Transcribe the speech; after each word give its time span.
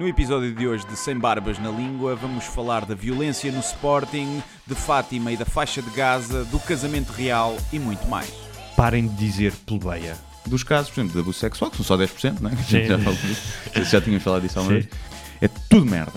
No 0.00 0.08
episódio 0.08 0.54
de 0.54 0.66
hoje 0.66 0.86
de 0.86 0.96
Sem 0.96 1.14
Barbas 1.18 1.58
na 1.58 1.68
Língua, 1.68 2.16
vamos 2.16 2.46
falar 2.46 2.86
da 2.86 2.94
violência 2.94 3.52
no 3.52 3.60
Sporting, 3.60 4.42
de 4.66 4.74
Fátima 4.74 5.30
e 5.30 5.36
da 5.36 5.44
faixa 5.44 5.82
de 5.82 5.90
Gaza, 5.90 6.42
do 6.46 6.58
casamento 6.58 7.10
real 7.10 7.54
e 7.70 7.78
muito 7.78 8.08
mais. 8.08 8.32
Parem 8.74 9.06
de 9.06 9.14
dizer 9.14 9.52
plebeia. 9.66 10.16
dos 10.46 10.62
casos, 10.64 10.88
por 10.90 11.00
exemplo, 11.00 11.12
de 11.12 11.20
abuso 11.20 11.38
sexual, 11.38 11.70
que 11.70 11.76
são 11.76 11.84
só 11.84 11.98
10%, 12.02 12.40
não 12.40 12.48
é? 12.48 12.56
Sim. 12.56 12.86
Já, 12.88 12.98
falou 12.98 13.18
disso. 13.18 13.42
Já- 13.90 14.00
tínhamos 14.00 14.22
falado 14.24 14.40
disso 14.40 14.58
há 14.58 14.62
uma 14.62 14.72
vez. 14.72 14.88
É 15.38 15.48
tudo 15.68 15.84
merda. 15.84 16.12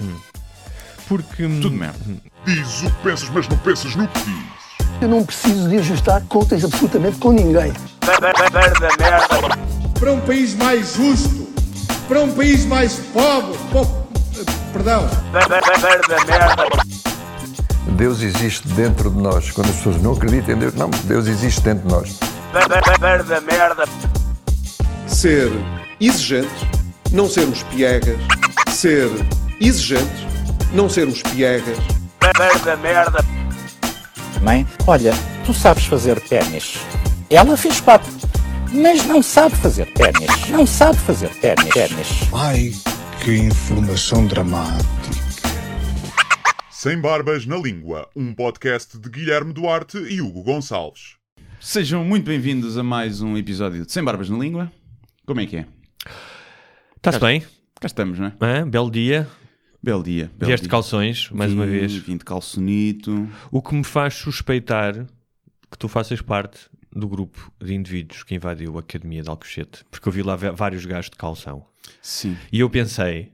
Porque. 1.06 1.44
hum, 1.46 1.60
Tudo 1.60 1.76
merda. 1.76 2.00
Diz 2.46 2.84
o 2.84 2.90
que 2.90 3.04
pensas, 3.04 3.30
mas 3.32 3.50
não 3.50 3.58
pensas 3.58 3.98
no 3.98 4.08
que 4.08 4.20
diz. 4.22 4.44
Eu 5.02 5.10
não 5.10 5.26
preciso 5.26 5.68
de 5.68 5.80
ajustar 5.80 6.22
contas 6.30 6.64
absolutamente 6.64 7.18
com 7.18 7.34
ninguém. 7.34 7.74
para 10.00 10.14
um 10.14 10.22
país 10.22 10.56
mais 10.56 10.94
justo, 10.96 11.43
para 12.08 12.22
um 12.22 12.32
país 12.34 12.66
mais 12.66 12.96
pobre, 13.14 13.58
po- 13.72 13.88
perdão, 14.72 15.08
Deus 17.96 18.22
existe 18.22 18.68
dentro 18.70 19.10
de 19.10 19.18
nós. 19.18 19.52
Quando 19.52 19.70
as 19.70 19.76
pessoas 19.76 20.02
não 20.02 20.14
acreditam 20.14 20.56
em 20.56 20.60
Deus, 20.60 20.74
não, 20.76 20.90
Deus 21.06 21.28
existe 21.28 21.62
dentro 21.62 21.88
de 21.88 21.94
nós. 21.94 22.20
ser 25.08 25.52
exigente, 26.00 26.50
não 27.12 27.30
sermos 27.30 27.64
piegas, 27.64 28.18
ser 28.70 29.10
exigente, 29.60 30.28
não 30.74 30.90
sermos 30.90 31.22
piegas, 31.22 31.78
Mãe, 34.42 34.68
olha, 34.88 35.14
tu 35.46 35.54
sabes 35.54 35.86
fazer 35.86 36.20
ténis. 36.22 36.78
Ela 37.30 37.56
fez 37.56 37.80
quatro, 37.80 38.12
mas 38.74 39.06
não 39.06 39.22
sabe 39.22 39.56
fazer 39.56 39.86
ténis. 39.94 40.50
Não 40.50 40.66
sabe 40.66 40.98
fazer 41.00 41.30
ténis. 41.36 41.70
ténis. 41.74 42.08
ai 42.34 42.72
que 43.24 43.36
informação 43.36 44.26
dramática. 44.28 44.84
Sem 46.72 47.00
Barbas 47.00 47.46
na 47.46 47.56
Língua, 47.58 48.10
um 48.16 48.34
podcast 48.34 48.98
de 49.00 49.10
Guilherme 49.10 49.54
Duarte 49.54 49.98
e 49.98 50.22
Hugo 50.22 50.44
Gonçalves. 50.44 51.16
Sejam 51.62 52.04
muito 52.04 52.26
bem-vindos 52.26 52.78
a 52.78 52.84
mais 52.84 53.22
um 53.22 53.38
episódio 53.38 53.86
de 53.86 53.92
Sem 53.92 54.04
Barbas 54.04 54.30
na 54.30 54.38
Língua. 54.38 54.72
Como 55.26 55.40
é 55.40 55.46
que 55.46 55.58
é? 55.58 55.66
Está-se 56.98 57.20
bem? 57.20 57.42
Cá 57.80 57.88
estamos, 57.88 58.20
não 58.20 58.28
é? 58.28 58.34
Hã? 58.42 58.68
Belo 58.68 58.92
dia. 58.92 59.28
Belo 59.82 60.04
dia. 60.04 60.30
Belo 60.38 60.48
Vieste 60.50 60.64
de 60.64 60.68
dia. 60.68 60.72
calções, 60.72 61.30
mais 61.32 61.54
uma 61.54 61.66
Vim- 61.66 61.72
vez. 61.72 61.94
Vim 61.94 62.18
de 62.18 62.26
calçonito. 62.26 63.30
O 63.52 63.62
que 63.62 63.74
me 63.76 63.84
faz 63.84 64.14
suspeitar 64.16 64.94
que 65.72 65.78
tu 65.78 65.88
faças 65.88 66.22
parte 66.22 66.60
do 66.96 67.08
grupo 67.08 67.52
de 67.62 67.74
indivíduos 67.74 68.24
que 68.24 68.36
invadiu 68.36 68.78
a 68.78 68.80
Academia 68.82 69.22
de 69.24 69.30
Alcochete. 69.30 69.84
Porque 69.90 70.08
eu 70.08 70.12
vi 70.14 70.22
lá 70.22 70.36
vários 70.36 70.86
gajos 70.86 71.10
de 71.10 71.18
calção. 71.18 71.66
Sim, 72.02 72.38
E 72.52 72.60
eu 72.60 72.70
pensei, 72.70 73.32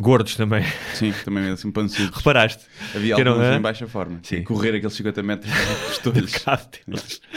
gordos 0.00 0.36
também. 0.36 0.64
sim, 0.94 1.12
também 1.24 1.50
assim 1.50 1.70
pançudos. 1.70 2.16
Reparaste? 2.16 2.64
Havia 2.94 3.14
alguns 3.16 3.38
hã? 3.44 3.56
em 3.56 3.60
baixa 3.60 3.86
forma. 3.86 4.20
Sim. 4.22 4.42
Correr 4.44 4.74
aqueles 4.76 4.94
50 4.94 5.22
metros. 5.22 5.52
Cabo 6.44 6.62
deles. 6.86 7.20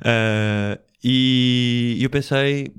Ah, 0.00 0.78
e 1.02 1.98
eu 2.00 2.08
pensei, 2.08 2.72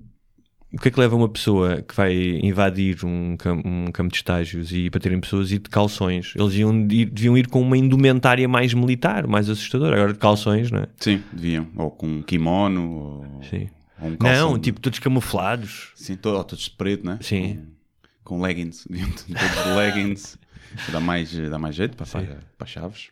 o 0.71 0.77
que 0.77 0.87
é 0.87 0.91
que 0.91 0.99
leva 0.99 1.15
uma 1.15 1.27
pessoa 1.29 1.81
que 1.81 1.95
vai 1.95 2.13
invadir 2.43 3.03
um, 3.03 3.35
cam- 3.37 3.61
um 3.65 3.91
campo 3.91 4.11
de 4.11 4.17
estágios 4.17 4.71
e 4.71 4.89
baterem 4.89 5.19
pessoas 5.19 5.51
e 5.51 5.57
de 5.57 5.69
calções? 5.69 6.33
Eles 6.35 6.53
iam 6.55 6.71
ir- 6.91 7.09
deviam 7.09 7.37
ir 7.37 7.47
com 7.47 7.61
uma 7.61 7.77
indumentária 7.77 8.47
mais 8.47 8.73
militar, 8.73 9.25
mais 9.27 9.49
assustadora. 9.49 9.95
Agora 9.95 10.13
de 10.13 10.19
calções, 10.19 10.69
não 10.71 10.79
é? 10.81 10.87
Sim, 10.99 11.23
deviam. 11.33 11.67
Ou 11.75 11.89
com 11.89 12.07
um 12.07 12.21
kimono, 12.21 12.91
ou, 12.91 13.43
Sim. 13.49 13.69
ou 13.99 14.09
um 14.09 14.15
calção. 14.15 14.51
Não, 14.51 14.59
tipo 14.59 14.79
todos 14.79 14.99
camuflados. 14.99 15.91
Sim, 15.95 16.15
todo, 16.15 16.37
ou 16.37 16.43
todos 16.43 16.65
de 16.65 16.71
preto, 16.71 17.05
né? 17.05 17.17
Sim. 17.21 17.61
Com, 18.23 18.35
com 18.37 18.41
leggings. 18.41 18.85
Deviam 18.89 19.09
todos 19.09 19.63
de 19.63 19.69
leggings. 19.75 20.37
dá, 20.91 20.99
mais, 20.99 21.33
dá 21.49 21.57
mais 21.57 21.75
jeito 21.75 21.97
para, 21.97 22.05
para, 22.05 22.21
para 22.57 22.65
as 22.65 22.69
chaves. 22.69 23.07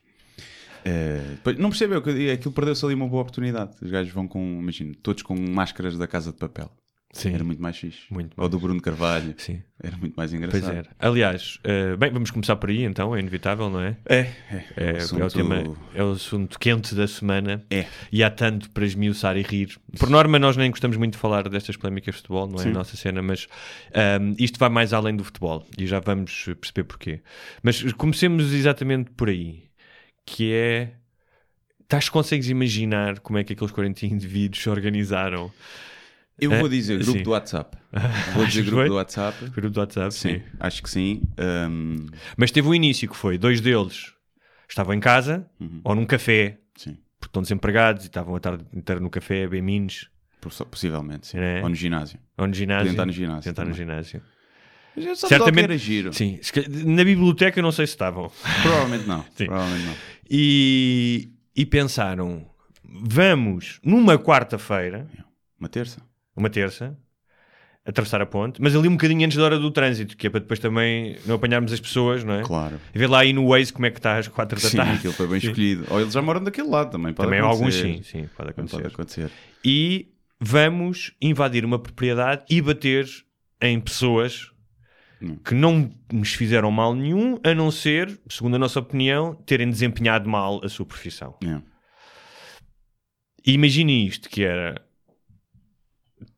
Depois- 1.35 1.57
não 1.57 1.69
percebeu 1.69 2.01
que 2.01 2.29
aquilo 2.31 2.53
perdeu-se 2.53 2.85
ali 2.85 2.93
uma 2.93 3.07
boa 3.07 3.21
oportunidade. 3.23 3.71
Os 3.81 3.89
gajos 3.89 4.13
vão 4.13 4.27
com, 4.27 4.39
imagino, 4.61 4.93
todos 4.95 5.23
com 5.23 5.35
máscaras 5.35 5.97
da 5.97 6.07
Casa 6.07 6.31
de 6.31 6.37
Papel. 6.37 6.71
Sim. 7.13 7.33
Era 7.33 7.43
muito 7.43 7.61
mais 7.61 7.75
fixe. 7.77 8.01
Muito 8.11 8.33
Ou 8.39 8.47
do 8.49 8.59
Bruno 8.59 8.81
Carvalho. 8.81 9.33
Sim. 9.37 9.63
Era 9.81 9.95
muito 9.97 10.13
mais 10.15 10.33
engraçado. 10.33 10.61
Pois 10.61 10.75
era. 10.77 10.89
Aliás, 10.99 11.57
eh, 11.63 11.95
bem, 11.95 12.11
vamos 12.11 12.29
começar 12.29 12.55
por 12.57 12.69
aí 12.69 12.83
então, 12.83 13.15
é 13.15 13.19
inevitável, 13.19 13.69
não 13.69 13.79
é? 13.79 13.97
É, 14.05 14.17
é. 14.19 14.65
É, 14.75 14.93
o 14.93 14.97
assunto- 14.97 15.21
é 15.21 15.25
o 15.25 15.29
tema, 15.31 15.77
é 15.95 16.03
o 16.03 16.11
assunto 16.11 16.59
quente 16.59 16.93
da 16.93 17.07
semana 17.07 17.65
É. 17.71 17.85
e 18.11 18.23
há 18.23 18.29
tanto 18.29 18.69
para 18.71 18.85
esmiuçar 18.85 19.35
e 19.37 19.41
rir. 19.41 19.77
Por 19.97 20.09
norma, 20.09 20.37
nós 20.37 20.57
nem 20.57 20.69
gostamos 20.69 20.97
muito 20.97 21.13
de 21.13 21.19
falar 21.19 21.47
destas 21.49 21.75
polémicas 21.77 22.15
de 22.15 22.21
futebol, 22.21 22.45
não 22.45 22.59
é 22.59 22.63
Sim. 22.63 22.69
a 22.69 22.73
nossa 22.73 22.95
cena, 22.97 23.21
mas 23.21 23.47
ahm, 23.95 24.35
isto 24.37 24.59
vai 24.59 24.69
mais 24.69 24.93
além 24.93 25.15
do 25.15 25.23
futebol 25.23 25.65
e 25.77 25.87
já 25.87 25.99
vamos 25.99 26.45
perceber 26.59 26.83
porquê. 26.83 27.21
Mas 27.63 27.81
comecemos 27.93 28.53
exatamente 28.53 29.09
por 29.11 29.29
aí, 29.29 29.63
que 30.25 30.51
é. 30.53 30.91
Estás, 31.81 32.09
consegues 32.09 32.49
imaginar 32.49 33.19
como 33.21 33.39
é 33.39 33.45
que 33.45 33.53
aqueles 33.53 33.71
40 33.71 34.05
indivíduos 34.05 34.61
se 34.61 34.69
organizaram? 34.69 35.49
Eu 36.39 36.51
É? 36.53 36.59
vou 36.59 36.69
dizer 36.69 36.97
grupo 36.99 37.17
Sim. 37.17 37.23
do 37.23 37.31
WhatsApp. 37.31 37.77
Vou 38.35 38.45
dizer 38.45 38.61
grupo 38.63 38.77
foi? 38.77 38.89
do 38.89 38.95
WhatsApp. 38.95 39.49
Grupo 39.49 39.69
do 39.71 39.79
WhatsApp, 39.79 40.13
sim. 40.13 40.29
Sim, 40.35 40.41
acho 40.59 40.83
que 40.83 40.89
sim. 40.89 41.21
Ahm, 41.37 42.05
Mas 42.37 42.51
teve 42.51 42.67
o 42.67 42.75
início 42.75 43.09
que 43.09 43.15
foi: 43.15 43.37
dois 43.37 43.59
deles 43.59 44.13
estavam 44.69 44.93
em 44.93 44.99
casa 44.99 45.49
Uhum. 45.59 45.81
ou 45.83 45.95
num 45.95 46.05
café, 46.05 46.59
sim, 46.75 46.97
porque 47.19 47.29
estão 47.29 47.41
desempregados 47.41 48.03
e 48.03 48.07
estavam 48.07 48.35
a 48.35 48.39
tarde 48.39 48.63
inteira 48.73 49.01
no 49.01 49.09
café, 49.09 49.47
bem 49.47 49.61
minos, 49.63 50.09
poss- 50.39 50.61
possivelmente. 50.69 51.27
Sim. 51.27 51.39
É. 51.39 51.61
Ou 51.63 51.69
no 51.69 51.75
ginásio. 51.75 52.19
ou 52.37 52.45
no 52.47 52.53
ginásio. 52.53 52.91
Estar 52.91 53.05
no 53.05 53.11
ginásio 53.11 53.49
estar 53.49 53.65
no 53.65 53.73
ginásio. 53.73 54.21
Certamente. 55.15 55.63
Era 55.63 55.77
giro. 55.77 56.11
Sim, 56.13 56.39
na 56.85 57.03
biblioteca 57.03 57.59
eu 57.59 57.63
não 57.63 57.71
sei 57.71 57.85
se 57.85 57.93
estavam. 57.93 58.31
Provavelmente 58.63 59.07
não. 59.07 59.23
Provavelmente 59.37 59.85
não. 59.85 59.95
E, 60.29 61.29
e 61.55 61.65
pensaram: 61.65 62.45
vamos 62.83 63.79
numa 63.83 64.17
quarta-feira, 64.17 65.07
Uma 65.59 65.69
terça? 65.69 66.01
Uma 66.37 66.49
terça, 66.49 66.97
atravessar 67.85 68.21
a 68.21 68.25
ponte, 68.25 68.61
mas 68.61 68.75
ali 68.75 68.87
um 68.87 68.91
bocadinho 68.91 69.25
antes 69.25 69.37
da 69.37 69.43
hora 69.45 69.57
do 69.57 69.71
trânsito, 69.71 70.17
que 70.17 70.27
é 70.27 70.29
para 70.29 70.41
depois 70.41 70.59
também 70.59 71.17
não 71.25 71.35
apanharmos 71.35 71.71
as 71.71 71.79
pessoas, 71.79 72.23
não 72.23 72.33
é? 72.33 72.43
Claro. 72.43 72.79
E 72.93 72.99
ver 72.99 73.07
lá 73.09 73.19
aí 73.19 73.31
no 73.31 73.47
Waze 73.47 73.71
como 73.71 73.85
é 73.85 73.91
que 73.91 73.97
está 73.99 74.17
às 74.17 74.27
quatro 74.27 74.59
da 74.61 74.67
Sim, 74.69 74.77
tarde. 74.77 74.93
aquilo 74.97 75.13
foi 75.13 75.27
bem 75.27 75.39
Sim. 75.41 75.47
escolhido. 75.47 75.85
Ou 75.89 76.01
eles 76.01 76.13
já 76.13 76.21
moram 76.21 76.43
daquele 76.43 76.67
lado 76.67 76.91
também. 76.91 77.13
Pode 77.13 77.27
Também 77.27 77.39
alguns 77.39 77.75
acontecer. 77.79 77.97
sim, 77.97 78.03
sim, 78.03 78.29
pode 78.35 78.49
Também 78.53 78.65
acontecer. 78.65 78.81
Pode 78.81 78.93
acontecer. 78.93 79.31
E 79.63 80.09
vamos 80.39 81.13
invadir 81.21 81.63
uma 81.63 81.79
propriedade 81.79 82.43
e 82.49 82.61
bater 82.61 83.07
em 83.61 83.79
pessoas 83.79 84.51
Hum. 85.19 85.35
que 85.43 85.55
não 85.55 85.89
nos 86.13 86.33
fizeram 86.33 86.69
mal 86.69 86.93
nenhum, 86.93 87.39
a 87.43 87.51
não 87.55 87.71
ser, 87.71 88.19
segundo 88.29 88.55
a 88.55 88.59
nossa 88.59 88.79
opinião, 88.79 89.33
terem 89.47 89.67
desempenhado 89.67 90.29
mal 90.29 90.61
a 90.63 90.69
sua 90.69 90.85
profissão. 90.85 91.35
É. 91.43 91.59
Imagine 93.45 94.05
isto, 94.07 94.29
que 94.29 94.43
era... 94.43 94.79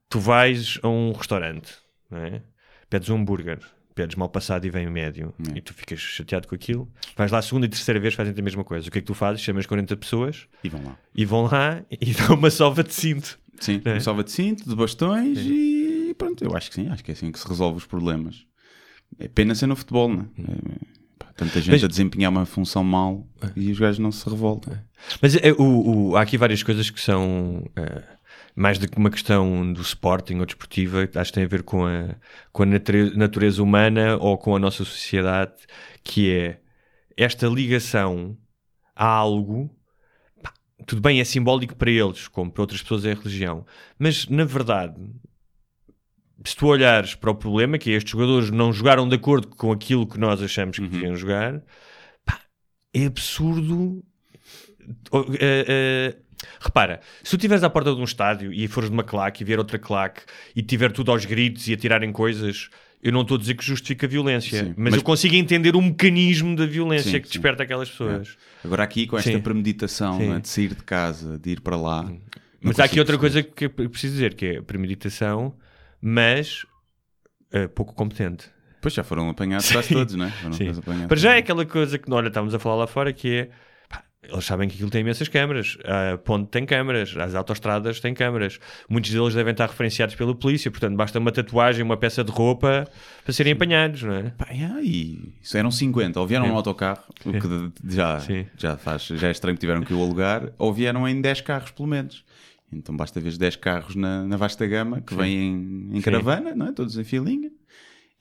Tu 0.09 0.19
vais 0.19 0.79
a 0.81 0.87
um 0.87 1.11
restaurante, 1.13 1.71
é? 2.11 2.41
pedes 2.89 3.09
um 3.09 3.17
hambúrguer, 3.17 3.59
pedes 3.93 4.15
mal 4.15 4.27
passado 4.29 4.65
e 4.65 4.69
vem 4.69 4.89
médio, 4.89 5.33
É. 5.53 5.57
e 5.57 5.61
tu 5.61 5.73
ficas 5.73 5.99
chateado 5.99 6.47
com 6.47 6.55
aquilo. 6.55 6.91
Vais 7.15 7.31
lá 7.31 7.37
a 7.37 7.41
segunda 7.43 7.67
e 7.67 7.69
terceira 7.69 7.99
vez, 7.99 8.15
fazem 8.15 8.33
a 8.35 8.41
mesma 8.41 8.63
coisa. 8.63 8.87
O 8.87 8.91
que 8.91 8.97
é 8.97 9.01
que 9.01 9.05
tu 9.07 9.13
fazes? 9.13 9.41
Chamas 9.41 9.67
40 9.67 9.95
pessoas 9.95 10.47
E 10.63 10.69
vão 10.69 10.83
lá. 10.83 10.97
e 11.13 11.25
vão 11.25 11.43
lá 11.45 11.83
e 11.91 12.13
dão 12.13 12.35
uma 12.35 12.49
sova 12.49 12.83
de 12.83 12.93
cinto. 12.93 13.39
Sim, 13.59 13.81
É. 13.85 13.95
um 13.95 13.99
salva 13.99 14.23
de 14.23 14.31
cinto, 14.31 14.67
de 14.67 14.75
bastões 14.75 15.37
e 15.39 16.15
pronto. 16.17 16.43
Eu 16.43 16.55
acho 16.55 16.69
que 16.69 16.75
sim. 16.75 16.87
Acho 16.89 17.03
que 17.03 17.11
é 17.11 17.13
assim 17.13 17.31
que 17.31 17.37
se 17.39 17.47
resolve 17.47 17.77
os 17.77 17.85
problemas. 17.85 18.45
É 19.19 19.27
pena 19.27 19.53
ser 19.53 19.67
no 19.67 19.75
futebol, 19.75 20.07
não 20.09 20.21
é? 20.21 20.41
É, 20.41 20.77
pá, 21.19 21.27
Tanta 21.35 21.59
gente 21.61 21.71
Mas- 21.71 21.83
a 21.83 21.87
desempenhar 21.87 22.31
uma 22.31 22.45
função 22.45 22.83
mal 22.83 23.27
e 23.55 23.71
os 23.71 23.77
gajos 23.77 23.99
não 23.99 24.11
se 24.11 24.27
revoltam. 24.27 24.75
Mas 25.21 25.35
é, 25.35 25.51
o, 25.51 26.09
o- 26.11 26.15
há 26.15 26.21
aqui 26.21 26.37
várias 26.37 26.63
coisas 26.63 26.89
que 26.89 26.99
são 27.01 27.69
eh, 27.75 28.03
mais 28.55 28.77
do 28.79 28.89
que 28.89 28.97
uma 28.97 29.09
questão 29.09 29.71
do 29.73 29.81
sporting 29.81 30.35
ou 30.39 30.45
desportiva, 30.45 31.07
acho 31.15 31.31
que 31.31 31.35
tem 31.35 31.43
a 31.45 31.47
ver 31.47 31.63
com 31.63 31.85
a, 31.85 32.15
com 32.51 32.63
a 32.63 32.65
nature- 32.65 33.15
natureza 33.17 33.61
humana 33.63 34.17
ou 34.17 34.37
com 34.37 34.55
a 34.55 34.59
nossa 34.59 34.83
sociedade, 34.85 35.53
que 36.03 36.31
é 36.31 36.59
esta 37.17 37.47
ligação 37.47 38.37
a 38.95 39.05
algo. 39.07 39.69
pá, 40.43 40.53
Tudo 40.87 41.01
bem, 41.01 41.21
é 41.21 41.25
simbólico 41.25 41.75
para 41.75 41.91
eles, 41.91 42.27
como 42.29 42.51
para 42.51 42.63
outras 42.63 42.81
pessoas 42.81 43.05
é 43.05 43.13
a 43.13 43.15
religião, 43.15 43.65
mas 43.99 44.27
na 44.27 44.45
verdade, 44.45 44.95
se 46.45 46.55
tu 46.55 46.67
olhares 46.67 47.15
para 47.15 47.31
o 47.31 47.35
problema, 47.35 47.77
que 47.77 47.91
é 47.91 47.93
estes 47.95 48.11
jogadores 48.11 48.49
não 48.49 48.71
jogaram 48.71 49.07
de 49.07 49.15
acordo 49.15 49.47
com 49.49 49.71
aquilo 49.71 50.07
que 50.07 50.17
nós 50.19 50.41
achamos 50.41 50.77
que 50.79 50.87
deviam 50.87 51.15
jogar, 51.15 51.61
pá, 52.25 52.41
é 52.93 53.05
absurdo 53.05 54.03
eh, 55.39 55.65
eh, 55.67 56.15
repara, 56.59 56.99
se 57.23 57.29
tu 57.31 57.35
estiveres 57.35 57.63
à 57.63 57.69
porta 57.69 57.93
de 57.93 57.99
um 57.99 58.03
estádio 58.03 58.51
e 58.53 58.67
fores 58.67 58.89
de 58.89 58.93
uma 58.93 59.03
claque 59.03 59.43
e 59.43 59.45
vier 59.45 59.59
outra 59.59 59.77
claque 59.79 60.21
e 60.55 60.61
tiver 60.61 60.91
tudo 60.91 61.11
aos 61.11 61.25
gritos 61.25 61.67
e 61.67 61.73
a 61.73 61.77
tirarem 61.77 62.11
coisas, 62.11 62.69
eu 63.01 63.11
não 63.11 63.21
estou 63.21 63.35
a 63.37 63.39
dizer 63.39 63.55
que 63.55 63.63
justifica 63.63 64.05
a 64.05 64.09
violência, 64.09 64.59
Sim, 64.65 64.73
mas, 64.77 64.91
mas- 64.91 64.95
eu 64.95 65.01
consigo 65.03 65.35
entender 65.35 65.75
o 65.75 65.81
mecanismo 65.81 66.55
da 66.55 66.65
violência 66.65 67.11
Sim, 67.11 67.19
que 67.21 67.27
sim. 67.27 67.33
desperta 67.33 67.63
aquelas 67.63 67.89
pessoas. 67.89 68.37
Agora 68.63 68.83
aqui 68.83 69.07
com 69.07 69.17
esta 69.17 69.31
Sim. 69.31 69.39
premeditação 69.39 70.17
Sim. 70.17 70.27
não 70.27 70.35
é, 70.35 70.39
de 70.39 70.49
sair 70.49 70.69
de 70.75 70.83
casa, 70.83 71.37
de 71.37 71.51
ir 71.51 71.61
para 71.61 71.77
lá. 71.77 72.11
Mas 72.61 72.77
há 72.79 72.83
aqui 72.83 72.99
outra 72.99 73.17
perceber. 73.17 73.43
coisa 73.49 73.69
que 73.71 73.81
eu 73.81 73.89
preciso 73.89 74.13
dizer, 74.15 74.33
que 74.33 74.45
é 74.45 74.61
premeditação, 74.61 75.55
mas 76.01 76.65
eh, 77.51 77.67
pouco 77.67 77.93
competente. 77.93 78.49
Pois 78.81 78.93
já 78.93 79.03
foram 79.03 79.29
apanhados 79.29 79.71
quase 79.71 79.89
todos, 79.93 80.15
não 80.15 80.25
é? 80.25 80.31
Sim. 80.51 80.71
Para 81.07 81.17
já 81.17 81.35
é 81.35 81.39
aquela 81.39 81.65
coisa 81.65 81.97
que, 81.97 82.11
olha, 82.11 82.27
estávamos 82.27 82.53
a 82.53 82.59
falar 82.59 82.75
lá 82.75 82.87
fora 82.87 83.11
que 83.13 83.29
é. 83.33 83.49
Eles 84.21 84.45
sabem 84.45 84.67
que 84.67 84.75
aquilo 84.75 84.89
tem 84.89 85.01
imensas 85.01 85.29
câmaras. 85.29 85.77
A 85.85 86.17
ponte 86.17 86.49
tem 86.49 86.65
câmaras, 86.65 87.15
as 87.15 87.33
autostradas 87.35 88.01
têm 88.01 88.13
câmaras. 88.13 88.59
Muitos 88.89 89.11
deles 89.11 89.33
devem 89.33 89.51
estar 89.51 89.67
referenciados 89.67 90.13
pela 90.15 90.35
polícia, 90.35 90.69
portanto, 90.69 90.95
basta 90.95 91.17
uma 91.17 91.31
tatuagem, 91.31 91.83
uma 91.83 91.95
peça 91.95 92.23
de 92.23 92.31
roupa 92.31 92.85
para 93.23 93.33
serem 93.33 93.53
apanhados, 93.53 94.03
não 94.03 94.13
é? 94.13 94.23
Pá, 94.31 94.47
yeah, 94.51 94.81
e 94.81 95.33
isso 95.41 95.57
eram 95.57 95.71
50, 95.71 96.19
ou 96.19 96.27
vieram 96.27 96.45
Sim. 96.45 96.51
no 96.51 96.57
autocarro, 96.57 97.03
o 97.25 97.31
que 97.31 97.93
já, 97.95 98.19
Sim. 98.19 98.45
já 98.57 98.77
faz, 98.77 99.03
já 99.03 99.29
é 99.29 99.31
estranho 99.31 99.55
que 99.55 99.61
tiveram 99.61 99.83
que 99.83 99.93
o 99.93 100.01
alugar, 100.01 100.51
ou 100.57 100.73
vieram 100.73 101.07
em 101.07 101.21
10 101.21 101.41
carros 101.41 101.71
pelo 101.71 101.87
menos. 101.87 102.25
Então 102.71 102.95
basta 102.95 103.19
ver 103.19 103.29
os 103.29 103.37
10 103.37 103.55
carros 103.55 103.95
na, 103.95 104.25
na 104.25 104.37
vasta 104.37 104.67
gama 104.67 105.01
que 105.01 105.15
vêm 105.15 105.89
em, 105.91 105.97
em 105.97 106.01
caravana, 106.01 106.53
não 106.53 106.67
é? 106.67 106.71
todos 106.71 106.97
em 106.97 107.03
filinha. 107.03 107.51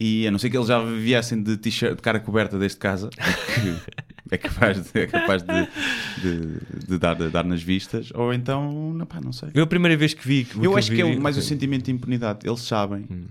E 0.00 0.28
a 0.28 0.30
não 0.30 0.38
ser 0.38 0.48
que 0.48 0.56
eles 0.56 0.68
já 0.68 0.80
viessem 0.80 1.42
de 1.42 1.56
t-shirt, 1.56 1.96
de 1.96 2.02
cara 2.02 2.20
coberta 2.20 2.56
desde 2.56 2.78
casa, 2.78 3.10
que 3.10 3.76
é 4.30 4.36
capaz 4.38 4.80
de, 4.82 5.00
é 5.00 5.06
capaz 5.06 5.42
de, 5.42 5.69
de, 6.22 6.86
de 6.86 6.98
dar, 6.98 7.14
de 7.14 7.28
dar 7.28 7.44
nas 7.44 7.62
vistas, 7.62 8.10
ou 8.14 8.32
então, 8.32 8.92
não, 8.94 9.06
pá, 9.06 9.20
não 9.20 9.32
sei. 9.32 9.50
Eu 9.54 9.64
a 9.64 9.66
primeira 9.66 9.96
vez 9.96 10.14
que 10.14 10.26
vi. 10.26 10.46
Eu 10.60 10.76
acho 10.76 10.90
que 10.90 11.00
é 11.00 11.04
vi- 11.04 11.19
mais 11.19 11.36
o 11.36 11.42
sentimento 11.42 11.84
de 11.86 11.92
impunidade. 11.92 12.46
Eles 12.46 12.60
sabem 12.60 13.06
Hum. 13.10 13.26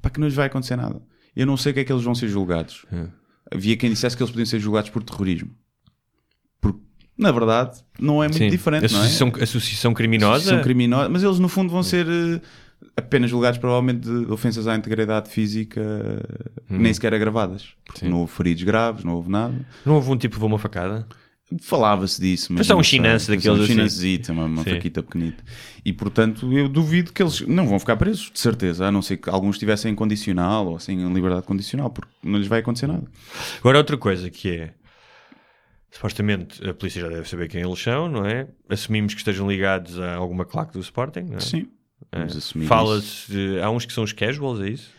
para 0.00 0.10
que 0.10 0.20
não 0.20 0.26
lhes 0.26 0.34
vai 0.36 0.46
acontecer 0.46 0.76
nada. 0.76 1.00
Eu 1.36 1.46
não 1.46 1.56
sei 1.56 1.70
o 1.70 1.74
que 1.74 1.80
é 1.80 1.84
que 1.84 1.92
eles 1.92 2.02
vão 2.04 2.14
ser 2.14 2.28
julgados. 2.28 2.84
É. 2.92 3.06
Havia 3.52 3.76
quem 3.76 3.90
dissesse 3.90 4.16
que 4.16 4.22
eles 4.22 4.30
podiam 4.30 4.46
ser 4.46 4.58
julgados 4.60 4.90
por 4.90 5.02
terrorismo. 5.02 5.50
Porque, 6.60 6.80
na 7.16 7.30
verdade, 7.32 7.80
não 7.98 8.22
é 8.22 8.26
muito 8.26 8.38
Sim. 8.38 8.48
diferente, 8.50 8.92
não 8.92 9.00
é? 9.00 9.02
Associação, 9.06 9.32
associação 9.42 9.94
criminosa. 9.94 10.44
São 10.50 10.62
criminosos, 10.62 11.10
mas 11.10 11.22
eles 11.22 11.38
no 11.38 11.48
fundo 11.48 11.70
vão 11.70 11.82
ser 11.82 12.06
eh, 12.08 12.40
apenas 12.96 13.30
julgados 13.30 13.58
provavelmente 13.58 14.00
de 14.08 14.30
ofensas 14.32 14.66
à 14.66 14.74
integridade 14.76 15.30
física 15.30 15.80
Hum. 16.70 16.78
nem 16.78 16.92
sequer 16.94 17.12
agravadas. 17.14 17.68
Porque 17.84 18.08
não 18.08 18.18
houve 18.18 18.32
feridos 18.32 18.62
graves, 18.62 19.02
não 19.04 19.14
houve 19.14 19.28
nada. 19.30 19.54
Não 19.84 19.94
houve 19.94 20.10
um 20.10 20.16
tipo 20.16 20.36
levou 20.36 20.48
uma 20.48 20.58
facada? 20.58 21.06
Falava-se 21.62 22.20
disso, 22.20 22.52
mas 22.52 22.60
Mas 22.60 22.66
só 22.68 22.76
um 22.76 22.82
chinense 22.82 23.28
daqueles 23.28 23.58
um 23.58 23.62
assim. 23.64 23.72
chinesezito, 23.72 24.30
uma, 24.30 24.44
uma 24.44 24.62
Sim. 24.62 24.70
faquita 24.70 25.02
pequenita. 25.02 25.42
E 25.84 25.92
portanto, 25.92 26.52
eu 26.56 26.68
duvido 26.68 27.12
que 27.12 27.20
eles 27.20 27.40
não 27.40 27.66
vão 27.66 27.76
ficar 27.80 27.96
presos, 27.96 28.30
de 28.32 28.38
certeza, 28.38 28.86
a 28.86 28.92
não 28.92 29.02
ser 29.02 29.16
que 29.16 29.28
alguns 29.28 29.56
estivessem 29.56 29.90
em 29.90 29.94
condicional 29.96 30.68
ou 30.68 30.76
assim 30.76 30.92
em 30.92 31.12
liberdade 31.12 31.42
condicional, 31.46 31.90
porque 31.90 32.12
não 32.22 32.38
lhes 32.38 32.46
vai 32.46 32.60
acontecer 32.60 32.86
nada. 32.86 33.02
Agora, 33.58 33.78
outra 33.78 33.96
coisa 33.98 34.30
que 34.30 34.48
é. 34.48 34.74
Supostamente 35.90 36.64
a 36.68 36.72
polícia 36.72 37.00
já 37.00 37.08
deve 37.08 37.28
saber 37.28 37.48
quem 37.48 37.62
eles 37.62 37.80
são, 37.82 38.08
não 38.08 38.24
é? 38.24 38.46
Assumimos 38.68 39.12
que 39.12 39.18
estejam 39.20 39.50
ligados 39.50 39.98
a 39.98 40.14
alguma 40.14 40.44
claque 40.44 40.72
do 40.72 40.78
Sporting, 40.80 41.22
não 41.22 41.38
é? 41.38 41.40
Sim. 41.40 41.66
É. 42.12 42.18
Vamos 42.18 42.36
assumir 42.36 42.64
isso. 42.64 42.68
Fala-se. 42.68 43.32
de- 43.32 43.60
Há 43.60 43.70
uns 43.70 43.84
que 43.86 43.92
são 43.92 44.04
os 44.04 44.12
casuals, 44.12 44.60
é 44.60 44.68
isso? 44.70 44.90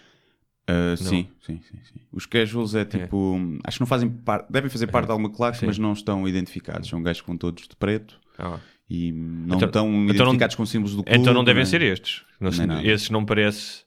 Uh, 0.70 0.96
sim, 0.96 1.28
sim, 1.46 1.60
sim, 1.70 1.80
sim. 1.84 2.00
Os 2.12 2.26
casuals 2.26 2.76
é 2.76 2.86
tipo. 2.86 3.38
Acho 3.64 3.78
que 3.78 3.82
não 3.82 3.88
fazem 3.88 4.10
parte. 4.10 4.52
Devem 4.52 4.70
fazer 4.70 4.88
parte 4.88 5.06
de 5.08 5.12
alguma 5.12 5.30
classe, 5.30 5.60
Sim. 5.62 5.66
mas 5.66 5.78
não 5.78 5.92
estão 5.94 6.28
identificados. 6.28 6.88
São 6.88 7.02
gajos 7.02 7.22
com 7.22 7.36
todos 7.36 7.68
de 7.68 7.76
preto 7.76 8.20
Ah. 8.38 8.60
e 8.90 9.12
não 9.12 9.58
Então- 9.58 9.68
estão 9.68 9.88
então 9.88 9.88
não- 9.88 10.06
identificados 10.06 10.56
com 10.56 10.66
símbolos 10.66 10.96
do 10.96 11.04
clube. 11.04 11.20
Então 11.20 11.34
não 11.34 11.44
devem 11.44 11.64
nem- 11.64 11.70
ser 11.70 11.82
estes. 11.82 12.24
Não 12.40 12.52
se- 12.52 12.62
esses 12.88 13.10
não 13.10 13.26
parece. 13.26 13.84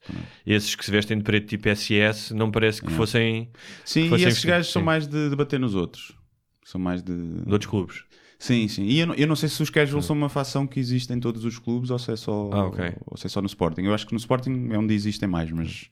Esses 0.46 0.74
que 0.74 0.84
se 0.84 0.90
vestem 0.90 1.16
de 1.16 1.24
preto 1.24 1.46
tipo 1.46 1.68
SS 1.68 2.34
não 2.34 2.50
parece 2.50 2.82
que 2.82 2.90
fossem 2.92 3.48
Sim, 3.84 4.08
fossem 4.08 4.24
e 4.24 4.28
esses 4.28 4.34
vestidos, 4.34 4.44
gajos 4.44 4.72
são 4.72 4.82
sim. 4.82 4.86
mais 4.86 5.06
de, 5.06 5.30
de 5.30 5.36
bater 5.36 5.58
nos 5.60 5.74
outros. 5.74 6.12
São 6.64 6.80
mais 6.80 7.02
de. 7.02 7.12
de 7.14 7.52
outros 7.52 7.70
clubes. 7.70 8.02
Sim, 8.38 8.68
sim. 8.68 8.84
E 8.84 8.98
eu 9.00 9.06
não, 9.06 9.14
eu 9.14 9.26
não 9.26 9.36
sei 9.36 9.48
se 9.48 9.62
os 9.62 9.70
casuals 9.70 10.04
são 10.06 10.14
uma 10.16 10.28
facção 10.28 10.66
que 10.66 10.78
existe 10.80 11.12
em 11.12 11.20
todos 11.20 11.44
os 11.44 11.58
clubes 11.58 11.90
ou 11.90 11.98
se, 11.98 12.12
é 12.12 12.16
só, 12.16 12.50
Ah, 12.52 12.64
ok. 12.66 12.92
ou 13.06 13.16
se 13.16 13.26
é 13.26 13.30
só 13.30 13.40
no 13.40 13.46
Sporting. 13.46 13.82
Eu 13.82 13.94
acho 13.94 14.06
que 14.06 14.12
no 14.12 14.18
Sporting 14.18 14.68
é 14.72 14.78
onde 14.78 14.92
existem 14.94 15.28
mais, 15.28 15.50
mas. 15.50 15.88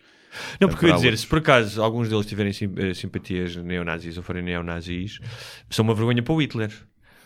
Não, 0.60 0.68
porque 0.68 0.86
eu 0.86 0.88
ia 0.88 0.94
haverá 0.94 0.96
dizer, 0.96 1.06
outros. 1.08 1.20
se 1.20 1.26
por 1.26 1.38
acaso 1.38 1.82
alguns 1.82 2.08
deles 2.08 2.26
tiverem 2.26 2.52
eh, 2.78 2.94
simpatias 2.94 3.54
neonazis 3.56 4.16
ou 4.16 4.22
forem 4.22 4.42
neonazis, 4.42 5.18
são 5.70 5.84
uma 5.84 5.94
vergonha 5.94 6.22
para 6.22 6.32
o 6.32 6.40
Hitler. 6.42 6.72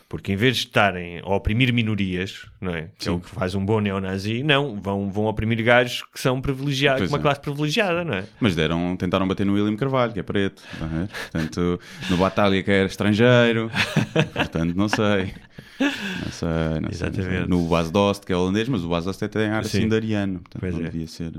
Porque 0.08 0.30
em 0.32 0.36
vez 0.36 0.56
de 0.56 0.66
estarem 0.66 1.18
a 1.18 1.28
oprimir 1.34 1.72
minorias, 1.74 2.46
não 2.60 2.72
é? 2.72 2.90
Que 2.96 3.08
é 3.08 3.12
o 3.12 3.18
que 3.18 3.28
faz 3.28 3.56
um 3.56 3.66
bom 3.66 3.80
neonazi, 3.80 4.42
não, 4.44 4.80
vão, 4.80 5.10
vão 5.10 5.24
oprimir 5.24 5.60
gajos 5.64 6.02
que 6.12 6.20
são 6.20 6.40
privilegiados, 6.40 7.00
Pois 7.00 7.10
uma 7.10 7.18
é. 7.18 7.22
classe 7.22 7.40
privilegiada, 7.40 8.04
não 8.04 8.14
é? 8.14 8.24
Mas 8.40 8.54
deram, 8.54 8.96
tentaram 8.96 9.26
bater 9.26 9.44
no 9.44 9.54
William 9.54 9.74
Carvalho, 9.76 10.12
que 10.12 10.20
é 10.20 10.22
preto. 10.22 10.62
ver? 10.78 11.08
Portanto, 11.08 11.80
no 12.08 12.16
Batalha, 12.16 12.62
que 12.62 12.70
era 12.70 12.86
estrangeiro. 12.86 13.68
Portanto, 14.32 14.74
não 14.76 14.88
sei. 14.88 15.34
Não 15.80 15.90
sei, 15.90 15.90
não 16.24 16.30
sei, 16.32 16.80
não 16.80 16.90
sei. 16.92 17.08
Exatamente. 17.08 17.48
No 17.48 17.66
Bas 17.68 17.90
Dost, 17.90 18.24
que 18.24 18.32
é 18.32 18.36
holandês, 18.36 18.68
mas 18.68 18.84
o 18.84 18.88
Bas 18.88 19.04
Dost 19.06 19.24
até 19.24 19.40
tem 19.40 19.48
ar 19.50 19.64
Sim. 19.64 19.78
assim 19.78 19.88
de 19.88 19.96
ariano. 19.96 20.38
Portanto, 20.38 20.60
Pois 20.60 20.72
não 20.74 20.80
é. 20.82 20.84
devia 20.84 21.08
ser. 21.08 21.32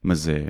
Mas 0.00 0.28
é. 0.28 0.44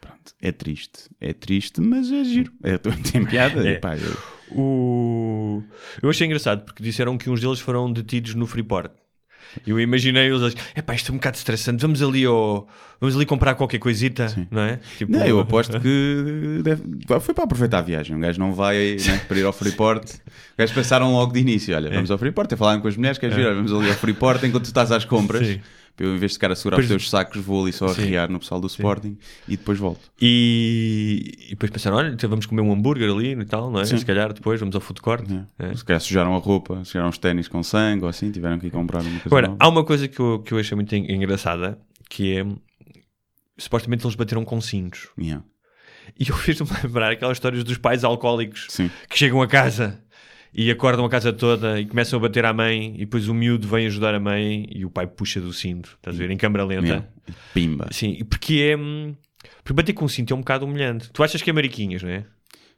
Pronto, 0.00 0.34
é 0.42 0.52
triste. 0.52 1.08
É 1.20 1.32
triste, 1.32 1.80
mas 1.80 2.12
é 2.12 2.22
giro. 2.24 2.52
É, 2.62 2.76
tem 3.10 3.24
piada. 3.24 3.66
É. 3.66 3.78
Pá, 3.78 3.96
eu- 3.96 4.16
O... 4.56 5.62
Eu 6.02 6.10
achei 6.10 6.26
engraçado 6.26 6.64
porque 6.64 6.82
disseram 6.82 7.16
que 7.18 7.28
uns 7.30 7.40
deles 7.40 7.60
foram 7.60 7.92
detidos 7.92 8.34
no 8.34 8.46
Freeport. 8.46 8.90
Eu 9.66 9.78
imaginei-os 9.78 10.42
assim, 10.42 10.56
epá, 10.74 10.94
isto 10.94 11.10
é 11.10 11.12
um 11.12 11.18
bocado 11.18 11.36
estressante, 11.36 11.82
vamos 11.82 12.02
ali 12.02 12.24
ao... 12.24 12.66
vamos 12.98 13.14
ali 13.14 13.26
comprar 13.26 13.54
qualquer 13.54 13.78
coisita, 13.78 14.34
não 14.50 14.62
é? 14.62 14.80
Tipo, 14.96 15.12
Não, 15.12 15.26
eu 15.26 15.38
aposto 15.40 15.78
que 15.78 16.60
deve- 16.64 16.82
foi 17.20 17.34
para 17.34 17.44
aproveitar 17.44 17.78
a 17.78 17.82
viagem. 17.82 18.16
Um 18.16 18.20
gajo 18.20 18.40
não 18.40 18.54
vai 18.54 18.96
né, 19.06 19.18
para 19.28 19.38
ir 19.38 19.44
ao 19.44 19.52
Freeport. 19.52 20.04
Os 20.06 20.20
gajos 20.56 20.74
pensaram 20.74 21.12
logo 21.12 21.34
de 21.34 21.40
início: 21.40 21.76
olha, 21.76 21.90
vamos 21.90 22.10
ao 22.10 22.16
Freeport. 22.16 22.54
Falaram 22.56 22.80
com 22.80 22.88
as 22.88 22.96
mulheres, 22.96 23.18
queres 23.18 23.36
vir? 23.36 23.44
Olha, 23.44 23.56
vamos 23.56 23.72
ali 23.74 23.88
ao 23.90 23.94
Freeport 23.96 24.42
enquanto 24.44 24.62
tu 24.64 24.68
estás 24.68 24.90
às 24.90 25.04
compras. 25.04 25.46
Sim. 25.46 25.60
Eu, 25.98 26.16
em 26.16 26.18
vez 26.18 26.32
de 26.32 26.36
ficar 26.38 26.50
a 26.50 26.56
segurar 26.56 26.80
os 26.80 26.88
teus 26.88 27.08
sacos, 27.08 27.40
vou 27.44 27.62
ali 27.62 27.72
só 27.72 27.86
a 27.86 27.94
Sim. 27.94 28.06
riar 28.06 28.28
no 28.30 28.38
pessoal 28.40 28.60
do 28.60 28.66
Sporting 28.66 29.16
e 29.46 29.56
depois 29.56 29.78
volto. 29.78 30.00
E... 30.20 31.34
e 31.46 31.50
depois 31.50 31.70
pensaram, 31.70 31.96
olha, 31.96 32.08
então 32.08 32.28
vamos 32.28 32.46
comer 32.46 32.62
um 32.62 32.72
hambúrguer 32.72 33.10
ali 33.10 33.32
e 33.32 33.44
tal, 33.44 33.70
não 33.70 33.78
é? 33.80 33.84
Sim. 33.84 33.98
Se 33.98 34.04
calhar 34.06 34.32
depois 34.32 34.58
vamos 34.58 34.74
ao 34.74 34.80
food 34.80 35.00
court. 35.00 35.26
É. 35.58 35.74
Se 35.74 35.84
calhar 35.84 36.00
sujaram 36.00 36.34
a 36.34 36.38
roupa, 36.38 36.82
sujaram 36.84 37.08
os 37.08 37.18
ténis 37.18 37.46
com 37.46 37.62
sangue 37.62 38.02
ou 38.04 38.08
assim, 38.08 38.30
tiveram 38.30 38.58
que 38.58 38.66
ir 38.66 38.70
comprar 38.70 39.00
uma 39.00 39.10
coisa 39.10 39.22
Agora, 39.26 39.48
nova. 39.48 39.58
há 39.60 39.68
uma 39.68 39.84
coisa 39.84 40.08
que 40.08 40.18
eu, 40.18 40.38
que 40.40 40.52
eu 40.52 40.58
achei 40.58 40.74
muito 40.74 40.92
en- 40.96 41.12
engraçada, 41.14 41.78
que 42.08 42.38
é, 42.38 42.46
supostamente 43.58 44.04
eles 44.04 44.14
bateram 44.16 44.44
com 44.44 44.60
cintos. 44.60 45.08
Yeah. 45.18 45.44
E 46.18 46.28
eu 46.28 46.36
fiz-me 46.36 46.66
lembrar 46.82 47.12
aquelas 47.12 47.36
histórias 47.36 47.62
dos 47.64 47.78
pais 47.78 48.02
alcoólicos 48.02 48.66
Sim. 48.70 48.90
que 49.08 49.18
chegam 49.18 49.40
a 49.42 49.46
casa 49.46 50.02
e 50.54 50.70
acordam 50.70 51.04
a 51.04 51.08
casa 51.08 51.32
toda 51.32 51.80
e 51.80 51.86
começam 51.86 52.18
a 52.18 52.22
bater 52.22 52.44
à 52.44 52.52
mãe 52.52 52.94
e 52.96 52.98
depois 53.00 53.28
o 53.28 53.34
miúdo 53.34 53.66
vem 53.68 53.86
ajudar 53.86 54.14
a 54.14 54.20
mãe 54.20 54.66
e 54.70 54.84
o 54.84 54.90
pai 54.90 55.06
puxa 55.06 55.40
do 55.40 55.52
cinto, 55.52 55.94
estás 55.96 56.16
a 56.16 56.18
ver, 56.18 56.30
em 56.30 56.36
câmara 56.36 56.64
lenta. 56.64 57.08
E 57.28 57.32
Pimba. 57.54 57.88
Sim, 57.90 58.24
porque 58.28 58.54
é... 58.72 58.76
hum, 58.76 59.14
Porque 59.64 59.72
bater 59.74 59.92
com 59.92 60.06
cinto 60.08 60.32
é 60.34 60.36
um 60.36 60.40
bocado 60.40 60.64
humilhante. 60.66 61.10
Tu 61.12 61.22
achas 61.22 61.40
que 61.40 61.50
é 61.50 61.52
mariquinhas, 61.52 62.02
não 62.02 62.10
é? 62.10 62.24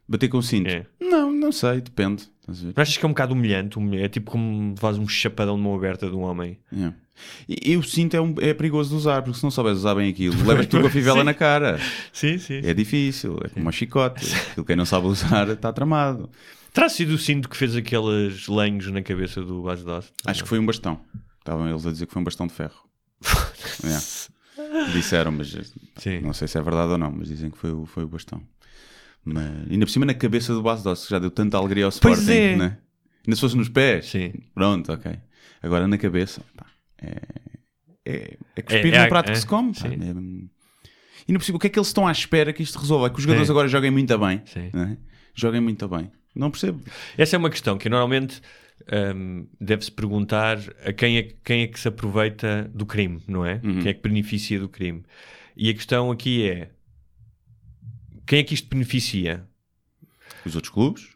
Bater 0.07 0.27
com 0.29 0.41
cinto? 0.41 0.69
É. 0.69 0.85
Não, 1.01 1.31
não 1.31 1.51
sei, 1.51 1.81
depende. 1.81 2.23
Não 2.47 2.73
achas 2.75 2.95
que 2.95 3.03
é 3.03 3.07
um 3.07 3.11
bocado 3.11 3.33
humilhante? 3.33 3.77
Humilha- 3.79 4.05
É 4.05 4.07
tipo 4.07 4.29
como 4.31 4.75
faz 4.77 4.97
um 4.99 5.07
chapadão 5.07 5.55
de 5.57 5.63
mão 5.63 5.75
aberta 5.75 6.07
de 6.07 6.15
um 6.15 6.21
homem. 6.21 6.59
Yeah. 6.71 6.95
E, 7.49 7.71
e 7.71 7.77
o 7.77 7.81
cinto 7.81 8.15
é, 8.15 8.21
um- 8.21 8.35
é 8.39 8.53
perigoso 8.53 8.91
de 8.91 8.95
usar, 8.97 9.23
porque 9.23 9.37
se 9.37 9.43
não 9.43 9.49
souberes 9.49 9.79
usar 9.79 9.95
bem 9.95 10.09
aquilo, 10.09 10.35
levas 10.45 10.67
tu 10.67 10.79
com 10.79 10.85
a 10.85 10.89
fivela 10.91 11.23
na 11.23 11.33
cara. 11.33 11.79
Sim, 12.13 12.37
sim. 12.37 12.59
É 12.63 12.71
difícil, 12.73 13.39
é 13.43 13.49
como 13.49 13.67
um 13.67 13.71
chicote. 13.71 14.23
Aquilo 14.51 14.65
quem 14.65 14.75
não 14.75 14.85
sabe 14.85 15.07
usar 15.07 15.49
está 15.49 15.73
tramado. 15.73 16.29
Terá 16.75 16.89
sido 16.89 17.11
o 17.15 17.17
cinto 17.17 17.47
que 17.49 17.55
fez 17.57 17.75
aqueles 17.75 18.47
lenhos 18.47 18.87
na 18.91 19.01
cabeça 19.01 19.41
do 19.41 19.63
Bas 19.63 19.81
Dost? 19.83 20.11
Acho 20.25 20.43
que 20.43 20.49
foi 20.49 20.59
um 20.59 20.65
bastão. 20.65 20.99
Estavam 21.39 21.69
eles 21.69 21.85
a 21.87 21.91
dizer 21.91 22.05
que 22.05 22.11
foi 22.13 22.21
um 22.21 22.25
bastão 22.25 22.45
de 22.47 22.53
ferro. 22.53 22.83
Yeah. 23.83 24.91
Disseram, 24.93 25.31
mas 25.31 25.49
Sim. 25.97 26.19
não 26.21 26.31
sei 26.33 26.47
se 26.47 26.57
é 26.57 26.61
verdade 26.61 26.91
ou 26.91 26.97
não, 26.97 27.11
mas 27.11 27.27
dizem 27.27 27.49
que 27.51 27.57
foi, 27.57 27.71
o- 27.71 27.85
foi 27.85 28.03
o 28.03 28.07
bastão. 28.07 28.41
Mas 29.23 29.43
ainda 29.69 29.85
por 29.85 29.91
cima 29.91 30.05
na 30.05 30.13
cabeça 30.13 30.53
do 30.53 30.61
Bas 30.61 30.81
Dost, 30.83 31.05
que 31.05 31.11
já 31.11 31.19
deu 31.19 31.29
tanta 31.31 31.57
alegria 31.57 31.85
ao 31.85 31.91
Pois 31.91 32.19
Sporting, 32.19 32.31
é. 32.39 32.55
né? 32.55 32.77
Ainda 33.25 33.35
se 33.35 33.41
fosse 33.41 33.57
nos 33.57 33.67
pés. 33.69 34.05
Sim. 34.07 34.33
Pronto, 34.53 34.91
ok. 34.93 35.17
Agora 35.61 35.87
na 35.87 35.97
cabeça, 35.97 36.41
pá, 36.55 36.65
é, 37.01 37.21
é, 38.05 38.37
é 38.55 38.61
cuspir 38.61 38.93
É- 38.93 38.97
é- 38.97 39.03
num 39.03 39.09
prato 39.09 39.29
é, 39.29 39.33
que 39.33 39.39
se 39.39 39.45
come. 39.47 39.73
pá. 39.73 39.81
sim. 39.81 39.87
É, 40.01 40.13
hum. 40.13 40.47
e 41.27 41.31
não 41.33 41.39
percebo 41.39 41.57
o 41.57 41.59
que 41.61 41.67
é 41.67 41.69
que 41.69 41.77
eles 41.79 41.87
estão 41.87 42.07
à 42.07 42.11
espera 42.11 42.53
que 42.53 42.63
isto 42.63 42.77
resolva. 42.79 43.07
É 43.07 43.09
que 43.09 43.17
os 43.17 43.23
jogadores 43.23 43.49
É. 43.49 43.51
agora 43.51 43.67
joguem 43.67 43.91
muito 43.91 44.17
bem. 44.17 44.41
Sim. 44.45 44.69
né? 44.73 44.97
Joguem 45.33 45.59
muito 45.61 45.87
bem. 45.87 46.11
Não 46.35 46.51
percebo. 46.51 46.81
Essa 47.17 47.35
é 47.35 47.39
uma 47.39 47.49
questão 47.49 47.77
que 47.77 47.87
normalmente 47.89 48.41
hum, 49.15 49.47
deve-se 49.59 49.91
perguntar 49.91 50.57
a 50.85 50.91
quem 50.91 51.17
é, 51.17 51.23
quem 51.43 51.61
é 51.63 51.67
que 51.67 51.79
se 51.79 51.87
aproveita 51.87 52.69
do 52.73 52.85
crime, 52.85 53.21
não 53.27 53.45
é? 53.45 53.61
Uhum. 53.63 53.79
Quem 53.81 53.89
é 53.89 53.93
que 53.93 54.01
beneficia 54.01 54.59
do 54.59 54.67
crime? 54.69 55.03
E 55.55 55.69
a 55.69 55.73
questão 55.73 56.11
aqui 56.11 56.47
é 56.47 56.69
quem 58.27 58.39
é 58.39 58.43
que 58.43 58.53
isto 58.53 58.67
beneficia? 58.69 59.45
Os 60.45 60.55
outros 60.55 60.71
clubes? 60.73 61.15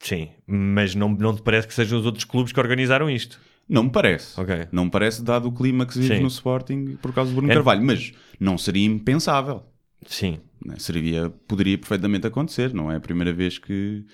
Sim, 0.00 0.30
mas 0.46 0.94
não, 0.94 1.08
não 1.08 1.34
te 1.34 1.42
parece 1.42 1.66
que 1.66 1.72
sejam 1.74 1.98
os 1.98 2.04
outros 2.04 2.24
clubes 2.24 2.52
que 2.52 2.60
organizaram 2.60 3.08
isto? 3.08 3.40
Não 3.66 3.84
me 3.84 3.90
parece. 3.90 4.38
Ok. 4.38 4.68
Não 4.70 4.84
me 4.84 4.90
parece 4.90 5.22
dado 5.24 5.48
o 5.48 5.52
clima 5.52 5.86
que 5.86 5.94
se 5.94 6.00
vive 6.00 6.16
Sim. 6.16 6.20
no 6.22 6.28
Sporting 6.28 6.96
por 7.00 7.14
causa 7.14 7.30
do 7.30 7.36
Bruno 7.36 7.50
É. 7.50 7.54
Carvalho. 7.54 7.82
Mas 7.82 8.12
não 8.38 8.58
seria 8.58 8.84
impensável. 8.84 9.62
Sim. 10.06 10.40
né? 10.62 10.74
Seria, 10.78 11.30
poderia 11.48 11.78
perfeitamente 11.78 12.26
acontecer. 12.26 12.74
Não 12.74 12.92
é 12.92 12.96
a 12.96 13.00
primeira 13.00 13.32
vez 13.32 13.56
que, 13.56 14.04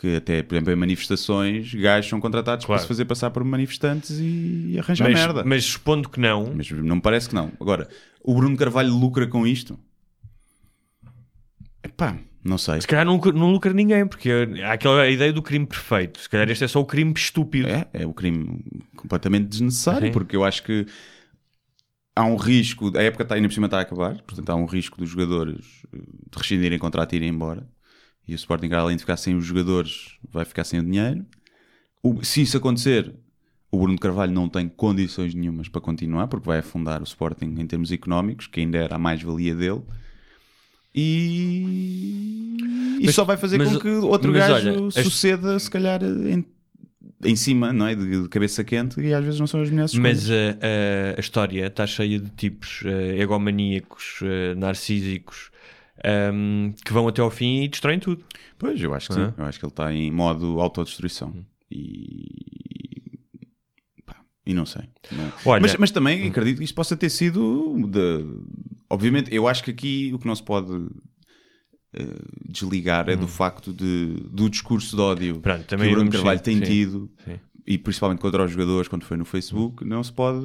que 0.00 0.16
até, 0.16 0.42
por 0.42 0.54
exemplo, 0.54 0.72
em 0.72 0.76
manifestações, 0.76 1.74
gajos 1.74 2.08
são 2.08 2.20
contratados 2.20 2.64
Claro. 2.64 2.78
para 2.78 2.82
se 2.82 2.88
fazer 2.88 3.04
passar 3.04 3.30
por 3.30 3.42
manifestantes 3.42 4.10
e, 4.20 4.72
e 4.74 4.78
arranjar 4.78 5.10
Mas, 5.10 5.20
merda. 5.20 5.44
mas 5.44 5.64
supondo 5.64 6.08
que 6.08 6.20
não, 6.20 6.52
Mas 6.54 6.70
não 6.70 6.96
me 6.96 7.02
parece 7.02 7.28
que 7.28 7.34
não. 7.34 7.50
Agora, 7.60 7.88
o 8.22 8.34
Bruno 8.34 8.56
Carvalho 8.56 8.92
lucra 8.94 9.26
com 9.26 9.46
isto? 9.46 9.78
Pá, 11.96 12.16
não 12.44 12.58
sei. 12.58 12.80
Se 12.80 12.86
calhar 12.86 13.04
não, 13.04 13.14
lucra- 13.14 13.32
não 13.32 13.50
lucra 13.50 13.72
ninguém, 13.72 14.06
porque 14.06 14.30
há 14.64 14.72
aquela 14.72 15.08
ideia 15.08 15.32
do 15.32 15.42
crime 15.42 15.66
perfeito. 15.66 16.20
Se 16.20 16.28
calhar 16.28 16.48
este 16.48 16.64
é 16.64 16.68
só 16.68 16.80
o 16.80 16.84
crime 16.86 17.12
estúpido. 17.16 17.68
É, 17.68 17.88
é 17.92 18.06
o 18.06 18.12
crime 18.14 18.64
completamente 18.96 19.46
desnecessário, 19.48 20.06
Sim. 20.08 20.12
porque 20.12 20.36
eu 20.36 20.44
acho 20.44 20.62
que 20.62 20.86
há 22.14 22.24
um 22.24 22.36
risco, 22.36 22.96
a 22.96 23.02
época 23.02 23.22
está 23.24 23.34
ainda 23.34 23.48
por 23.48 23.54
cima 23.54 23.66
está 23.66 23.78
a 23.78 23.82
acabar, 23.82 24.14
portanto 24.22 24.50
há 24.50 24.54
um 24.54 24.66
risco 24.66 24.98
dos 24.98 25.08
jogadores 25.10 25.82
eh, 25.92 25.98
de 25.98 26.38
rescindirem 26.38 26.78
contrato 26.78 27.12
e 27.12 27.16
irem 27.16 27.30
embora. 27.30 27.66
E 28.28 28.34
o 28.34 28.36
Sporting, 28.36 28.70
além 28.72 28.96
de 28.96 29.02
ficar 29.02 29.16
sem 29.16 29.34
os 29.34 29.44
jogadores, 29.46 30.18
vai 30.30 30.44
ficar 30.44 30.64
sem 30.64 30.78
o 30.78 30.82
dinheiro. 30.84 31.24
O- 32.02 32.22
se 32.22 32.42
isso 32.42 32.56
acontecer, 32.58 33.12
o 33.70 33.78
Bruno 33.80 33.98
Carvalho 33.98 34.32
não 34.32 34.48
tem 34.48 34.68
condições 34.68 35.34
nenhumas 35.34 35.68
para 35.68 35.80
continuar, 35.80 36.28
porque 36.28 36.46
vai 36.46 36.58
afundar 36.58 37.00
o 37.00 37.04
Sporting 37.04 37.54
em 37.58 37.66
termos 37.66 37.90
económicos, 37.90 38.46
que 38.46 38.60
ainda 38.60 38.76
era 38.78 38.96
a 38.96 38.98
mais-valia 38.98 39.54
dele. 39.54 39.80
E, 40.94 42.56
e 43.00 43.06
Mas- 43.06 43.14
só 43.14 43.24
vai 43.24 43.36
fazer 43.36 43.58
mas- 43.58 43.72
com 43.72 43.78
que 43.80 43.88
outro 43.88 44.32
gajo 44.32 44.54
olha, 44.54 44.90
suceda, 44.90 45.58
se 45.58 45.70
calhar, 45.70 46.02
em, 46.02 46.44
em 47.24 47.36
cima, 47.36 47.72
não 47.72 47.86
é? 47.86 47.94
De, 47.94 48.22
de 48.22 48.28
cabeça 48.28 48.64
quente, 48.64 49.00
e 49.00 49.12
às 49.14 49.24
vezes 49.24 49.38
não 49.40 49.46
são 49.46 49.60
as 49.62 49.70
melhores. 49.70 49.94
Mas 49.94 50.30
a, 50.30 50.34
a- 50.34 51.16
a 51.16 51.20
história 51.20 51.66
está 51.66 51.86
cheia 51.86 52.18
de 52.18 52.30
tipos 52.30 52.82
eh, 52.84 53.18
egomaníacos, 53.20 54.20
eh, 54.22 54.54
narcísicos, 54.54 55.50
ehm, 56.04 56.72
que 56.84 56.92
vão 56.92 57.08
até 57.08 57.20
ao 57.20 57.30
fim 57.30 57.62
e 57.62 57.68
destroem 57.68 57.98
tudo. 57.98 58.24
Pois, 58.58 58.80
eu 58.80 58.94
acho 58.94 59.08
que 59.08 59.14
Hã? 59.18 59.28
sim. 59.28 59.34
Eu 59.38 59.44
acho 59.44 59.58
que 59.58 59.64
ele 59.64 59.72
está 59.72 59.92
em 59.92 60.10
modo 60.10 60.60
autodestruição. 60.60 61.34
E. 61.70 62.26
pá, 64.04 64.16
e 64.46 64.54
não 64.54 64.66
sei. 64.66 64.82
Não- 65.12 65.32
Olha- 65.44 65.60
mas, 65.60 65.76
mas 65.76 65.90
também 65.90 66.26
acredito 66.28 66.58
que 66.58 66.64
isto 66.64 66.74
possa 66.74 66.96
ter 66.96 67.10
sido. 67.10 67.86
De... 67.88 68.24
Obviamente, 68.90 69.34
eu 69.34 69.46
acho 69.46 69.62
que 69.62 69.70
aqui 69.70 70.10
o 70.14 70.18
que 70.18 70.26
não 70.26 70.34
se 70.34 70.42
pode 70.42 70.72
eh, 71.92 72.18
desligar 72.48 73.08
é 73.08 73.16
do 73.16 73.28
facto 73.28 73.72
de, 73.72 74.14
do 74.30 74.48
discurso 74.48 74.94
de 74.96 75.02
ódio 75.02 75.36
Hum. 75.36 75.40
Pronto, 75.40 75.66
que 75.66 75.74
o 75.74 75.90
Bruno 75.90 76.10
Carvalho 76.10 76.40
tem 76.40 76.56
sim, 76.58 76.64
tido. 76.64 77.10
sim. 77.24 77.38
E 77.70 77.76
principalmente 77.76 78.20
contra 78.20 78.42
os 78.42 78.50
jogadores, 78.50 78.88
quando 78.88 79.04
foi 79.04 79.18
no 79.18 79.26
Facebook, 79.26 79.84
não 79.84 80.02
se 80.02 80.10
pode 80.10 80.40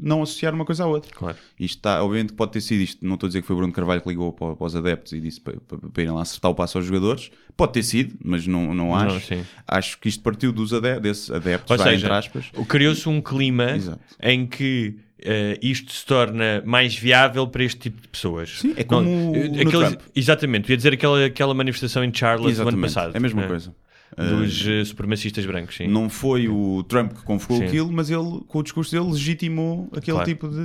não 0.00 0.22
associar 0.22 0.54
uma 0.54 0.64
coisa 0.64 0.84
à 0.84 0.86
outra. 0.86 1.10
Claro. 1.12 1.36
Isto 1.58 1.78
está, 1.78 2.00
obviamente 2.04 2.32
pode 2.32 2.52
ter 2.52 2.60
sido 2.60 2.80
isto. 2.80 3.04
Não 3.04 3.14
estou 3.14 3.26
a 3.26 3.28
dizer 3.28 3.40
que 3.40 3.46
foi 3.48 3.56
Bruno 3.56 3.72
Carvalho 3.72 4.00
que 4.00 4.08
ligou 4.08 4.32
para, 4.32 4.54
para 4.54 4.66
os 4.66 4.76
adeptos 4.76 5.12
e 5.12 5.20
disse 5.20 5.40
para, 5.40 5.56
para, 5.66 5.78
para 5.78 6.02
irem 6.02 6.14
lá 6.14 6.22
acertar 6.22 6.48
o 6.48 6.54
passo 6.54 6.78
aos 6.78 6.86
jogadores. 6.86 7.32
Pode 7.56 7.72
ter 7.72 7.82
sido, 7.82 8.14
mas 8.24 8.46
não, 8.46 8.72
não 8.72 8.94
acho. 8.94 9.26
sim. 9.26 9.44
acho 9.66 9.98
que 9.98 10.08
isto 10.08 10.22
partiu 10.22 10.52
dos 10.52 10.72
ade 10.72 11.00
desses 11.00 11.28
adeptos, 11.28 11.72
Ou 11.72 11.76
vá, 11.76 11.82
seja, 11.90 12.06
entre 12.06 12.16
aspas. 12.16 12.50
criou-se 12.68 13.08
um 13.08 13.20
clima 13.20 13.72
Exato. 13.72 13.98
em 14.22 14.46
que 14.46 14.94
eh, 15.18 15.58
isto 15.60 15.92
se 15.92 16.06
torna 16.06 16.62
mais 16.64 16.94
viável 16.94 17.48
para 17.48 17.64
este 17.64 17.80
tipo 17.80 18.00
de 18.00 18.06
pessoas. 18.06 18.60
Sim, 18.60 18.74
é 18.76 18.84
como 18.84 19.32
o- 19.32 19.64
no 19.64 19.70
Trump. 19.72 20.00
Exatamente, 20.14 20.70
ia 20.70 20.76
dizer 20.76 20.92
aquela, 20.92 21.24
aquela 21.26 21.52
manifestação 21.52 22.04
em 22.04 22.14
Charlotte 22.14 22.54
do 22.54 22.60
ano 22.62 22.70
Exatamente, 22.70 22.94
passado. 22.94 23.14
é 23.14 23.18
a 23.18 23.20
mesma 23.20 23.42
né? 23.42 23.48
coisa. 23.48 23.74
Dos 24.16 24.66
eh, 24.66 24.84
supremacistas 24.84 25.46
brancos, 25.46 25.76
sim. 25.76 25.86
Não 25.86 26.10
foi 26.10 26.48
o 26.48 26.82
Trump 26.82 27.12
que 27.12 27.22
convocou 27.22 27.58
Sim. 27.58 27.64
aquilo, 27.64 27.92
mas 27.92 28.10
ele, 28.10 28.40
com 28.48 28.58
o 28.58 28.62
discurso 28.62 28.90
dele, 28.90 29.10
legitimou 29.12 29.88
aquele 29.92 30.16
Claro. 30.16 30.28
tipo 30.28 30.48
de, 30.48 30.56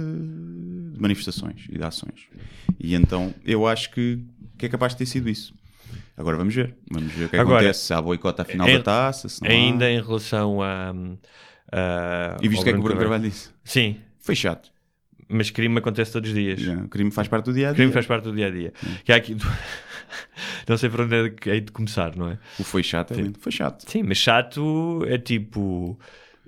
de 0.94 1.00
manifestações 1.00 1.66
e 1.70 1.78
de 1.78 1.84
ações. 1.84 2.28
E 2.80 2.96
então 2.96 3.34
eu 3.46 3.68
acho 3.68 3.92
que, 3.92 4.20
que 4.58 4.66
é 4.66 4.70
capaz 4.70 4.94
de 4.94 4.98
ter 5.00 5.06
sido 5.06 5.30
isso. 5.30 5.54
Agora 6.18 6.38
vamos 6.38 6.56
ver. 6.56 6.76
Vamos 6.90 7.12
ver 7.14 7.26
o 7.26 7.30
que 7.30 7.36
Agora, 7.38 7.58
acontece. 7.60 7.86
Se 7.86 7.94
há 7.94 8.02
boicote 8.02 8.42
à 8.42 8.46
final 8.46 8.68
em- 8.68 8.78
da 8.78 8.84
taça, 8.84 9.28
não 9.42 9.48
há. 9.50 9.54
Ainda 9.54 9.92
em 9.92 10.02
relação 10.02 10.62
a. 10.62 10.94
a- 11.72 12.38
E 12.42 12.48
viste 12.48 12.58
o 12.58 12.62
ao 12.62 12.64
que 12.64 12.70
é 12.70 12.74
que 12.74 12.80
o 12.80 12.82
Bruno 12.84 13.00
Carvalho 13.00 13.24
disse? 13.24 13.50
Sim, 13.64 13.98
Foi 14.20 14.36
chato. 14.36 14.72
mas 15.30 15.50
crime 15.52 15.78
acontece 15.78 16.12
todos 16.12 16.30
os 16.30 16.36
dias. 16.36 16.62
O 16.84 16.88
crime 16.88 17.12
faz 17.12 17.28
parte 17.28 17.46
do 17.46 17.54
dia 17.54 17.68
a 17.70 17.72
dia. 17.72 17.76
Crime 17.78 17.92
faz 17.92 18.06
parte 18.06 18.24
do 18.24 18.34
dia 18.36 18.48
a 18.48 18.50
dia. 18.52 18.74
Que 19.04 19.12
há 19.12 19.18
aqui... 19.18 19.36
não 20.68 20.78
sei 20.78 20.90
por 20.90 21.02
onde 21.02 21.16
é 21.16 21.30
que 21.30 21.50
hei 21.50 21.62
de 21.62 21.72
começar, 21.72 22.16
não 22.16 22.30
é? 22.30 22.38
O 22.60 22.64
foi 22.64 22.84
chato, 22.84 23.14
é 23.14 23.18
lindo. 23.18 23.40
Foi 23.40 23.52
chato. 23.52 23.90
Sim, 23.90 24.04
mas 24.04 24.18
chato 24.18 25.04
é 25.08 25.18
tipo 25.18 26.00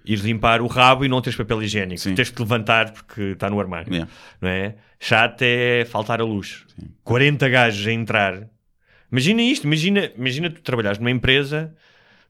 ir 0.05 0.19
limpar 0.19 0.61
o 0.61 0.67
rabo 0.67 1.03
e 1.03 1.07
não 1.09 1.21
teres 1.21 1.35
papel 1.37 1.61
higiênico. 1.63 1.99
Sim. 1.99 2.15
Tens 2.15 2.31
te 2.31 2.39
levantar 2.39 2.91
porque 2.91 3.21
está 3.33 3.49
no 3.49 3.59
armário. 3.59 3.91
Yeah. 3.93 4.11
Não 4.41 4.49
é? 4.49 4.75
Chato 4.99 5.41
é 5.41 5.85
faltar 5.85 6.21
a 6.21 6.23
luz. 6.23 6.65
40 7.03 7.47
gajos 7.49 7.85
a 7.87 7.91
entrar. 7.91 8.47
Imagina 9.11 9.41
isto, 9.41 9.65
imagina, 9.65 10.11
imagina 10.17 10.49
tu 10.49 10.61
trabalhares 10.61 10.97
numa 10.99 11.11
empresa, 11.11 11.73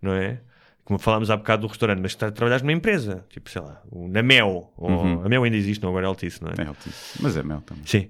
não 0.01 0.13
é? 0.13 0.39
Como 0.84 0.98
falámos 1.00 1.29
há 1.29 1.36
bocado 1.38 1.63
do 1.63 1.67
restaurante, 1.67 2.00
mas 2.00 2.15
tu 2.15 2.31
trabalhas 2.31 2.62
numa 2.62 2.72
empresa, 2.72 3.25
tipo, 3.29 3.50
sei 3.50 3.62
lá, 3.62 3.81
na 3.91 4.22
Mel, 4.24 4.72
ou, 4.77 4.89
Uhum. 4.89 5.25
a 5.25 5.29
Mel 5.29 5.43
ainda 5.43 5.57
existe, 5.57 5.81
não, 5.81 5.89
agora 5.89 6.05
é 6.05 6.07
Altice, 6.07 6.41
não 6.41 6.50
é? 6.50 6.53
É 6.63 6.67
altíssimo. 6.67 7.19
Mas 7.22 7.36
é 7.36 7.43
mel 7.43 7.62
também. 7.62 7.84
Sim. 7.86 8.10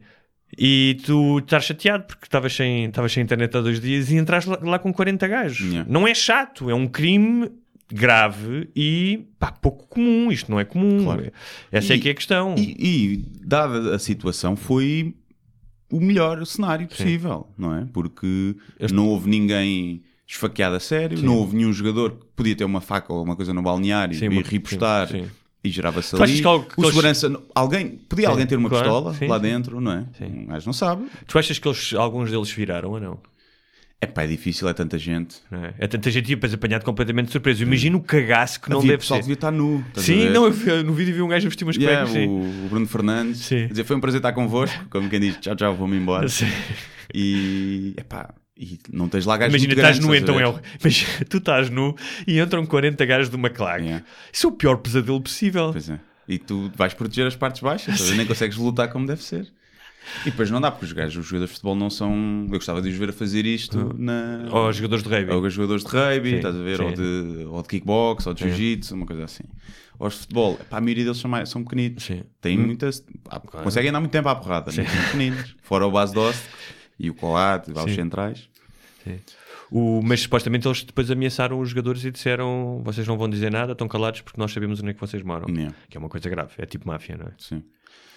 E 0.58 0.98
tu 1.06 1.39
estás 1.39 1.66
chateado 1.66 2.06
porque 2.06 2.25
estavas 2.25 2.54
sem, 2.56 2.86
estavas 2.86 3.12
sem 3.12 3.24
internet 3.24 3.56
há 3.58 3.62
dois 3.62 3.80
dias 3.82 4.10
e 4.12 4.16
entraste 4.16 4.50
lá, 4.50 4.60
lá 4.62 4.80
com 4.80 4.94
40 4.94 5.27
gajos. 5.27 5.68
Yeah. 5.68 5.92
Não 5.92 6.08
é 6.08 6.13
chato, 6.13 6.70
é 6.70 6.74
um 6.75 6.88
crime 6.88 7.50
grave 7.92 8.70
e 8.75 9.25
pá, 9.39 9.51
pouco 9.51 9.88
comum. 9.88 10.32
Isto 10.32 10.51
não 10.51 10.60
é 10.60 10.66
comum. 10.66 11.04
Claro. 11.04 11.32
Essa 11.72 11.94
é 11.94 11.98
E- 11.98 12.00
que 12.00 12.10
é 12.10 12.12
a 12.12 12.16
questão. 12.16 12.56
E, 12.58 12.75
e, 12.80 13.25
dada 13.46 13.96
a 13.96 14.00
situação, 14.00 14.56
foi 14.56 15.16
o 15.92 16.00
melhor 16.00 16.46
cenário 16.46 16.88
possível, 16.88 17.48
não 17.58 17.75
é? 17.75 17.86
Porque 17.94 18.56
não 18.92 19.08
houve 19.08 19.30
ninguém 19.30 20.04
esfaqueado 20.27 20.75
a 20.75 20.80
sério, 20.80 21.22
não 21.22 21.36
houve 21.36 21.56
nenhum 21.56 21.72
jogador 21.72 22.12
que 22.12 22.25
podia 22.36 22.56
ter 22.56 22.66
uma 22.66 22.82
faca 22.82 23.13
ou 23.13 23.24
uma 23.24 23.36
coisa 23.36 23.54
no 23.54 23.62
balneário 23.62 24.13
Sim, 24.13 24.25
e 24.27 24.30
sim, 24.44 25.24
sim. 25.24 25.30
E 25.63 25.69
gerava-se 25.69 26.15
ali. 26.15 26.33
que 26.33 26.41
que 26.41 26.47
o 26.47 26.55
eles- 26.83 26.87
segurança, 26.89 27.41
alguém, 27.53 27.89
podia 28.09 28.25
Sim, 28.25 28.31
alguém 28.31 28.45
ter 28.47 28.55
uma 28.57 28.69
claro, 28.69 28.85
pistola 28.85 29.13
sim, 29.13 29.27
lá 29.27 29.35
sim. 29.37 29.41
dentro, 29.41 29.81
não 29.81 29.91
é? 29.91 30.05
Sim. 30.17 30.45
Gajo 30.47 30.65
não 30.65 30.73
sabe. 30.73 31.05
Tu 31.27 31.37
achas 31.39 31.59
que 31.59 31.67
eles, 31.67 31.93
alguns 31.93 32.31
deles 32.31 32.49
viraram 32.51 32.91
ou 32.91 32.99
não? 32.99 33.19
É 33.99 34.05
pá, 34.05 34.23
é 34.23 34.27
difícil, 34.27 34.69
é 34.69 34.73
tanta 34.73 34.95
gente. 34.99 35.37
É? 35.51 35.73
é 35.79 35.87
tanta 35.87 36.11
gente 36.11 36.25
e 36.31 36.35
depois 36.35 36.53
apanhado 36.53 36.85
completamente 36.85 37.25
de 37.27 37.31
surpresa. 37.31 37.63
Imagina 37.63 37.97
o 37.97 38.01
cagaço 38.01 38.61
que 38.61 38.69
não 38.69 38.77
Havia 38.77 38.91
deve 38.91 38.99
pessoal 39.01 39.17
ser. 39.17 39.23
devia 39.23 39.33
estar 39.33 39.51
nu. 39.51 39.83
Sim, 39.95 40.29
não, 40.29 40.45
eu 40.45 40.83
no 40.83 40.93
vídeo 40.93 41.15
vi 41.15 41.21
um 41.23 41.27
gajo 41.27 41.47
a 41.47 41.49
vestir 41.49 41.63
umas 41.65 41.75
Yeah, 41.77 42.05
cuecas. 42.05 42.13
sim. 42.23 42.27
o, 42.27 42.65
o 42.65 42.69
Bruno 42.69 42.85
Fernandes 42.87 43.39
Sim. 43.39 43.61
Quer 43.61 43.69
dizer, 43.69 43.83
foi 43.85 43.95
um 43.95 43.99
prazer 43.99 44.19
estar 44.19 44.33
convosco, 44.33 44.85
como 44.91 45.09
quem 45.09 45.19
diz, 45.19 45.37
tchau, 45.37 45.55
tchau, 45.55 45.75
vou-me 45.75 45.97
embora. 45.97 46.29
Sim. 46.29 46.45
E, 47.11 47.95
epá, 47.97 48.35
e 48.59 48.79
não 48.91 49.07
tens 49.07 49.25
lá 49.25 49.37
gajos 49.37 49.53
Imagina, 49.53 49.73
estás 49.73 49.99
grandes, 49.99 50.07
nu, 50.07 50.15
então 50.15 50.39
é. 50.39 50.47
o- 50.47 50.59
Imagina, 50.81 51.11
tu 51.29 51.37
estás 51.37 51.69
nu 51.69 51.95
e 52.25 52.39
entram 52.39 52.65
40 52.65 53.05
gajos 53.05 53.29
de 53.29 53.35
uma 53.35 53.49
claque. 53.49 53.83
Yeah. 53.85 54.05
Isso 54.33 54.47
é 54.47 54.49
o 54.49 54.53
pior 54.53 54.77
pesadelo 54.77 55.21
possível. 55.21 55.71
Pois 55.71 55.89
é. 55.89 55.99
E 56.27 56.37
tu 56.37 56.71
vais 56.75 56.93
proteger 56.93 57.25
as 57.27 57.35
partes 57.35 57.61
baixas, 57.61 58.09
nem 58.11 58.25
consegues 58.25 58.57
lutar 58.57 58.89
como 58.91 59.05
deve 59.07 59.23
ser. 59.23 59.47
E 60.25 60.31
depois 60.31 60.49
não 60.49 60.61
dá, 60.61 60.71
porque 60.71 60.85
os 60.85 60.93
gajos, 60.93 61.17
os 61.17 61.25
jogadores 61.25 61.49
de 61.49 61.55
futebol 61.55 61.75
não 61.75 61.89
são. 61.89 62.43
Eu 62.45 62.49
gostava 62.51 62.81
de 62.81 62.87
os 62.89 62.95
ver 62.95 63.09
a 63.09 63.13
fazer 63.13 63.45
isto 63.45 63.93
na. 63.97 64.47
Ou 64.51 64.69
os 64.69 64.75
jogadores 64.77 65.03
de 65.03 65.09
rugby. 65.09 65.31
Ou 65.33 65.41
os 65.41 65.53
jogadores 65.53 65.83
de 65.83 65.89
rugby, 65.89 66.29
Sim, 66.29 66.35
estás 66.37 66.55
a 66.55 66.59
ver? 66.59 66.77
sim. 66.77 66.83
Ou 66.83 66.91
de, 66.93 67.45
ou 67.45 67.61
de 67.61 67.67
kickbox, 67.67 68.25
ou 68.27 68.33
de 68.33 68.41
jiu-jitsu, 68.43 68.95
uma 68.95 69.05
coisa 69.05 69.25
assim. 69.25 69.43
Ou 69.99 70.07
os 70.07 70.13
de 70.13 70.19
futebol, 70.21 70.53
epá, 70.61 70.77
a 70.77 70.81
maioria 70.81 71.03
deles 71.03 71.17
são, 71.19 71.29
mais, 71.29 71.49
são 71.49 71.61
pequenitos. 71.63 72.05
Sim. 72.05 72.23
Têm 72.39 72.57
muitas. 72.57 73.03
ah, 73.29 73.39
Conseguem 73.39 73.91
dar 73.91 73.99
muito 73.99 74.11
tempo 74.11 74.29
à 74.29 74.35
porrada, 74.35 74.71
mas 74.73 74.75
são 74.75 75.03
pequeninos. 75.05 75.55
Fora 75.61 75.85
o 75.85 75.91
base 75.91 76.13
doce 76.13 76.41
e 77.00 77.10
o 77.10 77.13
coate, 77.13 77.72
os 77.72 77.82
Sim. 77.84 77.96
centrais. 77.96 78.50
O- 79.72 80.01
mas 80.01 80.22
supostamente 80.22 80.68
eles 80.68 80.84
depois 80.84 81.10
ameaçaram 81.12 81.60
os 81.60 81.70
jogadores 81.70 82.04
e 82.04 82.12
disseram: 82.12 82.82
vocês 82.84 83.08
não 83.08 83.18
vão 83.18 83.30
dizer 83.30 83.51
nada, 83.51 83.72
estão 83.74 83.88
calados 83.88 84.22
porque 84.22 84.39
nós 84.39 84.51
sabemos 84.51 84.80
onde 84.82 84.89
é 84.92 84.94
que 84.94 85.00
vocês 85.00 85.22
moram. 85.24 85.48
Yeah. 85.50 85.75
Que 85.89 85.98
é 85.98 86.00
uma 86.00 86.10
coisa 86.10 86.30
grave, 86.30 86.51
é 86.58 86.66
tipo 86.66 86.88
máfia, 86.88 87.18
não 87.18 87.27
é? 87.27 87.32
Sim. 87.38 87.63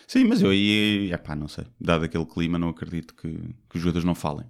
Sim, 0.07 0.25
mas 0.25 0.43
eu 0.43 0.51
aí, 0.51 1.13
epá, 1.13 1.37
não 1.37 1.47
sei. 1.47 1.65
Dado 1.81 2.05
aquele 2.05 2.27
clima, 2.27 2.59
não 2.59 2.69
acredito 2.69 3.15
que, 3.15 3.29
que 3.69 3.77
os 3.77 3.81
jogadores 3.81 4.05
não 4.05 4.15
falem. 4.15 4.45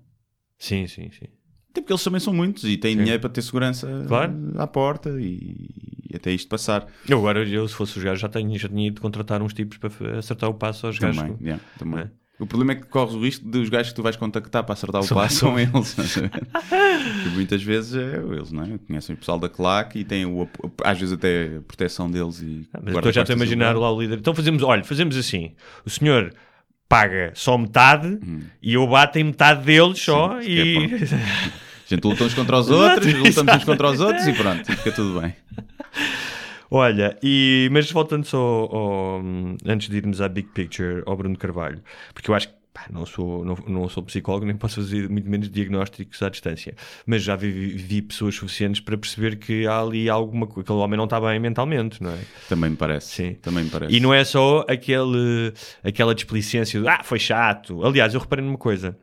Sim, 0.59 0.87
sim, 0.87 1.11
sim. 1.11 1.27
Até 1.71 1.81
porque 1.83 1.93
eles 1.93 2.03
também 2.03 2.19
são 2.21 2.33
muitos 2.33 2.65
e 2.65 2.77
têm 2.79 2.97
dinheiro 2.97 3.21
para 3.21 3.29
ter 3.31 3.43
segurança 3.43 3.87
Claro. 4.09 4.35
à 4.57 4.67
porta 4.67 5.11
e, 5.21 5.69
e 6.11 6.17
até 6.17 6.33
isto 6.33 6.49
passar. 6.49 6.87
Eu 7.07 7.19
agora, 7.19 7.47
eu, 7.47 7.69
se 7.69 7.75
fosse 7.75 7.97
os 7.99 8.03
gajos, 8.03 8.21
já, 8.21 8.29
tenho, 8.29 8.59
já 8.59 8.69
tinha 8.69 8.89
ido 8.89 9.01
contratar 9.03 9.41
uns 9.43 9.53
tipos 9.53 9.77
para 9.79 10.19
acertar 10.19 10.49
o 10.51 10.55
passo 10.55 10.87
aos 10.87 10.99
gajos. 10.99 11.21
Também, 11.21 11.37
yeah, 11.43 11.63
também. 11.79 12.01
É? 12.01 12.11
O 12.41 12.47
problema 12.47 12.73
é 12.73 12.75
que 12.77 12.87
corres 12.87 13.15
o 13.15 13.21
risco 13.21 13.45
dos 13.47 13.69
gajos 13.69 13.91
que 13.91 13.97
tu 13.97 14.03
vais 14.03 14.17
contactar 14.17 14.65
para 14.65 14.73
acertar 14.73 15.01
o 15.03 15.05
São- 15.05 15.17
passo 15.17 15.37
são 15.41 15.59
eles. 15.59 15.95
muitas 17.35 17.63
vezes 17.63 17.95
é 17.95 18.17
eles, 18.17 18.51
não 18.51 18.65
é? 18.65 18.79
Conhecem 18.87 19.15
o 19.15 19.19
pessoal 19.19 19.39
da 19.39 19.49
claque 19.49 19.99
e 20.01 20.05
têm 20.05 20.25
o, 20.27 20.49
às 20.83 20.99
vezes 20.99 21.13
até 21.15 21.57
a 21.59 21.61
proteção 21.61 22.11
deles 22.11 22.41
e 22.43 22.67
Ah, 22.73 22.81
Mas 22.83 22.95
depois 22.95 23.15
já 23.15 23.21
estou 23.23 23.35
a 23.35 23.37
imaginar 23.37 23.77
lá 23.77 23.93
o 23.93 24.01
líder. 24.01 24.19
Então 24.19 24.35
fazemos, 24.35 24.63
olha, 24.63 24.83
fazemos 24.83 25.17
assim: 25.17 25.53
o 25.85 25.91
senhor 25.91 26.33
paga 26.89 27.31
só 27.35 27.57
metade 27.57 28.19
e 28.63 28.75
eu 28.75 28.87
bato 28.87 29.19
em 29.19 29.25
metade 29.25 29.65
deles 29.65 29.99
só 30.01 30.37
Hum. 30.39 30.43
Sim, 30.43 30.49
e. 30.51 30.89
que 30.89 31.05
é 31.05 31.09
A 31.91 31.95
gente 31.95 32.05
luta 32.05 32.23
uns 32.23 32.35
contra 32.35 32.57
os 32.57 32.71
outros, 32.71 33.13
lutamos 33.15 33.55
uns 33.57 33.65
contra 33.65 33.91
os 33.91 34.01
outros 34.01 34.25
e 34.27 34.33
pronto, 34.33 34.71
e 34.73 34.77
fica 34.77 34.93
tudo 34.93 35.21
bem. 35.21 35.35
Olha, 36.71 37.19
e, 37.23 37.69
mas 37.73 37.91
voltando 37.91 38.25
só 38.25 38.39
ao- 38.39 39.21
antes 39.67 39.89
de 39.89 39.97
irmos 39.97 40.21
à 40.21 40.29
Big 40.29 40.49
Picture, 40.55 41.03
ao 41.07 41.17
Bruno 41.17 41.37
Carvalho, 41.37 41.83
porque 42.15 42.31
eu 42.31 42.35
acho 42.35 42.49
que 42.49 42.55
pá, 42.73 42.87
não, 42.93 43.05
sou, 43.05 43.45
não, 43.45 43.57
não 43.67 43.89
sou 43.89 44.05
psicólogo, 44.05 44.47
nem 44.47 44.55
posso 44.57 44.77
fazer 44.77 45.09
muito 45.09 45.29
menos 45.29 45.51
diagnósticos 45.51 46.23
à 46.23 46.29
distância, 46.29 46.75
mas 47.05 47.23
já 47.25 47.35
vi, 47.35 47.51
vi 47.51 48.01
pessoas 48.01 48.37
suficientes 48.37 48.81
para 48.81 48.97
perceber 48.97 49.37
que 49.37 49.67
há 49.67 49.81
ali 49.81 50.09
alguma 50.09 50.47
coisa, 50.47 50.61
aquele 50.61 50.79
homem 50.79 50.97
não 50.97 51.05
está 51.05 51.21
bem 51.21 51.41
mentalmente, 51.41 52.01
não 52.01 52.11
é? 52.13 52.19
Também 52.49 52.71
me 52.71 52.77
parece. 52.77 53.09
Sim. 53.15 53.35
Também 53.43 53.65
me 53.65 53.71
parece. 53.71 53.93
E 53.93 53.99
não 53.99 54.15
é 54.15 54.23
só 54.23 54.65
aquele, 54.69 55.53
aquela 55.83 56.15
displicência 56.15 56.81
de 56.81 56.87
ah, 56.87 57.01
foi 57.03 57.19
chato. 57.19 57.85
Aliás, 57.85 58.15
eu 58.15 58.21
reparei 58.21 58.45
numa 58.45 58.57
coisa. 58.59 58.97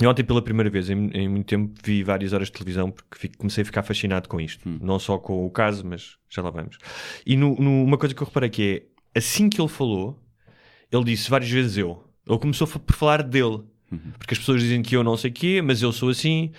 Eu 0.00 0.10
ontem, 0.10 0.24
pela 0.24 0.42
primeira 0.42 0.68
vez 0.68 0.90
em, 0.90 1.08
em 1.14 1.28
muito 1.28 1.46
tempo, 1.46 1.72
vi 1.84 2.02
várias 2.02 2.32
horas 2.32 2.48
de 2.48 2.52
televisão 2.52 2.90
porque 2.90 3.16
fico- 3.18 3.38
comecei 3.38 3.62
a 3.62 3.64
ficar 3.64 3.82
fascinado 3.84 4.28
com 4.28 4.40
isto. 4.40 4.68
Não 4.82 4.98
só 4.98 5.18
com 5.18 5.46
o 5.46 5.50
caso, 5.50 5.86
mas 5.86 6.16
já 6.28 6.42
lá 6.42 6.50
vamos. 6.50 6.78
E 7.24 7.36
no, 7.36 7.54
no- 7.56 7.84
uma 7.84 7.96
coisa 7.96 8.14
que 8.14 8.20
eu 8.22 8.26
reparei 8.26 8.50
que 8.50 8.84
é, 9.14 9.18
assim 9.18 9.48
que 9.48 9.60
ele 9.60 9.68
falou, 9.68 10.20
ele 10.90 11.04
disse 11.04 11.30
várias 11.30 11.50
vezes 11.50 11.76
eu. 11.78 12.04
Ele 12.28 12.38
começou 12.38 12.66
por 12.66 12.94
falar 12.96 13.22
dele. 13.22 13.60
Porque 14.18 14.34
as 14.34 14.38
pessoas 14.38 14.60
dizem 14.60 14.82
que 14.82 14.96
eu 14.96 15.04
não 15.04 15.16
sei 15.16 15.30
o 15.30 15.32
quê, 15.32 15.62
mas 15.62 15.80
eu 15.80 15.92
sou 15.92 16.08
assim. 16.08 16.50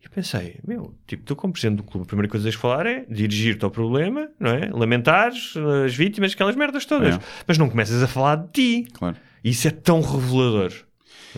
E 0.00 0.04
eu 0.04 0.10
pensei, 0.10 0.60
meu, 0.64 0.94
tipo, 1.08 1.24
tu 1.24 1.34
como 1.34 1.52
presidente 1.52 1.78
do 1.78 1.82
clube, 1.82 2.04
a 2.04 2.06
primeira 2.06 2.28
coisa 2.30 2.44
que 2.44 2.50
tens 2.50 2.54
de 2.56 2.62
falar 2.62 2.86
é 2.86 3.04
dirigir-te 3.10 3.64
ao 3.64 3.70
problema, 3.72 4.28
não 4.38 4.50
é? 4.52 4.70
Lamentares 4.70 5.54
as 5.84 5.92
vítimas, 5.96 6.32
aquelas 6.34 6.54
merdas 6.54 6.86
todas. 6.86 7.16
É. 7.16 7.20
Mas 7.48 7.58
não 7.58 7.68
começas 7.68 8.00
a 8.00 8.06
falar 8.06 8.36
de 8.36 8.52
ti. 8.52 8.88
Claro. 8.92 9.16
Isso 9.42 9.66
é 9.66 9.72
tão 9.72 10.00
revelador. 10.00 10.72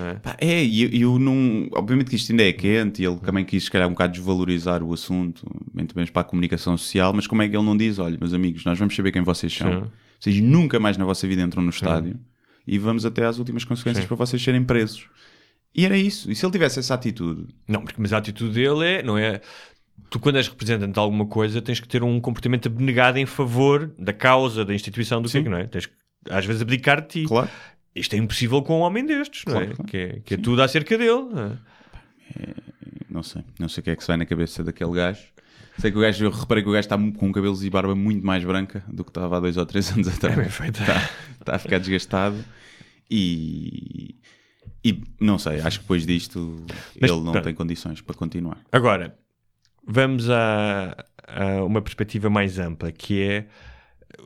É? 0.04 0.14
Pá, 0.14 0.36
é, 0.40 0.62
e 0.64 0.82
eu, 0.82 1.12
eu 1.12 1.18
não. 1.18 1.68
Obviamente 1.72 2.10
que 2.10 2.16
isto 2.16 2.30
ainda 2.30 2.42
é 2.42 2.52
quente 2.52 3.02
e 3.02 3.06
ele 3.06 3.16
também 3.18 3.44
quis, 3.44 3.64
se 3.64 3.70
calhar, 3.70 3.88
um 3.88 3.92
bocado 3.92 4.12
desvalorizar 4.12 4.82
o 4.82 4.92
assunto, 4.92 5.46
muito 5.72 5.94
bem 5.94 6.06
para 6.06 6.22
a 6.22 6.24
comunicação 6.24 6.76
social, 6.76 7.12
mas 7.12 7.26
como 7.26 7.42
é 7.42 7.48
que 7.48 7.56
ele 7.56 7.64
não 7.64 7.76
diz: 7.76 7.98
olha, 7.98 8.16
meus 8.18 8.32
amigos, 8.32 8.64
nós 8.64 8.78
vamos 8.78 8.94
saber 8.94 9.12
quem 9.12 9.22
vocês 9.22 9.52
são, 9.52 9.84
Sim. 9.84 9.90
vocês 10.20 10.40
nunca 10.40 10.78
mais 10.78 10.96
na 10.96 11.04
vossa 11.04 11.26
vida 11.26 11.42
entram 11.42 11.62
no 11.62 11.70
estádio 11.70 12.18
e 12.66 12.78
vamos 12.78 13.06
até 13.06 13.24
às 13.24 13.38
últimas 13.38 13.64
consequências 13.64 14.04
para 14.04 14.16
vocês 14.16 14.42
serem 14.42 14.62
presos. 14.62 15.06
E 15.74 15.86
era 15.86 15.96
isso. 15.96 16.30
E 16.30 16.34
se 16.34 16.44
ele 16.44 16.52
tivesse 16.52 16.78
essa 16.78 16.94
atitude, 16.94 17.46
Não, 17.66 17.82
porque, 17.82 18.00
mas 18.00 18.12
a 18.12 18.18
atitude 18.18 18.52
dele 18.52 18.84
é, 18.84 19.02
não 19.02 19.16
é? 19.16 19.40
Tu, 20.10 20.20
quando 20.20 20.36
és 20.36 20.48
representante 20.48 20.92
de 20.92 20.98
alguma 20.98 21.26
coisa, 21.26 21.62
tens 21.62 21.80
que 21.80 21.88
ter 21.88 22.02
um 22.02 22.20
comportamento 22.20 22.66
abnegado 22.66 23.18
em 23.18 23.26
favor 23.26 23.90
da 23.98 24.12
causa, 24.12 24.64
da 24.64 24.74
instituição, 24.74 25.20
do 25.22 25.28
que 25.28 25.40
não 25.40 25.56
é? 25.56 25.66
Tens 25.66 25.86
que, 25.86 25.92
às 26.30 26.44
vezes, 26.44 26.62
abdicar 26.62 27.00
de 27.00 27.08
ti. 27.08 27.24
claro, 27.24 27.48
Isto 27.98 28.14
é 28.14 28.18
impossível 28.18 28.62
com 28.62 28.78
um 28.78 28.82
homem 28.82 29.04
destes, 29.04 29.44
não 29.46 29.60
é? 29.60 29.66
Claro. 29.66 29.84
Que 29.84 29.96
é, 29.96 30.20
que 30.24 30.34
é 30.34 30.36
tudo 30.36 30.62
acerca 30.62 30.96
dele. 30.98 31.22
não 31.32 31.42
é? 31.52 31.58
não 33.10 33.22
sei, 33.22 33.42
não 33.58 33.68
sei 33.68 33.80
o 33.80 33.84
que 33.84 33.90
é 33.90 33.96
que 33.96 34.02
se 34.02 34.08
vai 34.08 34.16
na 34.16 34.26
cabeça 34.26 34.62
daquele 34.62 34.92
gajo. 34.92 35.22
Sei 35.78 35.90
que 35.92 35.96
o 35.98 36.00
gajo, 36.00 36.24
eu 36.24 36.30
reparei 36.30 36.62
que 36.62 36.68
o 36.68 36.72
gajo 36.72 36.86
está 36.86 36.98
com 36.98 37.32
cabelos 37.32 37.64
e 37.64 37.70
barba 37.70 37.94
muito 37.94 38.26
mais 38.26 38.44
branca 38.44 38.82
do 38.88 39.04
que 39.04 39.10
estava 39.10 39.36
há 39.36 39.40
dois 39.40 39.56
ou 39.56 39.64
três 39.64 39.90
anos 39.92 40.08
atrás. 40.08 40.36
É 40.36 40.40
bem 40.42 40.50
feito. 40.50 40.80
Está, 40.80 41.10
está 41.40 41.54
a 41.54 41.58
ficar 41.58 41.78
desgastado 41.78 42.44
e, 43.10 44.16
e 44.84 45.02
não 45.20 45.38
sei, 45.38 45.60
acho 45.60 45.78
que 45.78 45.84
depois 45.84 46.04
disto 46.06 46.64
Mas, 47.00 47.10
ele 47.10 47.20
não 47.20 47.32
pronto. 47.32 47.44
tem 47.44 47.54
condições 47.54 48.00
para 48.00 48.14
continuar. 48.14 48.58
Agora, 48.72 49.16
vamos 49.86 50.28
a, 50.28 50.96
a 51.26 51.64
uma 51.64 51.80
perspectiva 51.80 52.28
mais 52.28 52.58
ampla, 52.58 52.90
que 52.92 53.22
é 53.22 53.46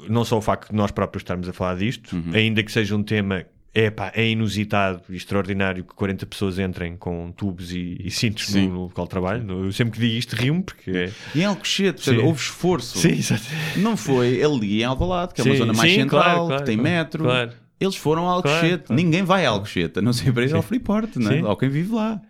não 0.08 0.24
só 0.24 0.38
o 0.38 0.40
facto 0.40 0.70
de 0.70 0.74
nós 0.76 0.90
próprios 0.90 1.20
estarmos 1.22 1.48
a 1.48 1.52
falar 1.52 1.76
disto, 1.76 2.16
Uhum. 2.16 2.32
ainda 2.34 2.62
que 2.62 2.72
seja 2.72 2.96
um 2.96 3.02
tema 3.02 3.44
é, 3.74 3.90
pá, 3.90 4.12
é 4.14 4.28
inusitado 4.28 5.02
e 5.08 5.16
extraordinário 5.16 5.82
que 5.82 5.94
40 5.94 6.26
pessoas 6.26 6.58
entrem 6.58 6.94
com 6.96 7.32
tubos 7.32 7.72
e, 7.72 7.96
e 8.04 8.10
cintos 8.10 8.46
Sim. 8.48 8.68
no, 8.68 8.82
local 8.82 9.06
de 9.06 9.10
trabalho. 9.10 9.64
Eu 9.64 9.72
sempre 9.72 9.94
que 9.94 10.00
digo 10.06 10.18
isto 10.18 10.36
rio-me 10.36 10.62
porque 10.62 10.90
é... 10.90 11.12
E 11.34 11.40
em 11.40 11.44
Alcochete, 11.46 12.04
portanto, 12.04 12.26
houve 12.26 12.40
esforço. 12.40 12.98
Sim, 12.98 13.12
exato. 13.12 13.42
Não 13.76 13.96
foi 13.96 14.42
ali 14.42 14.82
em 14.82 14.84
Alvalade, 14.84 15.32
que 15.32 15.40
é 15.40 15.44
uma 15.44 15.52
Sim, 15.52 15.58
zona 15.58 15.72
mais 15.72 15.90
sim, 15.90 16.00
central, 16.00 16.22
claro, 16.22 16.46
claro, 16.46 16.62
que 16.62 16.66
tem 16.66 16.76
claro, 16.76 16.96
metro. 16.96 17.24
claro. 17.24 17.52
Eles 17.80 17.96
foram 17.96 18.28
a 18.28 18.32
Alcochete. 18.32 18.84
Claro. 18.84 19.02
Ninguém 19.02 19.22
vai 19.22 19.46
a 19.46 19.50
Alcochete, 19.50 19.98
a 19.98 20.02
não 20.02 20.12
ser 20.12 20.32
para 20.32 20.44
ir 20.44 20.54
ao 20.54 20.62
Freeport, 20.62 21.16
né? 21.16 21.42
Ou 21.42 21.56
quem 21.56 21.68
vive 21.68 21.94
lá. 21.94 22.20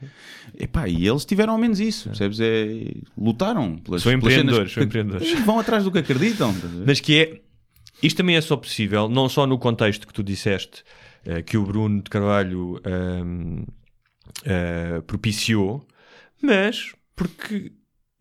Epá, 0.59 0.89
e 0.89 1.07
eles 1.07 1.25
tiveram 1.25 1.55
ao 1.55 1.59
menos 1.59 1.81
isso, 1.81 2.09
percebes? 2.09 2.39
É, 2.41 2.93
lutaram 3.19 3.79
pelas, 3.79 4.03
São 4.03 4.13
empreendedores, 4.13 4.73
são 4.73 4.83
empreendedores. 4.83 5.41
vão 5.41 5.59
atrás 5.59 5.83
do 5.83 5.91
que 5.91 5.99
acreditam. 5.99 6.55
Mas 6.87 7.01
que 7.01 7.19
é. 7.21 7.41
Isto 8.03 8.17
também 8.17 8.37
é 8.37 8.41
só 8.41 8.57
possível, 8.57 9.09
não 9.09 9.29
só 9.29 9.47
no 9.47 9.59
contexto 9.59 10.07
que 10.07 10.13
tu 10.13 10.25
disseste 10.25 10.83
eh, 11.25 11.43
que 11.43 11.57
o 11.57 11.65
Bruno 11.65 12.03
de 12.03 12.11
Carvalho 12.11 12.81
eh, 14.45 15.01
propiciou, 15.07 15.87
mas 16.43 16.95
porque 17.15 17.73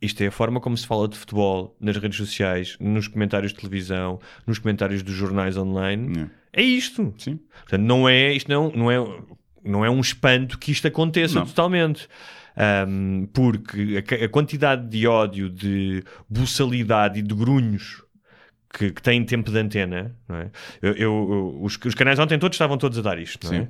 isto 0.01 0.21
é 0.21 0.27
a 0.27 0.31
forma 0.31 0.59
como 0.59 0.75
se 0.75 0.87
fala 0.87 1.07
de 1.07 1.17
futebol 1.17 1.75
nas 1.79 1.95
redes 1.97 2.17
sociais, 2.17 2.75
nos 2.79 3.07
comentários 3.07 3.51
de 3.53 3.59
televisão, 3.59 4.19
nos 4.47 4.57
comentários 4.57 5.03
dos 5.03 5.13
jornais 5.13 5.55
online. 5.57 6.29
É 6.51 6.61
isto. 6.61 7.13
Sim. 7.17 7.39
Portanto, 7.61 7.81
não 7.81 8.09
é, 8.09 8.33
isto 8.33 8.49
não, 8.49 8.71
não, 8.71 8.91
é, 8.91 8.97
não 9.63 9.85
é 9.85 9.89
um 9.89 9.99
espanto 9.99 10.57
que 10.57 10.71
isto 10.71 10.87
aconteça 10.87 11.39
Não. 11.39 11.45
totalmente. 11.45 12.07
Ahm, 12.57 13.27
porque 13.31 14.03
a, 14.21 14.25
a 14.25 14.29
quantidade 14.29 14.89
de 14.89 15.07
ódio, 15.07 15.49
de 15.49 16.03
buçalidade 16.29 17.19
e 17.19 17.21
de 17.21 17.33
grunhos 17.33 18.03
que, 18.73 18.91
que 18.91 19.01
têm 19.01 19.23
tempo 19.25 19.51
de 19.51 19.57
antena, 19.57 20.15
não 20.27 20.35
é? 20.37 20.49
Eu, 20.81 20.93
eu- 20.95 21.59
os, 21.61 21.77
os 21.85 21.93
canais 21.95 22.17
ontem 22.19 22.37
todos 22.39 22.55
estavam 22.55 22.77
todos 22.77 22.97
a 22.97 23.01
dar 23.01 23.19
isto, 23.19 23.45
não 23.47 23.53
é? 23.57 23.61
Sim. 23.63 23.67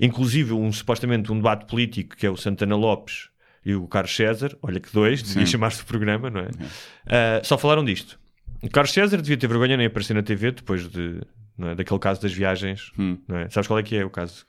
Inclusive, 0.00 0.52
um, 0.52 0.70
supostamente, 0.72 1.30
um 1.32 1.36
debate 1.36 1.66
político 1.66 2.16
que 2.16 2.26
é 2.26 2.30
o 2.30 2.36
Santana 2.36 2.76
Lopes 2.76 3.28
e 3.64 3.74
o 3.74 3.86
Carlos 3.86 4.14
César, 4.14 4.56
olha 4.62 4.80
que 4.80 4.92
dois, 4.92 5.22
devia 5.22 5.46
chamar-se 5.46 5.82
o 5.82 5.86
programa, 5.86 6.28
não 6.30 6.40
é? 6.40 6.48
Ah, 7.06 7.40
só 7.44 7.56
falaram 7.56 7.84
disto. 7.84 8.18
O 8.62 8.68
Carlos 8.70 8.92
César 8.92 9.16
devia 9.22 9.36
ter 9.36 9.46
vergonha 9.48 9.76
nem 9.76 9.86
aparecer 9.86 10.14
na 10.14 10.22
TV 10.22 10.50
depois 10.52 10.88
de, 10.88 11.20
não 11.56 11.68
é, 11.68 11.74
daquele 11.74 11.98
caso 12.00 12.20
das 12.20 12.32
viagens, 12.32 12.90
Hum. 12.98 13.18
não 13.26 13.38
é? 13.38 13.48
Sabes 13.50 13.66
qual 13.68 13.78
é 13.78 13.82
que 13.82 13.96
é 13.96 14.04
o 14.04 14.10
caso? 14.10 14.44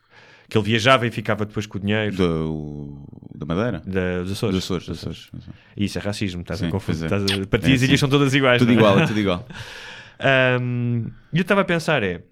Que 0.49 0.57
ele 0.57 0.65
viajava 0.65 1.07
e 1.07 1.11
ficava 1.11 1.45
depois 1.45 1.65
com 1.65 1.77
o 1.77 1.81
dinheiro 1.81 2.15
Do, 2.15 3.07
da 3.33 3.45
Madeira? 3.45 3.81
da- 3.85 4.21
dos 4.23 4.33
Açores. 4.33 4.55
Dos 4.55 4.63
Açores, 4.65 4.89
Açores. 4.89 5.31
E 5.77 5.85
Isso 5.85 5.97
é 5.97 6.01
racismo, 6.01 6.41
estás 6.41 6.61
a 6.61 6.65
Sim, 6.65 6.71
confundir. 6.71 7.07
pois 7.07 7.21
é. 7.21 7.23
Estás 7.25 7.39
a... 7.43 7.47
Para 7.47 7.59
ti 7.59 7.71
É, 7.71 7.73
as 7.75 7.81
ilhas 7.81 7.99
são 7.99 8.09
todas 8.09 8.33
iguais. 8.35 8.59
Tudo 8.59 8.67
não 8.67 8.75
é? 8.75 8.77
igual, 8.79 8.99
é 8.99 9.07
tudo 9.07 9.19
igual. 9.19 9.47
E 11.33 11.37
eu 11.37 11.41
estava 11.41 11.61
a 11.61 11.65
pensar, 11.65 12.03
é. 12.03 12.23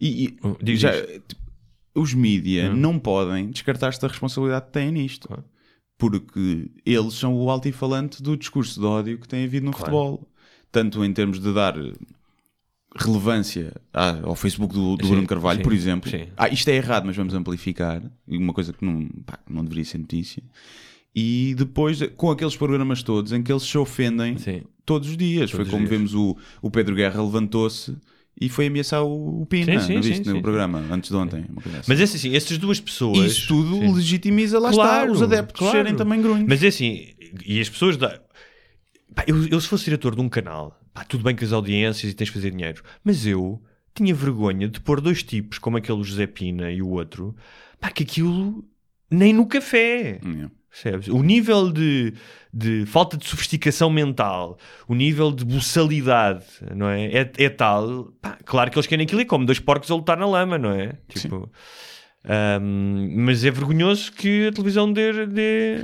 E, 0.00 0.26
e 0.26 0.38
Oh, 0.42 0.56
já, 0.76 0.92
tipo, 0.92 1.42
os 1.94 2.14
mídia 2.14 2.70
Hum. 2.70 2.76
não 2.76 2.98
podem 2.98 3.50
descartar-se 3.50 4.00
da 4.00 4.08
responsabilidade 4.08 4.66
que 4.66 4.72
têm 4.72 4.92
nisto. 4.92 5.26
Claro. 5.28 5.44
Porque 5.96 6.70
eles 6.86 7.14
são 7.14 7.34
o 7.34 7.50
altifalante 7.50 8.22
do 8.22 8.36
discurso 8.36 8.78
de 8.78 8.86
ódio 8.86 9.18
que 9.18 9.26
tem 9.26 9.44
havido 9.44 9.66
no 9.66 9.72
Claro. 9.72 9.84
futebol. 9.86 10.28
Tanto 10.70 11.04
em 11.04 11.12
termos 11.12 11.40
de 11.40 11.52
dar 11.52 11.74
relevância 12.96 13.72
ao 13.92 14.34
Facebook 14.34 14.72
do, 14.74 14.96
do 14.96 15.04
Sim, 15.04 15.12
Bruno 15.12 15.26
Carvalho, 15.26 15.58
sim, 15.58 15.62
por 15.62 15.72
exemplo. 15.72 16.10
sim. 16.10 16.28
Ah, 16.36 16.48
isto 16.48 16.68
é 16.68 16.74
errado, 16.76 17.04
mas 17.04 17.16
vamos 17.16 17.34
amplificar. 17.34 18.02
Uma 18.26 18.52
coisa 18.52 18.72
que 18.72 18.84
não, 18.84 19.08
pá, 19.26 19.36
que 19.38 19.52
não 19.52 19.62
deveria 19.62 19.84
ser 19.84 19.98
notícia. 19.98 20.42
E 21.14 21.54
depois, 21.56 22.00
com 22.16 22.30
aqueles 22.30 22.56
programas 22.56 23.02
todos 23.02 23.32
em 23.32 23.42
que 23.42 23.50
eles 23.50 23.62
se 23.64 23.76
ofendem 23.76 24.36
Sim. 24.38 24.62
todos 24.84 25.08
os 25.08 25.16
dias. 25.16 25.50
Todos 25.50 25.52
foi 25.52 25.64
os 25.64 25.70
como 25.70 25.86
dias. 25.86 25.90
vemos 25.90 26.14
o, 26.14 26.36
o 26.62 26.70
Pedro 26.70 26.94
Guerra 26.94 27.22
levantou-se 27.22 27.96
e 28.40 28.48
foi 28.48 28.68
ameaçar 28.68 29.02
o, 29.02 29.42
o 29.42 29.46
Pina, 29.46 29.80
Sim, 29.80 29.86
sim, 29.86 29.94
não 29.94 30.02
viste 30.02 30.24
sim, 30.24 30.32
no 30.32 30.42
programa, 30.42 30.78
antes 30.92 31.10
de 31.10 31.16
ontem. 31.16 31.44
assim. 31.58 31.82
Mas 31.88 32.00
é 32.00 32.04
assim, 32.04 32.36
essas 32.36 32.56
duas 32.58 32.78
pessoas. 32.78 33.32
Isso 33.32 33.48
tudo 33.48 33.80
legitimiza, 33.94 34.60
lá 34.60 34.70
Claro, 34.70 35.12
está, 35.12 35.12
os 35.12 35.22
adeptos 35.22 35.58
claro. 35.58 35.76
serem 35.76 35.96
também 35.96 36.22
grunhos. 36.22 36.46
Mas 36.48 36.62
é 36.62 36.68
assim, 36.68 37.08
e 37.44 37.60
as 37.60 37.68
pessoas. 37.68 37.96
Da... 37.96 38.20
Pá, 39.14 39.24
eu, 39.26 39.48
eu, 39.48 39.60
se 39.60 39.66
fosse 39.66 39.84
diretor 39.86 40.14
de 40.14 40.20
um 40.20 40.28
canal, 40.28 40.78
pá, 40.94 41.02
tudo 41.04 41.24
bem 41.24 41.34
com 41.34 41.44
as 41.44 41.52
audiências 41.52 42.12
e 42.12 42.14
tens 42.14 42.26
de 42.26 42.32
fazer 42.32 42.52
dinheiro, 42.52 42.82
mas 43.02 43.26
eu 43.26 43.60
tinha 43.92 44.14
vergonha 44.14 44.68
de 44.68 44.78
pôr 44.80 45.00
dois 45.00 45.24
tipos, 45.24 45.58
como 45.58 45.76
aquele 45.76 46.04
José 46.04 46.28
Pina 46.28 46.70
e 46.70 46.80
o 46.80 46.90
outro, 46.90 47.34
pá, 47.80 47.90
que 47.90 48.04
aquilo 48.04 48.64
nem 49.10 49.32
no 49.32 49.46
café. 49.46 50.20
Yeah. 50.24 50.50
Percebes? 50.70 51.08
O 51.08 51.22
nível 51.22 51.72
de, 51.72 52.12
de 52.52 52.84
falta 52.86 53.16
de 53.16 53.26
sofisticação 53.26 53.88
mental, 53.90 54.58
o 54.86 54.94
nível 54.94 55.32
de 55.32 55.44
buçalidade, 55.44 56.44
não 56.74 56.88
é? 56.88 57.06
É, 57.06 57.32
é 57.38 57.48
tal. 57.48 58.12
pá, 58.20 58.36
claro 58.44 58.70
que 58.70 58.76
eles 58.78 58.86
querem 58.86 59.04
aquilo 59.04 59.20
e 59.20 59.24
como 59.24 59.46
dois 59.46 59.58
porcos 59.58 59.90
a 59.90 59.94
lutar 59.94 60.16
na 60.16 60.26
lama, 60.26 60.58
não 60.58 60.70
é? 60.70 60.92
Tipo. 61.08 61.50
ahm, 62.24 63.14
mas 63.16 63.44
é 63.44 63.50
vergonhoso 63.50 64.12
que 64.12 64.48
a 64.48 64.52
televisão 64.52 64.92
dê. 64.92 65.26
dê 65.26 65.76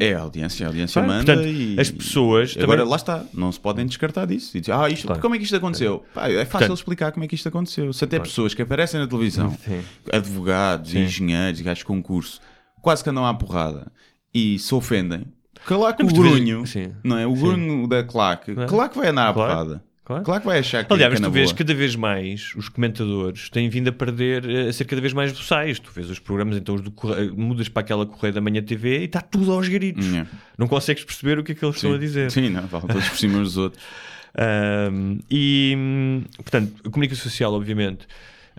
É 0.00 0.14
a 0.14 0.20
audiência, 0.20 0.66
a 0.66 0.68
audiência 0.68 1.00
Claro, 1.00 1.18
manda 1.18 1.34
portanto, 1.34 1.48
e 1.48 1.80
as 1.80 1.90
pessoas 1.90 2.54
Agora 2.56 2.78
também- 2.78 2.90
lá 2.90 2.96
está, 2.96 3.24
não 3.32 3.52
se 3.52 3.60
podem 3.60 3.86
descartar 3.86 4.26
disso. 4.26 4.56
E 4.56 4.60
dizer, 4.60 4.72
ah, 4.72 4.88
isto, 4.88 5.06
Claro. 5.06 5.22
como 5.22 5.34
é 5.34 5.38
que 5.38 5.44
isto 5.44 5.56
aconteceu? 5.56 6.04
Pá, 6.12 6.28
é 6.28 6.32
fácil 6.44 6.50
Portanto- 6.50 6.74
explicar 6.76 7.12
como 7.12 7.24
é 7.24 7.28
que 7.28 7.34
isto 7.34 7.48
aconteceu. 7.48 7.92
Se 7.92 8.04
até 8.04 8.18
pessoas 8.18 8.52
que 8.54 8.62
aparecem 8.62 8.98
na 9.00 9.06
televisão, 9.06 9.56
Sim. 9.64 9.80
advogados, 10.12 10.90
Sim. 10.90 11.04
engenheiros, 11.04 11.60
gajos 11.60 11.78
de 11.78 11.84
concurso, 11.84 12.40
quase 12.82 13.02
que 13.04 13.10
andam 13.10 13.24
à 13.24 13.32
porrada 13.32 13.90
e 14.34 14.58
se 14.58 14.74
ofendem. 14.74 15.22
Claro 15.64 15.96
que 15.96 16.02
o 16.02 16.06
grunho, 16.08 16.66
Sim. 16.66 16.92
não 17.02 17.16
é? 17.16 17.26
O 17.26 17.34
Sim. 17.36 17.42
grunho 17.42 17.86
da 17.88 18.02
claque, 18.04 18.52
Não 18.52 18.64
é? 18.64 18.66
claro 18.66 18.90
que 18.90 18.98
vai 18.98 19.08
andar 19.08 19.28
à 19.30 19.32
Claro. 19.32 19.50
porrada. 19.52 19.84
Claro. 20.04 20.22
Claro 20.22 20.40
que 20.42 20.46
vai 20.46 20.58
achar 20.58 20.84
que, 20.84 20.92
Aliás, 20.92 21.14
é 21.18 21.22
tu 21.24 21.30
vês 21.30 21.46
boa. 21.46 21.56
cada 21.56 21.74
vez 21.74 21.96
mais 21.96 22.52
os 22.56 22.68
comentadores 22.68 23.48
têm 23.48 23.70
vindo 23.70 23.88
a 23.88 23.92
perder, 23.92 24.44
eh, 24.46 24.68
a 24.68 24.72
ser 24.74 24.84
cada 24.84 25.00
vez 25.00 25.14
mais 25.14 25.32
boçais. 25.32 25.78
Tu 25.78 25.90
vês 25.94 26.10
os 26.10 26.18
programas, 26.18 26.58
então 26.58 26.74
os 26.74 26.82
do 26.82 26.90
Correio- 26.90 27.34
mudas 27.34 27.70
para 27.70 27.80
aquela 27.80 28.04
Correio 28.04 28.34
da 28.34 28.40
Manhã 28.42 28.62
TV 28.62 28.98
e 29.00 29.04
está 29.04 29.22
tudo 29.22 29.50
aos 29.52 29.66
gritos. 29.66 30.04
Yeah. 30.04 30.28
Não 30.58 30.68
consegues 30.68 31.02
perceber 31.04 31.38
o 31.38 31.42
que 31.42 31.52
é 31.52 31.54
que 31.54 31.64
eles 31.64 31.76
estão 31.76 31.94
a 31.94 31.98
dizer. 31.98 32.30
Sim, 32.30 32.50
não, 32.50 32.68
falam 32.68 32.86
todos 32.86 33.08
por 33.08 33.16
cima 33.16 33.38
dos 33.38 33.56
outros. 33.56 33.82
Um, 34.36 35.20
e, 35.30 35.74
hum, 35.78 36.22
portanto, 36.38 36.72
a 36.84 36.90
comunicação 36.90 37.22
social, 37.22 37.54
obviamente, 37.54 38.04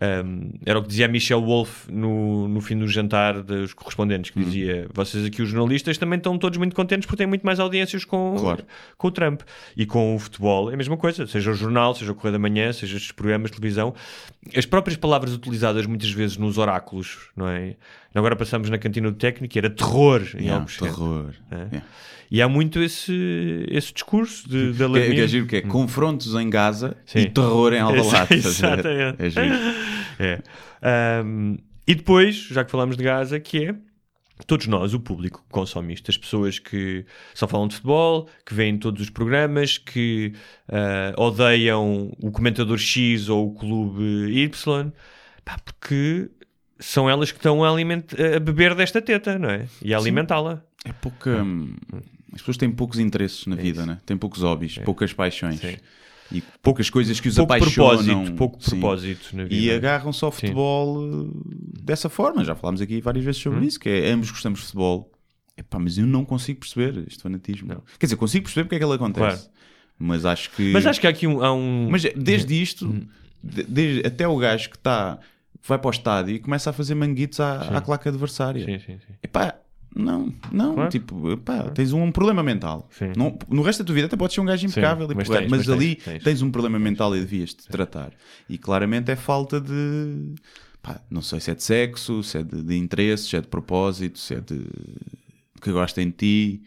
um, 0.02 0.52
era 0.66 0.78
o 0.78 0.82
que 0.82 0.90
dizia 0.90 1.06
a 1.06 1.10
Michelle 1.10 1.42
Wolf 1.44 1.88
no, 1.90 2.48
no 2.48 2.60
fim 2.62 2.78
do 2.78 2.88
jantar 2.88 3.42
dos 3.42 3.74
correspondentes, 3.74 4.32
Uhum. 4.36 4.42
que 4.44 4.50
dizia: 4.50 4.88
vocês 4.94 5.24
aqui, 5.26 5.42
os 5.42 5.50
jornalistas, 5.50 5.98
também 5.98 6.18
estão 6.18 6.38
todos 6.38 6.58
muito 6.58 6.76
contentes 6.76 7.06
porque 7.06 7.18
têm 7.18 7.28
muito 7.28 7.46
mais 7.46 7.60
audiências 7.60 8.04
com, 8.04 8.36
Claro. 8.38 8.64
com 8.98 9.08
o 9.08 9.12
Trump. 9.12 9.42
E 9.78 9.86
com 9.86 10.16
o 10.16 10.20
futebol 10.20 10.70
é 10.70 10.74
a 10.74 10.78
mesma 10.78 10.98
coisa, 10.98 11.26
seja 11.28 11.52
o 11.52 11.54
jornal, 11.54 11.96
seja 11.96 12.12
o 12.12 12.16
Correio 12.16 12.34
da 12.34 12.40
Manhã, 12.40 12.74
seja 12.74 12.98
estes 12.98 13.12
programas 13.12 13.52
de 13.52 13.58
televisão. 13.58 13.94
As 14.56 14.66
próprias 14.66 14.98
palavras 14.98 15.34
utilizadas 15.34 15.86
muitas 15.86 16.12
vezes 16.12 16.38
nos 16.38 16.58
oráculos, 16.58 17.30
não 17.36 17.48
é? 17.48 17.76
Agora 18.14 18.36
passamos 18.36 18.70
na 18.70 18.78
cantina 18.78 19.10
do 19.10 19.18
técnico 19.18 19.56
e 19.56 19.60
era 19.60 19.70
terror 19.70 20.22
em 20.36 20.42
Yeah, 20.44 20.56
Alcochete. 20.58 20.84
terror. 20.84 21.32
É. 21.52 21.56
Yeah. 21.56 21.82
E 22.32 22.42
há 22.42 22.50
muito 22.50 22.82
esse, 22.82 23.66
esse 23.70 23.94
discurso 23.94 24.48
de, 24.50 24.72
de 24.72 24.78
Que 24.78 24.84
é, 24.84 24.86
alarmismo. 24.86 25.16
que 25.16 25.22
é 25.22 25.28
giro 25.28 25.46
que 25.48 25.56
é 25.58 25.62
confrontos 25.62 26.34
em 26.36 26.50
Gaza 26.50 26.96
Sim. 27.06 27.20
e 27.20 27.30
terror 27.30 27.74
em 27.74 27.80
Alvalade. 27.80 28.30
ver? 28.30 28.36
Exatamente. 28.36 29.16
É 29.20 29.30
giro. 29.30 29.56
É. 30.20 30.42
Ahm, 30.82 31.58
e 31.88 31.94
depois, 31.96 32.36
já 32.50 32.64
que 32.64 32.72
falamos 32.72 32.98
de 32.98 33.04
Gaza, 33.04 33.40
que 33.40 33.66
é 33.66 33.76
todos 34.46 34.68
nós, 34.68 34.94
o 34.94 35.00
público 35.00 35.42
que 35.44 35.50
consome 35.50 35.94
isto, 35.94 36.12
as 36.12 36.18
pessoas 36.18 36.60
que 36.60 37.06
só 37.34 37.48
falam 37.48 37.68
de 37.68 37.76
futebol, 37.76 38.28
que 38.46 38.54
veem 38.54 38.78
todos 38.78 39.02
os 39.02 39.10
programas, 39.10 39.78
que 39.78 40.34
ah, 40.68 41.14
odeiam 41.18 42.12
o 42.22 42.32
comentador 42.32 42.78
X 42.78 43.30
ou 43.30 43.48
o 43.48 43.54
clube 43.54 44.04
Y, 44.44 44.92
pá, 45.44 45.58
porque 45.64 46.30
são 46.80 47.10
elas 47.10 47.32
que 47.32 47.38
estão 47.38 47.64
a, 47.64 47.70
a 47.70 48.40
beber 48.40 48.76
desta 48.76 49.02
teta, 49.02 49.40
não 49.40 49.50
é? 49.50 49.66
E 49.82 49.94
a 49.94 49.98
alimentá-la. 49.98 50.62
É 50.84 50.92
pouca. 50.94 51.42
hum, 51.42 51.74
As 52.34 52.42
pessoas 52.42 52.58
têm 52.58 52.70
poucos 52.72 53.00
interesses 53.00 53.48
na 53.48 53.56
vida, 53.56 53.86
né? 53.86 54.00
têm 54.06 54.18
poucos 54.18 54.42
hobbies, 54.42 54.78
poucas 54.80 55.14
paixões 55.14 55.60
Sim. 55.60 55.78
E 56.32 56.42
poucas 56.62 56.90
coisas 56.90 57.20
que 57.20 57.28
os 57.30 57.36
Pouco 57.36 57.54
apaixonam. 57.54 57.98
propósito, 58.06 58.34
pouco 58.36 58.64
Sim. 58.64 58.70
propósito 58.80 59.36
na 59.36 59.44
vida. 59.44 59.56
E 59.56 59.72
agarram-se 59.72 60.24
ao 60.26 60.32
futebol 60.32 60.98
uh, 60.98 61.42
dessa 61.84 62.10
forma. 62.10 62.44
Já 62.44 62.56
falámos 62.56 62.82
aqui 62.82 63.00
várias 63.02 63.24
vezes 63.24 63.42
sobre 63.42 63.60
Hum. 63.60 63.64
isso, 63.64 63.80
que 63.80 63.90
é 63.90 64.10
ambos 64.12 64.32
gostamos 64.32 64.60
de 64.60 64.66
futebol. 64.66 65.12
Epá, 65.58 65.80
mas 65.80 65.98
eu 65.98 66.06
não 66.06 66.26
consigo 66.26 66.60
perceber 66.60 67.06
este 67.08 67.24
fanatismo. 67.24 67.82
Quer 68.00 68.06
dizer, 68.08 68.16
consigo 68.18 68.44
perceber 68.46 68.64
porque 68.66 68.76
é 68.76 68.80
que 68.80 68.86
ele 68.86 68.94
acontece. 68.94 69.44
Claro. 69.44 69.56
Mas 69.98 70.26
acho 70.26 70.50
que. 70.52 70.72
Mas 70.74 70.86
acho 70.86 71.00
que 71.00 71.08
há 71.08 71.10
aqui 71.10 71.26
um, 71.28 71.42
há 71.44 71.54
um... 71.54 71.88
Mas 71.90 72.04
desde 72.16 72.62
isto, 72.62 72.86
Hum. 72.88 73.02
de- 73.42 73.64
desde- 73.64 74.06
até 74.06 74.28
o 74.28 74.36
gajo 74.38 74.70
que 74.70 74.76
está 74.76 75.18
vai 75.68 75.80
para 75.80 75.88
o 75.88 75.92
estádio 75.92 76.36
e 76.36 76.40
começa 76.40 76.70
a 76.70 76.74
fazer 76.74 76.94
manguitos 76.96 77.40
à, 77.40 77.62
à 77.78 77.82
claque 77.82 78.08
adversária. 78.10 78.64
Sim, 78.66 78.78
sim, 78.80 79.00
sim. 79.00 79.14
Epá, 79.24 79.56
não, 79.96 80.34
não, 80.52 80.74
Claro. 80.76 80.90
tipo, 80.90 81.32
epá, 81.32 81.70
tens 81.70 81.94
um 81.94 82.12
problema 82.12 82.44
mental. 82.44 82.88
Sim. 82.92 83.14
Não, 83.16 83.38
no 83.50 83.62
resto 83.62 83.80
da 83.80 83.86
tua 83.88 83.96
vida 83.96 84.08
até 84.08 84.18
podes 84.18 84.36
ser 84.36 84.42
um 84.42 84.46
gajo 84.46 84.66
impecável, 84.68 85.10
e 85.10 85.16
mas 85.16 85.30
tens, 85.30 85.50
mas, 85.50 85.66
mas 85.66 85.70
ali 85.70 85.96
tens, 85.96 86.24
tens. 86.24 86.42
um 86.42 86.52
problema 86.52 86.78
mental 86.78 87.16
e 87.16 87.20
devias-te 87.22 87.68
tratar. 87.68 88.12
E 88.50 88.58
claramente 88.58 89.10
é 89.10 89.16
falta 89.16 89.60
de, 89.62 90.36
pá, 90.84 91.00
não 91.10 91.22
sei 91.22 91.40
se 91.40 91.52
é 91.52 91.56
de 91.56 91.64
sexo, 91.64 92.22
se 92.24 92.38
é 92.40 92.44
de, 92.44 92.62
de 92.62 92.78
interesse, 92.78 93.30
se 93.30 93.36
é 93.38 93.42
de 93.42 93.48
propósito, 93.48 94.20
se 94.20 94.36
é 94.36 94.42
de 94.42 94.66
que 95.62 95.72
gostem 95.72 96.08
de 96.08 96.14
ti, 96.14 96.64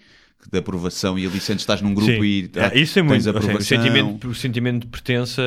de 0.50 0.58
aprovação 0.58 1.18
e 1.18 1.26
ali 1.26 1.40
sentes 1.40 1.62
estás 1.62 1.82
num 1.82 1.92
grupo 1.92 2.10
Sim. 2.12 2.22
e 2.22 2.50
Ah, 2.56 2.70
isso 2.74 2.98
é 2.98 3.02
muito. 3.02 3.20
seja, 3.22 3.30
aprovação. 3.30 3.58
o, 3.60 3.62
sentimento, 3.62 4.28
o 4.28 4.34
sentimento 4.34 4.80
de 4.82 4.86
pertença, 4.86 5.42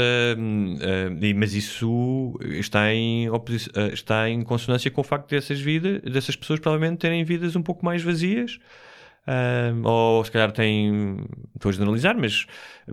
e- 1.21 1.33
mas 1.33 1.53
isso 1.53 2.37
está 2.59 2.93
em, 2.93 3.27
ah, 3.27 3.87
está 3.93 4.29
em 4.29 4.43
consonância 4.43 4.91
com 4.91 5.01
o 5.01 5.03
facto 5.03 5.29
dessas 5.29 5.59
vidas, 5.59 6.01
dessas 6.01 6.35
pessoas 6.35 6.59
provavelmente 6.59 6.99
terem 6.99 7.23
vidas 7.23 7.55
um 7.55 7.61
pouco 7.61 7.83
mais 7.85 8.03
vazias. 8.03 8.59
ou 9.83 10.23
se 10.25 10.31
calhar 10.31 10.51
têm, 10.51 11.17
estou 11.55 11.69
a 11.69 11.71
generalizar, 11.71 12.17
mas 12.17 12.45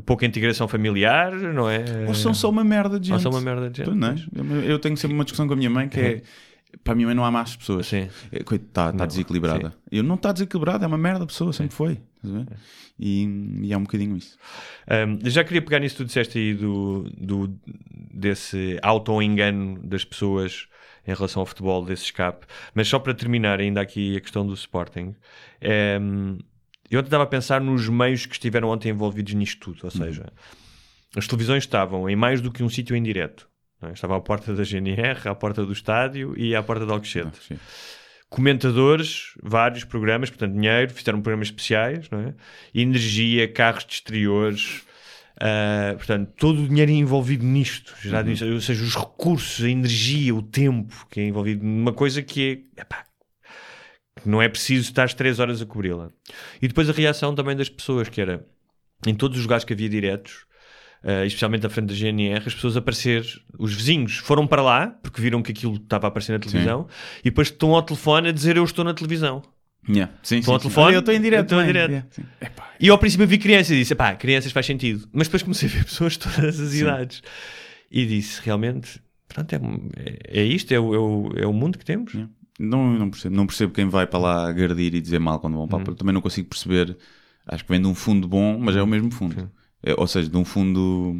pouca 0.05 0.25
integração 0.27 0.69
familiar, 0.69 1.33
não 1.33 1.69
é? 1.69 1.85
Ou 2.07 2.15
são 2.15 2.33
só 2.35 2.51
uma 2.51 2.63
merda 2.63 3.01
de 3.01 3.09
gente. 3.09 3.15
Ou 3.17 3.21
são 3.21 3.33
uma 3.33 3.41
merda 3.41 3.69
de 3.71 3.79
gente, 3.79 3.91
não 3.95 4.09
é? 4.09 4.15
Eu- 4.35 4.63
Eu 4.73 4.79
tenho 4.79 4.97
sempre 4.97 5.15
uma 5.15 5.25
discussão 5.25 5.47
com 5.47 5.55
a 5.55 5.57
minha 5.57 5.71
mãe 5.71 5.89
que 5.89 5.99
é. 6.01 6.23
Para 6.85 6.93
a 6.93 6.97
minha 6.97 7.07
mãe 7.07 7.15
não 7.15 7.25
há 7.25 7.31
más 7.31 7.57
pessoas. 7.57 7.87
Sim. 7.87 8.09
Está 8.33 8.93
tá 8.93 9.07
desequilibrada. 9.07 9.75
Eu 9.91 10.03
não 10.03 10.17
está 10.17 10.33
desequilibrada, 10.33 10.85
é 10.85 10.89
uma 10.89 10.99
merda 10.99 11.27
pessoa, 11.27 11.53
sempre 11.53 11.75
foi. 11.75 12.01
Ver? 12.23 12.47
E, 12.99 13.25
e 13.63 13.73
é 13.73 13.77
um 13.77 13.83
bocadinho 13.83 14.17
isso. 14.17 14.37
Um, 14.89 15.31
já 15.31 15.45
queria 15.45 15.63
pegar 15.63 15.79
nisso 15.79 15.97
que 15.97 16.03
tu 16.03 16.07
disseste 16.07 16.39
aí 16.39 16.55
do, 16.55 17.09
do, 17.17 17.59
desse 18.13 18.79
auto-engano 18.83 19.79
das 19.83 20.05
pessoas 20.05 20.69
em 21.07 21.15
relação 21.15 21.41
ao 21.41 21.47
futebol, 21.47 21.85
desse 21.85 22.05
escape. 22.05 22.47
Mas 22.75 22.89
só 22.89 22.99
para 22.99 23.15
terminar 23.15 23.61
ainda 23.61 23.81
aqui 23.81 24.17
a 24.17 24.21
questão 24.21 24.47
do 24.47 24.53
Sporting, 24.53 25.15
um, 26.01 26.39
eu 26.91 26.99
ontem 26.99 27.07
estava 27.07 27.25
a 27.25 27.27
pensar 27.27 27.61
nos 27.61 27.89
meios 27.89 28.27
que 28.27 28.33
estiveram 28.35 28.69
ontem 28.69 28.91
envolvidos 28.91 29.33
nisto 29.35 29.61
tudo. 29.61 29.81
Ou 29.85 29.91
seja, 29.91 30.31
as 31.17 31.27
televisões 31.27 31.65
estavam 31.65 32.09
em 32.09 32.17
mais 32.17 32.41
do 32.41 32.53
que 32.53 32.63
um 32.63 32.69
sítio 32.69 32.95
em 32.95 33.03
direto. 33.03 33.49
É? 33.83 33.93
Estava 33.93 34.17
à 34.17 34.21
porta 34.21 34.55
da 34.55 34.65
GNR, 34.65 35.29
à 35.29 35.35
porta 35.35 35.65
do 35.65 35.73
estádio 35.73 36.35
e 36.37 36.55
à 36.57 36.63
porta 36.63 36.85
de 36.87 36.93
Alcochete 36.93 37.39
Sim. 37.47 37.59
comentadores, 38.29 39.33
vários 39.43 39.85
programas, 39.85 40.31
portanto, 40.31 40.53
dinheiro, 40.55 40.93
fizeram 40.93 41.21
programas 41.21 41.49
especiais, 41.49 42.09
não 42.11 42.21
é? 42.21 42.35
Energia, 42.75 43.47
carros 43.51 43.85
de 43.87 43.95
exteriores, 43.95 44.83
ah, 45.41 45.95
portanto, 45.97 46.33
todo 46.37 46.63
o 46.63 46.69
dinheiro 46.69 46.91
envolvido 46.91 47.45
nisto, 47.45 47.95
Uhum. 48.05 48.23
nisto, 48.23 48.45
ou 48.45 48.61
seja, 48.61 48.83
os 48.83 48.97
recursos, 48.97 49.65
a 49.65 49.71
energia, 49.71 50.35
o 50.35 50.43
tempo 50.43 51.07
que 51.11 51.21
é 51.21 51.27
envolvido 51.29 51.65
numa 51.65 51.93
coisa 51.93 52.23
que 52.23 52.67
é. 52.77 52.81
epá, 52.83 53.05
não 54.27 54.43
é 54.43 54.49
preciso 54.49 54.89
estar 54.89 55.13
três 55.15 55.39
horas 55.39 55.63
a 55.63 55.67
cobri-la. 55.67 56.11
E 56.61 56.67
depois 56.67 56.91
a 56.91 56.93
reação 56.93 57.35
também 57.35 57.57
das 57.57 57.69
pessoas, 57.69 58.09
que 58.09 58.21
era 58.21 58.45
em 59.07 59.15
todos 59.15 59.39
os 59.39 59.45
lugares 59.45 59.65
que 59.65 59.73
havia 59.73 59.89
diretos, 59.89 60.45
Uh, 61.03 61.25
especialmente 61.25 61.65
à 61.65 61.71
frente 61.71 61.87
da 61.87 61.95
GNR, 61.95 62.43
as 62.45 62.55
pessoas 62.55 62.75
a 62.77 62.81
aparecer, 62.81 63.25
os 63.57 63.73
vizinhos 63.73 64.17
foram 64.17 64.47
para 64.49 64.61
lá 64.61 64.89
porque 65.01 65.21
viram 65.23 65.41
que 65.43 65.53
aquilo 65.53 65.77
estava 65.77 66.07
a 66.07 66.09
aparecer 66.09 66.33
na 66.33 66.41
televisão 66.41 66.89
e 67.21 67.25
depois 67.31 67.49
estão 67.49 67.75
ao 67.75 67.83
telefone 67.83 68.29
a 68.29 68.33
dizer 68.33 68.57
eu 68.57 68.65
estou 68.65 68.85
na 68.85 68.93
televisão. 68.93 69.43
Yeah. 69.89 70.13
Sim, 70.23 70.39
Estão 70.39 70.55
ao 70.55 70.61
sim, 70.61 70.69
sim. 70.69 70.75
telefone? 70.75 70.95
Eu 70.95 71.01
estou 71.01 71.15
em 71.15 71.21
direto. 71.21 71.43
Estou 71.45 71.59
em 71.59 71.67
também. 71.67 71.73
direto. 71.73 71.91
Yeah, 71.91 72.09
sim. 72.11 72.23
Epá, 72.41 72.73
E 72.79 72.89
ao 72.91 72.99
princípio 72.99 73.27
vi 73.27 73.39
crianças 73.39 73.71
e 73.71 73.77
disse, 73.79 73.95
pá, 73.95 74.15
crianças 74.15 74.53
faz 74.53 74.67
sentido. 74.67 75.09
Mas 75.13 75.29
depois 75.29 75.43
comecei 75.43 75.69
a 75.69 75.73
ver 75.73 75.85
pessoas 75.85 76.15
de 76.15 76.19
todas 76.19 76.61
as 76.61 76.75
idades. 76.75 77.23
E 77.91 78.05
disse, 78.05 78.41
realmente, 78.45 79.01
pronto, 79.29 79.53
é, 79.53 79.57
é, 79.97 80.41
é 80.41 80.45
isto, 80.45 80.73
é 80.73 80.79
o, 80.81 80.95
é, 80.95 80.99
o, 80.99 81.33
é 81.37 81.47
o 81.47 81.53
mundo 81.53 81.79
que 81.79 81.85
temos. 81.85 82.13
Yeah. 82.13 82.31
Não, 82.59 82.93
não, 82.93 83.09
percebo, 83.09 83.37
não 83.37 83.47
percebo 83.47 83.73
quem 83.73 83.89
vai 83.89 84.07
para 84.07 84.19
lá 84.19 84.49
agredir 84.49 84.95
e 84.95 85.01
dizer 85.01 85.21
mal 85.21 85.39
quando 85.39 85.57
vão 85.57 85.69
para 85.69 85.95
Também 85.95 86.13
não 86.13 86.21
consigo 86.21 86.49
perceber. 86.49 86.97
Acho 87.47 87.65
que 87.65 87.71
vem 87.71 87.81
de 87.81 87.87
um 87.87 87.95
fundo 87.95 88.29
bom, 88.29 88.59
mas 88.59 88.77
é 88.77 88.83
o 88.83 88.87
mesmo 88.87 89.11
fundo. 89.11 89.41
É, 89.41 89.49
ou 89.97 90.07
seja, 90.07 90.29
de 90.29 90.37
um 90.37 90.45
fundo. 90.45 91.17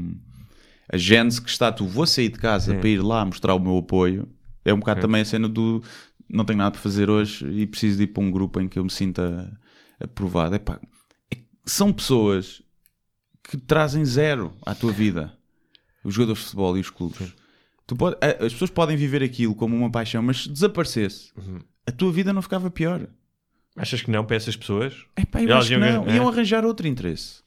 A 0.91 0.97
gênese 0.97 1.41
que 1.43 1.51
está, 1.51 1.71
tu 1.71 1.87
vou 1.87 2.07
sair 2.07 2.31
de 2.31 2.39
casa 2.39 2.73
para 2.81 2.89
ir 2.89 3.03
lá 3.03 3.25
mostrar 3.25 3.55
o 3.55 3.59
meu 3.59 3.77
apoio. 3.77 4.29
É 4.65 4.73
um 4.73 4.79
bocado 4.79 5.01
também 5.03 5.21
a 5.21 5.25
cena 5.25 5.49
do 5.49 5.83
não 6.29 6.45
tenho 6.45 6.59
nada 6.59 6.71
para 6.73 6.81
fazer 6.81 7.09
hoje 7.09 7.47
e 7.51 7.67
preciso 7.67 7.97
de 7.99 8.05
ir 8.05 8.09
para 8.09 8.23
um 8.23 8.31
grupo 8.31 8.61
em 8.61 8.69
que 8.69 8.79
eu 8.79 8.85
me 8.85 8.91
sinta 8.91 9.51
aprovado. 10.01 10.55
Epá, 10.55 10.81
é 11.33 11.37
são 11.65 11.93
pessoas 11.93 12.63
que 13.43 13.57
trazem 13.57 14.05
zero 14.05 14.53
à 14.65 14.75
tua 14.75 14.93
vida. 14.93 15.33
Os 16.05 16.15
jogadores 16.15 16.41
de 16.41 16.45
futebol 16.47 16.77
e 16.77 16.81
os 16.81 16.91
clubes. 16.91 17.35
Tu 17.87 17.97
pode- 17.97 18.17
as 18.23 18.53
pessoas 18.53 18.71
podem 18.71 18.97
viver 18.97 19.23
aquilo 19.23 19.55
como 19.55 19.75
uma 19.77 19.91
paixão, 19.91 20.23
mas 20.23 20.43
se 20.45 20.49
desaparecesse, 20.51 21.33
a 21.87 21.93
tua 21.93 22.13
vida 22.13 22.33
não 22.33 22.43
ficava 22.43 22.71
pior. 22.71 23.07
Achas 23.77 24.03
que 24.03 24.11
não 24.11 24.25
para 24.25 24.37
essas 24.37 24.57
pessoas? 24.57 24.95
Epá, 25.17 25.41
eu 25.43 25.49
Elas 25.51 25.65
acho 25.65 25.75
que 25.75 25.79
não. 25.79 26.07
é. 26.09 26.17
Iam 26.17 26.29
arranjar 26.29 26.65
outro 26.65 26.87
interesse. 26.87 27.43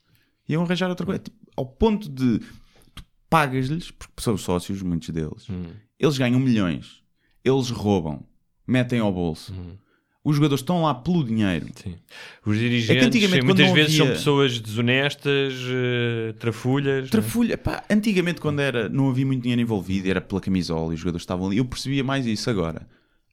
Iam 0.52 0.64
arranjar 0.64 0.90
outra 0.90 1.06
coisa. 1.06 1.20
Tipo, 1.22 1.38
ao 1.56 1.66
ponto 1.66 2.10
de 2.10 2.40
tu 2.94 3.04
pagas-lhes, 3.30 3.92
porque 3.92 4.22
são 4.22 4.38
sócios, 4.38 4.82
muitos 4.82 5.10
deles. 5.10 5.50
Hum. 5.50 5.66
Eles 6.00 6.18
ganham 6.18 6.40
milhões. 6.40 7.02
Eles 7.44 7.70
roubam. 7.70 8.24
Metem 8.68 9.00
ao 9.00 9.12
bolso. 9.12 9.54
Hum. 9.54 9.78
Os 10.24 10.36
jogadores 10.36 10.62
estão 10.62 10.84
lá 10.84 10.94
pelo 10.94 11.24
dinheiro. 11.24 11.66
Sim. 11.76 11.96
Os 12.46 12.56
dirigentes 12.58 13.24
É 13.24 13.28
sim, 13.28 13.42
muitas 13.42 13.72
vezes 13.72 13.96
são 13.98 14.06
havia- 14.06 14.18
pessoas 14.18 14.60
desonestas, 14.60 15.54
eh, 15.68 16.34
trafulhas. 16.38 17.00
não 17.02 17.08
é? 17.08 17.10
Trafulha, 17.10 17.58
pá, 17.58 17.84
antigamente 17.90 18.40
quando 18.40 18.60
era, 18.60 18.88
não 18.88 19.10
havia 19.10 19.26
muito 19.26 19.42
dinheiro 19.42 19.62
envolvido, 19.64 20.08
era 20.08 20.22
pela 20.22 20.40
camisola 20.40 20.92
e 20.92 20.94
os 20.94 21.00
jogadores 21.00 21.24
estavam 21.24 21.48
ali, 21.48 21.58
eu 21.58 21.66
percebia 21.66 22.04
mais 22.04 22.28
isso 22.28 22.48
agora. 22.52 22.88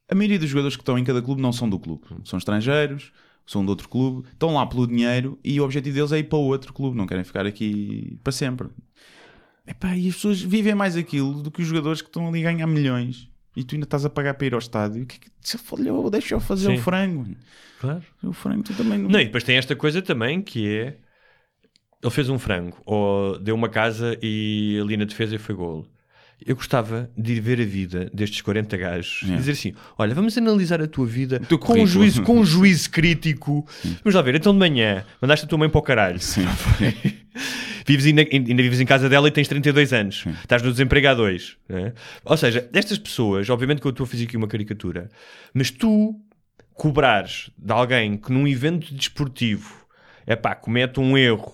A 0.09 0.15
maioria 0.15 0.39
dos 0.39 0.49
jogadores 0.49 0.75
que 0.75 0.81
estão 0.81 0.97
em 0.97 1.03
cada 1.03 1.21
clube 1.21 1.39
não 1.39 1.53
são 1.53 1.69
do 1.69 1.77
clube, 1.77 2.01
são 2.25 2.39
estrangeiros, 2.39 3.11
são 3.49 3.63
de 3.63 3.71
outro 3.71 3.89
clube, 3.89 4.27
estão 4.31 4.53
lá 4.53 4.65
pelo 4.67 4.85
dinheiro 4.85 5.39
e 5.43 5.59
o 5.59 5.63
objetivo 5.63 5.95
deles 5.95 6.11
é 6.11 6.19
ir 6.19 6.25
para 6.25 6.37
o 6.37 6.43
outro 6.43 6.71
clube, 6.71 6.95
não 6.95 7.07
querem 7.07 7.23
ficar 7.23 7.47
aqui 7.47 8.15
para 8.23 8.31
sempre. 8.31 8.67
Epá, 9.65 9.97
e 9.97 10.07
as 10.07 10.13
pessoas 10.13 10.39
vivem 10.39 10.75
mais 10.75 10.95
aquilo 10.95 11.41
do 11.41 11.49
que 11.49 11.63
os 11.63 11.67
jogadores 11.67 11.99
que 11.99 12.09
estão 12.09 12.27
ali 12.27 12.45
a 12.45 12.51
ganhar 12.51 12.67
milhões 12.67 13.27
e 13.55 13.63
tu 13.63 13.73
ainda 13.73 13.85
estás 13.85 14.05
a 14.05 14.09
pagar 14.09 14.35
para 14.35 14.45
ir 14.45 14.53
ao 14.53 14.59
estádio. 14.59 15.01
O 15.01 15.05
que 15.07 15.15
é 15.15 15.19
que 15.19 15.31
se 15.41 15.57
falhou? 15.57 16.11
Deixa 16.11 16.35
eu 16.35 16.39
fazer 16.39 16.67
Sim. 16.67 16.75
o 16.75 16.81
frango. 16.81 17.25
Claro. 17.81 18.03
O 18.21 18.33
frango 18.33 18.61
tu 18.61 18.75
também 18.75 18.99
não. 18.99 19.09
Não, 19.09 19.19
e 19.19 19.25
depois 19.25 19.43
tem 19.43 19.57
esta 19.57 19.75
coisa 19.75 19.99
também 19.99 20.43
que 20.43 20.69
é 20.69 20.97
ele 22.03 22.11
fez 22.11 22.29
um 22.29 22.37
frango 22.37 22.77
ou 22.85 23.39
deu 23.39 23.55
uma 23.55 23.67
casa 23.67 24.15
e 24.21 24.79
ali 24.79 24.95
na 24.95 25.05
defesa 25.05 25.39
foi 25.39 25.55
golo. 25.55 25.87
Eu 26.45 26.55
gostava 26.55 27.09
de 27.17 27.33
ir 27.33 27.39
ver 27.41 27.59
a 27.59 27.65
vida 27.65 28.09
destes 28.13 28.41
40 28.41 28.77
gajos 28.77 29.21
e 29.27 29.33
É. 29.33 29.35
dizer 29.35 29.51
assim: 29.51 29.73
olha, 29.97 30.15
vamos 30.15 30.37
analisar 30.37 30.81
a 30.81 30.87
tua 30.87 31.05
vida 31.05 31.41
com 31.59 31.81
um, 31.81 31.85
juízo, 31.85 32.23
com 32.23 32.39
um 32.39 32.45
juízo 32.45 32.89
crítico. 32.91 33.67
Vamos 34.03 34.15
lá 34.15 34.21
ver, 34.21 34.35
então 34.35 34.53
de 34.53 34.59
manhã 34.59 35.03
mandaste 35.21 35.45
a 35.45 35.47
tua 35.49 35.57
mãe 35.57 35.69
para 35.69 35.79
o 35.79 35.81
caralho. 35.81 36.19
Sim. 36.19 36.45
Vives 37.85 38.05
ainda, 38.05 38.21
ainda 38.31 38.61
vives 38.61 38.79
em 38.79 38.85
casa 38.85 39.09
dela 39.09 39.27
e 39.27 39.31
tens 39.31 39.47
32 39.47 39.93
anos. 39.93 40.23
Estás 40.41 40.61
no 40.61 40.71
desemprego 40.71 41.07
há 41.07 41.13
dois. 41.15 41.57
né? 41.67 41.93
Ou 42.23 42.37
seja, 42.37 42.69
estas 42.73 42.99
pessoas, 42.99 43.49
obviamente 43.49 43.81
que 43.81 43.87
eu 43.87 43.91
estou 43.91 44.03
a 44.03 44.07
fazer 44.07 44.25
aqui 44.25 44.37
uma 44.37 44.47
caricatura, 44.47 45.09
mas 45.53 45.71
tu 45.71 46.13
cobrares 46.75 47.49
de 47.57 47.71
alguém 47.73 48.15
que 48.17 48.31
num 48.31 48.47
evento 48.47 48.93
desportivo 48.93 49.73
é 50.27 50.35
pá, 50.35 50.53
comete 50.55 50.99
um 50.99 51.17
erro 51.17 51.51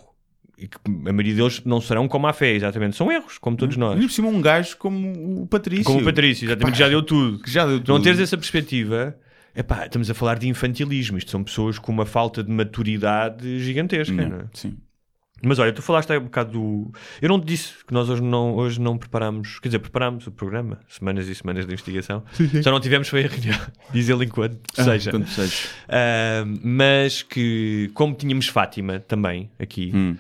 e 0.58 0.68
que 0.68 0.78
a 0.86 1.12
maioria 1.14 1.36
deles 1.36 1.62
não 1.66 1.82
serão 1.82 2.08
como 2.08 2.28
a 2.28 2.34
fé, 2.34 2.54
exatamente. 2.54 2.96
São 2.96 3.12
erros, 3.12 3.38
como 3.38 3.58
todos 3.58 3.76
E 3.76 3.80
nós. 3.80 4.00
por 4.00 4.10
cima 4.12 4.28
um 4.30 4.42
gajo 4.42 4.78
como 4.78 5.42
o 5.44 5.48
Patrício. 5.48 5.86
Como 5.86 6.00
o 6.00 6.04
Patrício, 6.04 6.46
exatamente, 6.46 6.74
que 6.74 6.80
já 6.80 6.88
deu 6.90 7.02
tudo. 7.04 7.40
Que 7.40 7.52
já 7.52 7.66
deu 7.66 7.76
Não 7.78 7.84
tudo. 7.84 8.04
teres 8.04 8.20
essa 8.20 8.38
perspectiva 8.38 9.16
epá, 9.56 9.86
estamos 9.86 10.10
a 10.10 10.14
falar 10.14 10.38
de 10.38 10.48
infantilismo. 10.48 11.18
Isto 11.18 11.32
são 11.32 11.44
pessoas 11.44 11.78
com 11.80 11.92
uma 11.92 12.06
falta 12.06 12.44
de 12.44 12.52
maturidade 12.52 13.60
gigantesca. 13.60 14.14
Não, 14.14 14.30
não 14.30 14.40
é? 14.40 14.46
Sim. 14.54 14.78
Mas 15.44 15.60
olha, 15.60 15.74
tu 15.74 15.82
falaste 15.82 16.10
aí 16.12 16.18
um 16.18 16.24
bocado 16.24 16.52
do. 16.54 16.92
Eu 17.22 17.28
não 17.28 17.40
te 17.40 17.46
disse 17.46 17.74
que 17.86 17.94
nós 17.94 18.10
hoje 18.10 18.24
não, 18.24 18.56
hoje 18.56 18.80
não 18.80 18.98
preparámos, 18.98 19.60
quer 19.60 19.68
dizer, 19.68 19.80
preparámos 19.80 20.26
o 20.26 20.32
programa, 20.32 20.80
semanas 20.88 21.28
e 21.28 21.36
semanas 21.36 21.66
de 21.66 21.72
investigação. 21.74 22.24
Só 22.64 22.72
não 22.72 22.80
tivemos 22.80 23.10
foi 23.10 23.26
a 23.26 23.28
reunião, 23.28 23.60
diz 23.94 24.08
ele 24.08 24.26
enquanto 24.26 24.58
seja. 24.74 25.12
Quando 25.12 25.28
seja. 25.28 25.68
Ah, 25.90 26.46
mas 26.64 27.22
que, 27.22 27.92
como 27.94 28.16
tínhamos 28.16 28.48
Fátima 28.48 29.00
também 29.02 29.50
aqui 29.60 29.92
Hum. 29.94 30.16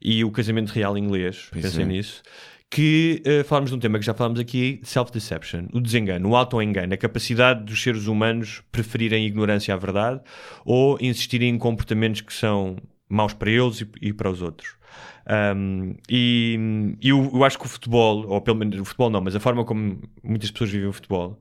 E 0.00 0.24
o 0.24 0.30
casamento 0.30 0.70
real 0.70 0.96
inglês, 0.96 1.48
Pois 1.50 1.64
pensei 1.64 1.84
é. 1.84 1.86
nisso, 1.86 2.22
que 2.70 3.22
uh, 3.26 3.44
falámos 3.44 3.70
de 3.70 3.76
um 3.76 3.78
tema 3.78 3.98
que 3.98 4.04
já 4.04 4.14
falámos 4.14 4.40
aqui: 4.40 4.80
self-deception, 4.82 5.66
o 5.72 5.80
desengano, 5.80 6.28
o 6.28 6.36
auto-engano, 6.36 6.92
a 6.92 6.96
capacidade 6.96 7.64
dos 7.64 7.82
seres 7.82 8.06
humanos 8.06 8.62
preferirem 8.70 9.26
ignorância 9.26 9.74
à 9.74 9.76
verdade 9.76 10.20
ou 10.64 10.98
insistirem 11.00 11.50
em 11.50 11.58
comportamentos 11.58 12.20
que 12.20 12.32
são 12.32 12.76
maus 13.08 13.32
para 13.32 13.50
eles 13.50 13.80
e, 13.80 13.88
e 14.02 14.12
para 14.12 14.30
os 14.30 14.42
outros. 14.42 14.76
Um, 15.56 15.94
e 16.08 16.58
e 17.00 17.08
eu, 17.10 17.30
eu 17.32 17.44
acho 17.44 17.58
que 17.58 17.66
o 17.66 17.68
futebol, 17.68 18.26
ou 18.26 18.40
pelo 18.40 18.56
menos 18.56 18.78
o 18.80 18.84
futebol 18.84 19.10
não, 19.10 19.20
mas 19.20 19.36
a 19.36 19.40
forma 19.40 19.64
como 19.64 20.00
muitas 20.22 20.50
pessoas 20.50 20.70
vivem 20.70 20.88
o 20.88 20.92
futebol 20.92 21.38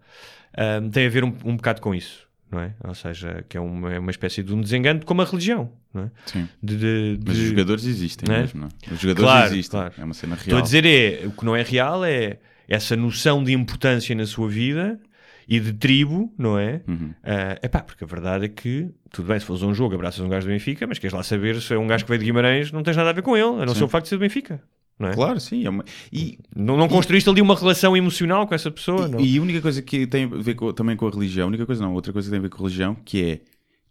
um, 0.57 0.89
tem 0.89 1.05
a 1.05 1.09
ver 1.09 1.23
um, 1.23 1.33
um 1.45 1.55
bocado 1.55 1.81
com 1.81 1.93
isso, 1.95 2.26
não 2.51 2.59
é? 2.59 2.73
Ou 2.83 2.93
seja, 2.95 3.43
que 3.49 3.57
é 3.57 3.59
uma, 3.59 3.93
é 3.93 3.99
uma 3.99 4.11
espécie 4.11 4.41
de 4.43 4.53
um 4.53 4.61
desengano 4.61 5.03
como 5.05 5.21
a 5.21 5.25
religião, 5.25 5.71
não 5.93 6.03
é? 6.03 6.11
Sim. 6.25 6.47
De, 6.61 6.77
de- 6.77 7.19
Mas 7.25 7.35
de- 7.35 7.43
os 7.43 7.49
jogadores 7.49 7.85
existem 7.85 8.27
Não 8.29 8.35
é? 8.35 8.39
mesmo, 8.41 8.61
não 8.61 8.67
é? 8.67 8.93
Os 8.93 8.99
jogadores 8.99 9.29
Claro, 9.31 9.53
existem. 9.53 9.79
claro. 9.79 9.93
É 9.97 10.03
uma 10.03 10.13
cena 10.13 10.35
real. 10.35 10.43
Estou 10.45 10.59
a 10.59 10.61
dizer 10.61 10.85
é, 10.85 11.25
o 11.27 11.31
que 11.31 11.45
não 11.45 11.55
é 11.55 11.61
real 11.63 12.03
é 12.05 12.39
essa 12.67 12.95
noção 12.95 13.43
de 13.43 13.53
importância 13.53 14.13
na 14.15 14.25
sua 14.25 14.49
vida 14.49 14.99
e 15.47 15.59
de 15.59 15.71
tribo, 15.73 16.33
não 16.37 16.59
é? 16.59 16.81
Uhum. 16.87 17.13
É 17.23 17.59
epá, 17.63 17.79
porque 17.81 18.03
a 18.03 18.07
verdade 18.07 18.45
é 18.45 18.49
que, 18.49 18.89
tudo 19.11 19.29
bem, 19.29 19.39
se 19.39 19.45
fores 19.45 19.61
um 19.63 19.73
jogo, 19.73 19.95
abraças 19.95 20.19
um 20.19 20.27
gajo 20.27 20.45
do 20.45 20.51
Benfica, 20.51 20.85
mas 20.85 20.99
queres 20.99 21.13
lá 21.13 21.23
saber 21.23 21.61
se 21.61 21.73
é 21.73 21.77
um 21.77 21.87
gajo 21.87 22.03
que 22.03 22.09
veio 22.09 22.19
de 22.19 22.25
Guimarães, 22.25 22.71
não 22.71 22.83
tens 22.83 22.97
nada 22.97 23.09
a 23.11 23.13
ver 23.13 23.21
com 23.21 23.35
ele, 23.37 23.61
a 23.61 23.65
não 23.65 23.69
Sim. 23.69 23.75
ser 23.79 23.83
o 23.85 23.87
facto 23.87 24.03
de 24.05 24.09
ser 24.09 24.17
do 24.17 24.19
Benfica, 24.21 24.61
é? 24.99 25.13
Claro, 25.13 25.39
sim. 25.39 25.65
É 25.65 25.69
uma... 25.69 25.83
E, 26.11 26.39
Não, 26.55 26.75
não 26.77 26.87
construíste 26.87 27.29
ali 27.29 27.41
uma 27.41 27.55
relação 27.55 27.95
emocional 27.95 28.47
com 28.47 28.55
essa 28.55 28.71
pessoa, 28.71 29.07
não? 29.07 29.19
e 29.19 29.37
a 29.37 29.41
única 29.41 29.61
coisa 29.61 29.81
que 29.81 30.07
tem 30.07 30.23
a 30.23 30.27
ver 30.27 30.55
com- 30.55 30.73
também 30.73 30.95
com 30.97 31.07
a 31.07 31.11
religião, 31.11 31.45
a 31.45 31.47
única 31.49 31.65
coisa 31.65 31.83
não, 31.83 31.93
outra 31.93 32.11
coisa 32.11 32.27
que 32.27 32.31
tem 32.31 32.39
a 32.39 32.41
ver 32.41 32.49
com 32.49 32.57
a 32.57 32.61
religião, 32.65 32.95
que 33.05 33.23
é 33.23 33.41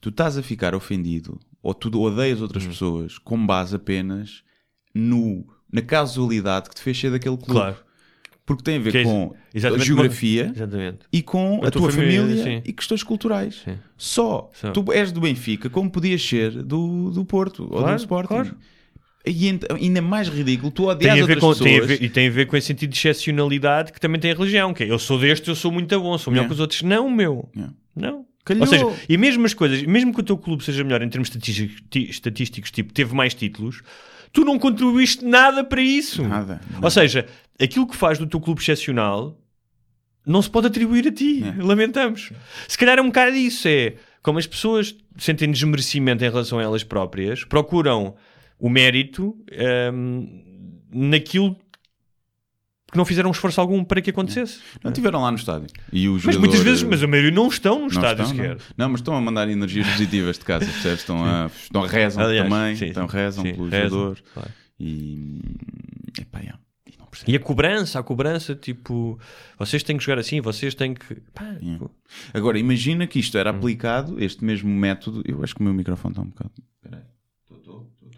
tu 0.01 0.09
estás 0.09 0.37
a 0.37 0.43
ficar 0.43 0.75
ofendido 0.75 1.39
ou 1.63 1.73
tu 1.75 1.89
odeias 2.01 2.41
outras 2.41 2.65
Uhum. 2.65 2.71
pessoas 2.71 3.19
com 3.19 3.47
base 3.47 3.77
apenas 3.77 4.43
no, 4.95 5.47
na 5.73 5.83
casualidade 5.83 6.69
que 6.69 6.75
te 6.75 6.83
fez 6.83 6.99
ser 6.99 7.11
daquele 7.11 7.37
clube. 7.37 7.53
Claro. 7.53 7.77
Porque 8.45 8.63
tem 8.63 8.77
a 8.77 8.81
ver 8.81 8.95
é 8.95 9.03
com 9.03 9.35
a 9.55 9.79
geografia 9.79 10.53
Exatamente. 10.55 10.99
e 11.13 11.21
com 11.21 11.61
A 11.65 11.67
a, 11.67 11.71
tua 11.73 11.91
família, 11.91 12.21
família, 12.23 12.63
e 12.65 12.73
questões 12.73 13.03
culturais. 13.03 13.63
Sim. 13.65 13.77
Só. 13.97 14.51
Só. 14.55 14.71
Tu 14.71 14.93
és 14.93 15.11
do 15.11 15.21
Benfica, 15.21 15.69
como 15.69 15.91
podias 15.91 16.23
ser 16.23 16.63
do, 16.63 17.11
do 17.11 17.25
Porto 17.25 17.65
ou 17.65 17.81
Claro, 17.81 17.97
do 17.97 17.99
Sporting. 17.99 18.29
claro. 18.29 18.57
E 19.29 19.59
ainda 19.81 20.01
mais 20.01 20.29
ridículo, 20.29 20.71
tu 20.71 20.83
Tem 20.97 21.11
odias 21.11 21.21
outras 21.21 21.39
com, 21.41 21.55
tem 21.65 21.81
pessoas. 21.81 21.87
ver- 21.99 22.03
e 22.05 22.09
tem 22.09 22.29
a 22.29 22.31
ver 22.31 22.47
com 22.47 22.57
esse 22.57 22.69
sentido 22.69 22.91
de 22.93 22.99
excepcionalidade 22.99 23.93
que 23.93 24.01
também 24.01 24.21
tem 24.21 24.31
a 24.31 24.35
religião, 24.35 24.73
que 24.73 24.85
é 24.85 24.91
eu 24.91 24.99
sou 24.99 25.19
deste, 25.19 25.49
eu 25.49 25.55
sou 25.57 25.73
muito 25.73 25.99
bom, 26.01 26.17
sou 26.17 26.31
melhor 26.33 26.43
Yeah. 26.43 26.49
que 26.49 26.55
os 26.55 26.61
outros. 26.61 26.83
Não, 26.83 27.11
meu. 27.11 27.49
Yeah. 27.55 27.75
Não. 27.95 28.27
Calhou. 28.45 28.61
Ou 28.63 28.67
seja, 28.69 28.87
e 29.09 29.17
mesmo 29.17 29.45
as 29.45 29.53
coisas, 29.53 29.83
mesmo 29.83 30.15
que 30.15 30.21
o 30.21 30.23
teu 30.23 30.39
clube 30.39 30.63
seja 30.63 30.85
melhor 30.85 31.03
em 31.03 31.09
termos 31.09 31.29
estatísticos, 31.29 31.83
ti- 31.91 32.09
estatísticos, 32.09 32.71
tipo, 32.71 32.93
teve 32.93 33.13
mais 33.13 33.35
títulos, 33.35 33.83
tu 34.33 34.45
não 34.45 34.57
contribuíste 34.61 35.25
nada 35.25 35.65
para 35.65 35.83
isso. 35.83 36.23
Nada, 36.23 36.61
Ou 36.75 36.75
nada. 36.75 36.91
seja, 36.91 37.27
aquilo 37.61 37.89
que 37.89 37.97
faz 37.97 38.19
do 38.19 38.27
teu 38.29 38.39
clube 38.39 38.61
excepcional 38.63 39.37
não 40.25 40.41
se 40.41 40.49
pode 40.49 40.69
atribuir 40.69 41.09
a 41.09 41.13
ti. 41.13 41.43
É. 41.43 41.61
Lamentamos. 41.61 42.31
Se 42.69 42.79
calhar 42.79 42.99
é 42.99 43.03
um 43.03 43.07
bocado 43.07 43.35
isso. 43.35 43.67
É 43.67 43.95
como 44.23 44.39
as 44.39 44.47
pessoas 44.47 44.95
sentem 45.19 45.51
desmerecimento 45.51 46.25
em 46.25 46.29
relação 46.31 46.59
a 46.61 46.63
elas 46.63 46.85
próprias, 46.85 47.43
procuram 47.45 48.15
o 48.59 48.69
mérito 48.69 49.37
hum, 49.93 50.81
naquilo 50.93 51.57
que 52.91 52.97
não 52.97 53.05
fizeram 53.05 53.29
um 53.29 53.33
esforço 53.33 53.61
algum 53.61 53.83
para 53.85 54.01
que 54.01 54.11
acontecesse. 54.11 54.61
Não 54.83 54.91
estiveram 54.93 55.21
lá 55.21 55.31
no 55.31 55.37
estádio. 55.37 55.67
E 55.93 56.09
o 56.09 56.19
Mas 56.25 56.37
muitas 56.37 56.61
vezes, 56.61 56.83
mas 56.85 57.03
a 57.03 57.07
maioria 57.07 57.33
não 57.33 57.49
estão 57.49 57.75
no 57.75 57.81
não 57.83 57.87
estádio 57.89 58.23
estão, 58.23 58.37
sequer. 58.37 58.55
Não. 58.57 58.65
Não, 58.79 58.89
mas 58.91 59.01
estão 59.01 59.15
a 59.17 59.21
mandar 59.21 59.49
energias 59.49 59.87
positivas 59.89 60.39
de 60.39 60.45
casa, 60.45 60.65
percebes? 60.67 61.01
Estão 61.01 61.25
a, 61.25 61.47
estão 61.47 61.83
a 61.85 61.89
rezam 61.89 62.25
Aliás, 62.25 62.49
também, 62.49 62.77
sim, 62.77 62.93
sim. 62.95 63.07
rezam 63.09 63.45
Sim, 63.45 63.55
pelo 63.55 63.69
rezam, 63.69 63.99
jogador. 63.99 64.23
claro. 64.33 64.51
E. 64.79 65.41
Epá, 66.21 66.39
yeah. 66.41 66.61
E 67.27 67.35
a 67.35 67.41
cobrança, 67.41 67.99
a 67.99 68.03
cobrança, 68.03 68.55
tipo, 68.55 69.19
vocês 69.59 69.83
têm 69.83 69.97
que 69.97 70.05
jogar 70.05 70.19
assim, 70.21 70.41
vocês 70.41 70.75
têm 70.75 70.93
que. 70.95 71.15
Pá, 71.35 71.57
Yeah. 71.63 71.87
Agora, 72.35 72.59
imagina 72.59 73.07
que 73.07 73.19
isto 73.19 73.37
era 73.39 73.51
Hum. 73.53 73.57
aplicado, 73.57 74.23
este 74.23 74.45
mesmo 74.45 74.69
método. 74.69 75.23
Eu 75.27 75.43
acho 75.43 75.55
que 75.55 75.61
o 75.61 75.65
meu 75.65 75.73
microfone 75.75 76.13
está 76.13 76.23
um 76.23 76.27
bocado. 76.27 76.53
Espera 76.85 77.07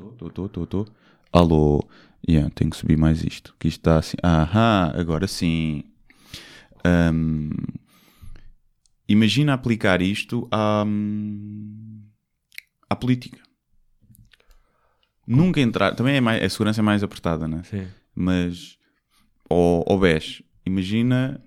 aí. 0.04 0.12
Estou, 0.12 0.28
estou, 0.28 0.46
estou, 0.46 0.64
estou. 0.64 0.88
Alô. 1.32 1.86
Yeah, 2.28 2.50
tenho 2.54 2.70
que 2.70 2.76
subir 2.76 2.96
mais 2.96 3.22
isto. 3.22 3.54
Que 3.58 3.68
isto 3.68 3.80
está 3.80 3.98
assim. 3.98 4.16
Aham, 4.22 4.92
agora 4.94 5.26
sim. 5.26 5.84
Ahm, 6.84 7.50
imagina 9.08 9.54
aplicar 9.54 10.02
isto 10.02 10.48
à, 10.50 10.84
à 12.90 12.96
política. 12.96 13.38
Nunca 15.26 15.60
entrar. 15.60 15.94
Também 15.94 16.16
é 16.16 16.20
mais, 16.20 16.42
a 16.42 16.48
segurança 16.48 16.80
é 16.80 16.82
mais 16.82 17.02
apertada, 17.02 17.46
né? 17.46 17.62
Sim. 17.64 17.86
Mas. 18.14 18.78
Ou, 19.48 19.84
ou 19.86 19.98
BES. 19.98 20.42
Imagina 20.66 21.40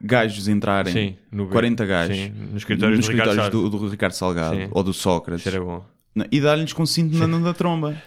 gajos 0.00 0.48
entrarem. 0.48 0.92
Sim, 0.92 1.16
no 1.30 1.48
40 1.48 1.86
gajos. 1.86 2.16
Sim, 2.16 2.30
nos 2.30 2.56
escritórios, 2.56 2.98
nos 2.98 3.06
do 3.06 3.12
Ricardo 3.12 3.30
escritórios 3.30 3.52
Salles. 3.52 3.70
do, 3.70 3.78
do 3.78 3.88
Ricardo 3.88 4.12
Salgado 4.12 4.56
Sim. 4.56 4.68
ou 4.72 4.82
do 4.82 4.92
Sócrates 4.92 5.46
Isso 5.46 5.54
era 5.54 5.64
bom. 5.64 5.84
E 6.30 6.40
dar-lhes 6.40 6.72
com 6.72 6.84
cinto 6.84 7.16
na, 7.16 7.26
na 7.26 7.54
tromba. 7.54 8.00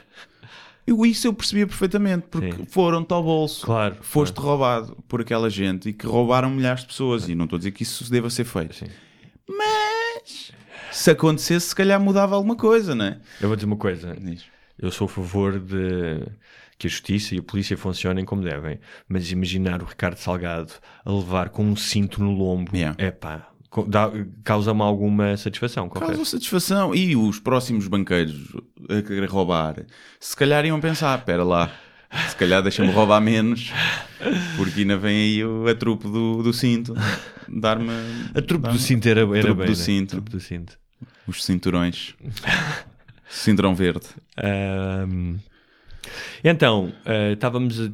Eu, 0.86 1.06
isso 1.06 1.26
eu 1.28 1.34
percebia 1.34 1.66
perfeitamente, 1.66 2.28
porque 2.30 2.66
foram-te 2.68 3.14
ao 3.14 3.24
bolso, 3.24 3.66
Claro, 3.66 3.96
foste 4.02 4.36
roubado 4.38 4.98
por 5.08 5.22
aquela 5.22 5.50
gente 5.50 5.90
e 5.90 5.94
que 5.94 6.06
roubaram 6.06 6.50
milhares 6.50 6.82
de 6.82 6.88
pessoas. 6.88 7.30
E 7.30 7.36
não 7.36 7.46
estou 7.46 7.56
a 7.56 7.60
dizer 7.60 7.72
que 7.72 7.84
isso 7.84 8.12
deva 8.12 8.30
ser 8.30 8.44
feito, 8.44 8.76
Sim. 8.76 8.88
mas 9.48 10.52
se 10.92 11.12
acontecesse, 11.12 11.68
se 11.70 11.76
calhar 11.76 12.00
mudava 12.02 12.36
alguma 12.36 12.56
coisa, 12.56 12.94
não 12.94 13.06
é? 13.06 13.20
Eu 13.40 13.48
vou 13.48 13.56
dizer 13.56 13.66
uma 13.66 13.78
coisa. 13.78 14.16
Diz. 14.20 14.44
Eu 14.78 14.92
sou 14.92 15.06
a 15.06 15.10
favor 15.10 15.58
de 15.60 16.22
que 16.78 16.88
a 16.88 16.90
justiça 16.90 17.34
e 17.34 17.38
a 17.40 17.44
polícia 17.44 17.78
funcionem 17.78 18.26
como 18.26 18.42
devem, 18.44 18.80
mas 19.08 19.32
imaginar 19.32 19.82
o 19.82 19.86
Ricardo 19.86 20.18
Salgado 20.18 20.74
a 21.06 21.12
levar 21.14 21.50
com 21.50 21.64
um 21.64 21.76
cinto 21.78 22.22
no 22.22 22.32
lombo, 22.32 22.76
Yeah. 22.76 22.96
é 23.02 23.10
pá, 23.12 23.48
causa-me 24.44 24.82
alguma 24.82 25.36
satisfação. 25.38 25.90
Causa 25.90 26.06
confesso. 26.14 26.32
satisfação. 26.32 26.94
E 26.96 27.16
os 27.16 27.40
próximos 27.40 27.88
banqueiros 27.88 28.56
a 28.90 29.02
querer 29.02 29.30
roubar, 29.30 29.84
se 30.20 30.36
calhar 30.36 30.66
iam 30.66 30.80
pensar: 30.80 31.18
espera 31.20 31.44
lá, 31.44 31.72
se 32.30 32.36
calhar 32.36 32.62
deixa-me 32.62 32.92
roubar 32.92 33.20
menos, 33.22 33.72
porque 34.58 34.82
ainda 34.82 34.98
vem 34.98 35.16
aí 35.18 35.44
o- 35.46 35.68
a 35.68 35.74
trupe 35.76 36.04
do, 36.08 36.44
do 36.44 36.54
cinto 36.54 36.94
dar-me. 37.48 37.90
A 38.36 38.42
trupe 38.42 38.64
dar-me- 38.64 38.78
do 38.78 38.82
cinto 38.84 39.08
era, 39.08 39.22
era 39.22 39.42
trupe 39.42 39.58
bem, 39.64 39.66
do 39.68 39.78
né? 39.78 39.84
cinto. 39.84 40.10
Trupe 40.12 40.30
do 40.32 40.40
cinto. 40.40 40.78
Os 41.28 41.44
cinturões. 41.44 42.14
Cinturão 43.30 43.74
verde. 43.74 44.06
Ahm, 44.38 45.38
Então, 46.44 46.92
eh, 47.06 47.34
estávamos 47.34 47.80
a, 47.80 47.90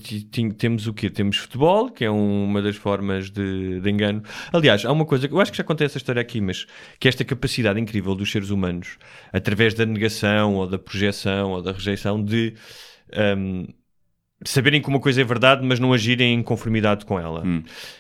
temos 0.57 0.87
o 0.87 0.93
quê? 0.93 1.09
Temos 1.09 1.37
futebol, 1.37 1.89
que 1.89 2.03
é 2.05 2.11
um- 2.11 2.45
uma 2.45 2.61
das 2.61 2.75
formas 2.75 3.29
de, 3.29 3.79
de 3.79 3.89
engano. 3.89 4.23
Aliás, 4.51 4.85
há 4.85 4.91
uma 4.91 5.05
coisa 5.05 5.27
que 5.27 5.33
eu 5.33 5.39
acho 5.39 5.51
que 5.51 5.57
já 5.57 5.63
contei 5.63 5.85
essa 5.85 5.97
história 5.97 6.21
aqui, 6.21 6.41
mas 6.41 6.65
que 6.99 7.07
esta 7.07 7.23
capacidade 7.23 7.79
incrível 7.79 8.15
dos 8.15 8.31
seres 8.31 8.49
humanos, 8.49 8.97
através 9.31 9.73
da 9.73 9.85
negação 9.85 10.55
ou 10.55 10.67
da 10.67 10.79
projeção 10.79 11.51
ou 11.51 11.61
da 11.61 11.71
rejeição, 11.71 12.23
de 12.23 12.53
ahm, 13.13 13.65
saberem 14.45 14.81
que 14.81 14.87
uma 14.87 14.99
coisa 14.99 15.21
é 15.21 15.23
verdade, 15.23 15.65
mas 15.65 15.79
não 15.79 15.91
agirem 15.93 16.33
em 16.33 16.41
conformidade 16.43 17.05
com 17.05 17.19
ela. 17.19 17.43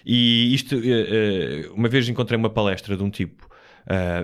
E 0.05 0.53
isto, 0.53 0.75
eh, 0.75 1.65
eh, 1.65 1.69
uma 1.73 1.89
vez 1.89 2.07
encontrei 2.09 2.37
uma 2.37 2.49
palestra 2.49 2.95
de 2.97 3.03
um 3.03 3.09
tipo 3.09 3.47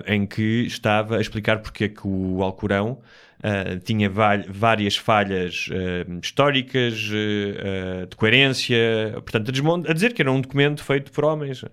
em 0.06 0.24
que 0.26 0.64
estava 0.66 1.16
a 1.16 1.20
explicar 1.20 1.58
porque 1.60 1.84
é 1.84 1.88
que 1.88 2.06
o 2.06 2.40
Alcorão 2.40 3.00
ah, 3.46 3.78
tinha 3.78 4.10
várias 4.10 4.96
falhas 4.96 5.68
ah, 5.70 6.18
históricas, 6.20 7.08
ah, 7.12 8.06
de 8.06 8.16
coerência, 8.16 8.76
portanto, 9.14 9.52
a, 9.52 9.90
a 9.90 9.94
dizer 9.94 10.12
que 10.14 10.20
era 10.20 10.32
um 10.32 10.40
documento 10.40 10.82
feito 10.82 11.12
por 11.12 11.24
homens. 11.24 11.64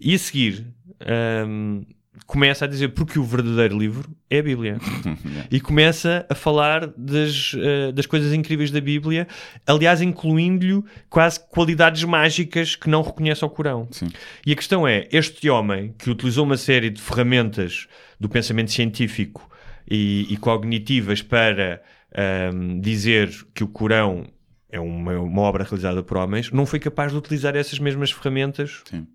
E 0.00 0.14
a 0.14 0.18
seguir. 0.18 0.66
ahm, 1.00 1.82
começa 2.26 2.64
a 2.64 2.68
dizer 2.68 2.88
porque 2.88 3.18
o 3.18 3.24
verdadeiro 3.24 3.76
livro 3.76 4.08
é 4.30 4.38
a 4.38 4.42
Bíblia 4.42 4.78
e 5.50 5.60
começa 5.60 6.24
a 6.30 6.34
falar 6.34 6.86
das, 6.96 7.52
das 7.94 8.06
coisas 8.06 8.32
incríveis 8.32 8.70
da 8.70 8.80
Bíblia, 8.80 9.26
aliás, 9.66 10.00
incluindo-lhe 10.00 10.82
quase 11.10 11.40
qualidades 11.48 12.04
mágicas 12.04 12.76
que 12.76 12.88
não 12.88 13.02
reconhece 13.02 13.42
ao 13.42 13.50
Corão. 13.50 13.88
Sim. 13.90 14.08
E 14.46 14.52
a 14.52 14.56
questão 14.56 14.86
é: 14.86 15.08
este 15.10 15.50
homem 15.50 15.94
que 15.98 16.10
utilizou 16.10 16.44
uma 16.44 16.56
série 16.56 16.90
de 16.90 17.02
ferramentas 17.02 17.86
do 18.20 18.28
pensamento 18.28 18.70
científico 18.70 19.50
e, 19.90 20.26
e 20.32 20.36
cognitivas 20.36 21.22
para 21.22 21.82
ahm, 22.14 22.80
dizer 22.80 23.30
que 23.54 23.64
o 23.64 23.68
Corão 23.68 24.26
é 24.70 24.80
uma, 24.80 25.18
uma 25.18 25.42
obra 25.42 25.64
realizada 25.64 26.02
por 26.02 26.16
homens, 26.16 26.50
não 26.50 26.64
foi 26.66 26.78
capaz 26.80 27.12
de 27.12 27.18
utilizar 27.18 27.54
essas 27.56 27.78
mesmas 27.78 28.10
ferramentas 28.10 28.82
Sim. 28.88 29.06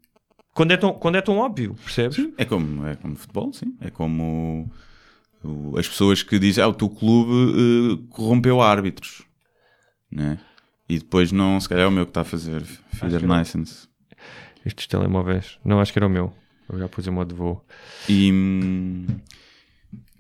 quando 0.54 0.72
é 0.72 0.78
tão, 0.78 0.94
quando 0.94 1.16
é 1.16 1.22
tão 1.22 1.38
óbvio, 1.38 1.76
percebes? 1.84 2.18
É 2.38 2.46
como, 2.46 2.86
é 2.86 2.96
como 2.96 3.16
futebol, 3.16 3.52
sim. 3.54 3.76
É 3.82 3.90
como 3.90 4.72
o- 5.44 5.78
as 5.78 5.88
pessoas 5.88 6.22
que 6.24 6.38
dizem 6.40 6.64
ah, 6.64 6.68
o 6.68 6.74
teu 6.74 6.90
clube 6.90 7.32
eh, 7.32 8.06
corrompeu 8.10 8.62
árbitros. 8.62 9.24
Né? 10.12 10.40
E 10.90 11.00
depois 11.00 11.32
não, 11.32 11.60
se 11.60 11.68
calhar 11.68 11.86
é 11.86 11.88
o 11.88 11.92
meu 11.92 12.06
que 12.06 12.12
está 12.12 12.22
a 12.22 12.24
fazer 12.24 12.64
não. 13.24 13.38
license. 13.40 13.88
Estes 14.66 14.88
telemóveis. 14.88 15.60
Não, 15.64 15.80
acho 15.80 15.92
que 15.92 16.00
era 16.00 16.08
o 16.08 16.10
meu. 16.10 16.34
Eu 16.70 16.80
já 16.80 16.88
pus 16.88 17.08
em 17.08 17.12
modo 17.12 17.30
de 17.30 17.36
voo. 17.36 17.66
E 18.10 18.32
hum, 18.32 19.06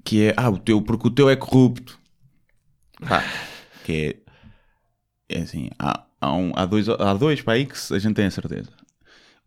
que 0.07 0.23
é, 0.23 0.33
ah, 0.37 0.49
o 0.49 0.57
teu, 0.57 0.81
porque 0.81 1.09
o 1.09 1.11
teu 1.11 1.29
é 1.29 1.35
corrupto. 1.35 1.99
Pá, 3.05 3.21
que 3.83 4.17
é, 5.27 5.35
é 5.35 5.41
assim, 5.41 5.69
há, 5.77 6.05
há, 6.21 6.33
um, 6.33 6.53
há, 6.55 6.65
dois, 6.65 6.87
há 6.87 7.13
dois 7.13 7.41
para 7.41 7.55
aí 7.55 7.65
que 7.65 7.75
a 7.93 7.99
gente 7.99 8.15
tem 8.15 8.25
a 8.25 8.31
certeza. 8.31 8.69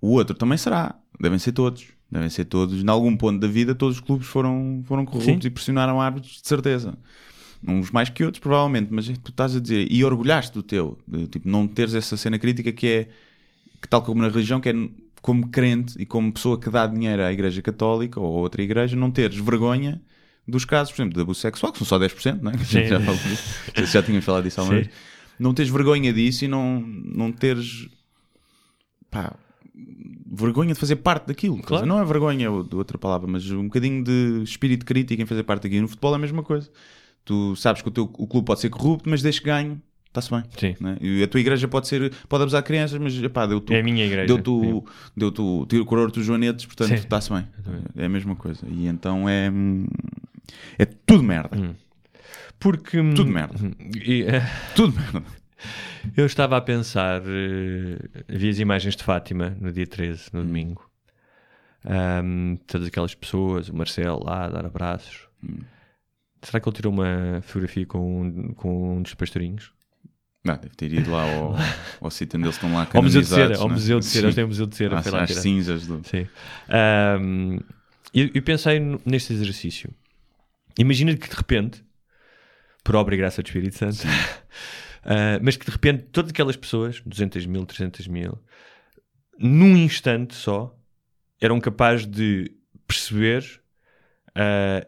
O 0.03 0.11
outro 0.11 0.37
também 0.37 0.59
será, 0.59 0.97
devem 1.19 1.39
ser 1.39 1.53
todos. 1.53 1.87
Devem 2.11 2.29
ser 2.29 2.45
todos, 2.45 2.83
em 2.83 2.91
algum 2.91 3.17
ponto 3.17 3.41
da 3.41 3.49
vida, 3.49 3.75
todos 3.75 3.97
os 3.97 4.03
clubes 4.03 4.27
foram, 4.27 4.83
foram 4.85 5.07
corruptos 5.07 5.45
Sim. 5.45 5.47
e 5.47 5.51
pressionaram 5.51 5.99
árbitros, 5.99 6.43
de 6.43 6.47
certeza. 6.47 6.99
Uns 7.67 7.91
mais 7.91 8.11
que 8.11 8.23
outros, 8.23 8.41
provavelmente, 8.41 8.89
mas 8.91 9.07
tu 9.07 9.31
estás 9.31 9.57
a 9.57 9.61
dizer, 9.61 9.91
e 9.91 10.05
orgulhaste 10.05 10.53
do 10.53 10.63
teu, 10.63 10.99
de, 11.09 11.27
tipo, 11.27 11.49
não 11.49 11.67
teres 11.67 11.95
essa 11.95 12.19
cena 12.19 12.39
crítica 12.39 12.71
que 12.71 12.87
é, 12.87 13.09
que 13.81 13.89
tal 13.89 14.03
como 14.03 14.21
na 14.21 14.29
religião, 14.29 14.61
que 14.61 14.69
é 14.69 14.75
como 15.23 15.49
crente 15.49 15.95
e 15.99 16.05
como 16.05 16.31
pessoa 16.31 16.61
que 16.61 16.69
dá 16.69 16.87
dinheiro 16.87 17.23
à 17.23 17.33
Igreja 17.33 17.63
Católica 17.63 18.21
ou 18.21 18.37
a 18.37 18.41
outra 18.41 18.61
igreja, 18.61 18.95
não 18.95 19.11
teres 19.11 19.39
vergonha 19.39 20.03
dos 20.51 20.65
casos, 20.65 20.93
por 20.93 21.01
exemplo, 21.03 21.15
de 21.17 21.23
abuso 21.23 21.41
sexual, 21.41 21.73
que 21.73 21.79
são 21.79 21.87
só 21.87 21.99
10%, 21.99 22.41
não 22.43 22.51
é? 22.51 22.59
Já, 22.89 23.01
falou 23.01 23.21
disso. 23.21 23.43
Se 23.77 23.93
já 23.95 24.03
tínhamos 24.03 24.25
falado 24.25 24.45
disso 24.45 24.61
há 24.61 24.65
uma 24.65 24.71
Sim. 24.75 24.81
vez. 24.83 24.91
Não 25.39 25.55
teres 25.55 25.71
vergonha 25.73 26.13
disso 26.13 26.45
e 26.45 26.49
não, 26.49 26.81
não 26.81 27.33
teres 27.33 27.89
pá, 29.11 29.35
vergonha 30.31 30.75
de 30.75 30.79
fazer 30.81 30.97
parte 30.97 31.27
daquilo. 31.29 31.59
Claro. 31.63 31.85
dizer, 31.85 31.95
Não 31.95 32.01
é 32.01 32.05
vergonha 32.05 32.49
de 32.63 32.77
outra 32.77 32.99
palavra, 32.99 33.27
mas 33.27 33.51
um 33.51 33.65
bocadinho 33.65 34.05
de 34.05 34.43
espírito 34.45 34.85
crítico 34.85 35.21
em 35.23 35.27
fazer 35.27 35.43
parte 35.45 35.63
daquilo. 35.63 35.83
No 35.83 35.89
futebol 35.89 36.13
é 36.13 36.17
a 36.17 36.19
mesma 36.19 36.43
coisa. 36.43 36.71
Tu 37.25 37.55
sabes 37.57 37.81
que 37.83 37.89
o, 37.89 37.91
teu, 37.91 38.05
o 38.05 38.27
clube 38.27 38.47
pode 38.47 38.61
ser 38.61 38.69
corrupto, 38.71 39.09
mas 39.09 39.23
desde 39.23 39.41
que 39.41 39.47
ganhe, 39.47 39.79
está-se 40.09 40.31
bem. 40.31 40.43
Sim. 40.59 40.75
né? 40.81 40.97
E 41.01 41.23
a 41.23 41.29
tua 41.29 41.41
igreja 41.41 41.67
pode 41.69 41.87
ser 41.89 42.13
pode 42.29 42.43
abusar 42.43 42.63
crianças, 42.63 42.99
mas 42.99 43.15
epá, 43.23 43.47
deu-te 43.47 43.73
É 43.75 43.81
a 43.81 43.83
minha 43.83 44.05
igreja. 44.05 44.27
deu-te 44.27 44.49
o- 44.51 44.85
deu-te 45.17 45.41
o 45.41 45.67
tiro 45.67 45.85
coroa 45.85 46.09
dos 46.09 46.25
joanetes, 46.25 46.67
portanto 46.67 46.93
está-se 46.93 47.31
bem. 47.33 47.47
É 47.97 48.05
a 48.07 48.09
mesma 48.09 48.37
coisa. 48.37 48.61
E 48.69 48.87
então 48.87 49.29
é. 49.29 49.51
É 50.79 50.85
tudo 50.85 51.23
merda. 51.23 51.75
Porque. 52.59 52.99
hum, 53.01 53.15
Tudo 53.15 53.31
merda. 53.31 53.55
e, 54.05 54.23
eh, 54.23 54.43
Tudo 54.75 54.99
merda. 54.99 55.23
eu 56.17 56.27
estava 56.27 56.57
a 56.57 56.61
pensar. 56.61 57.23
eh, 57.23 58.23
vi 58.29 58.49
as 58.51 58.59
imagens 58.59 58.97
de 58.97 59.03
Fátima 59.05 59.57
no 59.61 59.73
dia 59.73 59.87
13, 59.87 60.25
Hum. 60.33 60.39
no 60.39 60.45
domingo. 60.45 60.91
Ahm, 61.85 62.57
todas 62.67 62.89
aquelas 62.89 63.15
pessoas, 63.15 63.69
o 63.69 63.75
Marcelo 63.77 64.23
lá 64.25 64.45
a 64.45 64.49
dar 64.51 64.67
abraços. 64.67 65.27
Hum. 65.43 65.61
Será 66.43 66.61
que 66.61 66.69
ele 66.69 66.77
tirou 66.77 66.93
uma 66.93 67.41
fotografia 67.43 67.87
com, 67.87 68.23
um- 68.23 68.55
com 68.55 68.97
um 68.99 69.03
dos 69.03 69.15
pastorinhos? 69.15 69.73
Não, 70.45 70.55
deve 70.57 70.75
ter 70.75 70.91
ido 70.93 71.11
lá 71.11 71.23
ao, 71.23 71.55
ao 72.01 72.11
sítio 72.11 72.39
onde 72.39 72.47
eles 72.47 72.57
estão 72.57 72.73
lá 72.73 72.87
Ao 72.95 73.03
Museu 73.03 73.21
de 73.21 73.27
Cera, 73.27 73.59
ao 73.59 73.69
né? 73.69 73.75
Museu 73.75 73.99
de 74.01 74.07
Cera, 74.07 74.27
eles 74.27 74.35
têm 74.35 74.45
o 74.45 74.49
Museu 74.49 74.67
de 74.67 74.75
Cera. 74.77 75.03
Tirar. 75.03 75.27
cinzas 75.29 75.87
do. 75.87 76.01
Sim. 76.07 76.27
Ahm, 76.69 77.59
eu, 78.15 78.31
eu 78.35 78.43
pensei 78.43 78.81
neste 79.05 79.33
exercício. 79.35 79.91
Imagina 80.79 81.17
que 81.17 81.29
de 81.29 81.35
repente, 81.35 81.85
por 82.83 82.97
obra 82.97 83.15
e 83.15 83.19
graça 83.19 83.43
do 83.43 83.47
Espírito 83.47 83.77
Santo, 83.77 83.99
ah, 85.05 85.39
mas 85.43 85.57
que 85.57 85.67
de 85.67 85.73
repente 85.73 86.05
todas 86.05 86.31
aquelas 86.31 86.57
pessoas, 86.57 87.01
200 87.05 87.47
mil, 87.47 87.67
300 87.67 88.07
mil, 88.09 88.39
num 89.39 89.77
instante 89.77 90.35
só, 90.35 90.77
eram 91.41 91.61
capazes 91.61 92.07
de 92.07 92.53
perceber 92.87 93.63
ah, 94.35 94.87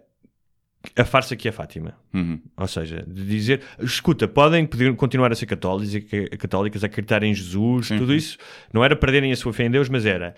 a 0.97 1.05
farsa 1.05 1.37
que 1.37 1.49
é 1.49 1.53
Fátima. 1.53 1.95
Uhum. 2.13 2.41
Ou 2.57 2.67
seja, 2.67 3.05
de 3.07 3.25
dizer, 3.25 3.63
escuta, 3.81 4.27
podem 4.27 4.67
poder 4.67 4.95
continuar 4.97 5.31
a 5.33 5.35
ser 5.35 5.47
católicos, 5.47 5.95
católicas, 6.39 6.83
a 6.83 6.87
acreditar 6.87 7.23
em 7.23 7.35
Jesus, 7.35 7.87
Sim. 7.87 7.99
tudo 7.99 8.15
isso, 8.15 8.37
não 8.73 8.85
era 8.85 8.97
perderem 8.97 9.33
a 9.33 9.37
sua 9.37 9.53
fé 9.53 9.65
em 9.65 9.71
Deus, 9.71 9.89
mas 9.89 10.05
era 10.05 10.35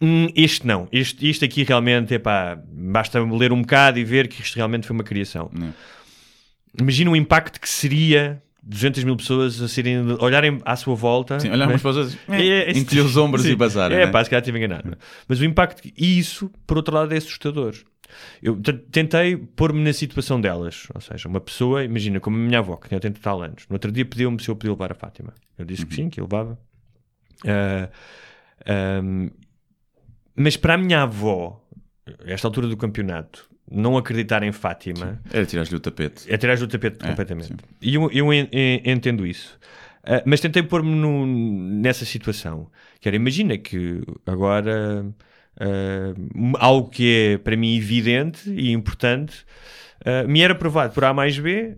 "Hum, 0.00 0.28
este 0.34 0.66
não, 0.66 0.88
este, 0.92 1.28
isto 1.28 1.44
aqui 1.44 1.62
realmente 1.62 2.14
é 2.14 2.18
pá, 2.18 2.58
basta 2.70 3.20
ler 3.22 3.52
um 3.52 3.62
bocado 3.62 3.98
e 3.98 4.04
ver 4.04 4.28
que 4.28 4.42
isto 4.42 4.56
realmente 4.56 4.86
foi 4.86 4.94
uma 4.94 5.04
criação. 5.04 5.50
Não. 5.52 5.72
Imagina 6.78 7.10
o 7.10 7.16
impacto 7.16 7.60
que 7.60 7.68
seria 7.68 8.42
200 8.68 9.04
mil 9.04 9.16
pessoas 9.16 9.62
a 9.62 9.68
serem, 9.68 9.98
olharem 10.18 10.60
à 10.64 10.74
sua 10.74 10.96
volta, 10.96 11.38
Sim, 11.38 11.50
olhar 11.50 11.66
né? 11.68 11.72
umas 11.72 11.82
para 11.82 11.90
as 11.92 11.96
outras, 11.96 12.18
É, 12.28 12.46
é, 12.46 12.70
encolher 12.72 13.02
os 13.02 13.16
ombros 13.16 13.44
sim. 13.44 13.52
e 13.52 13.56
bazar. 13.56 13.92
É, 13.92 14.06
né? 14.06 14.10
pá, 14.10 14.22
se 14.24 14.28
calhar 14.28 14.42
estive 14.42 14.58
enganado. 14.58 14.98
Mas 15.28 15.40
o 15.40 15.44
impacto, 15.44 15.88
e 15.96 16.18
isso, 16.18 16.50
por 16.66 16.76
outro 16.76 16.92
lado, 16.94 17.14
é 17.14 17.16
assustador. 17.16 17.74
Eu 18.42 18.60
tentei 18.90 19.36
pôr-me 19.36 19.82
na 19.82 19.92
situação 19.92 20.40
delas. 20.40 20.88
Ou 20.94 21.00
seja, 21.00 21.28
uma 21.28 21.40
pessoa, 21.40 21.84
imagina, 21.84 22.18
como 22.18 22.36
a 22.36 22.40
minha 22.40 22.58
avó, 22.58 22.76
que 22.76 22.88
tinha 22.88 22.96
80 22.96 23.18
e 23.18 23.22
tal 23.22 23.42
anos, 23.42 23.64
no 23.68 23.74
outro 23.74 23.92
dia 23.92 24.04
pediu-me 24.04 24.42
se 24.42 24.48
eu 24.48 24.56
podia 24.56 24.72
levar 24.72 24.90
a 24.90 24.94
Fátima. 24.94 25.32
Eu 25.56 25.64
disse 25.64 25.86
que 25.86 25.94
sim, 25.94 26.08
que 26.08 26.20
eu 26.20 26.24
levava. 26.24 26.58
Ah, 27.46 27.88
ahm, 28.66 29.30
mas 30.34 30.56
para 30.56 30.74
a 30.74 30.78
minha 30.78 31.02
avó, 31.02 31.62
a 32.06 32.30
esta 32.30 32.46
altura 32.46 32.66
do 32.66 32.76
campeonato, 32.76 33.48
não 33.70 33.96
acreditar 33.96 34.42
em 34.42 34.52
Fátima 34.52 35.20
Era 35.32 35.44
tirar-lhe 35.46 35.74
o 35.74 35.80
tapete. 35.80 36.32
é 36.32 36.36
tirar 36.36 36.56
do 36.56 36.68
tapete 36.68 36.98
É, 37.04 37.08
completamente. 37.08 37.48
sim. 37.48 37.56
E 37.82 37.94
eu, 37.94 38.10
eu 38.12 38.32
en- 38.32 38.48
en- 38.52 38.82
entendo 38.84 39.26
isso. 39.26 39.58
Ah, 40.04 40.22
mas 40.24 40.40
tentei 40.40 40.62
pôr-me 40.62 40.94
nessa 41.82 42.04
situação. 42.04 42.70
Que 43.00 43.08
era, 43.08 43.16
imagina 43.16 43.58
que 43.58 44.02
agora 44.24 45.04
ah, 45.60 46.14
algo 46.60 46.88
que 46.90 47.32
é 47.34 47.38
para 47.38 47.56
mim 47.56 47.76
evidente 47.76 48.48
e 48.50 48.70
importante 48.72 49.44
ah, 50.04 50.24
me 50.28 50.40
era 50.42 50.54
provado 50.54 50.92
por 50.94 51.04
A 51.04 51.12
mais 51.12 51.38
B 51.38 51.76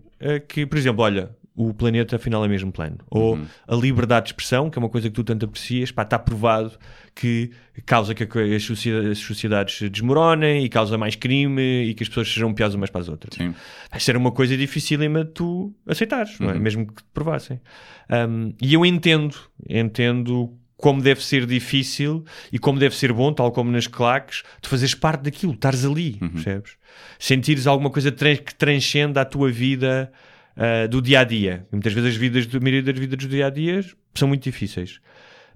que, 0.49 0.67
por 0.67 0.77
exemplo, 0.77 1.05
olha, 1.05 1.31
o 1.61 1.75
planeta 1.75 2.15
afinal 2.17 2.45
é 2.45 2.49
mesmo 2.49 2.71
plano. 2.71 2.99
Ou 3.11 3.35
Uhum. 3.35 3.47
a 3.67 3.75
liberdade 3.75 4.27
de 4.27 4.29
expressão, 4.31 4.71
que 4.71 4.79
é 4.79 4.81
uma 4.81 4.89
coisa 4.89 5.09
que 5.09 5.15
tu 5.15 5.25
tanto 5.25 5.45
aprecias, 5.45 5.91
pá, 5.91 6.03
está 6.03 6.19
provado 6.19 6.73
que 7.15 7.51
causa 7.85 8.15
que 8.15 8.23
as 8.55 8.63
sociedades, 8.63 9.11
as 9.11 9.19
sociedades 9.19 9.91
desmoronem 9.91 10.65
e 10.65 10.69
causa 10.69 10.97
mais 10.97 11.17
crime 11.17 11.85
e 11.85 11.95
que 11.95 12.03
as 12.05 12.09
pessoas 12.09 12.33
sejam 12.33 12.55
piores 12.55 12.75
umas 12.77 12.91
para 12.91 13.01
as 13.01 13.09
outras. 13.09 13.35
Sim. 13.37 13.53
Isto 13.97 14.09
era 14.11 14.19
uma 14.19 14.31
coisa 14.31 14.57
dificílima 14.57 15.25
de 15.25 15.33
tu 15.33 15.75
aceitares, 15.87 16.41
é? 16.41 16.45
Uhum. 16.45 16.59
mesmo 16.61 16.87
que 16.87 16.95
te 17.03 17.05
provassem. 17.13 17.61
Um, 18.09 18.55
e 18.63 18.73
eu 18.75 18.87
entendo, 18.87 19.35
entendo 19.69 20.53
como 20.77 21.03
deve 21.03 21.25
ser 21.25 21.45
difícil 21.45 22.25
e 22.53 22.59
como 22.59 22.79
deve 22.79 22.95
ser 22.95 23.13
bom, 23.13 23.33
tal 23.33 23.51
como 23.51 23.69
nas 23.71 23.89
claques, 23.89 24.45
de 24.63 24.69
fazeres 24.69 24.95
parte 24.95 25.23
daquilo, 25.23 25.53
estares 25.53 25.85
ali, 25.85 26.19
Uhum. 26.23 26.29
percebes? 26.29 26.77
Sentires 27.19 27.67
alguma 27.67 27.91
coisa 27.91 28.13
que 28.13 28.55
transcenda 28.55 29.21
a 29.21 29.25
tua 29.25 29.51
vida 29.51 30.13
ah, 30.59 30.89
do 30.89 31.01
dia 31.01 31.21
a 31.21 31.25
dia. 31.25 31.67
E 31.71 31.75
muitas 31.77 31.93
vezes 31.93 32.11
as 32.11 32.17
vidas, 32.17 32.49
a 32.53 32.61
maioria 32.61 32.83
das 32.83 32.99
vidas 32.99 33.19
do 33.25 33.29
dia 33.29 33.47
a 33.47 33.51
dia 33.51 33.81
são 34.15 34.27
muito 34.27 34.43
difíceis. 34.43 35.01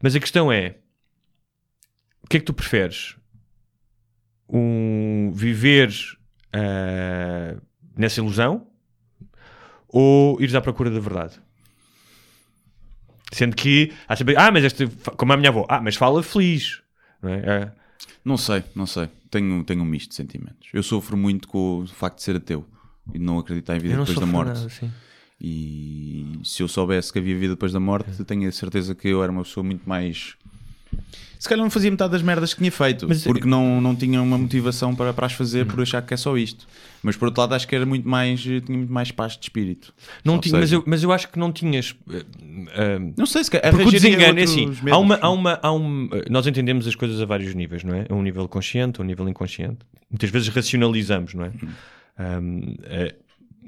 Mas 0.00 0.14
a 0.14 0.20
questão 0.20 0.50
é: 0.52 0.76
o 2.22 2.28
que 2.28 2.36
é 2.36 2.40
que 2.40 2.46
tu 2.46 2.54
preferes? 2.54 3.16
Um, 4.48 5.32
viver 5.34 5.90
ah, 6.52 7.56
nessa 7.96 8.20
ilusão 8.20 8.66
ou 9.88 10.40
ires 10.40 10.54
à 10.54 10.60
procura 10.60 10.90
da 10.90 11.00
verdade? 11.00 11.40
Sendo 13.32 13.56
que 13.56 13.92
há 14.06 14.14
sempre, 14.14 14.36
ah, 14.36 14.52
mas 14.52 14.62
este, 14.62 14.86
como 15.16 15.32
a 15.32 15.36
minha 15.36 15.48
avó, 15.48 15.66
ah, 15.68 15.80
mas 15.80 15.96
fala 15.96 16.22
feliz, 16.22 16.82
não 17.22 17.30
é? 17.30 17.62
Ah, 17.64 17.72
Não 18.22 18.36
sei, 18.36 18.62
não 18.74 18.86
sei. 18.86 19.08
Tenho, 19.30 19.64
tenho 19.64 19.80
um 19.82 19.86
misto 19.86 20.10
de 20.10 20.16
sentimentos. 20.16 20.68
Eu 20.72 20.82
sofro 20.82 21.16
muito 21.16 21.48
com 21.48 21.78
o 21.78 21.86
facto 21.86 22.18
de 22.18 22.24
ser 22.24 22.36
ateu 22.36 22.68
e 23.14 23.18
não 23.18 23.38
acreditar 23.38 23.76
em 23.76 23.80
vida 23.80 23.96
depois 23.96 24.18
da 24.18 24.26
morte. 24.26 24.58
nada, 24.58 24.68
sim. 24.68 24.90
E 25.40 26.38
se 26.44 26.62
eu 26.62 26.68
soubesse 26.68 27.12
que 27.12 27.18
havia 27.18 27.36
vida 27.36 27.54
depois 27.54 27.72
da 27.72 27.80
morte, 27.80 28.22
tenho 28.24 28.48
a 28.48 28.52
certeza 28.52 28.94
que 28.94 29.08
eu 29.08 29.22
era 29.22 29.32
uma 29.32 29.42
pessoa 29.42 29.64
muito 29.64 29.88
mais. 29.88 30.34
Se 31.36 31.48
calhar 31.48 31.64
não 31.64 31.70
fazia 31.70 31.90
metade 31.90 32.12
das 32.12 32.22
merdas 32.22 32.54
que 32.54 32.60
tinha 32.60 32.70
feito, 32.70 33.08
Mas- 33.08 33.24
porque 33.24 33.48
não, 33.48 33.80
não 33.80 33.96
tinha 33.96 34.22
uma 34.22 34.38
motivação 34.38 34.94
para, 34.94 35.12
para 35.12 35.26
as 35.26 35.32
fazer 35.32 35.66
por 35.66 35.80
achar 35.82 36.00
que 36.00 36.14
é 36.14 36.16
só 36.16 36.36
isto. 36.38 36.68
Mas 37.02 37.16
por 37.16 37.24
outro 37.26 37.40
lado, 37.40 37.54
acho 37.56 37.66
que 37.66 37.74
era 37.74 37.84
muito 37.84 38.08
mais. 38.08 38.40
tinha 38.40 38.60
muito 38.68 38.92
mais 38.92 39.10
paz 39.10 39.32
de 39.32 39.40
espírito. 39.46 39.92
Não 40.24 40.38
tinha, 40.38 40.56
mas, 40.60 40.70
eu, 40.70 40.84
mas 40.86 41.02
eu 41.02 41.10
acho 41.10 41.28
que 41.28 41.36
não 41.40 41.50
tinhas. 41.50 41.96
eh, 42.08 42.24
eh, 42.74 42.98
Não 43.16 43.26
sei 43.26 43.42
se 43.42 43.50
calhar. 43.50 43.72
Porque 43.72 43.88
o 43.88 43.90
desengano 43.90 44.38
é 44.38 44.42
assim: 44.44 44.72
há 44.88 44.96
uma, 44.98 45.16
há 45.20 45.30
uma, 45.30 45.58
há 45.60 45.72
um, 45.72 46.08
nós 46.30 46.46
entendemos 46.46 46.86
as 46.86 46.94
coisas 46.94 47.20
a 47.20 47.24
vários 47.24 47.52
níveis, 47.52 47.82
não 47.82 47.96
é? 47.96 48.06
A 48.08 48.14
um 48.14 48.22
nível 48.22 48.46
consciente, 48.46 49.00
a 49.00 49.02
um 49.02 49.06
nível 49.06 49.28
inconsciente. 49.28 49.78
Muitas 50.08 50.30
vezes 50.30 50.46
racionalizamos, 50.48 51.34
não 51.34 51.46
é? 51.46 51.50
Um, 52.40 52.74
eh, 52.84 53.14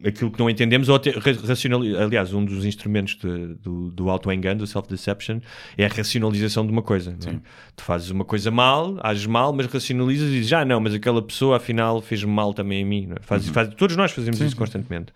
aquilo 0.06 0.30
que 0.30 0.38
não 0.38 0.50
entendemos, 0.50 0.90
ou 0.90 0.96
até 0.96 1.10
ra- 1.12 1.46
racionali- 1.46 1.96
aliás, 1.96 2.34
um 2.34 2.44
dos 2.44 2.64
instrumentos 2.66 3.16
de- 3.16 3.54
do, 3.54 3.90
do 3.90 4.10
auto-engano, 4.10 4.58
do 4.58 4.66
self-deception, 4.66 5.40
é 5.78 5.86
a 5.86 5.88
racionalização 5.88 6.66
de 6.66 6.70
uma 6.72 6.82
coisa. 6.82 7.16
é? 7.26 7.40
Tu 7.74 7.82
fazes 7.82 8.10
uma 8.10 8.24
coisa 8.24 8.50
mal, 8.50 8.98
ages 9.02 9.24
mal, 9.24 9.50
mas 9.54 9.64
racionalizas 9.66 10.28
e 10.28 10.32
dizes, 10.32 10.52
ah, 10.52 10.62
não, 10.64 10.78
mas 10.78 10.92
aquela 10.92 11.22
pessoa 11.22 11.56
afinal 11.56 12.02
fez 12.02 12.22
mal 12.22 12.52
também 12.52 12.82
a 12.82 12.86
mim. 12.86 13.08
é? 13.18 13.22
Faz- 13.22 13.48
faz- 13.48 13.74
todos 13.76 13.96
nós 13.96 14.12
fazemos 14.12 14.38
isso 14.46 14.56
constantemente. 14.56 15.10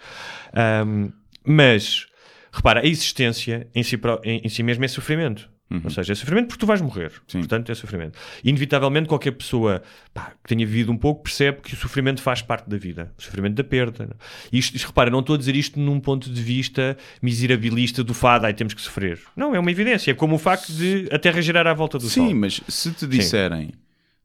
Um, 0.87 1.13
mas, 1.45 2.07
repara, 2.51 2.81
a 2.81 2.87
existência 2.87 3.69
em 3.75 3.83
si, 3.83 4.01
em, 4.25 4.41
em 4.45 4.49
si 4.49 4.63
mesmo 4.63 4.85
é 4.85 4.89
sofrimento. 4.89 5.51
Ou 5.71 5.91
seja, 5.91 6.13
é 6.13 6.17
sofrimento 6.17 6.49
porque 6.49 6.61
tu 6.61 6.67
vais 6.67 6.81
morrer. 6.81 7.13
Sim. 7.27 7.41
Portanto, 7.41 7.71
é 7.71 7.75
sofrimento. 7.75 8.19
Inevitavelmente, 8.43 9.07
qualquer 9.07 9.33
pessoa 9.33 9.83
pá, 10.15 10.33
que 10.43 10.49
tenha 10.49 10.67
vivido 10.67 10.91
um 10.91 10.97
pouco 10.97 11.23
percebe 11.25 11.61
que 11.61 11.75
o 11.75 11.77
sofrimento 11.77 12.23
faz 12.23 12.41
parte 12.41 12.69
da 12.71 12.79
vida. 12.79 13.13
O 13.19 13.23
sofrimento 13.23 13.55
da 13.55 13.65
perda. 13.65 14.17
Isto, 14.51 14.77
isto, 14.77 14.87
repara, 14.87 15.11
não 15.11 15.21
estou 15.21 15.35
a 15.35 15.39
dizer 15.39 15.55
isto 15.55 15.79
num 15.79 16.01
ponto 16.01 16.31
de 16.31 16.43
vista 16.43 16.97
miserabilista 17.21 18.03
do 18.03 18.15
fado, 18.15 18.47
aí 18.47 18.55
temos 18.55 18.73
que 18.73 18.81
sofrer. 18.81 19.21
Não, 19.37 19.55
é 19.55 19.59
uma 19.59 19.71
evidência. 19.71 20.11
É 20.11 20.15
como 20.15 20.37
o 20.37 20.39
facto 20.39 20.73
de 20.73 21.07
a 21.13 21.19
Terra 21.19 21.43
girar 21.43 21.67
à 21.67 21.75
volta 21.75 21.99
do 21.99 22.09
Sim, 22.09 22.29
Sol. 22.29 22.35
mas 22.35 22.61
se 22.67 22.91
te 22.93 23.07
disserem, 23.07 23.73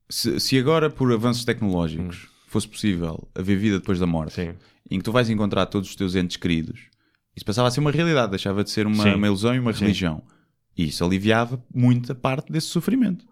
se, 0.09 0.39
se 0.39 0.57
agora 0.57 0.89
por 0.89 1.11
avanços 1.11 1.43
tecnológicos 1.43 2.29
fosse 2.47 2.67
possível 2.67 3.27
haver 3.35 3.57
vida 3.57 3.79
depois 3.79 3.99
da 3.99 4.05
morte, 4.05 4.35
Sim. 4.35 4.53
em 4.89 4.97
que 4.97 5.03
tu 5.03 5.11
vais 5.11 5.29
encontrar 5.29 5.65
todos 5.65 5.89
os 5.89 5.95
teus 5.95 6.15
entes 6.15 6.37
queridos, 6.37 6.79
isso 7.35 7.43
passava 7.43 7.67
a 7.67 7.71
ser 7.71 7.79
uma 7.79 7.91
realidade, 7.91 8.29
deixava 8.29 8.63
de 8.63 8.69
ser 8.69 8.85
uma, 8.85 9.03
Sim. 9.03 9.15
uma 9.15 9.27
ilusão 9.27 9.53
e 9.55 9.59
uma 9.59 9.71
religião. 9.71 10.23
E 10.77 10.85
isso 10.85 11.03
aliviava 11.05 11.63
muita 11.73 12.15
parte 12.15 12.51
desse 12.51 12.67
sofrimento. 12.67 13.25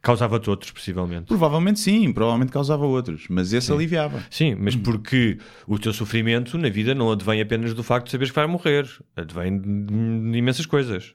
Causava-te 0.00 0.50
outros, 0.50 0.70
possivelmente. 0.70 1.24
Provavelmente 1.24 1.80
sim, 1.80 2.12
provavelmente 2.12 2.52
causava 2.52 2.84
outros, 2.84 3.26
mas 3.30 3.54
esse 3.54 3.72
aliviava. 3.72 4.22
Sim, 4.28 4.54
mas 4.54 4.76
porque 4.76 5.38
o 5.66 5.78
teu 5.78 5.94
sofrimento 5.94 6.58
na 6.58 6.68
vida 6.68 6.94
não 6.94 7.10
advém 7.10 7.40
apenas 7.40 7.72
do 7.72 7.82
facto 7.82 8.06
de 8.06 8.12
saberes 8.12 8.30
que 8.30 8.36
vai 8.36 8.46
morrer. 8.46 8.86
Advém 9.16 9.58
de, 9.58 10.30
de 10.30 10.38
imensas 10.38 10.66
coisas. 10.66 11.14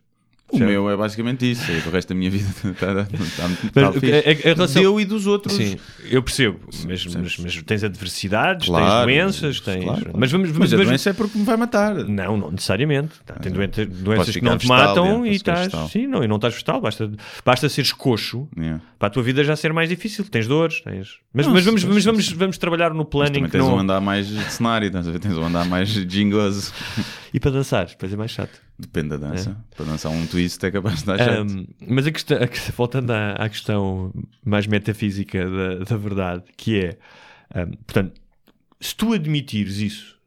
O 0.51 0.57
Certo. 0.57 0.67
meu 0.69 0.89
é 0.89 0.97
basicamente 0.97 1.49
isso, 1.49 1.71
e 1.71 1.77
o 1.87 1.91
resto 1.91 2.09
da 2.09 2.15
minha 2.15 2.31
vida 2.31 2.47
está, 2.49 2.71
está, 2.71 3.47
muito 3.47 3.71
Mas, 3.75 3.93
fixe. 3.99 4.13
a- 4.13 4.17
a- 4.17 4.51
a 4.51 4.55
relação- 4.55 4.81
Deu 4.81 4.99
e 4.99 5.05
dos 5.05 5.27
outros. 5.27 5.53
Sim, 5.55 5.77
eu 6.09 6.23
percebo. 6.23 6.59
Mas, 6.87 7.05
mas, 7.05 7.37
mas 7.37 7.61
tens 7.63 7.83
adversidades, 7.83 8.67
Claro, 8.67 9.05
tens 9.07 9.15
doenças, 9.15 9.59
tens. 9.59 9.83
claro. 9.83 10.11
Mas 10.17 10.31
vamos. 10.31 10.51
Mas 10.51 10.73
a 10.73 10.77
mas- 10.77 10.87
doença 10.87 11.09
é 11.11 11.13
porque 11.13 11.37
me 11.37 11.45
vai 11.45 11.55
matar. 11.55 11.93
Não, 11.95 12.35
não 12.35 12.49
necessariamente. 12.51 13.11
Tá, 13.25 13.35
tem 13.35 13.51
doença- 13.51 13.85
doenças 13.85 14.25
Podes 14.25 14.35
que 14.37 14.43
não 14.43 14.57
te 14.57 14.67
matam 14.67 15.23
é, 15.23 15.29
e 15.29 15.35
estás. 15.35 15.71
Sim, 15.91 16.07
não, 16.07 16.23
e 16.23 16.27
não 16.27 16.37
estás 16.37 16.53
vegetal. 16.55 16.81
Basta, 16.81 17.11
basta 17.45 17.69
seres 17.69 17.93
coxo 17.93 18.47
Yeah. 18.57 18.81
para 18.97 19.07
a 19.07 19.11
tua 19.11 19.21
vida 19.21 19.43
já 19.43 19.55
ser 19.55 19.71
mais 19.71 19.87
difícil. 19.87 20.25
Tens 20.25 20.47
dores, 20.47 20.81
tens. 20.81 21.17
Mas, 21.31 21.45
Não, 21.45 21.53
mas 21.53 21.63
vamos, 21.63 21.83
vamos, 21.83 22.03
vamos, 22.03 22.31
vamos 22.31 22.57
trabalhar 22.57 22.91
no 22.93 23.05
Também 23.35 23.51
que 23.51 23.51
tens 23.51 23.67
não. 23.67 23.75
um 23.75 23.79
andar 23.79 24.01
mais 24.01 24.27
de 24.27 24.51
cenário, 24.51 24.89
a 24.89 25.19
tens 25.19 25.37
um 25.37 25.43
andar 25.43 25.65
mais 25.65 25.89
jingoso. 25.89 26.73
E 27.31 27.39
para 27.39 27.51
dançar, 27.51 27.85
depois 27.85 28.11
é 28.11 28.15
mais 28.15 28.31
chato. 28.31 28.59
Depende 28.79 29.09
da 29.09 29.17
dança. 29.17 29.57
Para 29.75 29.85
dançar 29.85 30.11
um 30.11 30.25
twist 30.25 30.65
é 30.65 30.71
capaz 30.71 30.99
de 30.99 31.05
dar 31.05 31.17
jeito. 31.17 31.53
Um, 31.53 31.67
mas 31.87 32.07
a 32.07 32.11
questão, 32.11 32.37
a 32.37 32.71
voltando 32.71 33.11
à, 33.11 33.33
à 33.33 33.49
questão 33.49 34.13
mais 34.43 34.65
metafísica 34.67 35.49
da, 35.49 35.83
da 35.83 35.97
verdade, 35.97 36.43
que 36.55 36.79
é, 36.79 36.97
um, 37.59 37.71
portanto, 37.71 38.21
se 38.79 38.95
tu 38.95 39.11
admitires 39.11 39.79
isso 39.79 40.17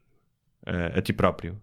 uh, 0.67 0.97
a 0.97 1.01
ti 1.01 1.11
próprio, 1.11 1.59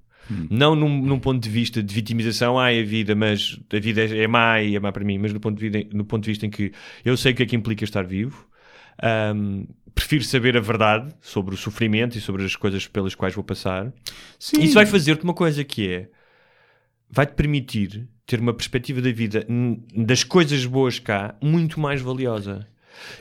não 0.49 0.77
num, 0.77 1.01
num 1.03 1.19
ponto 1.19 1.43
de 1.43 1.49
vista 1.49 1.83
de 1.83 1.93
vitimização, 1.93 2.59
ai 2.59 2.81
a 2.81 2.85
vida, 2.85 3.15
mas 3.15 3.59
a 3.73 3.79
vida 3.81 4.03
é, 4.03 4.23
é 4.23 4.29
má 4.29 4.63
e 4.63 4.77
é 4.77 4.81
má 4.81 4.93
para 4.93 5.05
mim, 5.05 5.19
mas 5.19 5.33
no 5.33 5.41
ponto, 5.41 5.59
de 5.59 5.89
no 5.93 6.05
ponto 6.05 6.23
de 6.23 6.31
vista 6.31 6.47
em 6.47 6.51
que 6.51 6.73
eu 7.05 7.17
sei 7.17 7.33
o 7.33 7.35
que 7.35 7.43
é 7.43 7.47
que 7.47 7.57
implica 7.57 7.85
estar 7.85 8.05
vivo, 8.05 8.47
um, 9.35 9.67
prefiro 9.95 10.23
saber 10.23 10.57
a 10.57 10.61
verdade 10.61 11.13
sobre 11.21 11.55
o 11.55 11.59
sofrimento 11.59 12.17
e 12.17 12.21
sobre 12.21 12.45
as 12.45 12.55
coisas 12.55 12.87
pelas 12.87 13.15
quais 13.15 13.35
vou 13.35 13.43
passar, 13.43 13.93
Sim. 14.39 14.63
isso 14.63 14.75
vai 14.75 14.87
fazer-te 14.87 15.25
uma 15.25 15.35
coisa 15.35 15.65
que 15.65 15.89
é 15.89 16.09
vai-te 17.11 17.35
permitir 17.35 18.09
ter 18.27 18.39
uma 18.41 18.55
perspectiva 18.55 19.01
da 19.03 19.11
vida 19.11 19.47
das 19.97 20.23
coisas 20.23 20.65
boas 20.65 20.99
cá 20.99 21.35
muito 21.43 21.81
mais 21.81 22.01
valiosa. 22.01 22.67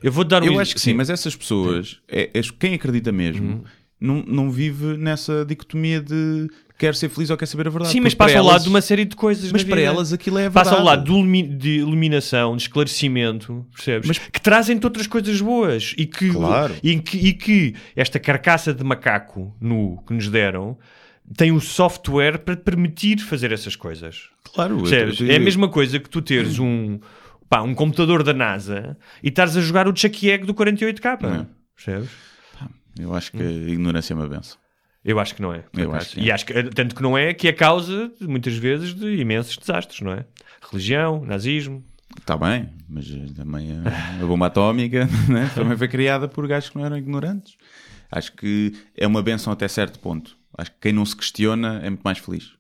Eu 0.04 0.12
vou 0.12 0.24
dar 0.24 0.44
um 0.44 0.46
Eu 0.48 0.60
acho 0.60 0.74
que 0.76 0.82
sim, 0.82 0.94
mas 0.94 1.10
essas 1.10 1.36
pessoas, 1.36 2.00
é, 2.08 2.30
é- 2.34 2.42
quem 2.60 2.74
acredita 2.74 3.12
mesmo, 3.12 3.48
Uhum. 3.54 3.64
não, 4.00 4.24
não 4.28 4.52
vive 4.52 4.98
nessa 4.98 5.46
dicotomia 5.46 6.02
de 6.02 6.48
quer 6.78 6.96
ser 6.96 7.10
feliz 7.10 7.30
ou 7.30 7.36
quer 7.38 7.46
saber 7.46 7.68
a 7.68 7.70
verdade. 7.72 7.92
Sim, 7.92 8.00
mas 8.02 8.14
passa 8.14 8.38
ao 8.40 8.46
lado 8.46 8.64
de 8.64 8.70
uma 8.70 8.82
série 8.82 9.04
de 9.04 9.16
coisas. 9.16 9.52
Mas 9.52 9.64
para 9.64 9.82
elas 9.82 10.14
aquilo 10.14 10.38
é 10.38 10.46
a 10.46 10.52
Passa 10.52 10.72
ao 10.72 10.78
verdade. 10.78 10.98
lado 11.00 11.06
de, 11.06 11.12
ilumi- 11.12 11.44
de 11.58 11.70
iluminação, 11.80 12.56
de 12.56 12.62
esclarecimento, 12.64 13.66
percebes? 13.76 14.08
Mas- 14.08 14.18
que 14.20 14.40
trazem-te 14.42 14.86
outras 14.86 15.08
coisas 15.08 15.42
boas 15.42 15.94
e 15.98 16.06
que, 16.06 16.30
Claro. 16.32 16.76
e, 16.84 17.00
que, 17.00 17.18
e 17.18 17.34
que 17.34 17.76
esta 17.96 18.20
carcaça 18.20 18.74
de 18.74 18.84
macaco 18.84 19.56
nu 19.60 20.02
que 20.08 20.14
nos 20.14 20.30
deram 20.30 20.78
tem 21.38 21.52
o 21.52 21.60
software 21.60 22.40
para 22.40 22.56
te 22.56 22.64
permitir 22.64 23.20
fazer 23.20 23.52
essas 23.52 23.76
coisas. 23.76 24.30
Claro, 24.54 24.80
eu- 24.80 25.32
É 25.32 25.36
a 25.36 25.40
mesma 25.40 25.68
coisa 25.70 26.00
que 26.00 26.10
tu 26.10 26.22
teres 26.22 26.60
um, 26.60 27.00
pá, 27.50 27.62
um 27.62 27.74
computador 27.76 28.24
da 28.24 28.34
NASA 28.34 28.98
e 29.24 29.30
estares 29.30 29.56
a 29.56 29.62
jogar 29.62 29.88
o 29.88 29.96
Chucky 29.96 30.30
Egg 30.30 30.46
do 30.46 30.54
48K. 30.54 31.20
É. 31.42 31.46
Percebes? 31.76 32.10
Eu 33.00 33.14
acho 33.14 33.32
que 33.32 33.42
a 33.42 33.50
ignorância 33.52 34.14
é 34.14 34.16
uma 34.16 34.28
benção. 34.28 34.58
Eu 35.06 35.18
acho 35.20 35.34
que 35.34 35.42
não 35.42 35.54
é. 35.54 35.64
Eu 35.74 35.94
acho 35.94 36.12
que 36.12 36.20
é. 36.20 36.24
E 36.24 36.32
acho 36.32 36.46
que, 36.46 36.64
tanto 36.64 36.94
que 36.94 37.02
não 37.02 37.18
é 37.18 37.34
que 37.34 37.48
é 37.48 37.54
causa, 37.54 38.12
muitas 38.20 38.56
vezes, 38.56 38.94
de 38.94 39.16
imensos 39.16 39.58
desastres, 39.58 40.02
não 40.02 40.12
é? 40.12 40.26
Religião, 40.70 41.24
nazismo. 41.24 41.84
Está 42.20 42.36
bem, 42.36 42.70
mas 42.90 43.10
eh, 43.10 43.32
também 43.36 43.70
a, 43.72 44.22
a 44.22 44.26
bomba 44.26 44.48
atómica 44.48 45.08
né, 45.30 45.50
também 45.56 45.78
foi 45.78 45.88
criada 45.88 46.28
por 46.28 46.46
gajos 46.48 46.70
que 46.70 46.78
não 46.78 46.86
eram 46.86 46.98
ignorantes. 46.98 47.56
Acho 48.12 48.34
que 48.34 48.74
é 48.98 49.08
uma 49.08 49.22
benção 49.22 49.54
até 49.54 49.68
certo 49.68 50.00
ponto. 50.00 50.36
Acho 50.60 50.72
que 50.72 50.78
quem 50.82 50.94
não 50.94 51.06
se 51.06 51.16
questiona 51.16 51.80
é 51.84 51.90
muito 51.90 52.02
mais 52.04 52.18
feliz. 52.18 52.52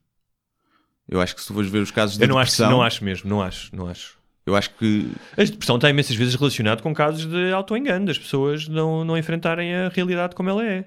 Eu 1.07 1.19
acho 1.21 1.33
que 1.35 1.41
se 1.41 1.47
tu 1.47 1.53
fores 1.53 1.69
ver 1.69 1.79
os 1.79 1.91
casos 1.91 2.17
de 2.17 2.23
Eu 2.23 2.27
não 2.29 2.37
acho, 2.37 2.51
depressão, 2.51 2.71
não 2.71 2.81
acho 2.83 3.03
mesmo, 3.03 3.29
não 3.29 3.41
acho, 3.41 3.75
não 3.75 3.87
acho. 3.87 4.17
eu 4.45 4.55
acho 4.55 4.69
que 4.75 5.11
A 5.37 5.43
depressão 5.43 5.75
está 5.77 5.89
imensas 5.89 6.15
vezes 6.15 6.35
relacionado 6.35 6.81
com 6.83 6.93
casos 6.93 7.25
de 7.25 7.51
auto-engano, 7.51 8.05
das 8.05 8.17
pessoas 8.17 8.67
não, 8.67 9.03
não 9.03 9.17
enfrentarem 9.17 9.73
a 9.73 9.89
realidade 9.89 10.35
como 10.35 10.49
ela 10.49 10.63
é. 10.65 10.85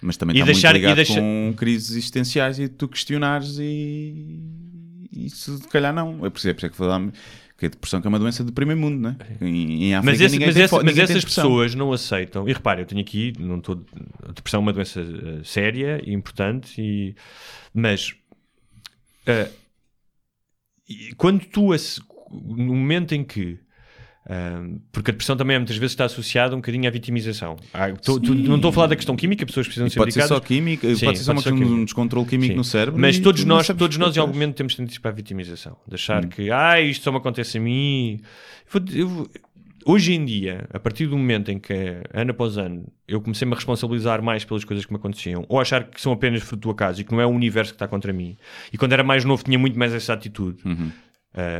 Mas 0.00 0.16
também 0.16 0.36
E 0.36 0.40
está 0.40 0.52
deixar- 0.52 0.72
muito 0.74 0.82
ligado 0.90 1.06
com 1.06 1.54
crises 1.56 1.90
existenciais 1.92 2.58
e 2.58 2.68
tu 2.68 2.86
questionares 2.88 3.56
e 3.58 4.40
isso 5.12 5.56
se 5.58 5.68
calhar 5.68 5.92
não. 5.94 6.24
É 6.26 6.30
por 6.30 6.38
isso 6.38 6.48
é 6.48 6.52
por 6.54 6.58
isso 6.60 6.70
que 6.70 6.76
falamos 6.76 7.14
que 7.62 7.66
a 7.66 7.68
depressão 7.68 8.00
que 8.00 8.06
é 8.06 8.10
uma 8.10 8.18
doença 8.18 8.42
de 8.42 8.50
primeiro 8.50 8.80
mundo, 8.80 8.98
não 9.00 9.10
é? 9.10 9.16
Em, 9.46 9.84
em 9.84 9.94
África 9.94 10.10
Mas, 10.12 10.20
esse- 10.20 10.32
ninguém 10.32 10.46
mas 10.48 10.54
tem 10.56 10.64
essa- 10.64 10.70
fo- 10.76 10.82
mas 10.84 10.86
ninguém 10.86 11.04
essas 11.04 11.24
pessoas 11.24 11.74
não 11.76 11.92
aceitam. 11.92 12.48
E 12.48 12.52
repare, 12.52 12.82
eu 12.82 12.86
tenho 12.86 13.00
aqui, 13.00 13.32
não 13.38 13.58
estou, 13.58 13.84
a 14.28 14.32
depressão 14.32 14.58
é 14.58 14.62
uma 14.62 14.72
doença 14.72 15.00
eh, 15.00 15.40
séria 15.44 16.02
e 16.04 16.12
importante, 16.12 16.80
e, 16.82 17.14
mas 17.72 18.12
e 20.88 21.14
quando 21.16 21.44
tu, 21.46 21.68
no 22.32 22.74
momento 22.74 23.14
em 23.14 23.22
que 23.24 23.58
porque 24.92 25.10
a 25.10 25.12
depressão 25.12 25.36
também 25.36 25.58
muitas 25.58 25.76
vezes 25.76 25.92
está 25.92 26.04
associada 26.04 26.54
um 26.54 26.58
bocadinho 26.58 26.86
à 26.86 26.90
vitimização. 26.90 27.56
Ah, 27.74 27.90
tô- 27.90 28.20
tô- 28.20 28.34
não 28.34 28.56
estou 28.56 28.68
a 28.70 28.72
falar 28.72 28.86
da 28.86 28.96
questão 28.96 29.16
química, 29.16 29.44
pessoas 29.44 29.66
precisam 29.66 29.88
ser 29.90 29.98
pode 29.98 30.12
ser 30.12 30.22
só 30.26 30.38
química, 30.40 30.94
Sim, 30.94 31.04
pode 31.06 31.18
ser 31.18 31.24
só 31.24 31.32
pode 31.34 31.44
ser 31.44 31.50
questão 31.52 31.68
de 31.68 31.80
um 31.80 31.84
descontrole 31.84 32.26
químico 32.26 32.52
Sim. 32.52 32.56
no 32.56 32.64
cérebro. 32.64 33.00
Mas 33.00 33.18
todos 33.18 33.42
tu 33.42 33.48
nós, 33.48 33.66
todos 33.66 33.96
nós 33.98 34.16
em 34.16 34.20
algum 34.20 34.32
momento 34.32 34.54
temos 34.54 34.74
tendência 34.74 35.00
para 35.00 35.10
a 35.10 35.14
vitimização. 35.14 35.76
De 35.88 35.94
achar 35.96 36.24
que, 36.26 36.50
ah, 36.50 36.80
isto 36.80 37.02
só 37.02 37.10
me 37.10 37.18
acontece 37.18 37.58
a 37.58 37.60
mim. 37.60 38.20
Eu 38.72 38.80
vou- 38.80 38.94
eu 38.94 39.08
vou- 39.08 39.30
hoje 39.84 40.14
em 40.14 40.24
dia, 40.24 40.66
a 40.72 40.78
partir 40.78 41.06
do 41.08 41.18
momento 41.18 41.50
em 41.50 41.58
que, 41.58 41.74
ano 42.14 42.30
após 42.30 42.56
ano, 42.56 42.86
eu 43.08 43.20
comecei-me 43.20 43.52
a 43.52 43.56
responsabilizar 43.56 44.22
mais 44.22 44.44
pelas 44.44 44.64
coisas 44.64 44.86
que 44.86 44.92
me 44.92 44.96
aconteciam, 44.98 45.44
ou 45.48 45.60
achar 45.60 45.82
que 45.84 46.00
são 46.00 46.12
apenas 46.12 46.42
fruto 46.42 46.68
do 46.68 46.70
acaso 46.70 47.00
e 47.00 47.04
que 47.04 47.10
não 47.10 47.20
é 47.20 47.26
o 47.26 47.30
universo 47.30 47.72
que 47.72 47.76
está 47.76 47.88
contra 47.88 48.12
mim. 48.12 48.36
E 48.72 48.78
quando 48.78 48.92
era 48.92 49.02
mais 49.02 49.24
novo 49.24 49.42
tinha 49.42 49.58
muito 49.58 49.76
mais 49.76 49.92
essa 49.92 50.12
atitude. 50.12 50.58
Uh, 50.64 50.92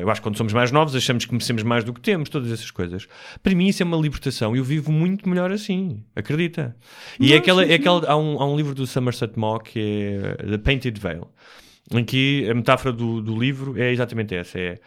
eu 0.01 0.11
acho 0.11 0.21
que 0.21 0.25
quando 0.25 0.37
somos 0.37 0.53
mais 0.53 0.71
novos 0.71 0.95
achamos 0.95 1.25
que 1.25 1.33
merecemos 1.33 1.63
mais 1.63 1.83
do 1.83 1.95
que 1.95 2.01
temos, 2.01 2.29
todas 2.29 2.53
essas 2.53 2.71
coisas. 2.71 3.07
Para 3.43 3.55
mim 3.55 3.69
isso 3.69 3.83
é 3.83 3.87
uma 3.87 3.97
libertação. 3.97 4.55
Eu 4.55 4.63
vivo 4.63 4.93
muito 4.93 5.29
melhor 5.29 5.51
assim, 5.51 6.03
acredita? 6.15 6.77
E 7.19 7.33
é 7.33 7.37
aquela, 7.37 7.65
é 7.65 7.75
aquela, 7.75 8.07
há, 8.11 8.17
um, 8.17 8.41
há 8.41 8.47
um 8.47 8.57
livro 8.57 8.75
do 8.75 8.87
Somerset 8.87 9.39
Maugham 9.39 9.61
que 9.61 10.19
é 10.41 10.47
The 10.47 10.59
Painted 10.59 11.01
Veil, 11.01 11.29
em 11.91 12.05
que 12.05 12.49
a 12.51 12.55
metáfora 12.55 12.93
do, 12.93 13.23
do 13.23 13.39
livro 13.39 13.81
é 13.81 13.91
exatamente 13.91 14.35
essa: 14.35 14.59
é 14.59 14.79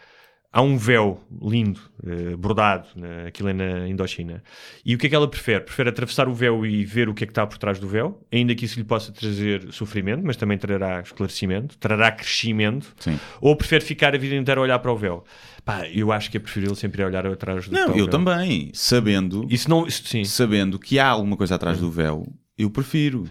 há 0.52 0.62
um 0.62 0.76
véu 0.78 1.20
lindo, 1.42 1.80
eh, 2.06 2.34
bordado, 2.36 2.88
né, 2.96 3.26
aquilo 3.26 3.48
é 3.48 3.52
na 3.52 3.88
Indochina. 3.88 4.42
E 4.84 4.94
o 4.94 4.98
que 4.98 5.06
é 5.06 5.10
que 5.10 5.14
ela 5.14 5.28
prefere? 5.28 5.60
Prefere 5.64 5.88
atravessar 5.90 6.28
o 6.28 6.34
véu 6.34 6.64
e 6.64 6.84
ver 6.84 7.08
o 7.08 7.14
que 7.14 7.24
é 7.24 7.26
que 7.26 7.30
está 7.30 7.46
por 7.46 7.58
trás 7.58 7.78
do 7.78 7.86
véu, 7.86 8.20
ainda 8.32 8.54
que 8.54 8.64
isso 8.64 8.78
lhe 8.78 8.84
possa 8.84 9.12
trazer 9.12 9.72
sofrimento, 9.72 10.22
mas 10.24 10.36
também 10.36 10.56
trará 10.58 11.00
esclarecimento, 11.00 11.76
trará 11.78 12.10
crescimento. 12.12 12.94
Sim. 12.98 13.18
Ou 13.40 13.54
prefere 13.56 13.84
ficar 13.84 14.14
a 14.14 14.18
vida 14.18 14.34
inteira 14.34 14.60
a 14.60 14.64
olhar 14.64 14.78
para 14.78 14.92
o 14.92 14.96
véu? 14.96 15.24
Pá, 15.64 15.88
eu 15.88 16.12
acho 16.12 16.30
que 16.30 16.36
é 16.36 16.40
preferível 16.40 16.74
sempre 16.74 17.02
olhar 17.04 17.26
atrás 17.26 17.66
do 17.68 17.72
Não, 17.74 17.86
para 17.86 17.94
o 17.94 17.98
eu 17.98 18.04
véu. 18.04 18.08
também, 18.10 18.70
sabendo, 18.72 19.46
Isso 19.50 19.68
não, 19.68 19.86
isso, 19.86 20.04
sim. 20.06 20.24
sabendo 20.24 20.78
que 20.78 20.98
há 20.98 21.08
alguma 21.08 21.36
coisa 21.36 21.56
atrás 21.56 21.78
do 21.78 21.90
véu, 21.90 22.24
eu 22.56 22.70
prefiro. 22.70 23.24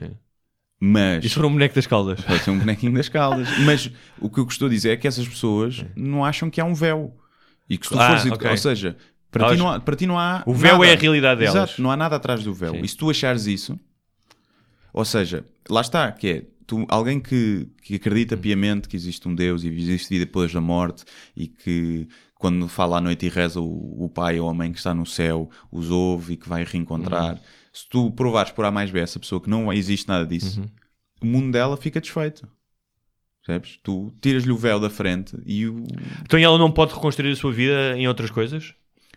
Mas 0.87 1.25
Isso 1.25 1.35
for 1.35 1.45
um 1.45 1.51
boneco 1.51 1.73
das 1.75 1.87
caldas. 1.87 2.21
pode 2.21 2.43
ser 2.43 2.51
um 2.51 2.59
bonequinho 2.59 2.93
das 2.93 3.09
caldas. 3.09 3.47
Mas 3.65 3.89
o 4.19 4.29
que 4.29 4.39
eu 4.39 4.45
estou 4.47 4.67
a 4.67 4.69
dizer 4.69 4.91
é 4.91 4.97
que 4.97 5.07
essas 5.07 5.27
pessoas 5.27 5.83
não 5.95 6.23
acham 6.23 6.49
que 6.49 6.61
há 6.61 6.65
um 6.65 6.73
véu. 6.75 7.15
E 7.69 7.77
que 7.77 7.85
se 7.87 7.91
tu 7.93 7.99
Ah, 7.99 8.17
fores, 8.19 8.31
ok. 8.31 8.51
ou 8.51 8.57
seja, 8.57 8.95
para 9.31 9.49
ti, 9.51 9.57
não 9.57 9.69
há, 9.69 9.79
para 9.79 9.95
ti 9.95 10.05
não 10.05 10.19
há. 10.19 10.43
O 10.45 10.53
véu 10.53 10.73
nada. 10.77 10.85
é 10.87 10.93
a 10.93 10.95
realidade 10.97 11.39
delas. 11.39 11.55
Exato, 11.55 11.81
não 11.81 11.89
há 11.89 11.97
nada 11.97 12.15
atrás 12.17 12.43
do 12.43 12.53
véu. 12.53 12.73
Sim. 12.75 12.81
E 12.83 12.87
se 12.87 12.95
tu 12.95 13.09
achares 13.09 13.47
isso, 13.47 13.79
ou 14.93 15.03
seja, 15.03 15.43
lá 15.69 15.81
está, 15.81 16.11
que 16.11 16.27
é 16.27 16.43
tu, 16.67 16.85
alguém 16.89 17.19
que, 17.19 17.67
que 17.81 17.93
Hum. 17.93 17.97
acredita 17.97 18.37
piamente 18.37 18.87
que 18.87 18.95
existe 18.95 19.27
um 19.27 19.33
Deus 19.35 19.63
e 19.63 19.67
existe 19.69 20.09
vida 20.09 20.25
depois 20.25 20.53
da 20.53 20.61
morte 20.61 21.03
e 21.35 21.47
que 21.47 22.07
quando 22.35 22.67
fala 22.67 22.97
à 22.97 23.01
noite 23.01 23.25
e 23.25 23.29
reza 23.29 23.59
o, 23.59 24.05
o 24.05 24.09
pai 24.09 24.39
ou 24.39 24.47
a 24.49 24.53
mãe 24.53 24.71
que 24.71 24.77
está 24.77 24.93
no 24.93 25.05
céu 25.05 25.49
os 25.71 25.89
ouve 25.89 26.33
e 26.33 26.37
que 26.37 26.47
vai 26.47 26.63
reencontrar. 26.63 27.33
Uhum. 27.33 27.39
Se 27.75 27.89
tu 27.89 28.09
provares 28.11 28.51
por 28.53 28.63
A 28.63 28.71
mais 28.71 28.89
B 28.89 28.99
essa 29.01 29.19
pessoa 29.19 29.41
que 29.41 29.49
não 29.49 29.71
existe 29.73 30.07
nada 30.07 30.25
disso, 30.25 30.61
Uhum. 30.61 30.69
o 31.21 31.25
mundo 31.25 31.51
dela 31.51 31.75
fica 31.75 31.99
desfeito. 31.99 32.47
Percebes? 33.45 33.77
Tu 33.83 34.13
tiras-lhe 34.21 34.51
o 34.51 34.57
véu 34.57 34.79
da 34.79 34.89
frente 34.89 35.35
e 35.45 35.67
o. 35.67 35.83
Então 36.23 36.39
ela 36.39 36.57
não 36.57 36.71
pode 36.71 36.93
reconstruir 36.93 37.31
a 37.33 37.35
sua 37.35 37.51
vida 37.51 37.97
em 37.97 38.07
outras 38.07 38.31
coisas? 38.31 38.73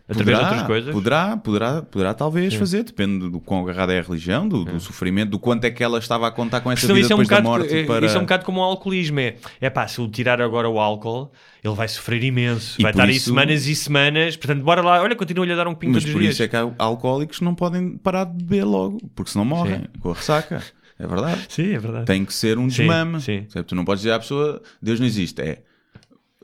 Através 0.09 0.39
de 0.39 0.45
outras 0.45 0.63
coisas? 0.63 0.93
Poderá, 0.95 1.37
poderá, 1.37 1.83
poderá 1.83 2.15
talvez 2.15 2.55
fazer, 2.55 2.83
depende 2.83 3.29
do 3.29 3.39
quão 3.41 3.61
agarrada 3.61 3.93
é 3.93 3.99
a 3.99 4.03
religião, 4.03 4.49
do, 4.49 4.65
do 4.65 4.81
sofrimento, 4.81 5.29
do 5.31 5.39
quanto 5.39 5.65
é 5.67 5.71
que 5.71 5.85
ela 5.85 5.99
estava 5.99 6.27
a 6.27 6.31
contar 6.31 6.63
com 6.63 6.73
essa 6.73 6.81
Senão 6.81 6.95
vida 6.95 7.13
é 7.13 7.15
um 7.15 7.19
depois 7.19 7.29
da 7.29 7.37
bocado, 7.43 7.49
morte. 7.61 7.75
é- 7.77 7.85
para... 7.85 8.07
Isso 8.07 8.15
é 8.17 8.19
um 8.19 8.23
bocado 8.23 8.45
como 8.47 8.61
o 8.61 8.63
alcoolismo. 8.65 9.21
É, 9.21 9.37
é 9.61 9.69
pá, 9.69 9.87
se 9.87 9.99
eu 9.99 10.09
tirar 10.09 10.41
agora 10.41 10.67
o 10.69 10.81
álcool, 10.81 11.31
ele 11.63 11.75
vai 11.75 11.87
sofrer 11.89 12.25
imenso. 12.25 12.77
E 12.81 12.83
vai 12.83 12.93
estar 12.93 13.05
aí 13.05 13.17
isso- 13.17 13.27
semanas 13.27 13.67
e 13.67 13.75
semanas. 13.75 14.35
Portanto, 14.37 14.63
bora 14.65 14.81
lá. 14.81 15.03
Olha, 15.03 15.15
continua-lhe 15.15 15.53
a 15.53 15.57
dar 15.57 15.69
um 15.69 15.75
pingo 15.75 15.93
Mas 15.93 16.05
todos 16.05 16.15
por 16.15 16.23
os 16.23 16.29
isso 16.31 16.43
é 16.43 16.49
que 16.49 16.57
há 16.57 16.71
alcoólicos 16.79 17.39
que 17.39 17.45
não 17.45 17.55
podem 17.55 17.99
parar 17.99 18.25
de 18.25 18.43
beber 18.43 18.65
logo, 18.65 18.99
porque 19.15 19.31
senão 19.31 19.45
morrem 19.45 19.85
com 20.01 20.11
a 20.11 20.15
ressaca. 20.15 20.63
É 20.99 21.07
verdade. 21.07 21.43
Sim, 21.49 21.75
é 21.75 21.79
verdade. 21.79 22.07
Tem 22.07 22.25
que 22.25 22.33
ser 22.35 22.59
um 22.59 22.69
Sim, 22.69 22.79
desmame. 22.79 23.21
sim. 23.21 23.45
Sabe? 23.49 23.65
Tu 23.67 23.75
não 23.75 23.85
podes 23.85 24.03
dizer 24.03 24.15
à 24.15 24.19
pessoa 24.19 24.61
Deus 24.83 24.99
não 24.99 25.07
existe. 25.07 25.41
É 25.41 25.63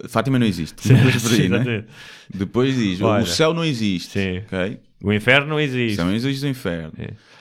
Fátima 0.08 0.38
não 0.38 0.46
existe. 0.46 0.82
Sim, 0.88 0.94
aí, 0.94 1.20
sim, 1.20 1.48
né? 1.48 1.84
Depois 2.32 2.74
diz 2.76 3.00
Olha. 3.00 3.22
o 3.22 3.26
céu 3.26 3.54
não 3.54 3.64
existe. 3.64 4.10
Sim. 4.18 4.38
ok? 4.38 4.80
O 5.02 5.12
inferno 5.12 5.48
não 5.48 5.60
existe. 5.60 5.96
Também 5.96 6.16
existe 6.16 6.44
o 6.44 6.48
inferno. 6.48 6.92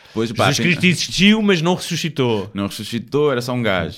Depois, 0.08 0.32
pá, 0.32 0.52
Jesus 0.52 0.58
tem- 0.58 0.66
Cristo 0.66 0.86
existiu, 0.86 1.42
mas 1.42 1.62
não 1.62 1.74
ressuscitou. 1.74 2.52
não 2.54 2.68
ressuscitou, 2.68 3.32
era 3.32 3.42
só 3.42 3.54
um 3.54 3.64
gajo. 3.64 3.98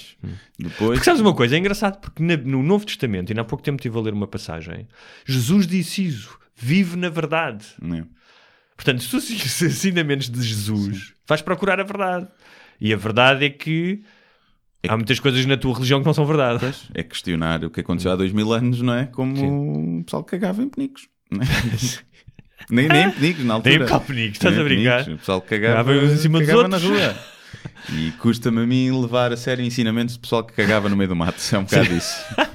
Depois, 0.57 0.91
Porque 0.91 1.03
sabes 1.03 1.19
uma 1.19 1.33
coisa? 1.35 1.55
É 1.55 1.59
engraçado 1.59 1.99
porque 1.99 2.23
no 2.23 2.63
Novo 2.63 2.85
Testamento, 2.85 3.33
e 3.33 3.37
há 3.39 3.43
pouco 3.43 3.63
tempo 3.63 3.77
estive 3.77 3.97
a 3.97 4.01
ler 4.01 4.13
uma 4.13 4.27
passagem, 4.27 4.87
Jesus 5.25 5.67
disse 5.67 6.05
isso. 6.05 6.37
Vive 6.55 6.95
na 6.95 7.09
verdade. 7.09 7.65
Não 7.81 7.97
é? 7.97 8.05
Portanto, 8.77 9.03
se 9.03 9.09
tu 9.09 9.19
seguires 9.19 9.61
ensinamentos 9.61 10.29
de 10.29 10.41
Jesus, 10.41 11.11
vais 11.27 11.41
procurar 11.41 11.81
a 11.81 11.83
verdade. 11.83 12.27
E 12.79 12.93
a 12.93 12.97
verdade 12.97 13.43
é 13.45 13.49
que 13.49 14.01
há 14.89 14.95
muitas 14.95 15.19
coisas 15.19 15.45
na 15.45 15.57
tua 15.57 15.73
religião 15.73 15.99
que 15.99 16.05
não 16.05 16.13
são 16.13 16.25
verdade. 16.25 16.65
é 16.93 17.03
questionar 17.03 17.63
o 17.63 17.69
que 17.69 17.81
aconteceu 17.81 18.11
há 18.11 18.15
dois 18.15 18.31
mil 18.31 18.51
anos, 18.53 18.81
não 18.81 18.93
é? 18.93 19.05
Como 19.05 19.99
o 19.99 20.03
pessoal 20.03 20.23
que 20.23 20.31
cagava 20.31 20.61
em 20.61 20.69
penicos. 20.69 21.07
é? 21.33 21.37
nem, 22.69 22.87
nem 22.87 23.07
em 23.07 23.11
penicos, 23.11 23.43
na 23.45 23.53
altura. 23.55 23.85
Nem 23.85 23.95
em 23.95 23.99
penicos, 23.99 24.37
estás 24.37 24.55
Nem 24.55 24.61
a 24.61 24.67
brincar? 24.67 24.91
penicos. 25.03 25.13
O 25.13 25.17
pessoal 25.19 25.41
que 25.41 25.49
cagava, 25.49 25.83
Cagava 25.93 26.05
em 26.13 26.17
cima 26.17 26.39
dos 26.39 26.47
cagava 26.47 26.67
na 26.67 26.77
rua. 26.77 27.15
E 27.93 28.11
custa-me 28.19 28.61
a 28.61 28.65
mim 28.65 28.91
levar 29.01 29.31
a 29.31 29.37
sério 29.37 29.63
ensinamentos 29.65 30.15
de 30.15 30.19
pessoal 30.19 30.43
que 30.43 30.53
cagava 30.53 30.87
no 30.89 30.95
meio 30.95 31.09
do 31.09 31.15
mato. 31.15 31.41
É 31.53 31.57
um 31.57 31.63
bocado 31.63 31.93
isso. 31.93 32.15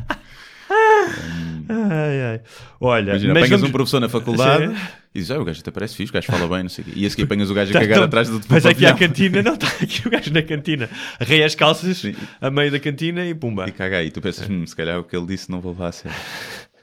Ai, 1.72 2.22
ai. 2.22 2.40
Olha, 2.80 3.10
Imagina, 3.10 3.34
mas 3.34 3.42
apanhas 3.44 3.60
vamos- 3.60 3.68
um 3.68 3.72
professor 3.72 4.00
na 4.00 4.08
faculdade 4.08 4.66
Sim. 4.68 4.74
e 5.14 5.18
dizes, 5.20 5.30
ah, 5.30 5.38
o 5.40 5.44
gajo 5.44 5.60
até 5.60 5.70
parece 5.70 5.94
fixe, 5.94 6.10
o 6.10 6.14
gajo 6.14 6.26
fala 6.26 6.48
bem, 6.48 6.62
não 6.64 6.68
sei 6.68 6.82
o 6.82 6.86
quê. 6.86 6.92
E 6.96 7.06
a 7.06 7.10
seguir 7.10 7.22
apanhas 7.24 7.48
o 7.50 7.54
gajo 7.54 7.70
a 7.76 7.80
cagar 7.80 7.98
tá- 8.00 8.04
atrás 8.06 8.28
do 8.28 8.40
Vais 8.40 8.66
aqui 8.66 8.86
à 8.86 8.94
cantina, 8.94 9.42
não 9.42 9.54
está 9.54 9.68
aqui 9.68 10.08
o 10.08 10.10
gajo 10.10 10.32
na 10.32 10.42
cantina. 10.42 10.90
Arreia 11.20 11.46
as 11.46 11.54
calças 11.54 12.02
a 12.40 12.50
meio 12.50 12.72
da 12.72 12.80
cantina 12.80 13.24
e 13.24 13.34
pumba. 13.34 13.68
E 13.68 13.72
caga 13.72 13.98
aí. 13.98 14.10
Tu 14.10 14.20
pensas, 14.20 14.48
hum, 14.50 14.66
se 14.66 14.74
calhar 14.74 14.98
o 14.98 15.04
que 15.04 15.16
ele 15.16 15.26
disse 15.26 15.50
não 15.50 15.60
vou 15.60 15.72
levar 15.72 15.88
a 15.88 15.92
sério. 15.92 16.16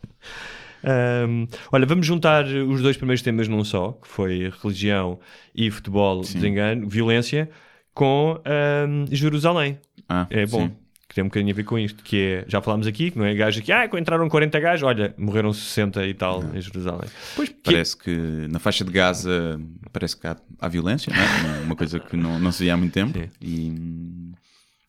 Ahm, 0.84 1.48
olha, 1.72 1.86
vamos 1.86 2.06
juntar 2.06 2.46
os 2.46 2.82
dois 2.82 2.96
primeiros 2.96 3.22
temas 3.22 3.48
num 3.48 3.64
só, 3.64 3.94
que 3.94 4.08
foi 4.08 4.52
religião 4.62 5.20
e 5.54 5.70
futebol, 5.72 6.22
desengano, 6.22 6.88
violência, 6.88 7.50
com 7.94 8.40
ahm, 8.46 9.06
Jerusalém. 9.12 9.80
Ah, 10.08 10.28
É 10.30 10.46
bom. 10.46 10.68
sim. 10.68 10.72
Que 11.18 11.22
tem 11.22 11.24
um 11.24 11.28
bocadinho 11.30 11.52
a 11.52 11.56
ver 11.56 11.64
com 11.64 11.80
isto, 11.80 12.04
que 12.04 12.22
é, 12.22 12.46
já 12.48 12.62
falámos 12.62 12.86
aqui, 12.86 13.10
que 13.10 13.18
não 13.18 13.26
é 13.26 13.34
gajo 13.34 13.60
aqui, 13.60 13.72
ah, 13.72 13.90
entraram 13.98 14.30
40 14.30 14.60
gajos, 14.60 14.84
olha, 14.84 15.16
morreram 15.18 15.52
60 15.52 16.06
e 16.06 16.14
tal 16.14 16.44
em 16.54 16.62
Jerusalém. 16.62 17.10
Pois 17.36 17.50
parece 17.64 17.98
que 17.98 18.12
na 18.50 18.60
faixa 18.60 18.86
de 18.86 18.92
Gaza 18.92 19.60
parece 19.92 20.16
que 20.16 20.28
há, 20.28 20.38
há 20.60 20.68
violência, 20.68 21.12
não 21.12 21.56
é? 21.56 21.62
uma 21.62 21.76
coisa 21.76 22.00
que 22.00 22.16
não, 22.16 22.40
não 22.40 22.52
se 22.52 22.64
via 22.64 22.76
há 22.76 22.78
muito 22.78 22.94
tempo. 22.94 23.18
Sim. 23.18 23.30
E 23.42 24.34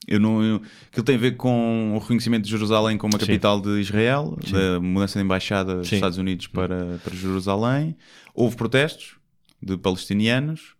eu 0.07 0.21
não. 0.21 0.43
Eu, 0.43 0.63
aquilo 0.91 1.05
tem 1.05 1.17
a 1.17 1.19
ver 1.19 1.37
com 1.37 1.95
o 1.95 1.99
reconhecimento 1.99 2.45
de 2.45 2.51
Jerusalém 2.51 2.99
como 2.99 3.17
a 3.17 3.21
Sim. 3.21 3.27
capital 3.27 3.61
de 3.61 3.81
Israel, 3.81 4.37
da 4.51 4.81
mudança 4.81 5.19
de 5.19 5.25
embaixada 5.25 5.77
dos 5.77 5.89
Sim. 5.89 5.97
Estados 5.97 6.19
Unidos 6.19 6.47
para, 6.47 6.99
para 7.03 7.15
Jerusalém. 7.15 7.97
Houve 8.35 8.57
protestos 8.57 9.17
de 9.63 9.77
palestinianos 9.79 10.75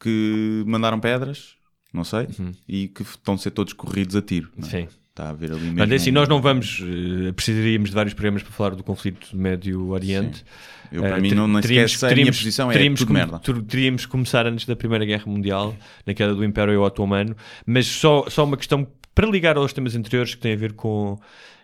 que 0.00 0.64
mandaram 0.66 0.98
pedras, 0.98 1.54
não 1.92 2.04
sei, 2.04 2.26
e 2.68 2.88
que 2.88 3.02
estão 3.02 3.34
a 3.34 3.38
ser 3.38 3.50
todos 3.50 3.72
corridos 3.72 4.14
a 4.16 4.22
tiro. 4.22 4.50
é? 4.58 4.62
Sim. 4.64 4.88
Está 5.10 5.24
a 5.24 5.30
haver 5.30 5.50
ali 5.50 5.60
mesmo. 5.62 5.78
Mas 5.78 5.90
é 5.90 5.94
assim, 5.96 6.10
nós 6.12 6.28
não 6.28 6.40
vamos, 6.40 6.80
eh, 7.28 7.32
precisaríamos 7.32 7.90
de 7.90 7.94
vários 7.96 8.14
programas 8.14 8.42
para 8.44 8.52
falar 8.52 8.70
do 8.76 8.84
conflito 8.84 9.28
do 9.32 9.36
Médio 9.36 9.88
Oriente. 9.88 10.44
Eu, 10.92 11.02
para 11.02 11.18
Eh, 11.18 11.20
mim, 11.20 11.32
não, 11.32 11.48
nem 11.48 11.56
sequer 11.62 11.68
teríamos- 11.68 11.98
sei, 11.98 12.22
a 12.22 12.26
posição 12.26 12.70
é 12.70 12.74
teríamos 12.74 13.00
tudo 13.00 13.12
merda. 13.12 13.38
ter- 13.40 13.62
Teríamos 13.62 14.06
que 14.06 14.10
começar 14.12 14.46
antes 14.46 14.66
da 14.66 14.76
Primeira 14.76 15.04
Guerra 15.04 15.24
Mundial, 15.26 15.76
na 16.06 16.14
queda 16.14 16.32
do 16.34 16.44
Império 16.44 16.80
Otomano, 16.80 17.36
mas 17.66 17.86
só, 17.86 18.24
só 18.30 18.44
uma 18.44 18.56
questão 18.56 18.86
para 19.14 19.26
ligar 19.28 19.56
aos 19.56 19.72
temas 19.72 19.96
anteriores 19.96 20.34
que 20.34 20.40
tem 20.40 20.52
a 20.52 20.56
ver 20.56 20.74
com. 20.74 21.18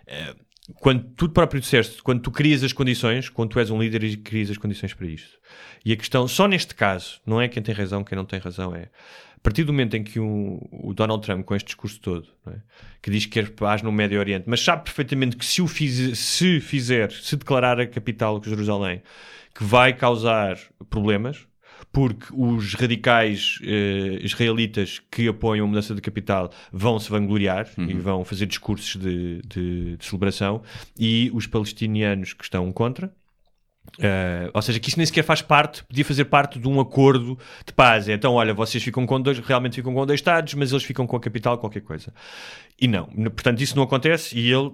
eh, 0.08 0.34
quando 0.80 1.04
tu 1.16 1.28
próprio 1.28 1.60
disseste, 1.60 2.02
quando 2.02 2.20
tu 2.20 2.32
crias 2.32 2.64
as 2.64 2.72
condições, 2.72 3.28
quando 3.28 3.50
tu 3.50 3.60
és 3.60 3.70
um 3.70 3.80
líder 3.80 4.02
e 4.02 4.16
crias 4.16 4.50
as 4.50 4.58
condições 4.58 4.92
para 4.92 5.06
isto. 5.06 5.38
E 5.84 5.92
a 5.92 5.96
questão, 5.96 6.26
só 6.26 6.48
neste 6.48 6.74
caso, 6.74 7.20
não 7.24 7.40
é 7.40 7.46
quem 7.46 7.62
tem 7.62 7.72
razão, 7.72 8.02
quem 8.02 8.16
não 8.16 8.24
tem 8.24 8.40
razão, 8.40 8.74
é 8.74 8.88
partir 9.46 9.64
do 9.64 9.72
momento 9.72 9.96
em 9.96 10.02
que 10.02 10.18
o, 10.18 10.60
o 10.72 10.92
Donald 10.92 11.22
Trump, 11.24 11.44
com 11.44 11.54
este 11.54 11.66
discurso 11.66 12.00
todo, 12.00 12.26
é? 12.48 12.56
que 13.00 13.10
diz 13.10 13.24
que 13.26 13.32
quer 13.32 13.50
paz 13.50 13.80
no 13.82 13.92
Médio 13.92 14.18
Oriente, 14.18 14.44
mas 14.46 14.60
sabe 14.60 14.82
perfeitamente 14.84 15.36
que 15.36 15.46
se 15.46 15.62
o 15.62 15.68
fiz- 15.68 16.18
se 16.18 16.60
fizer, 16.60 17.10
se 17.12 17.36
declarar 17.36 17.78
a 17.80 17.86
capital 17.86 18.40
de 18.40 18.50
Jerusalém, 18.50 19.02
que 19.54 19.62
vai 19.62 19.92
causar 19.92 20.58
problemas, 20.90 21.46
porque 21.92 22.26
os 22.32 22.74
radicais 22.74 23.58
eh, 23.62 24.18
israelitas 24.22 25.00
que 25.10 25.28
apoiam 25.28 25.64
a 25.64 25.68
mudança 25.68 25.94
de 25.94 26.00
capital 26.00 26.50
vão 26.72 26.98
se 26.98 27.08
vangloriar 27.10 27.68
e 27.78 27.94
vão 27.94 28.24
fazer 28.24 28.46
discursos 28.46 28.96
de, 29.00 29.40
de- 29.46 29.96
de 29.96 30.04
celebração, 30.04 30.62
e 30.98 31.30
os 31.32 31.46
palestinianos 31.46 32.32
que 32.32 32.42
estão 32.44 32.70
contra, 32.72 33.14
Uh, 33.98 34.50
ou 34.52 34.60
seja, 34.60 34.78
que 34.78 34.88
isso 34.88 34.98
nem 34.98 35.06
sequer 35.06 35.22
faz 35.22 35.40
parte, 35.40 35.84
podia 35.84 36.04
fazer 36.04 36.26
parte 36.26 36.58
de 36.58 36.68
um 36.68 36.80
acordo 36.80 37.38
de 37.64 37.72
paz. 37.72 38.08
É, 38.08 38.12
Então, 38.12 38.34
olha, 38.34 38.52
vocês 38.52 38.82
ficam 38.82 39.06
com 39.06 39.20
dois, 39.20 39.38
realmente 39.38 39.76
ficam 39.76 39.94
com 39.94 40.04
dois 40.04 40.20
Estados, 40.20 40.54
mas 40.54 40.70
eles 40.72 40.84
ficam 40.84 41.06
com 41.06 41.16
a 41.16 41.20
capital, 41.20 41.58
qualquer 41.58 41.80
coisa. 41.82 42.12
E 42.80 42.86
não, 42.88 43.06
portanto, 43.06 43.60
isso 43.60 43.76
não 43.76 43.84
acontece 43.84 44.36
e 44.38 44.52
ele 44.52 44.72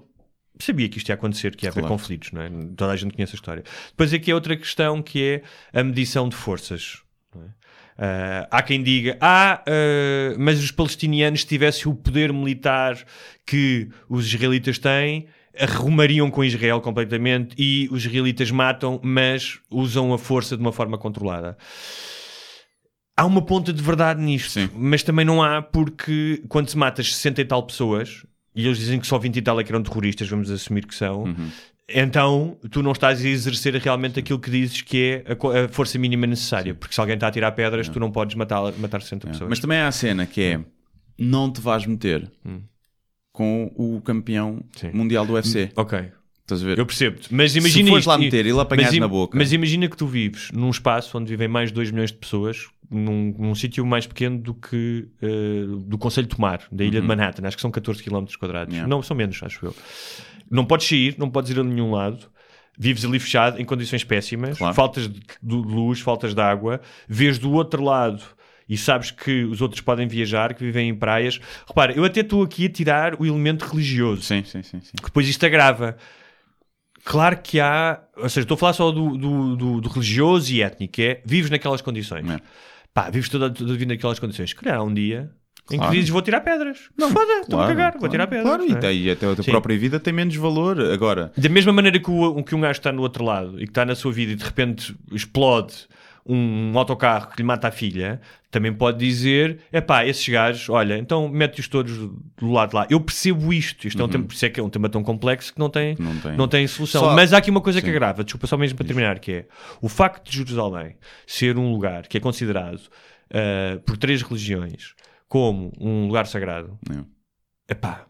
sabia 0.59 0.89
que 0.89 0.99
isto 0.99 1.09
ia 1.09 1.15
acontecer, 1.15 1.55
que 1.55 1.67
ia 1.67 1.71
haver 1.71 1.81
Claro. 1.81 1.95
conflitos, 1.95 2.33
não 2.33 2.43
é? 2.43 2.51
Toda 2.77 2.93
a 2.93 2.97
gente 2.97 3.15
conhece 3.15 3.35
a 3.35 3.37
história. 3.37 3.65
Depois 3.91 4.13
aqui 4.13 4.31
é 4.31 4.35
outra 4.35 4.57
questão 4.57 5.03
que 5.03 5.43
é 5.73 5.79
a 5.79 5.83
medição 5.83 6.29
de 6.29 6.37
forças. 6.37 7.03
Uh, 7.35 8.49
há 8.51 8.63
quem 8.63 8.83
diga, 8.83 9.19
ah, 9.21 9.63
uh, 9.69 10.37
mas 10.39 10.59
os 10.59 10.71
palestinianos, 10.71 11.43
se 11.43 11.47
tivessem 11.47 11.93
o 11.93 11.95
poder 11.95 12.33
militar 12.33 12.99
que 13.47 13.89
os 14.09 14.27
israelitas 14.27 14.79
têm, 14.79 15.29
arrumariam 15.59 16.31
com 16.31 16.43
Israel 16.45 16.81
completamente 16.81 17.55
e 17.59 17.89
os 17.91 18.05
israelitas 18.05 18.51
matam, 18.51 18.99
mas 19.03 19.59
usam 19.71 20.13
a 20.13 20.19
força 20.19 20.57
de 20.57 20.63
uma 20.63 20.73
forma 20.73 20.97
controlada. 20.99 21.57
Há 23.17 23.27
uma 23.27 23.43
ponta 23.43 23.73
de 23.73 23.83
verdade 23.83 24.21
nisto, 24.23 24.53
Sim. 24.53 24.71
mas 24.75 25.03
também 25.03 25.25
não 25.25 25.43
há 25.43 25.61
porque 25.61 26.43
quando 26.49 26.69
se 26.71 26.79
matas 26.79 27.15
60 27.15 27.43
e 27.43 27.45
tal 27.45 27.63
pessoas 27.65 28.25
e 28.55 28.65
eles 28.67 28.79
dizem 28.79 28.99
que 28.99 29.07
só 29.07 29.19
20 29.19 29.37
e 29.37 29.43
tal 29.43 29.61
é 29.61 29.65
que 29.65 29.71
eram 29.71 29.83
terroristas, 29.83 30.29
vamos 30.29 30.51
assumir 30.51 30.87
que 30.87 30.95
são, 30.95 31.25
Uhum. 31.25 31.51
então 31.89 32.57
tu 32.71 32.83
não 32.83 32.93
estás 32.93 33.23
a 33.23 33.29
exercer 33.29 33.75
realmente 33.77 34.19
aquilo 34.19 34.39
que 34.39 34.51
dizes 34.51 34.81
que 34.81 35.23
é 35.27 35.33
a 35.33 35.65
a, 35.65 35.69
força 35.69 35.99
mínima 35.99 36.27
necessária, 36.27 36.75
porque 36.75 36.95
se 36.95 37.01
alguém 37.01 37.15
está 37.15 37.29
a 37.29 37.31
tirar 37.31 37.53
pedras, 37.53 37.89
tu 37.89 38.01
não 38.01 38.11
podes 38.11 38.35
matar, 38.35 38.73
matar 38.79 39.03
60 39.03 39.29
pessoas. 39.29 39.51
Mas 39.51 39.59
também 39.61 39.79
há 39.79 39.89
a 39.89 39.93
cena 39.93 40.25
que 40.27 40.41
é 40.41 40.61
não 41.19 41.53
te 41.53 41.61
vais 41.61 41.85
meter 41.87 42.31
Hum. 42.47 42.63
Com 43.33 43.73
o 43.77 44.01
campeão 44.03 44.63
Sim. 44.77 44.91
mundial 44.93 45.25
do 45.27 45.33
UFC. 45.35 45.71
Ok, 45.77 46.11
Estás 46.43 46.63
a 46.63 46.67
ver? 46.67 46.79
eu 46.79 46.85
percebo-te. 46.85 47.33
Mas 47.35 47.57
imagina 47.57 47.85
Se 47.85 47.91
fores 47.91 48.07
lá 48.07 48.19
meter 48.19 48.45
e 48.45 48.51
ele 48.51 48.61
apanhares 48.61 48.99
na 48.99 49.09
boca. 49.09 49.39
Mas 49.39 49.53
imagina 49.53 49.89
que 49.89 49.97
tu 49.97 50.07
vives 50.07 50.51
num 50.53 50.71
espaço 50.71 51.17
onde 51.17 51.31
vivem 51.31 51.49
mais 51.49 51.71
de 51.71 51.75
2 51.75 51.91
milhões 51.91 52.11
de 52.13 52.19
pessoas, 52.19 52.67
num, 52.91 53.35
num 53.39 53.55
sítio 53.55 53.87
mais 53.87 54.07
pequeno 54.07 54.39
do 54.39 54.53
que 54.53 55.09
eh, 55.23 55.65
do 55.87 55.97
Conselho 55.97 56.27
de 56.27 56.37
Tomar, 56.37 56.61
da 56.71 56.85
ilha 56.85 57.01
de 57.01 57.07
Manhattan, 57.07 57.47
acho 57.47 57.57
que 57.57 57.63
são 57.63 57.71
14 57.71 58.03
km. 58.03 58.17
Uhum. 58.17 58.27
Yeah. 58.71 58.87
Não, 58.87 59.03
são 59.03 59.17
menos, 59.17 59.41
acho 59.43 59.65
eu. 59.65 59.75
Não 60.51 60.65
podes 60.67 60.87
sair, 60.87 61.15
não 61.19 61.31
podes 61.31 61.51
ir 61.53 61.59
a 61.59 61.65
nenhum 61.65 61.91
lado. 61.93 62.31
Vives 62.79 63.05
ali 63.05 63.19
fechado, 63.19 63.61
em 63.61 63.65
condições 63.65 64.03
péssimas, 64.05 64.59
Claro. 64.59 64.75
faltas 64.75 65.09
de, 65.09 65.21
de 65.43 65.55
luz, 65.55 66.01
faltas 66.01 66.35
de 66.35 66.41
água. 66.41 66.81
Vês 67.09 67.39
do 67.39 67.51
outro 67.53 67.83
lado 67.83 68.23
e 68.73 68.77
sabes 68.79 69.11
que 69.11 69.45
os 69.45 69.61
outros 69.61 69.81
podem 69.81 70.07
viajar, 70.09 70.55
que 70.55 70.65
vivem 70.65 70.89
em 70.89 70.95
praias. 70.95 71.39
Repara, 71.69 71.93
eu 71.93 72.05
até 72.05 72.21
estou 72.21 72.43
aqui 72.43 72.67
a 72.67 72.71
tirar 72.71 73.21
o 73.21 73.27
elemento 73.27 73.65
religioso 73.65 74.23
Sim, 74.23 74.43
sim, 74.45 74.63
sim. 74.63 74.81
sim. 74.81 74.93
que 74.97 75.05
depois 75.05 75.29
isto 75.29 75.45
agrava. 75.45 75.97
Claro 77.05 77.39
que 77.43 77.59
há, 77.59 78.01
ou 78.17 78.29
seja, 78.29 78.41
estou 78.45 78.55
a 78.55 78.59
falar 78.59 78.73
só 78.75 78.91
do, 78.93 79.17
do, 79.17 79.57
do- 79.57 79.81
do 79.81 79.89
religioso 79.89 80.53
e 80.53 80.63
étnico, 80.63 81.01
é 81.01 81.21
vives 81.25 81.51
naquelas 81.51 81.81
condições. 81.83 82.29
É. 82.31 82.39
Pá, 82.95 83.11
vives 83.11 83.29
toda, 83.29 83.51
toda 83.51 83.73
a 83.73 83.77
vida 83.77 83.93
naquelas 83.93 84.19
condições. 84.21 84.51
Se 84.51 84.57
calhar 84.57 84.79
há 84.79 84.83
um 84.85 84.95
dia 84.95 85.31
em 85.71 85.81
que 85.81 85.91
dizes 85.91 86.11
vou 86.11 86.23
tirar 86.23 86.41
pedras. 86.43 86.79
Não, 86.97 87.11
foda, 87.11 87.33
estou 87.41 87.59
a 87.61 87.65
Claro, 87.65 87.69
cagar, 87.77 87.91
vou 87.93 87.99
claro, 88.01 88.11
tirar 88.13 88.27
pedras. 88.29 88.47
Claro, 88.47 88.65
e, 88.67 88.73
é? 88.73 88.75
tem- 88.77 88.99
e 89.03 89.11
até 89.11 89.27
a 89.31 89.35
tua 89.35 89.43
Sim. 89.45 89.51
própria 89.51 89.77
vida 89.79 89.99
tem 89.99 90.13
menos 90.13 90.37
valor. 90.37 90.81
Agora, 90.93 91.33
Da 91.37 91.49
mesma 91.49 91.73
maneira 91.73 91.99
que, 91.99 92.11
o, 92.11 92.43
que 92.45 92.55
um 92.55 92.61
gajo 92.61 92.79
está 92.79 92.93
no 92.93 93.03
outro 93.03 93.25
lado 93.25 93.57
e 93.61 93.65
que 93.65 93.71
está 93.71 93.85
na 93.85 93.95
sua 93.97 94.13
vida 94.13 94.33
e 94.33 94.37
de 94.37 94.45
repente 94.45 94.95
explode 95.11 95.75
um 96.25 96.77
autocarro 96.79 97.31
que 97.31 97.37
lhe 97.39 97.43
mata 97.43 97.69
a 97.69 97.71
filha, 97.71 98.21
também 98.51 98.73
pode 98.73 98.99
dizer: 98.99 99.59
é 99.73 99.81
pá, 99.81 100.07
esses 100.07 100.29
gajos, 100.29 100.69
olha, 100.69 100.97
então 100.99 101.29
mete-os 101.29 101.67
todos 101.69 101.97
do 101.99 102.51
lado 102.53 102.71
de 102.71 102.75
lá. 102.77 102.87
Eu 102.91 103.01
percebo 103.01 103.53
isto. 103.53 103.89
Isto 103.89 104.01
é 104.01 104.05
um 104.05 104.09
tema, 104.09 104.25
por 104.25 104.35
isso 104.35 104.45
é 104.47 104.49
que 104.51 104.61
é 104.61 104.63
um 104.63 104.71
tema 104.71 104.89
tão 104.89 105.03
complexo 105.03 105.53
que 105.53 105.59
não 105.59 105.69
tem, 105.71 105.97
Não 105.99 106.17
tem. 106.21 106.37
não 106.37 106.47
tem 106.49 106.67
solução. 106.67 107.03
Só- 107.03 107.15
Mas 107.15 107.33
há 107.33 107.39
aqui 107.39 107.51
uma 107.51 107.61
coisa 107.61 107.81
que 107.83 107.91
é 107.91 107.93
grave, 107.93 108.23
desculpa 108.25 108.47
só 108.47 108.57
mesmo 108.57 108.77
para 108.77 108.87
terminar, 108.87 109.19
que 109.19 109.33
é 109.33 109.47
o 109.81 109.89
facto 109.89 110.31
de 110.31 110.37
Jerusalém 110.37 110.97
ser 111.27 111.59
um 111.59 111.73
lugar 111.73 112.07
que 112.07 112.17
é 112.17 112.21
considerado 112.21 112.81
ah, 113.35 113.81
por 113.85 113.97
três 113.97 114.23
religiões 114.23 114.95
como 115.29 115.73
um 115.81 116.07
lugar 116.07 116.27
sagrado. 116.27 116.79
Não. 116.89 117.07
Epá, 117.69 118.05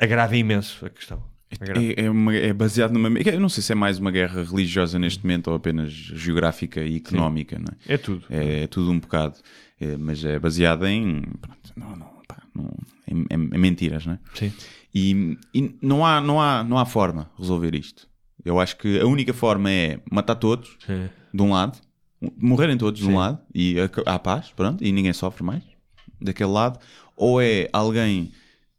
agrava 0.00 0.36
imenso 0.36 0.86
a 0.86 0.90
questão. 0.90 1.22
É, 1.60 2.04
é, 2.04 2.10
uma- 2.10 2.34
é 2.34 2.52
baseado 2.52 2.92
numa. 2.92 3.08
Eu 3.20 3.40
não 3.40 3.48
sei 3.48 3.62
se 3.62 3.72
é 3.72 3.74
mais 3.74 3.98
uma 3.98 4.10
guerra 4.10 4.42
religiosa 4.42 4.98
neste 4.98 5.22
momento 5.24 5.48
ou 5.48 5.56
apenas 5.56 5.92
geográfica 5.92 6.80
e 6.82 6.96
económica, 6.96 7.58
não 7.58 7.66
é? 7.88 7.94
É 7.94 7.98
tudo. 7.98 8.24
É, 8.30 8.66
tudo 8.66 8.90
um 8.90 8.98
bocado. 8.98 9.36
É, 9.80 9.96
mas 9.96 10.24
é 10.24 10.38
baseada 10.38 10.90
em. 10.90 11.22
pronto, 11.40 11.72
não, 11.76 11.96
não, 11.96 12.06
pá, 12.26 12.42
não- 12.54 12.74
em, 13.08 13.22
em- 13.30 13.50
em 13.54 13.58
mentiras, 13.58 14.06
não 14.06 14.14
é? 14.14 14.18
Sim. 14.34 14.52
E, 14.94 15.38
e 15.54 15.74
não, 15.82 16.04
há, 16.04 16.20
não, 16.20 16.40
há, 16.40 16.62
não 16.64 16.78
há 16.78 16.84
forma 16.86 17.30
de 17.34 17.42
resolver 17.42 17.74
isto. 17.74 18.08
Eu 18.44 18.58
acho 18.60 18.76
que 18.76 18.98
a 19.00 19.06
única 19.06 19.32
forma 19.32 19.70
é 19.70 20.00
matar 20.10 20.34
todos, 20.34 20.76
Sim. 20.86 21.08
de 21.32 21.42
um 21.42 21.50
lado, 21.52 21.78
morrerem 22.36 22.76
todos 22.76 23.00
de 23.00 23.06
um 23.08 23.16
lado, 23.16 23.38
e 23.54 23.76
há 24.06 24.18
paz, 24.18 24.52
pronto, 24.54 24.82
e 24.84 24.90
ninguém 24.92 25.12
sofre 25.12 25.42
mais, 25.44 25.62
daquele 26.20 26.50
lado, 26.50 26.78
ou 27.16 27.40
é 27.40 27.68
alguém 27.72 28.32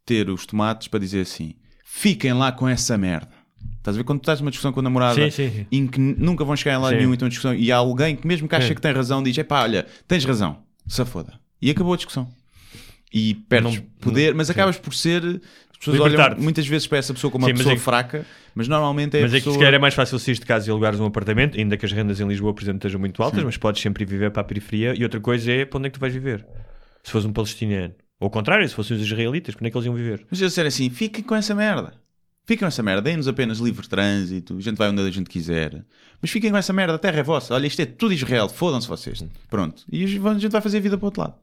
ter 0.05 0.29
os 0.29 0.45
tomates 0.45 0.87
para 0.87 0.99
dizer 0.99 1.21
assim: 1.21 1.55
fiquem 1.95 2.33
lá 2.33 2.51
com 2.51 2.67
essa 2.67 2.97
merda. 2.97 3.29
Estás 3.77 3.95
a 3.95 3.99
ver 3.99 4.03
quando 4.03 4.19
tu 4.19 4.23
estás 4.23 4.39
numa 4.41 4.49
discussão 4.49 4.71
com 4.71 4.79
a 4.79 4.83
namorada 4.83 5.15
Sim, 5.15 5.29
sim, 5.29 5.49
sim. 5.51 5.65
em 5.71 5.85
que 5.87 5.99
nunca 5.99 6.43
vão 6.43 6.55
chegar 6.55 6.75
em 6.75 6.81
lado 6.81 6.91
Sim. 6.93 6.97
nenhum, 6.99 7.13
então 7.13 7.27
discussão, 7.29 7.53
e 7.53 7.71
há 7.71 7.75
alguém 7.77 8.15
que 8.15 8.25
mesmo 8.25 8.47
que 8.47 8.55
acha 8.55 8.67
Sim. 8.69 8.73
que 8.75 8.81
tem 8.81 8.91
razão 8.93 9.21
diz: 9.21 9.37
epá, 9.37 9.61
olha, 9.61 9.85
tens 10.07 10.25
razão, 10.25 10.57
se 10.87 11.03
foda. 11.05 11.33
E 11.61 11.69
acabou 11.69 11.93
a 11.93 11.97
discussão. 11.97 12.27
E 13.13 13.35
perdes 13.35 13.75
Não- 13.75 13.83
poder, 13.99 14.33
mas 14.33 14.49
acabas 14.49 14.77
por 14.79 14.93
ser. 14.93 15.21
As 15.71 15.77
pessoas 15.77 15.99
olham 15.99 16.37
muitas 16.39 16.65
vezes 16.65 16.87
para 16.87 16.97
essa 16.97 17.13
pessoa 17.13 17.29
como 17.29 17.43
uma 17.45 17.49
Sim, 17.49 17.53
mas 17.53 17.59
pessoa 17.59 17.73
é 17.73 17.75
que- 17.75 17.83
fraca, 17.83 18.25
mas 18.55 18.67
normalmente 18.69 19.17
é 19.17 19.21
Mas 19.21 19.31
é 19.33 19.35
que 19.35 19.41
pessoa... 19.41 19.53
se 19.53 19.59
calhar 19.59 19.73
é 19.73 19.77
mais 19.79 19.93
fácil 19.93 20.17
sair 20.17 20.35
de 20.35 20.45
casa 20.45 20.67
e 20.67 20.71
alugares 20.71 20.97
um 20.99 21.05
apartamento, 21.05 21.57
ainda 21.59 21.75
que 21.75 21.85
as 21.85 21.91
rendas 21.91 22.21
em 22.21 22.27
Lisboa, 22.27 22.53
por 22.53 22.63
exemplo, 22.63 22.77
estejam 22.77 22.99
muito 23.01 23.21
altas, 23.21 23.43
mas 23.43 23.57
podes 23.57 23.81
sempre 23.81 24.05
viver 24.05 24.31
para 24.31 24.41
a 24.41 24.45
periferia. 24.45 24.95
E 24.97 25.03
outra 25.03 25.19
coisa 25.19 25.51
é 25.51 25.65
para 25.65 25.77
onde 25.79 25.87
é 25.87 25.89
que 25.89 25.97
tu 25.97 26.01
vais 26.01 26.13
viver? 26.13 26.45
Se 27.03 27.11
fores 27.11 27.25
um 27.25 27.33
palestiniano. 27.33 27.93
Ou 28.23 28.27
ao 28.27 28.31
contrário, 28.31 28.67
se 28.69 28.73
fossem 28.73 28.95
os 28.95 29.03
israelitas, 29.03 29.53
onde 29.53 29.67
é 29.67 29.69
que 29.69 29.75
eles 29.75 29.85
iam 29.85 29.93
viver? 29.93 30.25
Mas 30.31 30.39
eu 30.39 30.47
disser 30.47 30.65
assim, 30.65 30.89
fiquem 30.89 31.21
com 31.21 31.35
essa 31.35 31.53
merda. 31.53 31.93
Fiquem 32.45 32.59
com 32.59 32.67
essa 32.67 32.81
merda, 32.81 33.01
deem-nos 33.01 33.27
apenas 33.27 33.57
livre 33.57 33.85
trânsito, 33.85 34.55
a 34.55 34.61
gente 34.61 34.77
vai 34.77 34.89
onde 34.89 35.01
a 35.01 35.11
gente 35.11 35.29
quiser. 35.29 35.83
Mas 36.21 36.31
fiquem 36.31 36.49
com 36.49 36.55
essa 36.55 36.71
merda, 36.71 36.95
a 36.95 36.97
terra 36.97 37.19
é 37.19 37.23
vossa. 37.23 37.53
Olha, 37.53 37.67
isto 37.67 37.81
é 37.81 37.85
tudo 37.85 38.13
Israel, 38.13 38.47
fodam-se 38.47 38.87
vocês. 38.87 39.21
Pronto. 39.49 39.83
E 39.91 40.05
a 40.05 40.07
gente 40.07 40.47
vai 40.47 40.61
fazer 40.61 40.77
a 40.77 40.79
vida 40.79 40.97
para 40.97 41.03
o 41.03 41.07
outro 41.07 41.21
lado. 41.21 41.35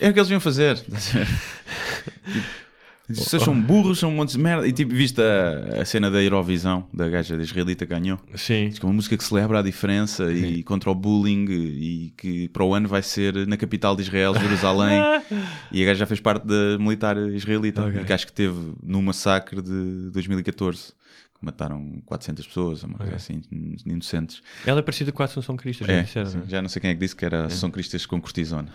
É 0.00 0.08
o 0.08 0.14
que 0.14 0.18
eles 0.18 0.30
iam 0.30 0.40
fazer. 0.40 0.82
Tipo, 2.40 2.69
Vocês 3.14 3.42
são 3.42 3.60
burros, 3.60 3.98
são 3.98 4.10
um 4.10 4.16
monte 4.16 4.32
de 4.32 4.38
merda. 4.38 4.66
E 4.66 4.72
tipo, 4.72 4.94
viste 4.94 5.20
a, 5.20 5.80
a 5.80 5.84
cena 5.84 6.10
da 6.10 6.22
Eurovisão, 6.22 6.86
da 6.92 7.08
gaja 7.08 7.36
da 7.36 7.42
israelita 7.42 7.86
que 7.86 7.94
ganhou? 7.94 8.18
Sim. 8.34 8.68
Diz 8.68 8.78
que 8.78 8.84
é 8.84 8.88
uma 8.88 8.94
música 8.94 9.16
que 9.16 9.24
celebra 9.24 9.58
a 9.58 9.62
diferença 9.62 10.32
e 10.32 10.62
contra 10.62 10.90
o 10.90 10.94
bullying 10.94 11.46
e 11.50 12.12
que 12.16 12.48
para 12.48 12.64
o 12.64 12.74
ano 12.74 12.88
vai 12.88 13.02
ser 13.02 13.46
na 13.46 13.56
capital 13.56 13.94
de 13.96 14.02
Israel, 14.02 14.34
Jerusalém. 14.38 15.00
e 15.72 15.82
a 15.82 15.86
gaja 15.86 16.00
já 16.00 16.06
fez 16.06 16.20
parte 16.20 16.46
da 16.46 16.78
militar 16.78 17.16
israelita, 17.16 17.84
Ok. 17.86 18.00
e 18.00 18.04
que 18.04 18.12
acho 18.12 18.26
que 18.26 18.32
teve 18.32 18.72
no 18.82 19.02
massacre 19.02 19.60
de 19.62 20.10
2014, 20.12 20.92
que 21.38 21.44
mataram 21.44 22.00
400 22.04 22.46
pessoas, 22.46 22.82
uma 22.82 22.98
coisa 22.98 23.16
assim, 23.16 23.40
inocentes. 23.86 24.42
Ela 24.66 24.80
é 24.80 24.82
parecida 24.82 25.10
com 25.12 25.22
a 25.22 25.24
Assunção 25.26 25.56
Cristo, 25.56 25.84
já 25.86 25.92
É, 25.92 26.02
disseram. 26.02 26.30
sim, 26.30 26.36
não 26.38 26.44
é? 26.44 26.48
já 26.48 26.62
não 26.62 26.68
sei 26.68 26.80
quem 26.80 26.90
é 26.90 26.94
que 26.94 27.00
disse 27.00 27.16
que 27.16 27.24
era 27.24 27.48
São 27.50 27.70
Cristas 27.70 28.04
com 28.06 28.20
cortisona. 28.20 28.68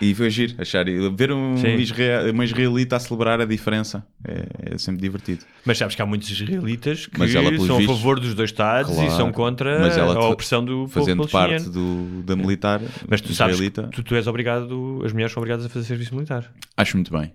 E 0.00 0.14
foi 0.14 0.28
giro, 0.28 0.54
achar, 0.58 0.84
ver 1.16 1.30
um 1.32 1.54
israel, 1.78 2.30
uma 2.32 2.44
israelita 2.44 2.96
a 2.96 3.00
celebrar 3.00 3.40
a 3.40 3.44
diferença 3.44 4.04
é, 4.26 4.74
é 4.74 4.78
sempre 4.78 5.00
divertido. 5.00 5.44
Mas 5.64 5.78
sabes 5.78 5.94
que 5.94 6.02
há 6.02 6.06
muitos 6.06 6.28
israelitas 6.30 7.06
que 7.06 7.28
são 7.66 7.78
a 7.78 7.82
favor 7.82 8.18
dos 8.18 8.34
dois 8.34 8.50
Estados 8.50 8.92
e 8.92 8.94
Claro. 8.96 9.10
são 9.12 9.32
contra 9.32 10.02
a 10.02 10.28
opressão 10.28 10.64
do 10.64 10.72
povo 10.82 10.88
Fazendo 10.88 11.28
parte 11.28 11.32
palestiniano. 11.64 12.06
do, 12.16 12.22
da 12.22 12.36
militar 12.36 12.80
Mas 13.08 13.20
tu 13.20 13.32
sabes 13.34 13.54
israelita. 13.54 13.84
que 13.84 13.96
tu, 13.96 14.02
tu 14.02 14.14
és 14.14 14.26
obrigado, 14.26 15.00
as 15.04 15.12
mulheres 15.12 15.32
são 15.32 15.40
obrigadas 15.40 15.64
a 15.64 15.68
fazer 15.68 15.86
serviço 15.86 16.14
militar. 16.14 16.50
Acho 16.76 16.96
muito 16.96 17.12
bem. 17.16 17.32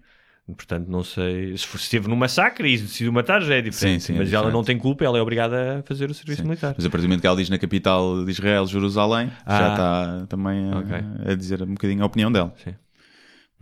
Portanto, 0.53 0.87
não 0.87 1.03
sei. 1.03 1.55
Se 1.57 1.77
esteve 1.77 2.07
num 2.07 2.15
massacre 2.15 2.67
e 2.73 2.77
decidiu 2.77 3.11
matar, 3.11 3.41
já 3.41 3.55
é 3.55 3.61
diferente. 3.61 4.01
Sim, 4.01 4.13
sim, 4.13 4.15
é 4.15 4.19
mas 4.19 4.29
ela 4.33 4.43
diferente. 4.43 4.53
não 4.53 4.63
tem 4.63 4.77
culpa, 4.77 5.03
ela 5.05 5.17
é 5.17 5.21
obrigada 5.21 5.79
a 5.79 5.83
fazer 5.83 6.09
o 6.09 6.13
serviço 6.13 6.43
militar. 6.43 6.73
Mas 6.77 6.85
a 6.85 6.89
partir 6.89 7.03
do 7.03 7.07
momento 7.09 7.21
que 7.21 7.27
ela 7.27 7.35
diz 7.37 7.49
na 7.49 7.57
capital 7.59 8.23
de 8.25 8.31
Israel, 8.31 8.65
Jerusalém, 8.67 9.27
já 9.27 9.33
Ah. 9.45 9.71
está 9.71 10.25
também 10.27 10.71
a, 10.71 10.77
Ok. 10.79 10.95
a 11.31 11.35
dizer 11.35 11.61
um 11.63 11.67
bocadinho 11.73 12.03
a 12.03 12.05
opinião 12.05 12.31
dela. 12.31 12.53
Sim. 12.63 12.73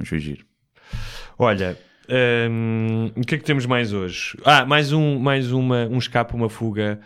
Foi 0.06 0.20
giro. 0.20 0.46
Olha, 1.40 1.78
hum, 2.50 3.12
o 3.16 3.22
que 3.22 3.36
é 3.36 3.38
que 3.38 3.44
temos 3.44 3.66
mais 3.66 3.94
hoje? 3.94 4.38
Ah, 4.46 4.66
mais 4.66 4.92
um, 4.94 5.20
mais 5.20 5.52
uma, 5.52 5.86
um 5.88 5.98
escape, 5.98 6.34
uma 6.36 6.50
fuga. 6.50 7.00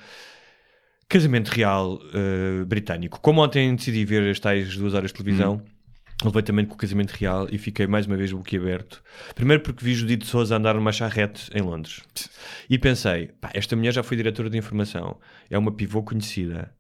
Casamento 1.10 1.50
real 1.50 2.00
eh, 2.14 2.64
britânico. 2.66 3.20
Como 3.20 3.42
ontem 3.44 3.76
decidi 3.76 4.06
ver 4.06 4.30
as 4.32 4.40
tais 4.40 4.78
duas 4.78 4.94
horas 4.94 5.12
de 5.12 5.18
televisão, 5.18 5.54
levei 5.54 5.66
também 6.44 6.66
com 6.66 6.76
o 6.76 6.78
casamento 6.78 7.12
real 7.12 7.48
e 7.50 7.58
fiquei 7.58 7.88
mais 7.88 8.06
uma 8.06 8.18
vez 8.18 8.32
boquiaberto. 8.32 9.02
Primeiro 9.34 9.64
porque 9.64 9.84
vi 9.84 9.94
Judite 9.94 10.28
Souza 10.28 10.56
andar 10.56 10.76
numa 10.76 10.92
charrete 10.92 11.50
em 11.56 11.62
Londres. 11.62 12.02
E 12.70 12.78
pensei, 12.78 13.32
esta 13.54 13.76
mulher 13.76 13.94
já 13.94 14.04
foi 14.04 14.18
diretora 14.18 14.50
de 14.50 14.58
informação, 14.58 15.20
é 15.50 15.58
uma 15.58 15.72
pivô 15.72 16.04
conhecida. 16.04 16.76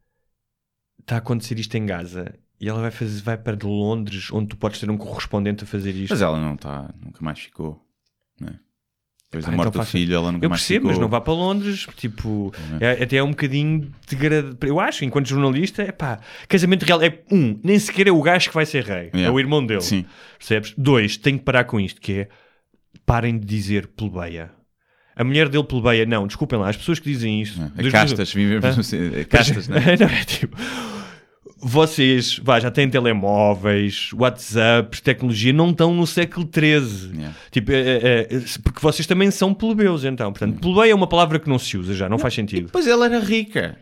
Está 0.99 1.15
a 1.15 1.17
acontecer 1.17 1.57
isto 1.57 1.75
em 1.75 1.85
Gaza 1.85 2.35
e 2.59 2.69
ela 2.69 2.81
vai, 2.81 2.91
fazer, 2.91 3.21
vai 3.23 3.37
para 3.37 3.57
Londres, 3.63 4.31
onde 4.31 4.49
tu 4.49 4.57
podes 4.57 4.79
ter 4.79 4.89
um 4.91 4.97
correspondente 4.97 5.63
a 5.63 5.67
fazer 5.67 5.95
isto. 5.95 6.11
Mas 6.11 6.21
ela 6.21 6.39
não 6.39 6.53
está, 6.53 6.93
nunca 7.03 7.23
mais 7.23 7.39
ficou. 7.39 7.83
Né? 8.39 8.59
Depois 9.31 9.45
da 9.45 9.51
morte 9.51 9.69
então 9.69 9.71
do 9.71 9.77
faz- 9.77 9.89
filho, 9.91 10.13
ela 10.13 10.29
nunca 10.29 10.45
Eu 10.45 10.49
mais 10.49 10.61
percebo, 10.61 10.79
ficou. 10.81 10.91
mas 10.91 10.99
não 10.99 11.07
vá 11.07 11.21
para 11.21 11.31
Londres, 11.33 11.87
tipo, 11.95 12.53
é, 12.81 13.01
até 13.03 13.15
é 13.15 13.23
um 13.23 13.29
bocadinho 13.29 13.89
degradado. 14.09 14.57
Eu 14.67 14.77
acho, 14.77 15.05
enquanto 15.05 15.27
jornalista, 15.29 15.81
é 15.83 15.91
pá, 15.93 16.19
casamento 16.49 16.83
real 16.83 17.01
é 17.01 17.19
um, 17.31 17.57
nem 17.63 17.79
sequer 17.79 18.07
é 18.07 18.11
o 18.11 18.21
gajo 18.21 18.49
que 18.49 18.53
vai 18.55 18.65
ser 18.65 18.83
rei, 18.83 19.09
é 19.13 19.17
Yeah. 19.17 19.31
o 19.33 19.39
irmão 19.39 19.65
dele. 19.65 19.79
Sim. 19.79 20.05
Percebes? 20.37 20.73
Dois, 20.77 21.15
tenho 21.15 21.39
que 21.39 21.45
parar 21.45 21.63
com 21.63 21.79
isto, 21.79 22.01
que 22.01 22.11
é 22.13 22.27
parem 23.05 23.39
de 23.39 23.45
dizer 23.45 23.87
plebeia. 23.87 24.51
A 25.15 25.23
mulher 25.23 25.47
dele 25.47 25.63
plebeia, 25.63 26.05
não, 26.05 26.27
desculpem 26.27 26.59
lá, 26.59 26.67
as 26.69 26.75
pessoas 26.75 26.99
que 26.99 27.09
dizem 27.09 27.41
isto. 27.41 27.61
É, 27.77 27.83
dos- 27.83 27.91
castas, 27.91 28.33
vivemos 28.33 28.65
assim, 28.79 28.97
é 29.15 29.23
castas, 29.23 29.67
né? 29.69 29.79
não, 29.97 30.07
é 30.07 30.23
tipo. 30.25 30.57
Vocês 31.61 32.39
vá, 32.43 32.59
já 32.59 32.71
têm 32.71 32.89
telemóveis, 32.89 34.09
WhatsApps, 34.13 34.99
tecnologia, 34.99 35.53
não 35.53 35.69
estão 35.69 35.93
no 35.93 36.07
século 36.07 36.49
XIII. 36.51 37.11
Yeah. 37.15 37.35
Tipo, 37.51 37.71
é, 37.71 37.75
é, 37.77 38.27
é, 38.31 38.41
porque 38.63 38.79
vocês 38.81 39.05
também 39.05 39.29
são 39.29 39.53
plebeus, 39.53 40.03
então. 40.03 40.31
Portanto, 40.33 40.59
plebeia 40.59 40.91
é 40.91 40.95
uma 40.95 41.07
palavra 41.07 41.37
que 41.39 41.47
não 41.47 41.59
se 41.59 41.77
usa 41.77 41.93
já, 41.93 42.09
não 42.09 42.17
faz 42.17 42.33
sentido. 42.33 42.69
Pois 42.71 42.87
ela 42.87 43.05
era 43.05 43.19
rica. 43.19 43.77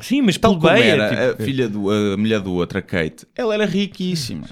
Sim, 0.00 0.22
mas 0.22 0.36
Tal 0.36 0.58
plebeia. 0.58 0.92
era 0.92 1.08
tipo- 1.08 1.42
a 1.42 1.44
filha 1.44 1.68
do, 1.68 1.90
a 1.90 2.16
mulher 2.16 2.40
do 2.40 2.52
outro, 2.52 2.78
a 2.78 2.82
Kate, 2.82 3.26
ela 3.34 3.54
era 3.54 3.64
riquíssima. 3.66 4.46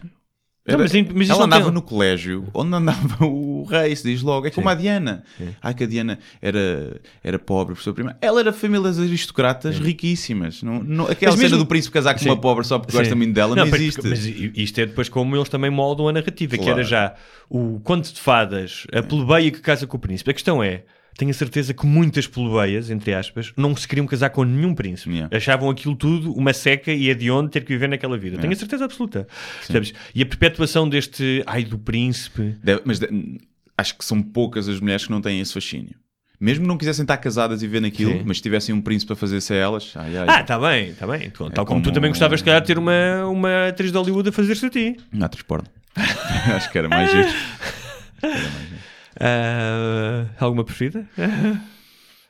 Não, 0.67 0.79
mas- 0.79 0.93
mas 1.15 1.29
ela 1.29 1.41
não 1.41 1.45
andava 1.45 1.65
tem- 1.65 1.73
no 1.75 1.83
colégio 1.83 2.47
onde 2.55 2.75
andava 2.75 3.25
o 3.27 3.65
rei, 3.65 3.95
se 3.95 4.03
diz 4.11 4.23
logo. 4.23 4.47
É 4.47 4.51
como 4.51 4.67
a 4.69 4.75
Diana. 4.75 5.23
Ai, 5.63 5.75
que 5.75 5.85
a 5.85 5.87
Diana 5.87 6.19
era, 6.41 7.01
era 7.23 7.39
pobre, 7.39 7.75
professor 7.75 7.93
primário. 7.93 8.19
Ela 8.23 8.41
era 8.41 8.53
famílias 8.53 8.99
aristocratas 8.99 9.79
riquíssimas. 9.79 10.63
Não, 10.63 10.83
não, 10.83 11.05
aquela 11.07 11.33
Mas 11.33 11.41
cena 11.41 11.51
mesmo- 11.51 11.59
do 11.59 11.67
príncipe 11.67 11.93
casar 11.93 12.15
com 12.15 12.21
Sim. 12.21 12.31
uma 12.31 12.41
pobre 12.41 12.65
só 12.65 12.79
porque 12.79 12.93
Sim. 12.93 12.99
gosta 12.99 13.15
muito 13.15 13.35
dela 13.35 13.55
não, 13.55 13.69
porque- 13.69 13.83
existe. 13.85 14.09
Mas 14.09 14.25
isto 14.25 14.79
é 14.81 14.87
depois 14.87 15.09
como 15.11 15.37
eles 15.37 15.51
também 15.51 15.71
moldam 15.71 16.09
a 16.09 16.13
narrativa, 16.13 16.53
que 16.57 16.63
Claro. 16.65 16.79
era 16.81 16.83
já 16.89 17.15
o 17.51 17.79
conto 17.81 18.11
de 18.13 18.19
fadas, 18.21 18.87
a 18.91 19.03
plebeia 19.03 19.51
que 19.51 19.61
casa 19.61 19.87
com 19.87 19.99
o 19.99 20.01
príncipe. 20.01 20.31
A 20.31 20.35
questão 20.35 20.63
é, 20.63 20.85
tenho 21.17 21.31
a 21.31 21.35
certeza 21.35 21.73
que 21.73 21.87
muitas 21.87 22.27
plebeias, 22.27 22.91
entre 22.91 23.15
aspas, 23.15 23.53
não 23.57 23.75
se 23.77 23.87
queriam 23.87 24.07
casar 24.07 24.31
com 24.31 24.45
nenhum 24.45 24.75
príncipe. 24.75 25.11
Yeah. 25.15 25.37
Achavam 25.37 25.71
aquilo 25.71 25.95
tudo 25.95 26.33
uma 26.35 26.53
seca 26.53 26.93
e 26.93 27.09
é 27.11 27.15
de 27.15 27.31
onde 27.31 27.51
ter 27.51 27.61
que 27.63 27.69
viver 27.73 27.89
naquela 27.89 28.19
vida. 28.19 28.39
Tenho 28.39 28.53
a 28.53 28.57
certeza 28.57 28.85
absoluta. 28.85 29.27
Sabes? 29.63 29.93
E 30.15 30.23
a 30.23 30.27
perpetuação 30.27 30.89
deste 30.89 31.43
ai 31.47 31.65
do 31.65 31.79
príncipe. 31.79 32.57
Deve- 32.63 32.83
mas 32.85 32.99
de- 32.99 33.41
acho 33.79 33.97
que 33.97 34.05
são 34.05 34.21
poucas 34.23 34.69
as 34.69 34.81
mulheres 34.81 35.05
que 35.05 35.11
não 35.11 35.21
têm 35.21 35.41
esse 35.41 35.53
fascínio. 35.53 35.95
Mesmo 36.41 36.67
não 36.67 36.77
quisessem 36.77 37.05
estar 37.05 37.17
casadas 37.17 37.63
e 37.63 37.67
ver 37.69 37.81
naquilo, 37.81 38.11
Sim. 38.13 38.23
mas 38.27 38.41
tivessem 38.41 38.75
um 38.75 38.81
príncipe 38.81 39.13
a 39.13 39.17
fazer-se 39.17 39.53
a 39.53 39.57
elas, 39.57 39.93
ai, 39.95 40.17
ai, 40.17 40.27
Ah, 40.29 40.41
está 40.41 40.59
bem, 40.59 40.89
está 40.91 41.07
bem. 41.07 41.31
Tal 41.31 41.49
como, 41.51 41.65
como 41.65 41.83
tu 41.83 41.93
também 41.93 42.11
gostavas, 42.11 42.41
se 42.41 42.45
calhar, 42.45 42.61
de 42.61 42.67
ter 42.67 42.77
uma, 42.77 43.25
uma 43.27 43.69
atriz 43.69 43.93
de 43.93 43.97
Hollywood 43.97 44.29
a 44.29 44.33
fazer-se 44.33 44.67
a 44.67 44.71
ti. 44.71 44.97
não 45.13 45.27
atriz 45.27 45.43
porno. 45.45 45.69
acho 45.97 46.71
que 46.73 46.77
era 46.77 46.89
mais 46.89 47.09
giro. 47.13 47.29
Ah, 49.21 50.27
alguma 50.39 50.65
preferida? 50.65 51.07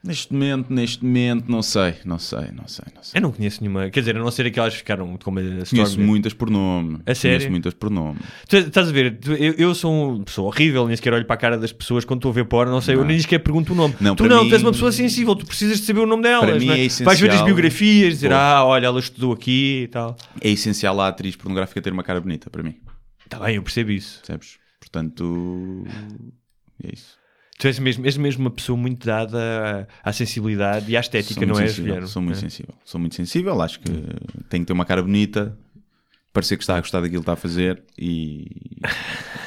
Neste 0.06 0.34
momento, 0.34 0.70
neste 0.70 1.02
momento, 1.02 1.50
não 1.50 1.62
sei, 1.62 1.94
não 2.04 2.18
sei, 2.18 2.50
não 2.54 2.68
sei, 2.68 2.84
não 2.94 3.02
sei. 3.02 3.16
Eu 3.18 3.22
não 3.22 3.32
conheço 3.32 3.62
nenhuma. 3.62 3.88
Quer 3.88 4.00
dizer, 4.00 4.14
a 4.14 4.18
não 4.18 4.30
ser 4.30 4.44
aquelas 4.44 4.74
que 4.74 4.80
ficaram 4.80 5.16
como 5.16 5.38
a 5.38 5.42
Conheço 5.42 5.74
Storm. 5.92 6.02
muitas 6.06 6.34
por 6.34 6.50
nome. 6.50 6.98
A 7.06 7.14
sério? 7.14 7.38
Conheço 7.38 7.50
muitas 7.50 7.72
por 7.72 7.88
nome. 7.90 8.18
Tu 8.46 8.58
estás 8.58 8.90
a 8.90 8.92
ver, 8.92 9.18
tu- 9.18 9.32
eu, 9.32 9.54
eu 9.54 9.74
sou 9.74 10.16
uma 10.16 10.22
pessoa 10.22 10.48
horrível, 10.48 10.86
nem 10.86 10.94
sequer 10.94 11.14
olho 11.14 11.24
para 11.24 11.32
a 11.36 11.38
cara 11.38 11.56
das 11.56 11.72
pessoas 11.72 12.04
quando 12.04 12.18
estou 12.18 12.32
a 12.32 12.34
ver 12.34 12.44
porno, 12.44 12.70
não 12.70 12.82
sei, 12.82 12.96
eu 12.96 13.02
nem 13.06 13.18
sequer 13.18 13.38
pergunto 13.38 13.72
o 13.72 13.74
nome. 13.74 13.94
Não, 13.98 14.14
tu 14.14 14.26
não, 14.28 14.42
mim- 14.44 14.50
tu 14.50 14.52
és 14.56 14.60
uma 14.62 14.72
pessoa 14.72 14.92
sensível, 14.92 15.34
tu 15.34 15.46
precisas 15.46 15.80
de 15.80 15.86
saber 15.86 16.00
o 16.00 16.06
nome 16.06 16.22
delas. 16.22 16.50
Para 16.50 16.58
mim 16.60 16.66
não 16.66 16.74
é 16.74 16.76
Vais 16.86 16.98
ver 16.98 17.06
as 17.08 17.18
essencial. 17.20 17.44
biografias, 17.46 18.12
dizer, 18.16 18.28
Pô. 18.28 18.34
ah, 18.34 18.62
olha, 18.62 18.84
ela 18.88 19.00
estudou 19.00 19.32
aqui 19.32 19.84
e 19.84 19.88
tal. 19.88 20.16
É 20.38 20.50
essencial 20.50 21.00
a 21.00 21.08
atriz 21.08 21.34
pornográfica 21.34 21.80
ter 21.80 21.94
uma 21.94 22.02
cara 22.02 22.20
bonita, 22.20 22.50
para 22.50 22.62
mim. 22.62 22.74
Está 23.24 23.38
bem, 23.38 23.56
eu 23.56 23.62
percebo 23.62 23.90
isso. 23.90 24.18
Percebes? 24.18 24.58
Portanto, 24.78 25.86
é 26.82 26.90
isso. 26.92 27.16
Tu 27.58 27.68
és 27.68 27.78
mesmo, 27.78 28.04
és 28.04 28.16
mesmo 28.16 28.40
uma 28.44 28.50
pessoa 28.50 28.76
muito 28.76 29.06
dada 29.06 29.86
à, 30.02 30.10
à 30.10 30.12
sensibilidade 30.12 30.90
e 30.90 30.96
à 30.96 31.00
estética, 31.00 31.34
Sou 31.34 31.46
não 31.46 31.54
és, 31.58 31.70
sensível, 31.70 31.84
Guilherme? 31.84 32.08
Sou 32.08 32.20
muito 32.22 32.36
É. 32.36 32.40
sensível. 32.40 32.74
Sou 32.84 33.00
muito 33.00 33.14
sensível. 33.14 33.62
Acho 33.62 33.78
que 33.80 33.90
tem 34.48 34.60
que 34.62 34.66
ter 34.66 34.72
uma 34.72 34.84
cara 34.84 35.00
bonita, 35.02 35.56
parecer 36.32 36.56
que 36.56 36.64
está 36.64 36.76
a 36.76 36.80
gostar 36.80 37.00
daquilo 37.00 37.20
que 37.20 37.22
está 37.22 37.34
a 37.34 37.36
fazer 37.36 37.80
e. 37.96 38.46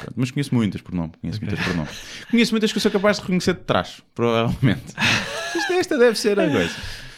pronto. 0.00 0.14
Mas 0.16 0.30
conheço 0.30 0.54
muitas 0.54 0.80
por 0.80 0.94
nome. 0.94 1.12
Conheço 1.20 1.38
muitas 1.42 1.60
por 1.64 1.76
nome. 1.76 1.88
Conheço 2.30 2.52
muitas 2.52 2.72
que 2.72 2.78
eu 2.78 2.82
sou 2.82 2.90
capaz 2.90 3.16
de 3.18 3.22
reconhecer 3.22 3.52
de 3.54 3.60
trás, 3.60 4.00
provavelmente. 4.14 4.94
Esta 5.70 5.98
deve 5.98 6.18
ser 6.18 6.40
a 6.40 6.48
coisa. 6.50 6.74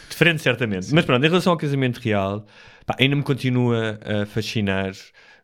Diferente, 0.08 0.42
certamente. 0.42 0.92
Mas 0.92 1.04
pronto, 1.04 1.24
em 1.24 1.28
relação 1.28 1.52
ao 1.52 1.56
casamento 1.56 1.98
real, 1.98 2.44
pá, 2.84 2.96
ainda 2.98 3.14
me 3.14 3.22
continua 3.22 3.98
a 4.04 4.26
fascinar 4.26 4.92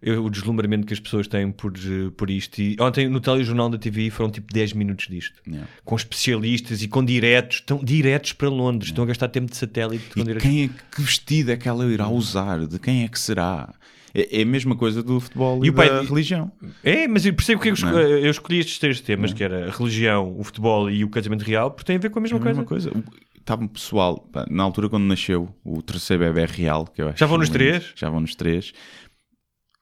eu- 0.06 0.24
o 0.24 0.30
deslumbramento 0.30 0.86
que 0.86 0.92
as 0.94 1.00
pessoas 1.00 1.26
têm 1.28 1.50
por, 1.52 1.72
eh, 1.76 2.10
por 2.16 2.30
isto. 2.30 2.58
E 2.60 2.76
ontem 2.80 3.08
no 3.08 3.20
telejornal 3.20 3.68
da 3.68 3.76
TV 3.78 4.08
foram 4.10 4.30
tipo 4.30 4.52
10 4.52 4.72
minutos 4.72 5.06
disto. 5.08 5.40
Yeah. 5.46 5.68
Com 5.84 5.96
especialistas 5.96 6.82
e 6.82 6.88
com 6.88 7.04
diretos, 7.04 7.56
estão 7.56 7.78
diretos 7.82 8.32
para 8.32 8.48
Londres, 8.48 8.90
estão 8.90 9.04
a 9.04 9.06
gastar 9.06 9.28
tempo 9.28 9.50
de 9.50 9.56
satélite. 9.56 10.04
E 10.16 10.22
diretos- 10.22 10.42
quem 10.42 10.64
é 10.64 10.68
que 10.94 11.02
vestido 11.02 11.50
é 11.52 11.56
que 11.56 11.68
ela 11.68 11.84
irá 11.86 12.08
usar? 12.08 12.66
De 12.66 12.78
quem 12.78 13.04
é 13.04 13.08
que 13.08 13.18
será? 13.18 13.74
É, 14.14 14.38
é 14.40 14.42
a 14.42 14.46
mesma 14.46 14.74
coisa 14.74 15.02
do 15.02 15.20
futebol 15.20 15.62
e, 15.62 15.66
E 15.66 15.70
o 15.70 15.74
pai- 15.74 15.90
da 15.90 16.00
religião. 16.02 16.50
É, 16.82 17.06
mas 17.06 17.26
eu 17.26 17.34
percebo 17.34 17.60
que 17.60 17.68
eu, 17.68 17.74
esco- 17.74 17.90
Não 17.90 17.98
é? 17.98 18.04
eu 18.26 18.30
escolhi 18.30 18.60
estes 18.60 18.78
três 18.78 18.98
temas, 19.00 19.32
que 19.34 19.44
era 19.44 19.68
a 19.68 19.70
religião, 19.70 20.34
o 20.38 20.42
futebol 20.42 20.90
e 20.90 21.04
o 21.04 21.10
casamento 21.10 21.42
real, 21.42 21.70
porque 21.70 21.84
têm 21.84 21.96
a 21.96 21.98
ver 21.98 22.08
com 22.10 22.18
a 22.18 22.22
mesma 22.22 22.38
É 22.38 22.40
a 22.40 22.42
coisa. 22.42 22.60
mesma 22.60 22.66
coisa. 22.66 22.92
Estava 23.38 23.62
um 23.62 23.68
pessoal, 23.68 24.28
na 24.50 24.62
altura 24.64 24.88
quando 24.88 25.04
nasceu 25.04 25.48
o 25.62 25.80
terceiro 25.80 26.24
bebê 26.24 26.46
real, 26.46 26.84
que 26.86 27.00
eu 27.00 27.08
acho 27.10 27.18
Já 27.18 27.26
vão 27.26 27.38
nos 27.38 27.48
três? 27.48 27.92
Já 27.94 28.10
vão 28.10 28.20
nos 28.20 28.34
três. 28.34 28.72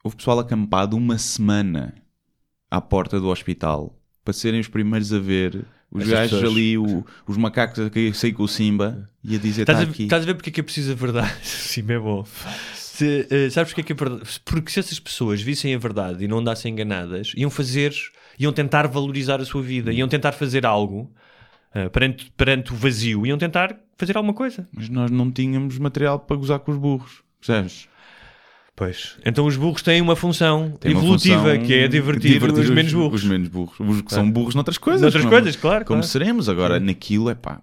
Houve 0.05 0.17
pessoal 0.17 0.37
acampado 0.37 0.95
uma 0.95 1.17
semana 1.17 1.95
à 2.69 2.79
porta 2.79 3.19
do 3.19 3.27
hospital 3.29 3.97
para 4.23 4.33
serem 4.35 4.59
os 4.59 4.67
primeiros 4.67 5.11
a 5.11 5.17
ver 5.17 5.65
os 5.91 6.03
Essas 6.03 6.13
gajos 6.13 6.31
pessoas. 6.41 6.51
ali, 6.53 6.77
o- 6.77 7.03
os 7.27 7.37
macacos 7.37 7.79
a 7.79 7.89
sair 8.13 8.31
com 8.33 8.43
o 8.43 8.47
Simba 8.47 9.09
e 9.23 9.35
a 9.35 9.39
dizer 9.39 9.63
Estás 9.63 9.79
está 9.79 9.89
a, 9.89 9.91
aqui. 9.91 10.03
estás 10.03 10.21
a 10.21 10.25
ver 10.27 10.35
porque 10.35 10.51
é 10.51 10.53
que 10.53 10.59
é 10.59 10.63
preciso 10.63 10.91
a 10.91 10.95
verdade? 10.95 11.33
Sim, 11.43 11.85
é 11.89 11.97
bom. 11.97 12.23
Se, 12.75 13.25
eh, 13.31 13.49
sabes 13.49 13.71
porque 13.73 13.81
é 13.81 13.83
que 13.83 13.93
é 13.93 13.95
verdade? 13.95 14.39
Porque 14.45 14.69
se 14.69 14.79
essas 14.79 14.99
pessoas 14.99 15.41
vissem 15.41 15.73
a 15.73 15.77
verdade 15.79 16.23
e 16.23 16.27
não 16.27 16.37
andassem 16.37 16.71
enganadas, 16.71 17.31
iam 17.35 17.49
fazer, 17.49 17.91
iam 18.37 18.53
tentar 18.53 18.85
valorizar 18.87 19.41
a 19.41 19.45
sua 19.45 19.63
vida, 19.63 19.91
iam 19.91 20.07
tentar 20.07 20.33
fazer 20.33 20.67
algo 20.67 21.11
eh, 21.73 21.89
perante, 21.89 22.31
perante 22.37 22.71
o 22.73 22.75
vazio, 22.75 23.25
iam 23.25 23.39
tentar 23.39 23.75
fazer 23.97 24.15
alguma 24.15 24.35
coisa. 24.35 24.67
Mas 24.71 24.87
nós 24.87 25.09
não 25.09 25.31
tínhamos 25.31 25.79
material 25.79 26.19
para 26.19 26.37
gozar 26.37 26.59
com 26.59 26.71
os 26.71 26.77
burros, 26.77 27.23
percebes? 27.39 27.87
Pois. 28.75 29.15
Então 29.25 29.45
os 29.45 29.55
burros 29.55 29.81
têm 29.81 30.01
uma 30.01 30.15
função 30.17 30.71
Tem 30.79 30.91
uma 30.93 31.01
evolutiva, 31.01 31.41
função 31.43 31.63
que 31.65 31.73
é 31.73 31.87
divertir, 31.87 32.43
os, 32.43 32.69
menos 32.69 32.91
burros. 32.93 33.23
Os 33.23 33.29
menos 33.29 33.47
burros. 33.47 33.79
Os 33.79 34.01
que 34.01 34.13
são 34.13 34.29
burros 34.29 34.53
noutras 34.53 34.77
coisas. 34.77 35.01
Noutras 35.01 35.23
como- 35.23 35.33
coisas, 35.33 35.55
claro, 35.55 35.85
Como 35.85 35.99
claro. 36.01 36.11
seremos. 36.11 36.49
Agora, 36.49 36.77
naquilo, 36.79 37.29
é 37.29 37.35
pá, 37.35 37.61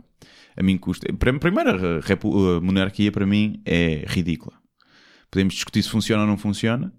a 0.56 0.62
mim 0.62 0.78
custa. 0.78 1.12
Prim- 1.12 1.38
Primeiro, 1.38 1.70
a, 1.70 2.00
repu- 2.00 2.56
a 2.56 2.60
monarquia 2.62 3.12
para 3.12 3.26
mim 3.26 3.60
é 3.66 4.04
ridícula. 4.08 4.54
Podemos 5.30 5.52
discutir 5.54 5.82
se 5.82 5.90
funciona 5.90 6.22
ou 6.22 6.28
não 6.28 6.38
funciona. 6.38 6.90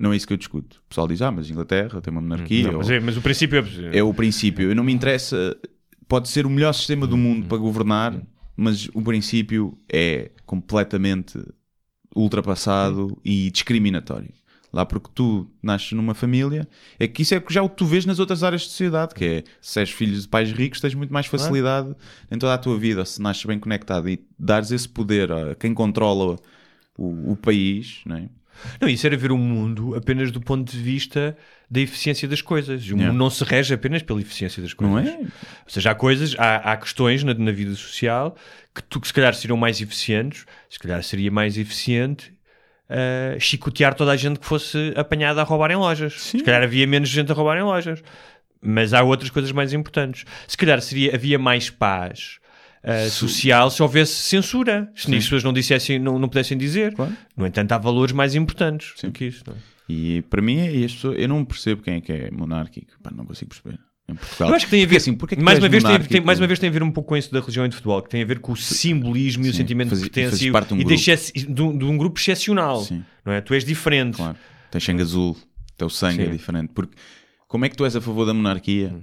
Não 0.00 0.12
é 0.12 0.16
isso 0.16 0.26
que 0.26 0.32
eu 0.32 0.36
discuto. 0.38 0.80
O 0.86 0.88
pessoal 0.88 1.08
diz, 1.08 1.20
ah, 1.20 1.30
mas 1.30 1.50
Inglaterra 1.50 2.00
tem 2.00 2.10
uma 2.10 2.20
monarquia. 2.22 2.68
Não, 2.70 2.78
mas, 2.78 2.88
ou- 2.88 2.94
é- 2.94 3.00
mas 3.00 3.16
o 3.18 3.20
princípio 3.20 3.66
é... 3.92 3.98
é 3.98 4.02
o 4.02 4.14
princípio. 4.14 4.70
Eu 4.70 4.74
não 4.74 4.84
me 4.84 4.92
interessa. 4.94 5.54
Pode 6.06 6.28
ser 6.28 6.46
o 6.46 6.50
melhor 6.50 6.72
sistema 6.72 7.06
do 7.06 7.18
mundo 7.18 7.46
para 7.46 7.58
governar, 7.58 8.18
mas 8.56 8.88
o 8.94 9.02
princípio 9.02 9.76
é 9.92 10.30
completamente 10.46 11.38
ultrapassado 12.14 13.18
e 13.24 13.50
discriminatório. 13.50 14.32
Lá 14.72 14.84
porque 14.84 15.08
tu 15.14 15.50
nasces 15.62 15.92
numa 15.92 16.14
família, 16.14 16.68
é 16.98 17.08
que 17.08 17.22
isso 17.22 17.34
é 17.34 17.40
que 17.40 17.52
já 17.52 17.62
o 17.62 17.70
que 17.70 17.76
tu 17.76 17.86
vês 17.86 18.04
nas 18.04 18.18
outras 18.18 18.42
áreas 18.42 18.62
de 18.62 18.68
sociedade, 18.68 19.14
que 19.14 19.24
é 19.24 19.44
se 19.62 19.80
és 19.80 19.90
filho 19.90 20.18
de 20.18 20.28
pais 20.28 20.52
ricos, 20.52 20.80
tens 20.80 20.94
muito 20.94 21.12
mais 21.12 21.26
facilidade 21.26 21.94
em 22.30 22.38
toda 22.38 22.52
a 22.52 22.58
tua 22.58 22.78
vida, 22.78 23.04
se 23.04 23.20
nasces 23.22 23.44
bem 23.46 23.58
conectado 23.58 24.08
e 24.10 24.22
dares 24.38 24.70
esse 24.70 24.86
poder 24.88 25.32
a 25.32 25.54
quem 25.54 25.72
controla 25.72 26.36
o, 26.98 27.32
o 27.32 27.36
país, 27.36 28.00
não 28.04 28.16
é? 28.16 28.28
Não, 28.80 28.88
isso 28.88 29.06
era 29.06 29.16
ver 29.16 29.32
o 29.32 29.36
mundo 29.38 29.94
apenas 29.94 30.30
do 30.30 30.40
ponto 30.40 30.70
de 30.70 30.78
vista 30.78 31.36
da 31.70 31.80
eficiência 31.80 32.26
das 32.26 32.40
coisas. 32.42 32.82
O 32.82 32.86
Yeah. 32.86 33.06
mundo 33.06 33.18
não 33.18 33.30
se 33.30 33.44
rege 33.44 33.74
apenas 33.74 34.02
pela 34.02 34.20
eficiência 34.20 34.62
das 34.62 34.72
coisas. 34.72 35.04
Não 35.04 35.10
é? 35.10 35.18
Ou 35.18 35.28
seja, 35.68 35.90
há 35.90 35.94
coisas, 35.94 36.34
há, 36.38 36.56
há 36.72 36.76
questões 36.76 37.22
na, 37.22 37.34
na 37.34 37.52
vida 37.52 37.74
social 37.74 38.36
que 38.74 38.82
tu 38.82 39.00
que 39.00 39.06
se 39.08 39.14
calhar 39.14 39.34
seriam 39.34 39.56
mais 39.56 39.80
eficientes, 39.80 40.46
se 40.70 40.78
calhar 40.78 41.02
seria 41.02 41.30
mais 41.30 41.58
eficiente 41.58 42.32
ah, 42.88 43.36
chicotear 43.38 43.94
toda 43.94 44.12
a 44.12 44.16
gente 44.16 44.38
que 44.38 44.46
fosse 44.46 44.92
apanhada 44.96 45.40
a 45.40 45.44
roubar 45.44 45.70
em 45.70 45.76
lojas. 45.76 46.20
Se 46.22 46.42
calhar 46.42 46.62
havia 46.62 46.86
menos 46.86 47.08
gente 47.08 47.30
a 47.30 47.34
roubar 47.34 47.58
em 47.58 47.62
lojas. 47.62 48.02
Mas 48.60 48.92
há 48.92 49.02
outras 49.02 49.30
coisas 49.30 49.52
mais 49.52 49.72
importantes. 49.72 50.24
Se 50.46 50.56
calhar 50.56 50.80
seria, 50.80 51.14
havia 51.14 51.38
mais 51.38 51.70
paz 51.70 52.38
ah, 52.82 53.08
social 53.10 53.70
se 53.70 53.82
houvesse 53.82 54.12
censura. 54.14 54.90
Se 54.94 55.14
as 55.14 55.24
pessoas 55.24 55.44
não 55.44 55.52
dissessem, 55.52 55.98
não, 55.98 56.18
não 56.18 56.28
pudessem 56.28 56.56
dizer. 56.56 56.94
Claro. 56.94 57.12
No 57.36 57.46
entanto, 57.46 57.72
há 57.72 57.78
valores 57.78 58.12
mais 58.12 58.34
importantes 58.34 58.92
do 59.02 59.10
que 59.12 59.26
isso. 59.26 59.42
é? 59.48 59.54
E 59.88 60.22
para 60.22 60.42
mim, 60.42 60.58
é, 60.58 60.70
pessoas, 60.82 61.16
eu 61.18 61.28
não 61.28 61.44
percebo 61.44 61.82
quem 61.82 61.94
é 61.94 62.00
que 62.00 62.12
é 62.12 62.30
monárquico. 62.30 62.92
Pá, 63.02 63.10
não 63.14 63.24
consigo 63.24 63.50
perceber. 63.50 63.78
Em 64.10 64.14
Portugal. 64.14 64.48
Eu 64.48 64.54
acho 64.54 64.64
que 64.64 64.70
tem 64.70 64.80
a 64.82 64.86
ver, 64.86 64.88
Porque, 64.88 64.96
assim, 64.96 65.14
porque 65.14 65.34
é 65.34 65.38
mais, 65.42 65.58
uma 65.58 65.68
vez 65.68 65.84
tem, 65.84 65.98
tem- 66.00 66.20
mais 66.22 66.38
uma 66.40 66.46
vez 66.46 66.58
tem 66.58 66.68
a 66.70 66.72
ver 66.72 66.82
um 66.82 66.90
pouco 66.90 67.10
com 67.10 67.16
isso 67.16 67.30
da 67.30 67.40
religião 67.40 67.66
e 67.66 67.68
de 67.68 67.74
futebol, 67.74 68.00
que 68.00 68.08
tem 68.08 68.22
a 68.22 68.24
ver 68.24 68.38
com 68.38 68.52
o 68.52 68.56
simbolismo 68.56 69.44
e 69.44 69.48
o 69.50 69.52
Sim, 69.52 69.58
sentimento 69.58 69.90
faz- 69.90 70.02
de 70.02 70.08
pertença 70.10 70.36
e, 70.36 70.38
de 70.38 70.50
um 70.74 70.78
e 70.78 70.84
de, 71.46 71.52
de 71.54 71.62
um, 71.62 71.78
de 71.78 71.84
um 71.84 71.96
grupo 71.98 72.18
excepcional. 72.18 72.82
Sim. 72.84 73.04
Não 73.24 73.32
é? 73.34 73.40
Tu 73.42 73.52
és 73.52 73.64
diferente. 73.64 74.16
Claro. 74.16 74.36
Tens 74.70 74.82
sangue 74.84 75.02
azul, 75.02 75.36
teu 75.76 75.90
sangue 75.90 76.22
é 76.22 76.26
Sim. 76.26 76.32
diferente. 76.32 76.70
Porque 76.74 76.96
como 77.46 77.66
é 77.66 77.68
que 77.68 77.76
tu 77.76 77.84
és 77.84 77.94
a 77.96 78.00
favor 78.00 78.24
da 78.24 78.32
monarquia? 78.32 78.94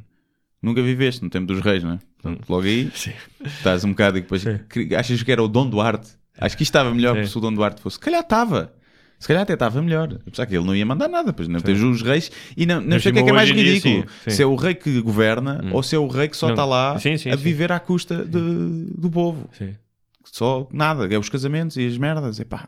Nunca 0.65 0.81
viveste 0.81 1.23
no 1.23 1.29
tempo 1.29 1.45
dos 1.45 1.59
reis, 1.61 1.83
não 1.83 1.93
é? 1.93 1.99
Portanto, 2.21 2.49
logo 2.49 2.63
aí 2.65 2.91
estás 3.45 3.83
um 3.83 3.89
bocado 3.91 4.17
e 4.17 4.21
depois 4.21 4.41
Sim. 4.41 4.59
achas 4.97 5.21
que 5.21 5.31
era 5.31 5.43
o 5.43 5.47
Dom 5.47 5.69
Duarte. 5.69 6.09
Acho 6.39 6.57
que 6.57 6.63
isto 6.63 6.71
estava 6.71 6.93
melhor 6.93 7.15
Sim. 7.17 7.25
se 7.27 7.37
o 7.37 7.41
Dom 7.41 7.53
Duarte 7.53 7.81
fosse. 7.81 7.95
Se 7.95 7.99
calhar 8.01 8.21
estava. 8.21 8.73
Se 9.19 9.27
calhar 9.27 9.43
até 9.43 9.53
estava 9.53 9.81
melhor. 9.81 10.19
Apesar 10.27 10.45
que 10.45 10.55
ele 10.57 10.65
não 10.65 10.75
ia 10.75 10.85
mandar 10.85 11.07
nada, 11.07 11.31
pois 11.31 11.47
não 11.47 11.59
tens 11.61 11.79
os 11.81 12.01
reis 12.01 12.29
e 12.57 12.65
não, 12.65 12.81
não 12.81 12.99
sei 12.99 13.11
o 13.11 13.13
que 13.13 13.19
é, 13.21 13.23
que 13.23 13.29
é 13.29 13.33
mais 13.33 13.49
em 13.49 13.53
dia, 13.53 13.63
ridículo. 13.73 14.01
sim, 14.01 14.07
sim. 14.25 14.29
Se 14.31 14.41
é 14.43 14.45
o 14.45 14.55
rei 14.55 14.73
que 14.75 14.99
governa 15.01 15.63
ou 15.71 15.81
se 15.83 15.95
é 15.95 15.99
o 15.99 16.07
rei 16.07 16.27
que 16.27 16.35
só 16.35 16.47
Não. 16.47 16.53
está 16.53 16.65
lá 16.65 16.99
Sim, 16.99 17.15
sim, 17.17 17.29
a 17.29 17.37
sim. 17.37 17.43
viver 17.43 17.71
à 17.71 17.79
custa 17.79 18.25
de- 18.25 18.85
do 18.97 19.09
povo. 19.09 19.49
Sim. 19.57 19.73
Só 20.25 20.67
nada, 20.73 21.05
é 21.13 21.17
os 21.17 21.29
casamentos 21.29 21.77
e 21.77 21.85
as 21.87 21.97
merdas. 21.97 22.39
Epá, 22.39 22.67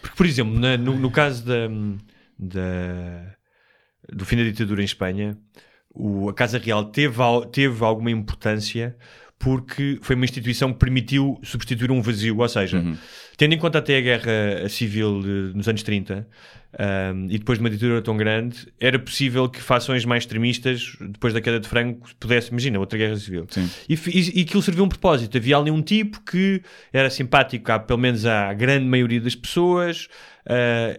Porque, 0.00 0.16
por 0.16 0.24
exemplo, 0.26 0.58
na- 0.58 0.76
no, 0.78 0.96
no 0.98 1.10
caso 1.10 1.44
da, 1.44 1.68
da- 2.38 3.34
do 4.12 4.24
fim 4.24 4.36
da 4.36 4.44
ditadura 4.44 4.80
em 4.80 4.84
Espanha, 4.84 5.36
o- 5.94 6.28
a 6.28 6.34
Casa 6.34 6.58
Real 6.58 6.84
teve, 6.86 7.16
teve 7.52 7.84
alguma 7.84 8.10
importância 8.10 8.96
porque 9.38 9.98
foi 10.02 10.14
uma 10.14 10.24
instituição 10.24 10.72
que 10.72 10.78
permitiu 10.78 11.36
substituir 11.42 11.90
um 11.90 12.00
vazio. 12.00 12.38
Ou 12.38 12.48
seja, 12.48 12.78
Uhum. 12.78 12.96
tendo 13.36 13.54
em 13.54 13.58
conta 13.58 13.78
até 13.78 13.98
a 13.98 14.00
guerra 14.00 14.68
civil 14.68 15.20
de- 15.20 15.56
nos 15.56 15.66
anos 15.68 15.82
30 15.82 16.28
um, 17.14 17.26
e 17.28 17.38
depois 17.38 17.58
de 17.58 17.64
uma 17.64 17.68
ditadura 17.68 18.00
tão 18.00 18.16
grande, 18.16 18.72
era 18.80 18.98
possível 19.00 19.48
que 19.48 19.60
fações 19.60 20.04
mais 20.04 20.22
extremistas, 20.22 20.96
depois 21.00 21.34
da 21.34 21.40
queda 21.40 21.58
de 21.58 21.66
Franco, 21.68 22.08
pudesse, 22.20 22.50
imagina, 22.50 22.78
outra 22.78 22.96
guerra 22.96 23.16
civil. 23.16 23.44
E, 23.88 23.94
e, 23.94 24.38
e 24.38 24.42
aquilo 24.42 24.62
serviu 24.62 24.84
um 24.84 24.88
propósito. 24.88 25.36
Havia 25.36 25.56
ali 25.58 25.70
um 25.72 25.82
tipo 25.82 26.20
que 26.22 26.62
era 26.92 27.10
simpático, 27.10 27.70
à, 27.72 27.80
pelo 27.80 27.98
menos 27.98 28.24
à 28.24 28.54
grande 28.54 28.86
maioria 28.86 29.20
das 29.20 29.34
pessoas, 29.34 30.06
ah, 30.46 30.98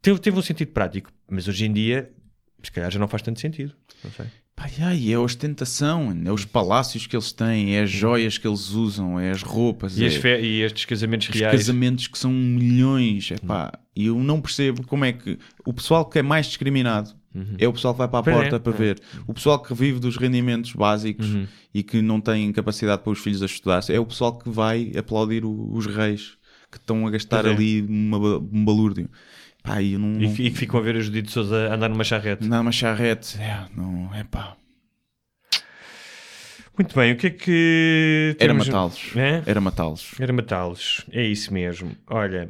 teve, 0.00 0.20
teve 0.20 0.38
um 0.38 0.42
sentido 0.42 0.70
prático. 0.72 1.10
Mas 1.28 1.48
hoje 1.48 1.66
em 1.66 1.72
dia, 1.72 2.10
se 2.62 2.70
calhar 2.72 2.90
já 2.90 2.98
não 3.00 3.08
faz 3.08 3.20
tanto 3.22 3.40
sentido. 3.40 3.74
Não 4.04 4.10
sei. 4.12 4.26
Pá, 4.56 4.66
ai, 4.80 5.12
é 5.12 5.14
a 5.14 5.20
ostentação, 5.20 6.12
é 6.24 6.32
os 6.32 6.44
palácios 6.44 7.06
que 7.06 7.14
eles 7.14 7.30
têm, 7.30 7.76
é 7.76 7.82
as 7.82 7.90
joias 7.90 8.38
que 8.38 8.48
eles 8.48 8.70
usam, 8.70 9.18
é 9.20 9.30
as 9.30 9.40
roupas, 9.40 9.96
E, 9.96 10.04
é 10.04 10.10
fe- 10.10 10.40
e 10.40 10.62
estes 10.62 10.84
casamentos 10.84 11.28
os 11.28 11.34
reais. 11.36 11.56
casamentos 11.56 12.08
que 12.08 12.18
são 12.18 12.32
milhões. 12.32 13.30
Epá, 13.30 13.72
E 13.94 14.06
eu 14.06 14.18
não 14.18 14.40
percebo 14.40 14.84
como 14.86 15.04
é 15.04 15.12
que 15.12 15.38
o 15.64 15.72
pessoal 15.72 16.04
que 16.04 16.18
é 16.18 16.22
mais 16.22 16.46
discriminado 16.46 17.10
é 17.56 17.68
o 17.68 17.72
pessoal 17.72 17.94
que 17.94 17.98
vai 17.98 18.08
para 18.08 18.18
a 18.18 18.32
é, 18.32 18.34
porta 18.34 18.58
para 18.60 18.72
é. 18.72 18.76
ver. 18.76 19.00
O 19.28 19.32
pessoal 19.34 19.60
que 19.62 19.72
vive 19.72 20.00
dos 20.00 20.16
rendimentos 20.16 20.72
básicos 20.72 21.26
e 21.72 21.84
que 21.84 22.02
não 22.02 22.20
tem 22.20 22.50
capacidade 22.50 23.02
para 23.02 23.12
os 23.12 23.20
filhos 23.20 23.40
a 23.42 23.46
estudar 23.46 23.80
é 23.88 24.00
o 24.00 24.06
pessoal 24.06 24.36
que 24.36 24.50
vai 24.50 24.90
aplaudir 24.98 25.44
o- 25.44 25.72
os 25.72 25.86
reis 25.86 26.36
que 26.70 26.78
estão 26.78 27.06
a 27.06 27.10
gastar 27.10 27.46
é. 27.46 27.50
ali 27.50 27.80
um 27.88 28.64
balúrdio. 28.64 29.08
Pá, 29.68 29.82
e 29.82 29.92
eu 29.92 29.98
não, 29.98 30.20
E, 30.20 30.26
não, 30.26 30.34
e 30.38 30.50
ficam 30.50 30.80
a 30.80 30.82
ver 30.82 30.96
a 30.96 31.00
Judite 31.00 31.30
Souza 31.30 31.72
andar 31.72 31.88
numa 31.88 32.04
charrete. 32.04 32.46
não, 32.46 32.62
uma 32.62 32.72
charrete. 32.72 33.38
É, 33.40 33.66
não, 33.76 34.14
é 34.14 34.24
pá. 34.24 34.56
Muito 36.78 36.94
bem, 36.94 37.12
o 37.12 37.16
que 37.16 37.26
é 37.26 37.30
que. 37.30 38.36
Era 38.38 38.52
temos- 38.52 38.68
matá-los. 38.68 39.16
É? 39.16 39.42
Era 39.46 39.60
matá-los. 39.60 40.14
Era 40.20 40.32
matá-los. 40.32 41.04
É 41.10 41.22
isso 41.24 41.52
mesmo. 41.52 41.96
Olha, 42.08 42.48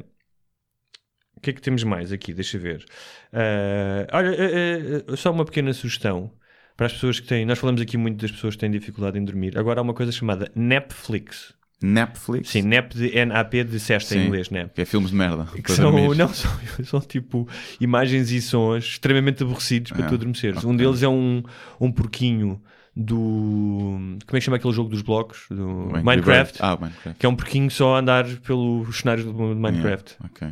o 1.35 1.39
que 1.41 1.49
é 1.49 1.53
que 1.53 1.61
temos 1.61 1.83
mais 1.83 2.11
aqui? 2.11 2.31
Deixa 2.33 2.57
eu 2.57 2.61
ver. 2.61 2.85
Ah, 3.33 4.07
olha, 4.13 4.29
ah, 4.31 5.13
ah, 5.13 5.17
só 5.17 5.31
uma 5.31 5.45
pequena 5.45 5.73
sugestão 5.73 6.31
para 6.77 6.85
as 6.85 6.93
pessoas 6.93 7.19
que 7.19 7.27
têm. 7.27 7.43
Nós 7.43 7.57
falamos 7.57 7.81
aqui 7.81 7.97
muito 7.97 8.21
das 8.21 8.31
pessoas 8.31 8.53
que 8.55 8.59
têm 8.61 8.69
dificuldade 8.71 9.17
em 9.17 9.25
dormir. 9.25 9.57
Agora 9.57 9.79
há 9.79 9.83
uma 9.83 9.95
coisa 9.95 10.11
chamada 10.11 10.51
Netflix. 10.55 11.53
Netflix. 11.81 12.49
Sim, 12.49 12.63
NAP 12.63 12.91
de 12.93 13.25
NAP 13.25 13.53
de 13.53 13.79
cesta 13.79 14.15
em 14.15 14.25
inglês, 14.27 14.49
NAP. 14.49 14.73
Que 14.73 14.81
é 14.81 14.85
filmes 14.85 15.11
de 15.11 15.15
merda. 15.15 15.45
Que 15.63 15.71
são, 15.71 15.91
dormir. 15.91 16.17
não, 16.17 16.27
são, 16.33 16.51
são 16.83 16.99
tipo 17.01 17.47
imagens 17.79 18.31
e 18.31 18.41
sons 18.41 18.83
extremamente 18.85 19.43
aborrecidos 19.43 19.91
para 19.91 20.05
Ah, 20.05 20.09
tu 20.09 20.15
adormeceres. 20.15 20.63
Um 20.63 20.69
ok. 20.73 20.77
deles 20.77 21.03
é 21.03 21.07
um, 21.07 21.41
um 21.79 21.91
porquinho 21.91 22.61
do. 22.95 23.97
Como 24.25 24.33
é 24.33 24.39
que 24.39 24.41
chama 24.41 24.57
aquele 24.57 24.73
jogo 24.73 24.89
dos 24.89 25.01
blocos? 25.01 25.45
Do 25.49 25.89
Minecraft. 26.03 26.57
Ah, 26.61 26.77
Minecraft. 26.79 27.19
Que 27.19 27.25
é 27.25 27.29
um 27.29 27.35
porquinho 27.35 27.71
só 27.71 27.95
a 27.95 27.99
andar 27.99 28.25
pelos 28.45 28.97
cenários 28.99 29.25
do 29.25 29.33
Minecraft. 29.33 30.15
Yeah, 30.19 30.29
ok. 30.33 30.47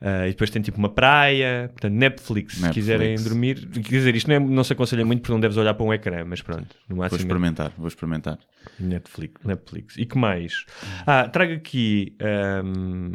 Ah, 0.00 0.26
e 0.28 0.30
depois 0.30 0.48
tem 0.50 0.62
tipo 0.62 0.78
uma 0.78 0.88
praia, 0.88 1.70
portanto, 1.72 1.92
Netflix, 1.92 2.54
se 2.54 2.62
Netflix. 2.62 2.74
quiserem 2.86 3.16
dormir. 3.16 3.66
Quer 3.68 3.80
dizer, 3.80 4.14
isto 4.14 4.28
não, 4.28 4.36
é- 4.36 4.38
não 4.40 4.62
se 4.62 4.72
aconselha 4.72 5.04
muito 5.04 5.20
porque 5.22 5.32
não 5.32 5.40
deves 5.40 5.56
olhar 5.56 5.74
para 5.74 5.84
um 5.84 5.92
ecrã, 5.92 6.24
mas 6.24 6.40
pronto, 6.40 6.68
no 6.88 6.94
Vou 6.96 6.98
máximo. 6.98 7.20
experimentar, 7.20 7.72
vou 7.76 7.88
experimentar. 7.88 8.38
Netflix, 8.78 9.44
Netflix. 9.44 9.96
E 9.96 10.06
que 10.06 10.16
mais? 10.16 10.64
Ah, 11.06 11.28
trago 11.28 11.52
aqui 11.54 12.14
ahm, 12.20 13.12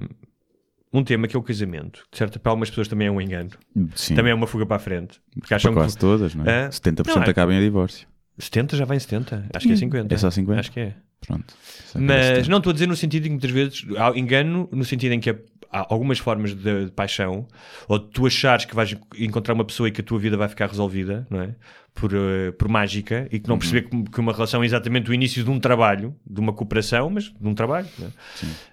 um 0.91 1.03
tema 1.03 1.27
que 1.27 1.35
é 1.35 1.39
o 1.39 1.43
casamento. 1.43 2.05
De 2.11 2.17
certo, 2.17 2.39
para 2.39 2.51
algumas 2.51 2.69
pessoas 2.69 2.87
também 2.87 3.07
é 3.07 3.11
um 3.11 3.19
engano. 3.21 3.49
Sim. 3.95 4.15
Também 4.15 4.31
é 4.31 4.35
uma 4.35 4.45
fuga 4.47 4.65
para 4.65 4.75
a 4.75 4.79
frente. 4.79 5.21
Porque 5.33 5.47
Para 5.47 5.55
acham 5.57 5.73
quase 5.73 5.95
que 5.95 6.01
todas, 6.01 6.35
não 6.35 6.45
é? 6.45 6.65
Hã? 6.65 6.69
70% 6.71 7.15
Não, 7.15 7.23
é- 7.23 7.29
acabam 7.29 7.55
em 7.55 7.61
divórcio. 7.61 8.07
70 8.37 8.75
já 8.75 8.83
vai 8.85 8.97
em 8.97 8.99
70. 8.99 9.45
Acho 9.53 9.67
que 9.67 9.73
é 9.73 9.75
50. 9.77 10.13
É 10.13 10.17
só 10.17 10.29
50? 10.29 10.59
Acho 10.59 10.71
que 10.71 10.79
é. 10.79 10.95
Pronto. 11.25 11.53
Mas 11.95 12.47
não 12.49 12.57
estou 12.57 12.71
a 12.71 12.73
dizer 12.73 12.87
no 12.87 12.95
sentido 12.97 13.23
em 13.23 13.29
que 13.29 13.31
muitas 13.47 13.51
vezes 13.51 13.85
há 13.97 14.09
engano, 14.17 14.67
no 14.73 14.83
sentido 14.83 15.13
em 15.13 15.19
que 15.21 15.29
há 15.73 15.87
algumas 15.89 16.19
formas 16.19 16.53
de, 16.53 16.85
de 16.85 16.91
paixão, 16.91 17.47
ou 17.87 17.97
de 17.97 18.05
tu 18.05 18.27
achares 18.27 18.65
que 18.65 18.75
vais 18.75 18.95
encontrar 19.17 19.55
uma 19.55 19.65
pessoa 19.65 19.89
e 19.89 19.91
que 19.91 20.01
a 20.01 20.03
tua 20.03 20.19
vida 20.19 20.37
vai 20.37 20.47
ficar 20.47 20.67
resolvida, 20.67 21.25
não 21.29 21.41
é? 21.41 21.55
Por, 21.95 22.11
eh, 22.11 22.51
por 22.57 22.67
mágica, 22.67 23.27
e 23.31 23.39
que 23.39 23.47
não 23.47 23.57
perceber 23.57 23.83
que, 23.87 24.03
que 24.03 24.19
uma 24.19 24.33
relação 24.33 24.63
é 24.63 24.65
exatamente 24.65 25.11
o 25.11 25.13
início 25.13 25.43
de 25.43 25.49
um 25.49 25.59
trabalho, 25.59 26.13
de 26.27 26.39
uma 26.39 26.51
cooperação, 26.51 27.07
mas 27.09 27.25
de 27.25 27.47
um 27.47 27.53
trabalho. 27.53 27.87
é? 28.01 28.07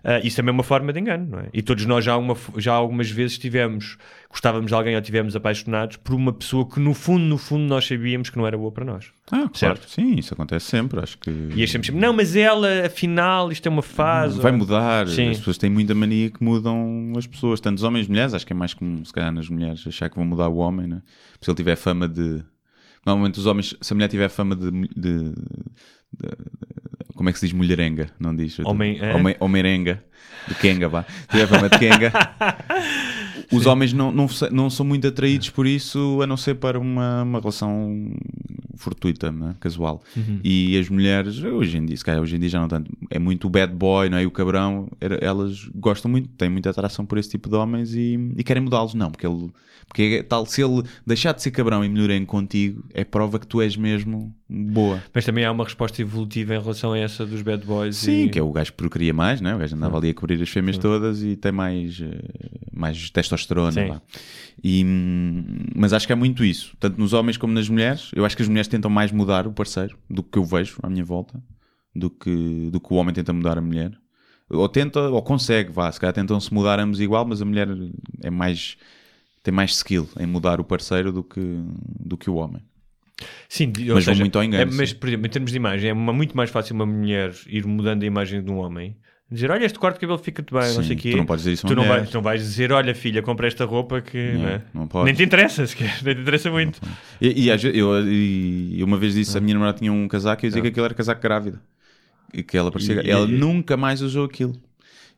Ah, 0.03 0.21
isso 0.25 0.37
também 0.37 0.49
é 0.51 0.53
uma 0.55 0.63
forma 0.63 0.91
de 0.91 0.99
engano, 1.01 1.27
não 1.31 1.39
é? 1.41 1.49
E 1.53 1.61
todos 1.61 1.85
nós 1.85 2.03
já, 2.03 2.17
uma, 2.17 2.35
já 2.57 2.73
algumas 2.73 3.11
vezes 3.11 3.37
tivemos, 3.37 3.99
gostávamos 4.31 4.69
de 4.69 4.75
alguém 4.75 4.97
ou 4.97 5.03
tivemos 5.03 5.37
apaixonados 5.37 5.97
por 5.99 6.15
uma 6.15 6.33
pessoa 6.33 6.67
que 6.67 6.81
no 6.81 6.95
fundo, 6.95 7.23
no 7.25 7.37
fundo, 7.37 7.63
nós 7.65 7.87
sabíamos 7.87 8.31
que 8.31 8.39
não 8.39 8.47
era 8.47 8.57
boa 8.57 8.73
para 8.73 8.87
nós. 8.87 9.13
Ah, 9.27 9.49
claro. 9.49 9.51
Certo. 9.55 9.89
Sim, 9.91 10.15
isso 10.19 10.33
acontece 10.33 10.65
sempre. 10.67 10.99
Acho 10.99 11.19
que 11.19 11.31
E 11.55 11.63
achamos 11.63 11.87
sempre, 11.87 12.01
não, 12.01 12.15
mas 12.15 12.35
ela, 12.35 12.87
afinal, 12.87 13.53
isto 13.53 13.67
é 13.67 13.71
uma 13.71 13.83
fase. 13.83 14.41
vai 14.41 14.51
ou- 14.51 14.59
mudar. 14.59 15.07
Sim. 15.09 15.29
As 15.29 15.39
pessoas 15.39 15.59
têm 15.59 15.69
muita 15.71 15.95
mania 15.95 16.31
que 16.31 16.43
mudam 16.43 17.13
as 17.19 17.27
pessoas, 17.27 17.61
tanto 17.61 17.77
os 17.77 17.85
homens 17.85 18.07
como 18.07 18.15
mulheres. 18.15 18.33
Acho 18.33 18.47
que 18.47 18.55
é 18.55 18.57
mais 18.57 18.73
comum, 18.73 19.05
se 19.05 19.13
calhar, 19.13 19.31
nas 19.31 19.49
mulheres 19.51 19.85
achar 19.87 20.09
que 20.09 20.17
vão 20.17 20.25
mudar 20.25 20.49
o 20.49 20.57
homem, 20.57 20.87
né? 20.87 21.03
se 21.39 21.49
ele 21.51 21.57
tiver 21.57 21.77
fama 21.77 22.09
de. 22.09 22.43
Normalmente, 23.05 23.39
os 23.39 23.47
homens, 23.47 23.75
se 23.81 23.93
a 23.93 23.95
mulher 23.97 24.09
tiver 24.09 24.29
fama 24.29 24.55
de. 24.55 24.71
de- 24.71 25.33
de- 26.13 26.37
como 27.15 27.29
é 27.29 27.33
que 27.33 27.39
se 27.39 27.47
diz 27.47 27.53
mulherenga? 27.55 28.11
Não 28.19 28.35
diz? 28.35 28.59
Homem- 28.61 28.99
é? 29.01 29.15
Homem, 29.15 29.37
homerenga. 29.41 30.03
De 30.49 30.55
Kenga, 30.55 30.89
vá. 30.89 31.05
Tiver 31.31 31.47
fama 31.47 31.69
de 31.69 31.79
Kenga. 31.79 32.11
Os 33.53 33.67
homens 33.67 33.93
não, 33.93 34.13
não, 34.13 34.27
não 34.53 34.71
são 34.71 34.87
muito 34.87 35.07
atraídos 35.07 35.51
por 35.51 35.67
isso, 35.67 36.21
a 36.23 36.27
não 36.27 36.37
ser 36.37 36.55
para 36.57 36.79
uma, 36.79 37.23
uma 37.23 37.41
relação 37.41 38.11
fortuita, 38.77 39.31
não 39.31 39.51
é? 39.51 39.55
casual. 39.61 40.03
E 40.43 40.79
as 40.79 40.89
mulheres, 40.89 41.43
hoje 41.43 41.77
em 41.77 41.85
dia, 41.85 41.97
se 41.97 42.05
calhar 42.05 42.21
hoje 42.21 42.37
em 42.37 42.39
dia 42.39 42.49
já 42.49 42.61
não 42.61 42.69
tanto, 42.69 42.91
é 43.11 43.19
muito 43.19 43.47
o 43.47 43.51
bad 43.51 43.75
boy, 43.75 44.09
não 44.09 44.19
é? 44.19 44.23
E 44.23 44.27
o 44.27 44.31
cabrão, 44.31 44.89
elas 45.01 45.69
gostam 45.75 46.11
muito, 46.11 46.29
têm 46.31 46.49
muita 46.49 46.71
atração 46.71 47.05
por 47.05 47.19
esse 47.19 47.31
tipo 47.31 47.49
de 47.49 47.57
homens 47.57 47.95
e, 47.95 48.19
e 48.37 48.43
querem 48.43 48.63
mudá-los, 48.63 48.95
não, 48.95 49.11
porque 49.11 49.27
ele, 49.27 49.51
porque 49.87 50.03
é 50.21 50.23
tal, 50.23 50.47
se 50.47 50.63
ele 50.63 50.83
deixar 51.07 51.33
de 51.33 51.43
ser 51.43 51.51
cabrão 51.51 51.85
e 51.85 51.89
melhorar 51.89 52.25
contigo, 52.27 52.85
é 52.95 53.05
prova 53.05 53.39
que 53.39 53.47
tu 53.47 53.61
és 53.61 53.77
mesmo 53.77 54.35
boa. 54.51 55.03
Mas 55.15 55.25
também 55.25 55.45
há 55.45 55.53
uma 55.53 55.63
resposta 55.63 56.03
evolutiva 56.03 56.55
em 56.55 56.61
relação 56.61 56.93
a 56.93 56.99
essa 56.99 57.25
dos 57.25 57.41
bad 57.43 57.65
boys. 57.65 57.97
Sim, 57.97 58.25
e... 58.25 58.29
que 58.29 58.39
é 58.39 58.43
o 58.43 58.51
gajo 58.51 58.73
que 58.73 58.77
procria 58.77 59.15
mais, 59.15 59.41
né? 59.41 59.55
o 59.55 59.59
gajo 59.59 59.77
andava 59.77 59.97
ali 59.97 60.11
a 60.11 60.15
cobrir 60.15 60.43
as 60.43 60.49
fêmeas 60.49 60.77
todas 60.77 61.23
e 61.23 61.37
tem 61.37 61.53
mais, 61.53 62.01
eh, 62.01 62.59
mais 62.73 63.11
testosterona. 63.11 64.03
E, 64.63 64.85
hum, 64.85 65.45
mas 65.75 65.93
acho 65.93 66.07
que 66.07 66.13
é 66.13 66.17
muito 66.17 66.45
isso, 66.45 66.77
tanto 66.81 66.99
nos 66.99 67.13
homens 67.13 67.37
como 67.37 67.53
nas 67.53 67.69
mulheres. 67.69 68.11
Eu 68.15 68.25
acho 68.25 68.37
que 68.37 68.43
as 68.43 68.49
mulheres 68.49 68.69
tentam 68.69 68.91
mais 68.91 69.13
mudar 69.13 69.47
o 69.47 69.53
parceiro 69.53 69.97
do 70.09 70.23
que 70.23 70.39
eu 70.39 70.45
vejo 70.45 70.79
à 70.83 70.91
minha 70.91 71.05
volta, 71.05 71.41
do 71.95 72.11
que, 72.11 72.69
do 72.73 72.81
que 72.81 72.93
o 72.93 72.97
homem 72.97 73.15
tenta 73.15 73.33
mudar 73.33 73.57
a 73.57 73.61
mulher. 73.61 73.93
Ou 74.51 74.69
tenta, 74.69 75.01
ou 75.09 75.23
consegue, 75.23 75.71
vá, 75.71 75.91
se 75.93 76.01
calhar 76.01 76.13
tentam-se 76.13 76.53
mudar 76.53 76.81
ambos 76.81 77.01
igual, 77.01 77.25
mas 77.25 77.41
a 77.41 77.45
mulher 77.45 77.69
é 78.21 78.31
mais, 78.31 78.77
tem 79.45 79.55
mais 79.55 79.71
skill 79.77 80.09
em 80.19 80.27
mudar 80.27 80.61
o 80.61 80.65
parceiro 80.65 81.13
do 81.13 81.23
que, 81.23 81.41
do 82.01 82.19
que 82.19 82.29
o 82.29 82.35
homem. 82.35 82.61
Sim, 83.49 83.73
Mas 83.77 83.87
vão 83.87 84.01
seja, 84.01 84.21
muito 84.21 84.37
ao 84.39 84.45
engano, 84.45 84.71
é- 84.73 84.75
mas, 84.75 84.93
por 84.93 85.09
exemplo, 85.09 85.27
em 85.27 85.31
termos 85.31 85.51
de 85.51 85.57
imagem, 85.57 85.91
é 85.91 85.93
uma- 85.93 86.13
muito 86.13 86.37
mais 86.37 86.51
fácil 86.51 86.75
uma 86.75 86.87
mulher 86.87 87.33
ir 87.47 87.67
mudando 87.67 88.03
a 88.03 88.07
imagem 88.07 88.43
de 88.43 88.51
um 88.51 88.57
homem. 88.59 88.97
Dizer, 89.33 89.49
olha, 89.53 89.65
este 89.65 89.79
corte 89.79 89.95
de 89.95 90.01
cabelo 90.01 90.19
fica-te 90.19 90.53
bem, 90.53 90.63
não 90.75 90.83
Sim, 90.83 90.89
sei 90.89 90.97
o 90.97 90.99
quê. 90.99 91.11
tu 91.13 91.17
não 91.19 91.25
podes 91.27 91.45
dizer 91.45 91.53
isso 91.55 91.67
Tu 91.67 91.75
não 91.77 91.85
vais, 91.87 92.13
não 92.13 92.21
vais 92.21 92.41
dizer, 92.43 92.73
olha, 92.73 92.93
filha, 92.97 93.23
comprei 93.23 93.47
esta 93.47 93.65
roupa 93.65 94.01
que. 94.01 94.33
Não, 94.33 94.41
não 94.43 94.49
é? 94.49 94.63
não 94.75 94.89
podes. 94.89 95.05
Nem 95.07 95.15
te 95.15 95.23
interessa, 95.23 95.65
sequer, 95.69 95.99
nem 96.03 96.17
te 96.17 96.21
interessa 96.23 96.51
muito. 96.51 96.81
E, 97.21 97.45
e 97.47 97.79
eu, 97.79 98.09
e 98.09 98.83
uma 98.83 98.97
vez 98.97 99.15
disse, 99.15 99.39
a 99.39 99.41
minha 99.41 99.55
namorada 99.55 99.79
tinha 99.79 99.93
um 99.93 100.09
casaco 100.09 100.45
e 100.45 100.47
eu 100.47 100.51
dizia 100.51 100.63
que 100.63 100.69
aquilo 100.69 100.85
era 100.85 100.95
casaco 100.95 101.23
grávida. 101.23 101.61
E 102.35 102.43
que 102.43 102.57
ela 102.57 102.73
parecia. 102.73 103.03
E- 103.07 103.11
ela 103.11 103.25
e- 103.29 103.33
nunca 103.39 103.77
mais 103.77 104.03
usou 104.03 104.25
aquilo. 104.25 104.57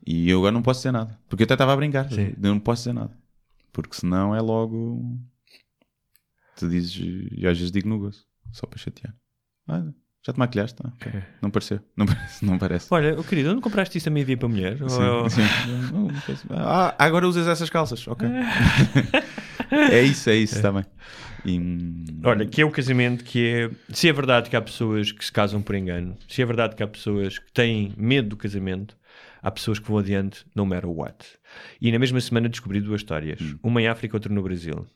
E 0.07 0.29
eu 0.29 0.39
agora 0.41 0.53
não 0.53 0.63
posso 0.63 0.81
dizer 0.81 0.93
nada. 0.93 1.19
Porque 1.29 1.43
eu 1.43 1.45
até 1.45 1.55
estava 1.55 1.73
a 1.73 1.77
brincar. 1.77 2.11
Sim. 2.11 2.35
Eu 2.43 2.51
não 2.53 2.59
posso 2.61 2.83
dizer 2.83 2.93
nada. 2.93 3.13
Porque 3.73 3.97
senão 3.97 4.35
é 4.37 4.41
logo. 4.43 5.03
Tu 6.57 6.69
dizes. 6.69 6.97
E 7.33 7.47
às 7.47 7.57
vezes 7.57 7.73
digo 7.73 7.89
no 7.89 7.99
gozo. 7.99 8.25
Só 8.53 8.67
para 8.67 8.79
chatear. 8.79 9.15
Ah, 9.69 9.85
já 10.25 10.33
te 10.33 10.39
maquilhaste? 10.39 10.81
Ah, 10.85 10.93
ok. 10.95 11.23
Não 11.41 11.51
pareceu. 11.51 11.81
Não 11.97 12.07
parece. 12.07 12.45
Não 12.47 12.59
parece. 12.59 12.87
Olha, 12.91 13.19
oh, 13.19 13.25
querido, 13.25 13.53
não 13.55 13.61
compraste 13.61 13.99
isso 13.99 14.05
também 14.05 14.23
havia 14.23 14.37
para 14.37 14.49
mulher? 14.49 14.77
Sim, 14.77 15.03
Ou- 15.03 15.31
sim. 15.31 15.43
Ah, 16.51 16.95
agora 16.99 17.27
usas 17.27 17.49
essas 17.49 17.69
calças. 17.71 18.07
Ok. 18.07 18.29
é 19.71 20.03
isso, 20.03 20.31
é 20.31 20.37
isso, 20.37 20.57
está 20.57 20.71
bem. 20.71 20.85
E, 21.45 21.59
hum, 21.59 22.05
Olha, 22.25 22.47
que 22.47 22.63
é 22.63 22.65
o 22.65 22.71
casamento 22.71 23.25
que 23.25 23.47
é. 23.49 23.71
Se 23.93 24.09
é 24.09 24.13
verdade 24.13 24.49
que 24.49 24.55
há 24.57 24.63
pessoas 24.63 25.11
que 25.11 25.25
se 25.25 25.33
casam 25.33 25.61
por 25.61 25.75
engano, 25.75 26.17
se 26.29 26.41
é 26.41 26.47
verdade 26.47 26.77
que 26.77 26.83
há 26.83 26.87
pessoas 26.87 27.39
que 27.39 27.51
têm 27.53 27.93
medo 27.97 28.29
do 28.31 28.37
casamento, 28.37 28.97
há 29.43 29.51
pessoas 29.51 29.79
que 29.81 29.89
vão 29.89 29.99
adiante 29.99 30.45
no 30.55 30.65
matter 30.65 30.89
what. 30.89 31.17
E 31.81 31.91
na 31.91 31.99
mesma 31.99 32.21
semana 32.21 32.49
descobri 32.49 32.81
duas 32.81 33.01
histórias, 33.01 33.41
uma 33.63 33.83
em 33.83 33.89
África 33.89 34.17
outra 34.17 34.33
no 34.33 34.43
Brasil. 34.43 34.87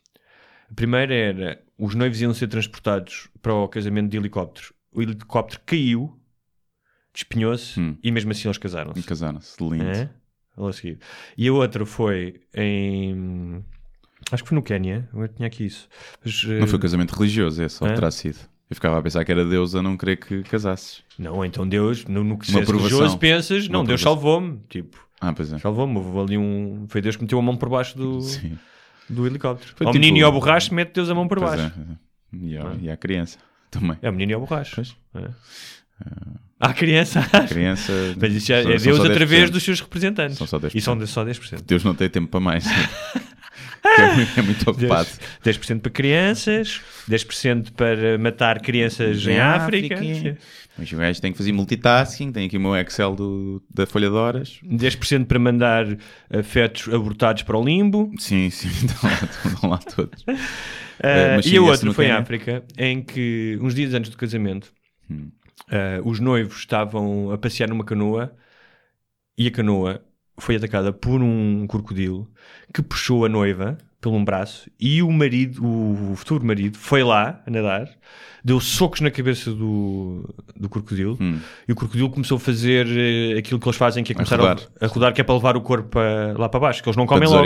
A 0.70 0.74
primeira 0.74 1.14
era: 1.14 1.62
os 1.78 1.94
noivos 1.94 2.20
iam 2.20 2.32
ser 2.34 2.48
transportados 2.48 3.28
para 3.40 3.54
o 3.54 3.68
casamento 3.68 4.10
de 4.10 4.16
helicóptero. 4.16 4.74
O 4.92 5.02
helicóptero 5.02 5.60
caiu, 5.66 6.18
despenhou-se 7.12 7.78
Hum. 7.80 7.96
e 8.02 8.10
mesmo 8.10 8.30
assim 8.32 8.48
eles 8.48 8.58
casaram-se. 8.58 9.02
casaram-se. 9.02 9.62
Lindo. 9.62 9.84
É? 9.84 10.10
E 11.36 11.48
a 11.48 11.52
outra 11.52 11.84
foi 11.84 12.40
em. 12.54 13.62
Acho 14.32 14.42
que 14.42 14.48
foi 14.48 14.56
no 14.56 14.62
Quénia. 14.62 15.08
Eu 15.14 15.28
tinha 15.28 15.46
aqui 15.46 15.66
isso. 15.66 15.86
Mas, 16.24 16.42
Não 16.44 16.54
eh, 16.64 16.66
foi 16.66 16.78
casamento 16.78 17.14
religioso, 17.14 17.62
é 17.62 17.68
só 17.68 17.84
Hã? 17.86 17.94
terá 17.94 18.10
sido. 18.10 18.38
Eu 18.68 18.74
ficava 18.74 18.98
a 18.98 19.02
pensar 19.02 19.24
que 19.24 19.30
era 19.30 19.44
Deus 19.44 19.74
a 19.76 19.82
não 19.82 19.96
querer 19.96 20.16
que 20.16 20.42
casasses. 20.42 21.04
Não, 21.18 21.44
então 21.44 21.68
Deus, 21.68 22.04
no, 22.06 22.24
no 22.24 22.36
que 22.38 22.46
se 22.46 22.52
Uma 22.52 22.60
és 22.60 22.68
aprovação. 22.68 22.96
religioso 22.98 23.18
pensas, 23.18 23.68
não, 23.68 23.84
Deus 23.84 24.00
salvou-me. 24.00 24.58
Tipo, 24.68 24.98
Ah, 25.20 25.32
pois 25.32 25.52
é. 25.52 25.58
salvou-me. 25.58 25.96
Houve 25.98 26.18
ali 26.18 26.38
um. 26.38 26.86
Foi 26.88 27.00
Deus 27.02 27.14
que 27.16 27.22
meteu 27.22 27.38
a 27.38 27.42
mão 27.42 27.56
por 27.56 27.68
baixo 27.68 27.96
do, 27.96 28.20
Sim. 28.22 28.58
Do 29.08 29.26
helicóptero. 29.26 29.72
Foi 29.76 29.86
ao 29.86 29.92
tipo- 29.92 30.00
menino 30.04 30.18
e 30.18 30.22
ao 30.22 30.32
borracho, 30.32 30.74
mete 30.74 30.92
Deus 30.94 31.08
a 31.10 31.14
mão 31.14 31.26
por 31.28 31.38
Pois 31.38 31.50
baixo. 31.58 31.74
é, 31.76 31.80
é. 31.92 32.38
E, 32.48 32.56
ao- 32.56 32.76
e 32.80 32.90
à 32.90 32.96
criança 32.96 33.38
também. 33.70 33.96
É 34.02 34.08
o 34.08 34.12
menino 34.12 34.32
e 34.32 34.34
ao 34.34 34.40
borracho. 34.40 34.74
Pois. 34.76 34.96
É. 35.14 35.28
À 36.60 36.72
criança. 36.74 37.22
Criança. 37.48 37.92
Mas 38.20 38.34
isso 38.34 38.46
já 38.48 38.62
são- 38.62 38.72
é 38.72 38.76
Deus 38.78 39.00
através 39.00 39.50
10%. 39.50 39.52
dos 39.52 39.62
seus 39.62 39.80
representantes. 39.80 40.36
São 40.38 40.46
só 40.46 40.58
10%. 40.58 40.74
E 40.74 40.80
são 40.80 40.96
de- 40.98 41.06
só 41.06 41.24
10%. 41.24 41.62
Deus 41.66 41.84
não 41.84 41.94
tem 41.94 42.08
tempo 42.08 42.28
para 42.28 42.40
mais. 42.40 42.64
É, 43.98 44.12
muito, 44.14 44.38
é 44.40 44.42
muito 44.42 44.68
ocupado. 44.70 45.08
10%, 45.44 45.58
10% 45.76 45.80
para 45.80 45.90
crianças, 45.92 46.80
10% 47.08 47.70
para 47.72 48.18
matar 48.18 48.60
crianças 48.60 49.24
em, 49.26 49.38
África, 49.38 49.94
Mas 50.78 50.92
o 50.92 50.96
gajo 50.96 51.20
tem 51.20 51.32
que 51.32 51.38
fazer 51.38 51.52
multitasking, 51.52 52.32
tem 52.32 52.46
aqui 52.46 52.56
o 52.56 52.60
meu 52.60 52.76
Excel 52.76 53.16
do, 53.16 53.62
da 53.72 53.86
folha 53.86 54.10
de 54.10 54.14
horas. 54.14 54.60
10% 54.62 55.26
para 55.26 55.38
mandar 55.38 55.86
fetos 56.44 56.92
abortados 56.92 57.42
para 57.44 57.56
o 57.56 57.64
limbo. 57.64 58.12
Sim, 58.18 58.50
sim, 58.50 58.68
estão 58.84 59.10
lá, 59.10 59.18
estão 59.44 59.70
lá 59.70 59.78
todos. 59.78 60.24
Uh, 60.96 61.46
e 61.46 61.58
a 61.58 61.60
outra 61.60 61.92
foi 61.92 62.06
em. 62.06 62.10
África, 62.10 62.64
em 62.78 63.02
que, 63.02 63.58
uns 63.60 63.74
dias 63.74 63.92
antes 63.92 64.10
do 64.10 64.16
casamento, 64.16 64.72
Hum. 65.10 65.30
uh, 65.70 66.08
os 66.08 66.20
noivos 66.20 66.58
estavam 66.58 67.30
a 67.30 67.38
passear 67.38 67.68
numa 67.68 67.84
canoa 67.84 68.36
e 69.38 69.46
a 69.46 69.50
canoa 69.50 70.04
foi 70.38 70.56
atacada 70.56 70.92
por 70.92 71.22
um 71.22 71.66
crocodilo 71.66 72.30
que 72.74 72.82
puxou 72.82 73.24
a 73.24 73.28
noiva 73.28 73.78
pelo 74.06 74.16
um 74.16 74.24
braço 74.24 74.70
e 74.78 75.02
o 75.02 75.10
marido, 75.10 75.64
o, 75.66 76.14
futuro 76.14 76.44
marido, 76.46 76.78
foi 76.78 77.02
lá 77.02 77.42
a 77.44 77.50
nadar, 77.50 77.88
deu 78.44 78.60
socos 78.60 79.00
na 79.00 79.10
cabeça 79.10 79.50
do, 79.52 80.32
do 80.54 80.68
crocodilo 80.68 81.18
Hum. 81.20 81.40
e 81.66 81.72
o 81.72 81.74
crocodilo 81.74 82.08
começou 82.08 82.36
a 82.36 82.40
fazer 82.40 82.86
eh, 82.86 83.38
aquilo 83.38 83.58
que 83.58 83.66
eles 83.66 83.76
fazem, 83.76 84.04
que 84.04 84.12
é 84.12 84.14
começar 84.14 84.36
a 84.38 84.42
rodar. 84.50 84.68
a 84.80 84.86
rodar, 84.86 85.12
que 85.12 85.20
é 85.20 85.24
para 85.24 85.34
levar 85.34 85.56
o 85.56 85.60
corpo 85.60 85.88
para- 85.88 86.34
lá 86.38 86.48
para 86.48 86.60
baixo, 86.60 86.80
que 86.84 86.88
eles 86.88 86.96
não 86.96 87.04
comem 87.04 87.28
logo. 87.28 87.42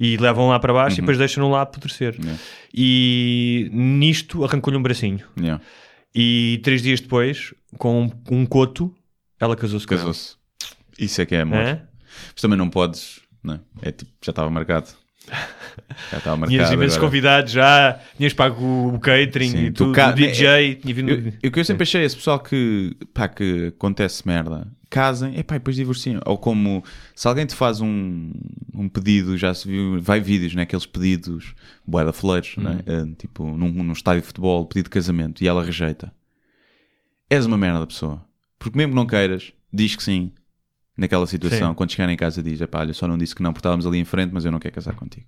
E 0.00 0.16
levam 0.16 0.48
lá 0.48 0.58
para 0.58 0.72
baixo 0.72 0.96
e 0.96 1.00
depois 1.02 1.18
deixam-no 1.18 1.50
lá 1.50 1.60
apodrecer. 1.60 2.14
Yeah. 2.18 2.38
E 2.72 3.68
nisto 3.70 4.42
arrancou-lhe 4.44 4.78
um 4.78 4.82
bracinho. 4.82 5.20
Yeah. 5.38 5.62
E 6.14 6.58
três 6.64 6.80
dias 6.82 7.00
depois, 7.00 7.52
com 7.76 8.10
um 8.30 8.46
coto, 8.46 8.94
ela 9.38 9.54
casou-se 9.54 9.86
com 9.86 9.92
ele. 9.92 10.00
Casou-se. 10.00 10.36
Isso 10.98 11.20
é 11.20 11.26
que 11.26 11.34
é 11.34 11.42
amor. 11.42 11.58
Hã? 11.58 11.82
Mas 12.32 12.40
também 12.40 12.56
não 12.58 12.70
podes, 12.70 13.20
não 13.42 13.54
é? 13.54 13.60
É 13.82 13.92
tipo, 13.92 14.10
já 14.24 14.30
estava 14.30 14.48
marcado. 14.50 14.88
Já 16.10 16.18
estava 16.18 16.36
marcado. 16.36 16.50
Tinhas 16.50 16.70
imensos 16.70 16.98
convidados 16.98 17.52
já, 17.52 18.00
tinhas 18.16 18.32
pago 18.32 18.94
o 18.94 18.98
catering 19.00 19.50
Sim, 19.50 19.64
e 19.66 19.70
tu 19.70 19.84
tudo, 19.84 19.94
cá- 19.94 20.10
o 20.10 20.14
DJ, 20.14 20.76
tinha 20.76 20.94
vindo... 20.94 21.10
Eu, 21.10 21.32
eu, 21.42 21.50
que 21.50 21.60
eu 21.60 21.64
sempre 21.64 21.82
achei 21.82 22.02
esse 22.04 22.16
pessoal 22.16 22.38
que, 22.40 22.96
pá, 23.12 23.28
que 23.28 23.68
acontece 23.68 24.26
merda, 24.26 24.66
casem, 24.90 25.38
epá, 25.38 25.56
e 25.56 25.58
depois 25.58 25.76
divorciam. 25.76 26.20
Ou 26.26 26.36
como, 26.36 26.84
se 27.14 27.26
alguém 27.26 27.46
te 27.46 27.54
faz 27.54 27.80
um, 27.80 28.32
um 28.74 28.88
pedido, 28.88 29.36
já 29.38 29.54
se 29.54 29.66
viu, 29.66 30.00
vai 30.00 30.20
vídeos, 30.20 30.54
né, 30.54 30.62
aqueles 30.62 30.86
pedidos, 30.86 31.54
boeda 31.86 32.12
de 32.12 32.16
flores, 32.18 32.56
né, 32.56 32.80
eh, 32.86 33.04
tipo, 33.18 33.44
num, 33.44 33.70
num 33.70 33.92
estádio 33.92 34.20
de 34.20 34.26
futebol, 34.26 34.66
pedido 34.66 34.84
de 34.84 34.90
casamento, 34.90 35.42
e 35.42 35.48
ela 35.48 35.64
rejeita. 35.64 36.12
És 37.30 37.46
uma 37.46 37.56
merda 37.56 37.80
da 37.80 37.86
pessoa. 37.86 38.22
Porque 38.58 38.76
mesmo 38.76 38.92
que 38.92 38.96
não 38.96 39.06
queiras, 39.06 39.52
diz 39.72 39.96
que 39.96 40.02
sim, 40.02 40.30
naquela 40.96 41.26
situação. 41.26 41.70
Sim. 41.70 41.74
Quando 41.74 41.90
chegar 41.90 42.10
em 42.10 42.16
casa 42.16 42.42
diz, 42.42 42.60
olha, 42.72 42.94
só 42.94 43.08
não 43.08 43.18
disse 43.18 43.34
que 43.34 43.42
não, 43.42 43.52
porque 43.52 43.60
estávamos 43.60 43.86
ali 43.86 43.98
em 43.98 44.04
frente, 44.04 44.32
mas 44.32 44.44
eu 44.44 44.52
não 44.52 44.58
quero 44.58 44.74
casar 44.74 44.94
contigo. 44.94 45.26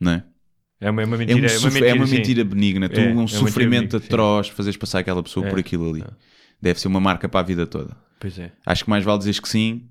Não 0.00 0.12
é? 0.12 0.24
É 0.80 0.90
uma, 0.90 1.02
é 1.02 1.04
uma 1.04 1.16
É, 1.16 1.18
mentira, 1.18 1.38
um 1.46 1.50
é 1.50 1.58
uma 1.58 1.66
mentira, 1.70 1.88
é 1.88 1.94
uma 1.94 2.06
sim. 2.06 2.16
mentira 2.16 2.44
benigna. 2.44 2.88
Tu, 2.88 2.98
É, 3.00 3.10
é 3.10 3.14
um 3.14 3.28
sofrimento 3.28 3.98
sim. 3.98 4.04
atroz, 4.06 4.48
fazeres 4.48 4.76
passar 4.78 5.00
aquela 5.00 5.22
pessoa 5.22 5.46
É, 5.46 5.50
por 5.50 5.58
aquilo 5.58 5.90
ali. 5.90 6.02
é. 6.02 6.06
Deve 6.62 6.80
ser 6.80 6.88
uma 6.88 7.00
marca 7.00 7.28
para 7.28 7.40
a 7.40 7.42
vida 7.42 7.66
toda. 7.66 7.96
Pois 8.18 8.38
é. 8.38 8.52
Acho 8.64 8.84
que 8.84 8.90
mais 8.90 9.04
vale 9.04 9.18
dizeres 9.18 9.40
que 9.40 9.48
sim 9.48 9.82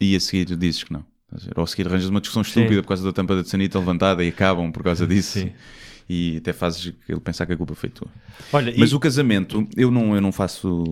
e 0.00 0.16
a 0.16 0.20
seguir 0.20 0.44
dizes 0.56 0.82
que 0.84 0.92
não. 0.92 1.04
Ou 1.56 1.64
a 1.64 1.66
seguir 1.66 1.86
arranjas 1.88 2.08
uma 2.08 2.20
discussão 2.20 2.42
estúpida 2.42 2.80
por 2.82 2.88
causa 2.88 3.04
da 3.04 3.12
tampa 3.12 3.34
da 3.36 3.44
sanita 3.44 3.78
levantada 3.78 4.22
e 4.24 4.28
acabam 4.28 4.70
por 4.72 4.82
causa 4.82 5.06
disso. 5.08 5.40
Sim. 5.40 5.52
E 6.08 6.36
até 6.36 6.52
fazes 6.52 6.92
ele 7.08 7.20
pensar 7.20 7.46
que 7.46 7.52
a 7.54 7.56
culpa 7.56 7.74
foi 7.74 7.88
tua. 7.88 8.08
Olha, 8.52 8.72
Mas 8.76 8.90
e 8.90 8.94
o 8.94 9.00
casamento, 9.00 9.66
eu 9.76 9.90
não, 9.90 10.14
eu 10.14 10.20
não 10.20 10.30
faço 10.32 10.84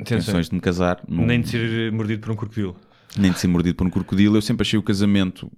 intenções 0.00 0.48
de 0.48 0.54
me 0.54 0.60
casar, 0.60 1.00
não- 1.08 1.24
nem 1.24 1.40
de 1.40 1.48
ser 1.48 1.92
mordido 1.92 2.20
por 2.20 2.32
um 2.32 2.36
crocodilo. 2.36 2.76
nem 3.16 3.30
de 3.32 3.38
ser 3.38 3.46
mordido 3.48 3.76
por 3.76 3.86
um 3.86 3.90
crocodilo. 3.90 4.36
Eu 4.36 4.42
sempre 4.42 4.62
achei 4.62 4.78
o 4.78 4.82
casamento. 4.82 5.50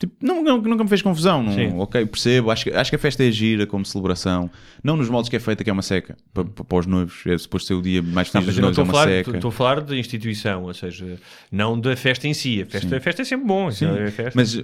Tipo, 0.00 0.14
não, 0.24 0.42
não- 0.42 0.62
nunca 0.62 0.82
me 0.82 0.88
fez 0.88 1.02
confusão. 1.02 1.42
Não, 1.42 1.78
ok, 1.80 2.06
percebo. 2.06 2.50
Acho, 2.50 2.64
que- 2.64 2.70
acho 2.72 2.90
que 2.90 2.96
a 2.96 2.98
festa 2.98 3.22
é 3.22 3.30
gira 3.30 3.66
como 3.66 3.84
celebração. 3.84 4.50
Não 4.82 4.96
nos 4.96 5.10
moldes 5.10 5.28
que 5.28 5.36
é 5.36 5.38
feita, 5.38 5.62
que 5.62 5.68
é 5.68 5.72
uma 5.72 5.82
seca. 5.82 6.16
Para, 6.32 6.44
para 6.44 6.78
os 6.78 6.86
noivos. 6.86 7.22
É 7.26 7.36
suposto 7.36 7.68
ser 7.68 7.74
o 7.74 7.82
dia 7.82 8.02
mais 8.02 8.28
feliz 8.28 8.46
dos 8.46 8.56
noivos. 8.58 8.78
É 8.78 8.82
uma 8.82 8.92
falar, 8.92 9.08
seca. 9.08 9.30
estou- 9.36 9.48
a 9.50 9.52
falar 9.52 9.80
da 9.82 9.94
instituição, 9.94 10.62
ou 10.64 10.72
seja, 10.72 11.18
não 11.52 11.78
da 11.78 11.94
festa 11.96 12.26
em 12.26 12.32
si. 12.32 12.62
A 12.62 12.66
festa, 12.66 12.88
Sim. 12.88 12.94
a 12.96 13.00
festa 13.00 13.20
é 13.20 13.24
sempre 13.26 13.46
bom. 13.46 13.70
Sim. 13.70 13.84
é. 13.86 14.32
Mas, 14.34 14.62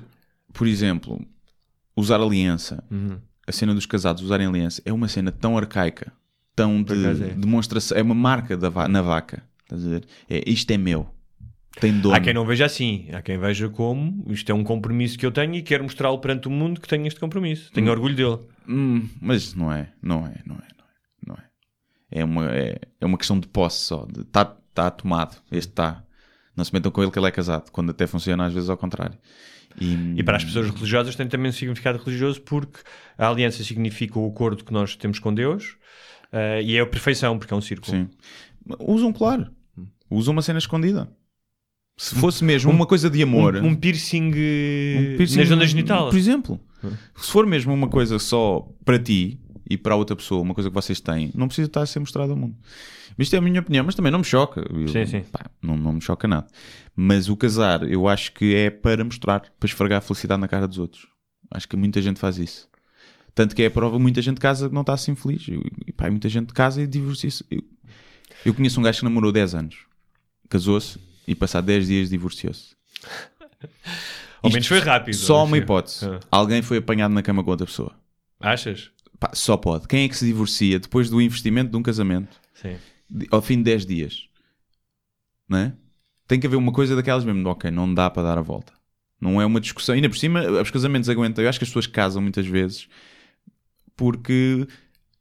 por 0.55 0.67
exemplo, 0.67 1.21
usar 1.95 2.19
aliança, 2.19 2.83
Uhum. 2.91 3.19
a 3.47 3.53
cena 3.53 3.75
dos 3.75 3.85
casados 3.85 4.23
usarem 4.23 4.47
aliança, 4.47 4.81
é 4.87 4.93
uma 4.93 5.07
cena 5.07 5.31
tão 5.31 5.59
arcaica, 5.59 6.13
tão 6.55 6.83
de 6.83 6.95
é. 6.95 7.13
demonstração. 7.35 7.99
É 7.99 8.03
uma 8.03 8.15
marca 8.15 8.57
da 8.57 8.71
na 8.89 9.03
vaca. 9.03 9.43
Estás 9.65 9.85
a 9.85 9.89
ver? 9.91 10.05
É, 10.31 10.43
isto 10.51 10.71
é 10.71 10.79
meu. 10.79 11.07
Tem 11.81 11.99
dono. 12.01 12.15
Há 12.15 12.21
quem 12.21 12.33
não 12.33 12.47
veja 12.47 12.65
assim, 12.65 13.09
há 13.13 13.21
quem 13.21 13.39
veja 13.39 13.69
como 13.69 14.25
isto 14.29 14.51
é 14.51 14.55
um 14.55 14.65
compromisso 14.65 15.19
que 15.19 15.27
eu 15.27 15.31
tenho 15.31 15.55
e 15.55 15.63
quero 15.63 15.85
mostrá-lo 15.85 16.19
perante 16.19 16.49
o 16.49 16.51
mundo 16.51 16.81
que 16.81 16.89
tenho 16.89 17.07
este 17.07 17.21
compromisso. 17.21 17.71
Tenho 17.73 17.91
orgulho 17.91 18.17
dele. 18.17 18.39
Hum, 18.67 19.09
mas 19.21 19.55
não 19.55 19.71
é, 19.71 19.93
não 20.03 20.27
é, 20.27 20.41
não 20.47 20.57
é, 20.57 20.57
não 20.57 20.57
é. 20.57 20.69
Não 21.27 21.35
é. 21.35 21.45
É, 22.11 22.25
uma, 22.25 22.51
é, 22.51 22.81
é 23.01 23.07
uma 23.07 23.19
questão 23.19 23.39
de 23.39 23.47
posse 23.47 23.85
só. 23.85 24.07
Está 24.19 24.45
tá 24.45 24.91
tomado. 24.91 25.37
Este 25.53 25.71
está. 25.71 26.03
Não 26.57 26.65
se 26.65 26.73
metam 26.73 26.91
com 26.91 27.03
ele 27.03 27.11
que 27.11 27.19
ele 27.19 27.27
é 27.27 27.31
casado. 27.31 27.71
Quando 27.71 27.91
até 27.91 28.07
funciona 28.07 28.47
às 28.47 28.55
vezes 28.55 28.71
ao 28.71 28.79
contrário. 28.79 29.19
E, 29.79 30.15
E 30.17 30.23
para 30.23 30.39
as 30.39 30.45
pessoas 30.45 30.71
religiosas 30.71 31.15
tem 31.15 31.29
também 31.29 31.51
um 31.51 31.53
significado 31.53 31.99
religioso 31.99 32.41
porque 32.41 32.81
a 33.19 33.29
aliança 33.29 33.63
significa 33.63 34.19
o 34.19 34.27
acordo 34.27 34.65
que 34.65 34.73
nós 34.73 34.97
temos 34.97 35.19
com 35.19 35.35
Deus 35.35 35.77
eh, 36.33 36.63
e 36.63 36.77
é 36.79 36.81
a 36.81 36.87
perfeição 36.87 37.39
porque 37.39 37.53
é 37.53 37.57
um 37.57 37.61
círculo. 37.61 37.95
Sim. 37.95 38.09
Usa 38.81 39.05
um 39.05 39.13
colar. 39.13 39.53
Usa 40.09 40.31
uma 40.31 40.41
cena 40.41 40.59
escondida. 40.59 41.11
Se 41.97 42.15
fosse 42.15 42.45
mesmo 42.45 42.71
uma 42.71 42.87
coisa 42.87 43.09
de 43.09 43.23
amor. 43.23 43.57
Um, 43.57 43.69
um 43.69 43.75
piercing, 43.75 44.31
eh, 44.35 45.13
um 45.15 45.17
piercing, 45.17 45.39
na 45.39 45.45
zona 45.47 45.67
genital. 45.67 46.11
Por 46.11 46.19
exemplo. 46.19 46.61
Se 47.17 47.31
for 47.31 47.47
mesmo 47.47 47.73
uma 47.73 47.89
coisa 47.89 48.19
só 48.19 48.69
para 48.85 48.99
ti 48.99 49.41
e 49.69 49.77
para 49.79 49.95
a 49.95 49.97
outra 49.97 50.15
pessoa, 50.15 50.43
uma 50.43 50.55
coisa 50.55 50.69
que 50.69 50.75
vocês 50.75 51.01
têm, 51.01 51.33
não 51.35 51.47
precisa 51.49 51.67
estar 51.69 51.81
a 51.83 51.87
ser 51.87 51.99
mostrado 51.99 52.33
ao 52.33 52.37
mundo. 52.39 52.55
Isto 53.19 53.35
é 53.35 53.39
a 53.39 53.43
minha 53.43 53.61
opinião, 53.61 53.83
mas 53.85 53.95
também 53.95 54.13
não 54.13 54.19
me 54.19 54.25
choca. 54.25 54.61
Eu- 54.71 54.89
Sim, 54.89 55.07
sim. 55.07 55.21
pá, 55.33 55.47
não, 55.63 55.77
não 55.77 55.95
me 55.95 56.01
choca 56.03 56.29
nada. 56.29 56.47
Mas 56.95 57.29
o 57.31 57.37
casar, 57.37 57.83
eu 57.91 58.07
acho 58.07 58.33
que 58.33 58.55
é 58.55 58.69
para 58.71 59.03
mostrar, 59.03 59.41
para 59.59 59.67
esfregar 59.67 59.99
a 59.99 60.01
felicidade 60.03 60.41
na 60.41 60.47
cara 60.47 60.69
dos 60.69 60.79
outros. 60.79 61.07
Acho 61.51 61.67
que 61.67 61.77
muita 61.77 62.03
gente 62.03 62.21
faz 62.21 62.37
isso. 62.39 62.69
Tanto 63.35 63.57
que 63.57 63.63
é 63.63 63.67
a 63.67 63.71
prova, 63.71 63.99
muita 63.99 64.21
gente 64.21 64.39
casa 64.39 64.69
que 64.69 64.75
não 64.75 64.83
está 64.83 64.93
assim 64.93 65.15
feliz. 65.15 65.49
E, 65.49 65.61
e, 65.87 65.93
pá, 65.93 66.11
muita 66.11 66.29
gente 66.29 66.53
casa 66.53 66.83
e 66.83 66.87
divorcia-se. 66.87 67.43
Eu, 67.51 67.63
eu 68.45 68.53
conheço 68.55 68.79
um 68.79 68.83
gajo 68.83 68.99
que 68.99 69.05
namorou 69.05 69.33
10 69.33 69.55
anos, 69.55 69.77
casou-se 70.49 70.99
e 71.27 71.35
passado 71.35 71.65
10 71.67 71.87
dias 71.87 72.11
divorciou-se. 72.11 72.75
Ao 74.43 74.51
menos 74.51 74.67
foi 74.67 74.79
rápido. 74.79 75.15
Só 75.15 75.39
uma 75.45 75.51
seja, 75.51 75.63
hipótese. 75.63 76.07
ah. 76.07 76.21
Alguém 76.31 76.63
foi 76.63 76.79
apanhado 76.79 77.13
na 77.13 77.23
cama 77.23 77.43
com 77.43 77.51
outra 77.51 77.67
pessoa. 77.67 77.95
Achas? 78.39 78.91
Pá, 79.19 79.31
só 79.35 79.57
pode. 79.57 79.89
Quem 79.89 80.05
é 80.05 80.09
que 80.09 80.17
se 80.17 80.27
divorcia 80.27 80.79
depois 80.79 81.09
do 81.11 81.21
investimento 81.21 81.71
de 81.71 81.77
um 81.77 81.83
casamento 81.83 82.41
Sim. 82.55 82.77
ao 83.31 83.41
fim 83.43 83.57
de 83.57 83.65
10 83.65 83.87
dias? 83.87 84.29
Não 85.49 85.59
é? 85.59 85.73
Tem 86.29 86.39
que 86.39 86.47
haver 86.47 86.57
uma 86.57 86.73
coisa 86.73 86.95
daquelas 86.95 87.25
mesmo. 87.25 87.49
Ok, 87.49 87.71
não 87.71 87.93
dá 87.93 88.11
para 88.11 88.23
dar 88.23 88.39
a 88.39 88.43
volta. 88.43 88.73
Não 89.21 89.41
é 89.41 89.47
uma 89.47 89.61
discussão. 89.61 89.95
Ainda 89.95 90.09
por 90.09 90.19
cima, 90.19 90.43
os 90.61 90.71
casamentos 90.71 91.09
aguentam. 91.09 91.43
Eu 91.43 91.49
acho 91.49 91.59
que 91.59 91.65
as 91.65 91.71
pessoas 91.71 91.87
casam 91.87 92.21
muitas 92.21 92.47
vezes 92.47 92.89
porque 93.97 94.69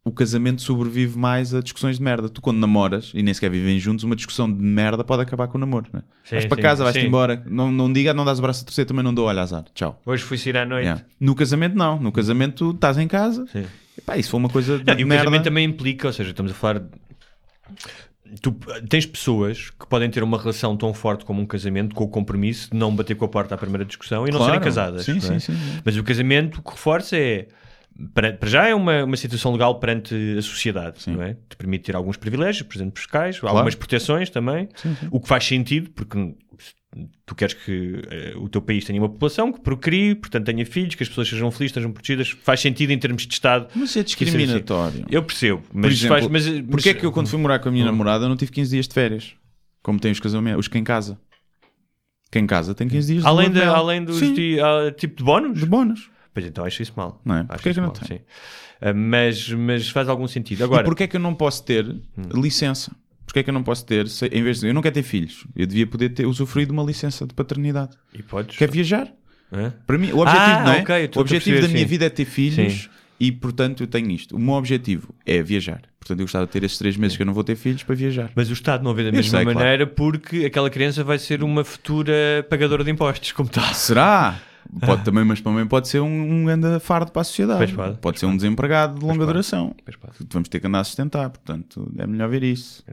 o 0.07 0.11
casamento 0.11 0.61
sobrevive 0.61 1.17
mais 1.17 1.51
a 1.55 1.61
discussões 1.61 1.97
de 1.97 2.03
merda. 2.03 2.29
Tu, 2.29 2.39
quando 2.39 2.59
namoras 2.59 3.11
e 3.15 3.23
nem 3.23 3.33
sequer 3.33 3.49
vivem 3.49 3.79
juntos, 3.79 4.03
uma 4.03 4.15
discussão 4.15 4.49
de 4.51 4.61
merda 4.61 5.03
pode 5.03 5.23
acabar 5.23 5.47
com 5.47 5.57
o 5.57 5.59
namoro. 5.59 5.87
Não 5.91 5.99
é? 5.99 6.03
Sim, 6.23 6.35
vais 6.35 6.45
para 6.45 6.55
sim, 6.57 6.61
casa, 6.61 6.83
vais-te 6.83 7.03
embora. 7.03 7.43
Não, 7.47 7.71
não 7.71 7.91
diga, 7.91 8.13
não 8.13 8.23
dás 8.23 8.37
o 8.37 8.41
braço 8.43 8.61
a 8.61 8.65
torcer, 8.65 8.85
também 8.85 9.03
não 9.03 9.11
dou, 9.11 9.25
olha, 9.25 9.41
azar. 9.41 9.65
Tchau. 9.73 9.99
Hoje 10.05 10.21
fui 10.23 10.37
sair 10.37 10.57
à 10.57 10.65
noite. 10.65 10.83
Yeah. 10.85 11.03
No 11.19 11.33
casamento, 11.33 11.75
não. 11.75 11.99
No 11.99 12.11
casamento, 12.11 12.53
tu 12.55 12.75
estás 12.75 12.99
em 12.99 13.07
casa. 13.07 13.47
Sim. 13.51 13.65
E, 13.97 14.01
pá, 14.01 14.15
isso 14.15 14.29
foi 14.29 14.39
uma 14.39 14.49
coisa 14.49 14.77
de 14.77 14.85
Não, 14.85 14.99
e 14.99 15.03
o 15.03 15.07
merda. 15.07 15.23
casamento 15.23 15.43
também 15.43 15.65
implica, 15.65 16.05
ou 16.07 16.13
seja, 16.13 16.29
estamos 16.29 16.51
a 16.51 16.55
falar. 16.55 16.83
Tu 18.41 18.51
tens 18.87 19.07
pessoas 19.07 19.71
que 19.71 19.87
podem 19.87 20.09
ter 20.09 20.21
uma 20.21 20.37
relação 20.37 20.77
tão 20.77 20.93
forte 20.93 21.25
como 21.25 21.41
um 21.41 21.45
casamento, 21.47 21.95
com 21.95 22.03
o 22.03 22.07
compromisso 22.07 22.69
de 22.71 22.77
não 22.77 22.95
bater 22.95 23.15
com 23.15 23.25
a 23.25 23.27
porta 23.27 23.55
à 23.55 23.57
primeira 23.57 23.83
discussão 23.85 24.27
e 24.27 24.31
não 24.31 24.37
Claro. 24.37 24.53
serem 24.53 24.63
casadas. 24.63 25.03
Sim, 25.05 25.13
não 25.13 25.17
é? 25.17 25.21
sim, 25.21 25.39
sim, 25.39 25.53
sim. 25.55 25.81
Mas 25.83 25.97
o 25.97 26.03
casamento 26.03 26.59
o 26.59 26.61
que 26.61 26.71
reforça 26.71 27.17
é. 27.17 27.47
Para, 28.13 28.33
para 28.33 28.49
já 28.49 28.67
é 28.67 28.75
uma, 28.75 29.05
uma 29.05 29.15
situação 29.15 29.53
legal 29.53 29.79
perante 29.79 30.13
a 30.37 30.41
sociedade, 30.41 30.99
não 31.09 31.21
é? 31.21 31.35
Te 31.49 31.55
permite 31.57 31.85
ter 31.85 31.95
alguns 31.95 32.17
privilégios, 32.17 32.67
por 32.67 32.75
exemplo, 32.75 32.93
fiscais, 32.99 33.39
algumas 33.41 33.73
proteções 33.75 34.29
também, 34.29 34.67
o 35.09 35.19
que 35.19 35.27
faz 35.29 35.45
sentido, 35.45 35.89
porque 35.91 36.35
tu 37.25 37.33
queres 37.35 37.53
que 37.53 38.01
eh, 38.09 38.33
o 38.37 38.49
teu 38.49 38.61
país 38.61 38.83
tenha 38.83 39.01
uma 39.01 39.07
população 39.09 39.51
que 39.51 39.61
procrie, 39.61 40.13
portanto 40.15 40.45
tenha 40.45 40.65
filhos, 40.65 40.95
que 40.95 41.03
as 41.03 41.09
pessoas 41.09 41.27
sejam 41.29 41.49
felizes, 41.51 41.71
estejam 41.71 41.91
protegidas, 41.93 42.29
faz 42.29 42.59
sentido 42.59 42.91
em 42.91 42.97
termos 42.99 43.25
de 43.25 43.33
Estado. 43.33 43.67
Mas 43.75 43.95
é 43.95 44.03
que 44.03 44.09
seja 44.09 44.25
discriminatório. 44.31 44.99
assim. 44.99 45.05
Eu 45.09 45.23
percebo, 45.23 45.61
Por 45.61 45.75
mas 45.81 45.91
exemplo, 45.93 46.17
faz. 46.17 46.27
Mas, 46.27 46.47
mas- 46.67 46.85
é 46.87 46.93
que 46.93 47.05
eu, 47.05 47.11
quando 47.13 47.27
fui 47.29 47.39
morar 47.39 47.59
com 47.59 47.69
a 47.69 47.71
minha 47.71 47.85
namorada, 47.85 48.27
não 48.27 48.35
tive 48.35 48.51
15 48.51 48.71
dias 48.71 48.87
de 48.89 48.93
férias? 48.93 49.33
Como 49.81 49.99
tem 50.01 50.11
os 50.11 50.19
casamentos, 50.19 50.59
os 50.61 50.67
quem 50.67 50.83
casa. 50.83 51.17
Quem 52.31 52.45
casa 52.45 52.73
tem 52.75 52.87
15 52.89 53.07
dias 53.13 53.23
de 53.23 53.29
além, 53.29 53.49
de 53.51 53.61
além 53.61 54.03
dos 54.03 54.17
Sim, 54.17 54.33
di- 54.33 54.59
ah, 54.59 54.91
tipo 54.91 55.15
de 55.17 55.23
bónus? 55.23 55.59
de 55.59 55.65
bónus. 55.65 56.09
Pois 56.35 56.45
então 56.45 56.63
acho 56.65 56.83
isso 56.83 56.93
mal. 56.95 57.19
Não 57.25 57.37
é? 57.37 57.43
Porquê 57.45 57.73
que 57.73 57.77
não 57.79 57.87
mal, 57.87 57.93
tem? 57.95 58.17
sim. 58.19 58.23
Ah, 58.81 58.93
mas, 58.93 59.49
mas 59.49 59.89
faz 59.89 60.07
algum 60.09 60.27
sentido. 60.27 60.63
Agora, 60.63 60.83
e 60.83 60.85
porquê 60.85 61.03
é 61.05 61.07
que 61.07 61.15
eu 61.15 61.19
não 61.21 61.33
posso 61.33 61.63
ter 61.63 61.85
Hum. 61.87 62.01
licença? 62.41 62.91
Porquê 63.25 63.39
é 63.39 63.43
que 63.43 63.49
eu 63.49 63.53
não 63.53 63.63
posso 63.63 63.83
ter, 63.85 64.07
se- 64.07 64.27
em 64.27 64.43
vez 64.43 64.59
de 64.59 64.67
eu 64.67 64.73
não 64.73 64.81
quero 64.83 64.93
ter 64.93 65.01
filhos, 65.03 65.47
eu 65.55 65.65
devia 65.65 65.87
poder 65.87 66.09
ter 66.09 66.25
usufruído 66.27 66.71
de 66.73 66.77
uma 66.77 66.85
licença 66.85 67.25
de 67.25 67.33
paternidade. 67.33 67.97
e 68.13 68.21
podes. 68.21 68.55
Quer 68.57 68.69
viajar? 68.69 69.11
Hã? 69.51 69.73
Para 69.87 69.97
mim, 69.97 70.11
o 70.11 70.19
objetivo, 70.19 70.59
Ah, 70.59 70.63
não 70.63 70.71
é? 70.73 70.81
ok, 70.81 70.95
eu 71.01 71.05
estou 71.05 71.21
o 71.21 71.25
objetivo 71.25 71.61
da 71.61 71.67
minha 71.69 71.79
sim. 71.79 71.85
vida 71.85 72.05
é 72.05 72.09
ter 72.09 72.25
filhos 72.25 72.73
Sim. 72.83 72.89
e, 73.19 73.31
portanto, 73.31 73.81
eu 73.83 73.87
tenho 73.87 74.11
isto. 74.11 74.35
O 74.35 74.39
meu 74.39 74.55
objetivo 74.55 75.15
é 75.25 75.41
viajar. 75.41 75.81
Portanto, 75.99 76.19
eu 76.19 76.25
gostava 76.25 76.45
de 76.45 76.51
ter 76.51 76.63
esses 76.63 76.77
três 76.77 76.97
meses 76.97 77.15
que 77.17 77.23
eu 77.23 77.25
não 77.25 77.33
vou 77.33 77.43
ter 77.43 77.55
filhos 77.55 77.81
para 77.83 77.95
viajar. 77.95 78.29
Mas 78.35 78.49
o 78.49 78.53
Estado 78.53 78.83
não 78.83 78.93
vê 78.93 79.03
da 79.05 79.11
mesma 79.11 79.37
sei, 79.37 79.43
claro. 79.43 79.57
maneira 79.59 79.87
porque 79.87 80.45
aquela 80.45 80.69
criança 80.69 81.03
vai 81.03 81.17
ser 81.17 81.41
uma 81.43 81.63
futura 81.63 82.45
pagadora 82.49 82.83
de 82.83 82.91
impostos, 82.91 83.31
como 83.31 83.49
tal. 83.49 83.73
Será? 83.73 84.39
Pode 84.79 85.03
também, 85.03 85.23
mas 85.23 85.39
também 85.41 85.65
pode 85.65 85.87
ser 85.87 85.99
um, 86.01 86.41
um 86.41 86.45
grande 86.45 86.79
fardo 86.79 87.11
para 87.11 87.21
a 87.21 87.25
sociedade. 87.25 87.59
Pois 87.59 87.71
pode, 87.71 87.97
pode 87.99 88.19
ser 88.19 88.25
um 88.25 88.35
desempregado 88.35 88.95
de 88.99 89.01
longa 89.05 89.19
pode. 89.19 89.27
duração. 89.27 89.75
Pois 89.83 89.95
pode. 89.95 90.13
Vamos 90.31 90.49
ter 90.49 90.59
que 90.59 90.67
andar 90.67 90.79
a 90.79 90.83
sustentar, 90.83 91.29
portanto, 91.29 91.91
é 91.97 92.05
melhor 92.05 92.29
ver 92.29 92.43
isso. 92.43 92.83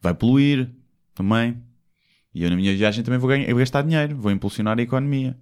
Vai 0.00 0.14
poluir 0.14 0.70
também. 1.14 1.60
E 2.34 2.42
eu 2.44 2.50
na 2.50 2.56
minha 2.56 2.74
viagem 2.76 3.02
também 3.02 3.18
vou, 3.18 3.28
ganhar, 3.28 3.46
vou 3.48 3.56
gastar 3.58 3.82
dinheiro, 3.82 4.16
vou 4.16 4.30
impulsionar 4.30 4.78
a 4.78 4.82
economia. 4.82 5.36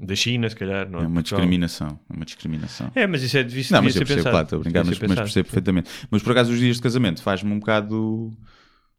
Da 0.00 0.14
China, 0.14 0.48
se 0.48 0.54
calhar. 0.54 0.88
Não 0.88 1.00
É 1.00 1.02
uma 1.06 1.14
Portugal. 1.14 1.40
discriminação. 1.40 1.98
É 2.08 2.12
uma 2.14 2.24
discriminação. 2.24 2.92
É, 2.94 3.06
mas 3.06 3.22
isso 3.22 3.36
é 3.36 3.42
devia, 3.42 3.64
Não, 3.72 3.82
mas 3.82 3.94
ser 3.94 3.98
eu 4.02 4.06
percebo, 4.06 4.18
pensado. 4.18 4.32
claro, 4.32 4.44
estou 4.44 4.58
a 4.58 4.62
brincar, 4.62 4.84
mas, 4.84 4.98
mas 5.00 5.14
percebo 5.18 5.46
perfeitamente. 5.46 5.90
Mas 6.08 6.22
por 6.22 6.30
acaso 6.32 6.52
os 6.52 6.58
dias 6.60 6.76
de 6.76 6.82
casamento 6.82 7.20
faz-me 7.22 7.50
um 7.50 7.58
bocado. 7.58 8.30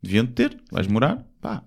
Deviam 0.04 0.26
ter, 0.26 0.58
vais 0.72 0.88
morar, 0.88 1.24
pá. 1.40 1.64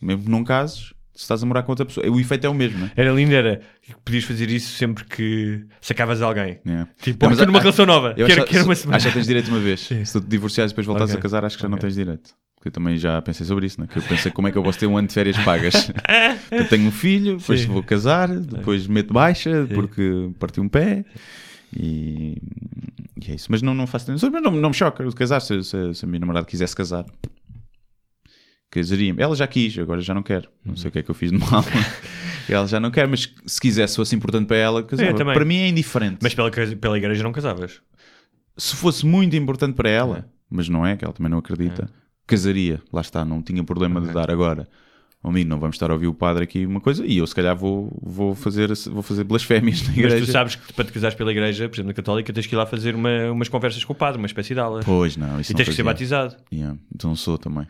Mesmo 0.00 0.22
que 0.24 0.30
não 0.30 0.44
cases, 0.44 0.92
se 1.18 1.24
estás 1.24 1.42
a 1.42 1.46
morar 1.46 1.64
com 1.64 1.72
outra 1.72 1.84
pessoa, 1.84 2.08
o 2.08 2.20
efeito 2.20 2.46
é 2.46 2.48
o 2.48 2.54
mesmo, 2.54 2.78
não 2.78 2.86
é? 2.86 2.92
Era 2.94 3.10
lindo, 3.10 3.34
era 3.34 3.60
que 3.82 3.92
podias 4.04 4.22
fazer 4.22 4.48
isso 4.50 4.76
sempre 4.76 5.02
que 5.02 5.64
sacavas 5.80 6.22
alguém. 6.22 6.60
É. 6.64 6.86
Tipo, 7.02 7.26
Não, 7.26 7.32
estou 7.32 7.44
numa 7.44 7.58
relação 7.58 7.84
nova. 7.84 8.14
Quero, 8.14 8.42
acho, 8.42 8.44
quero 8.44 8.64
uma 8.64 8.72
acho 8.72 8.82
semana. 8.82 9.00
que 9.02 9.10
tens 9.10 9.26
direito 9.26 9.48
uma 9.48 9.58
vez. 9.58 9.80
Se 9.90 10.12
tu 10.12 10.20
te 10.20 10.28
divorciares 10.28 10.70
e 10.70 10.74
depois 10.74 10.86
voltares 10.86 11.10
Ok. 11.10 11.18
a 11.18 11.22
casar, 11.22 11.44
acho 11.44 11.56
que 11.56 11.62
já 11.62 11.68
não 11.68 11.74
Ok. 11.74 11.88
tens 11.88 11.96
direito. 11.96 12.30
Porque 12.54 12.68
eu 12.68 12.72
também 12.72 12.96
já 12.96 13.20
pensei 13.20 13.44
sobre 13.44 13.66
isso, 13.66 13.80
né? 13.80 13.88
que 13.90 13.98
eu 13.98 14.02
pensei 14.04 14.30
como 14.30 14.46
é 14.46 14.52
que 14.52 14.58
eu 14.58 14.62
posso 14.62 14.78
ter 14.78 14.86
um 14.86 14.96
ano 14.96 15.08
de 15.08 15.14
férias 15.14 15.36
pagas. 15.38 15.90
eu 16.52 16.68
tenho 16.68 16.86
um 16.86 16.92
filho, 16.92 17.36
depois 17.38 17.62
Sim. 17.62 17.66
vou 17.66 17.82
casar, 17.82 18.28
depois 18.28 18.86
meto 18.86 19.12
baixa 19.12 19.66
porque 19.74 20.30
parti 20.38 20.60
um 20.60 20.68
pé. 20.68 21.04
E, 21.76 22.40
e 23.20 23.32
é 23.32 23.34
isso. 23.34 23.48
Mas 23.50 23.60
não, 23.60 23.74
não 23.74 23.88
faço 23.88 24.08
mas 24.12 24.22
não, 24.22 24.52
não 24.52 24.68
me 24.68 24.74
choca 24.74 25.04
casar. 25.12 25.40
Se, 25.40 25.64
se, 25.64 25.94
se 25.94 26.04
a 26.04 26.08
minha 26.08 26.20
namorada 26.20 26.46
quisesse 26.46 26.76
casar, 26.76 27.04
casaria 28.70 29.14
Ela 29.18 29.34
já 29.34 29.46
quis, 29.46 29.78
agora 29.78 30.00
já 30.00 30.14
não 30.14 30.22
quer. 30.22 30.48
Não 30.64 30.76
sei 30.76 30.88
o 30.88 30.92
que 30.92 30.98
é 30.98 31.02
que 31.02 31.10
eu 31.10 31.14
fiz 31.14 31.30
de 31.30 31.38
mal. 31.38 31.64
ela 32.48 32.66
já 32.66 32.78
não 32.80 32.90
quer, 32.90 33.06
mas 33.06 33.32
se 33.46 33.60
quisesse, 33.60 33.96
fosse 33.96 34.14
importante 34.16 34.46
para 34.46 34.56
ela, 34.56 34.82
casava. 34.82 35.10
É, 35.10 35.14
para 35.34 35.44
mim 35.44 35.56
é 35.56 35.68
indiferente. 35.68 36.18
Mas 36.22 36.34
pela, 36.34 36.50
pela 36.50 36.96
igreja 36.98 37.22
não 37.22 37.32
casavas. 37.32 37.80
se 38.56 38.74
fosse 38.76 39.04
muito 39.06 39.36
importante 39.36 39.74
para 39.74 39.88
ela, 39.90 40.28
mas 40.50 40.68
não 40.68 40.86
é, 40.86 40.96
que 40.96 41.04
ela 41.04 41.12
também 41.14 41.30
não 41.30 41.38
acredita, 41.38 41.90
casaria. 42.26 42.80
Lá 42.92 43.00
está, 43.00 43.24
não 43.24 43.42
tinha 43.42 43.62
problema 43.64 44.00
de 44.00 44.12
dar 44.12 44.30
agora. 44.30 44.68
Amigo, 45.20 45.50
não 45.50 45.58
vamos 45.58 45.74
estar 45.74 45.90
a 45.90 45.94
ouvir 45.94 46.06
o 46.06 46.14
padre 46.14 46.44
aqui 46.44 46.64
uma 46.64 46.80
coisa 46.80 47.04
e 47.04 47.18
eu 47.18 47.26
se 47.26 47.34
calhar 47.34 47.54
vou, 47.56 47.90
vou, 48.00 48.36
fazer, 48.36 48.70
vou 48.88 49.02
fazer 49.02 49.24
blasfémias 49.24 49.82
na 49.82 49.88
Mas 49.88 49.98
igreja. 49.98 50.24
tu 50.24 50.30
sabes 50.30 50.54
que 50.54 50.72
para 50.72 50.84
te 50.84 50.92
casares 50.92 51.16
pela 51.16 51.32
igreja, 51.32 51.68
por 51.68 51.74
exemplo, 51.74 51.88
na 51.88 51.92
católica, 51.94 52.32
tens 52.32 52.46
que 52.46 52.54
ir 52.54 52.56
lá 52.56 52.64
fazer 52.64 52.94
uma- 52.94 53.32
umas 53.32 53.48
conversas 53.48 53.82
com 53.84 53.92
o 53.92 53.96
padre, 53.96 54.18
uma 54.18 54.28
espécie 54.28 54.54
de 54.54 54.60
aulas. 54.60 54.84
Pois 54.84 55.16
não, 55.16 55.40
isso 55.40 55.50
e 55.50 55.54
tens 55.56 55.68
que 55.68 55.74
ser 55.74 55.82
batizado. 55.82 56.36
Yeah, 56.52 56.78
Então 56.94 57.16
sou 57.16 57.36
também. 57.36 57.66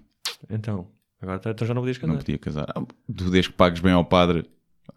Então, 0.51 0.89
agora 1.21 1.39
tá- 1.39 1.51
então 1.51 1.67
já 1.67 1.75
não 1.75 1.83
podias 1.83 1.99
casar. 1.99 2.13
Não 2.13 2.19
podia 2.21 2.39
casar. 2.39 2.67
Ah, 2.75 2.83
Tu 3.17 3.31
desde 3.31 3.51
que 3.51 3.57
pagues 3.57 3.81
bem 3.81 3.93
ao 3.93 4.05
padre, 4.05 4.45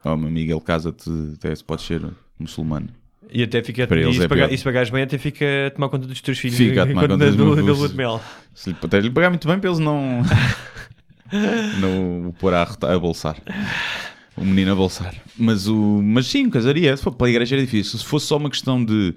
oh, 0.03 0.15
meu 0.15 0.27
amigo, 0.27 0.51
ele 0.51 0.61
casa-te, 0.61 1.09
até 1.35 1.53
se 1.55 1.63
pode 1.63 1.81
ser 1.81 2.01
muçulmano. 2.39 2.89
E 3.33 3.43
até 3.43 3.63
fica, 3.63 3.87
Para 3.87 4.01
e, 4.01 4.13
se 4.13 4.23
é 4.23 4.27
pagar- 4.27 4.51
e 4.51 4.57
se 4.57 4.63
pagares 4.63 4.89
bem, 4.89 5.03
até 5.03 5.17
fica 5.17 5.45
a 5.67 5.71
tomar 5.71 5.89
conta 5.89 6.05
dos 6.05 6.19
teus 6.21 6.37
filhos. 6.37 6.57
Fica 6.57 6.83
a 6.83 6.85
tomar 6.87 7.07
conta 7.07 7.25
dos 7.27 7.35
do- 7.35 7.45
lua 7.61 7.87
de 7.89 7.95
mel. 7.95 8.21
Se 8.53 8.71
lhe, 8.71 8.75
até 8.81 8.99
lhe 8.99 9.09
pagar 9.09 9.29
muito 9.29 9.47
bem 9.47 9.57
para 9.59 9.69
eles 9.69 9.79
não, 9.79 10.21
não 11.79 12.29
o 12.29 12.33
pôr 12.33 12.53
a, 12.53 12.63
a 12.63 12.99
bolsar. 12.99 13.37
O 14.35 14.43
menino 14.43 14.71
a 14.71 14.75
bolsar. 14.75 15.13
Mas, 15.37 15.67
o, 15.67 16.01
mas 16.03 16.27
sim, 16.27 16.49
casaria. 16.49 16.95
Se 16.95 17.03
for 17.03 17.11
para 17.13 17.27
a 17.27 17.29
igreja 17.29 17.55
era 17.55 17.63
difícil. 17.63 17.97
Se 17.99 18.05
fosse 18.05 18.25
só 18.27 18.37
uma 18.37 18.49
questão 18.49 18.83
de 18.83 19.13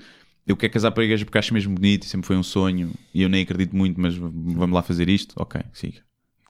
eu 0.46 0.56
quero 0.56 0.72
casar 0.72 0.90
para 0.90 1.02
a 1.02 1.06
igreja 1.06 1.24
porque 1.24 1.38
acho 1.38 1.54
mesmo 1.54 1.74
bonito 1.74 2.02
e 2.04 2.06
sempre 2.06 2.26
foi 2.26 2.36
um 2.36 2.42
sonho 2.42 2.92
e 3.14 3.22
eu 3.22 3.28
nem 3.28 3.42
acredito 3.42 3.74
muito, 3.74 3.98
mas 4.00 4.14
vamos 4.14 4.70
lá 4.74 4.82
fazer 4.82 5.08
isto, 5.08 5.34
ok, 5.38 5.60
siga. 5.72 6.00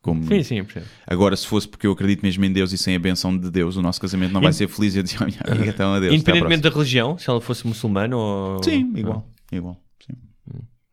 Como... 0.05 0.23
Sim, 0.27 0.43
sim, 0.43 0.63
percebo. 0.63 0.85
Agora, 1.07 1.35
se 1.35 1.47
fosse 1.47 1.67
porque 1.67 1.87
eu 1.87 1.93
acredito 1.93 2.23
mesmo 2.23 2.45
em 2.45 2.53
Deus 2.53 2.73
e 2.73 2.79
sem 2.79 2.95
a 2.95 2.99
benção 2.99 3.35
de 3.37 3.51
Deus, 3.51 3.75
o 3.79 3.81
nosso 3.81 3.99
casamento 3.99 4.33
não 4.33 4.43
vai 4.43 4.53
ser 4.53 4.69
feliz. 4.69 4.95
E 4.95 4.99
eu 4.99 5.03
dizia, 5.03 5.19
oh, 5.23 5.25
minha 5.25 5.41
amiga, 5.47 5.71
então 5.71 5.95
adeus. 5.95 6.15
Independentemente 6.15 6.61
da 6.61 6.69
religião, 6.69 7.17
se 7.17 7.31
ela 7.31 7.41
fosse 7.41 7.67
muçulmana 7.67 8.15
ou. 8.15 8.63
Sim, 8.63 8.93
igual. 8.95 9.27
igual 9.51 9.81
sim. 10.07 10.13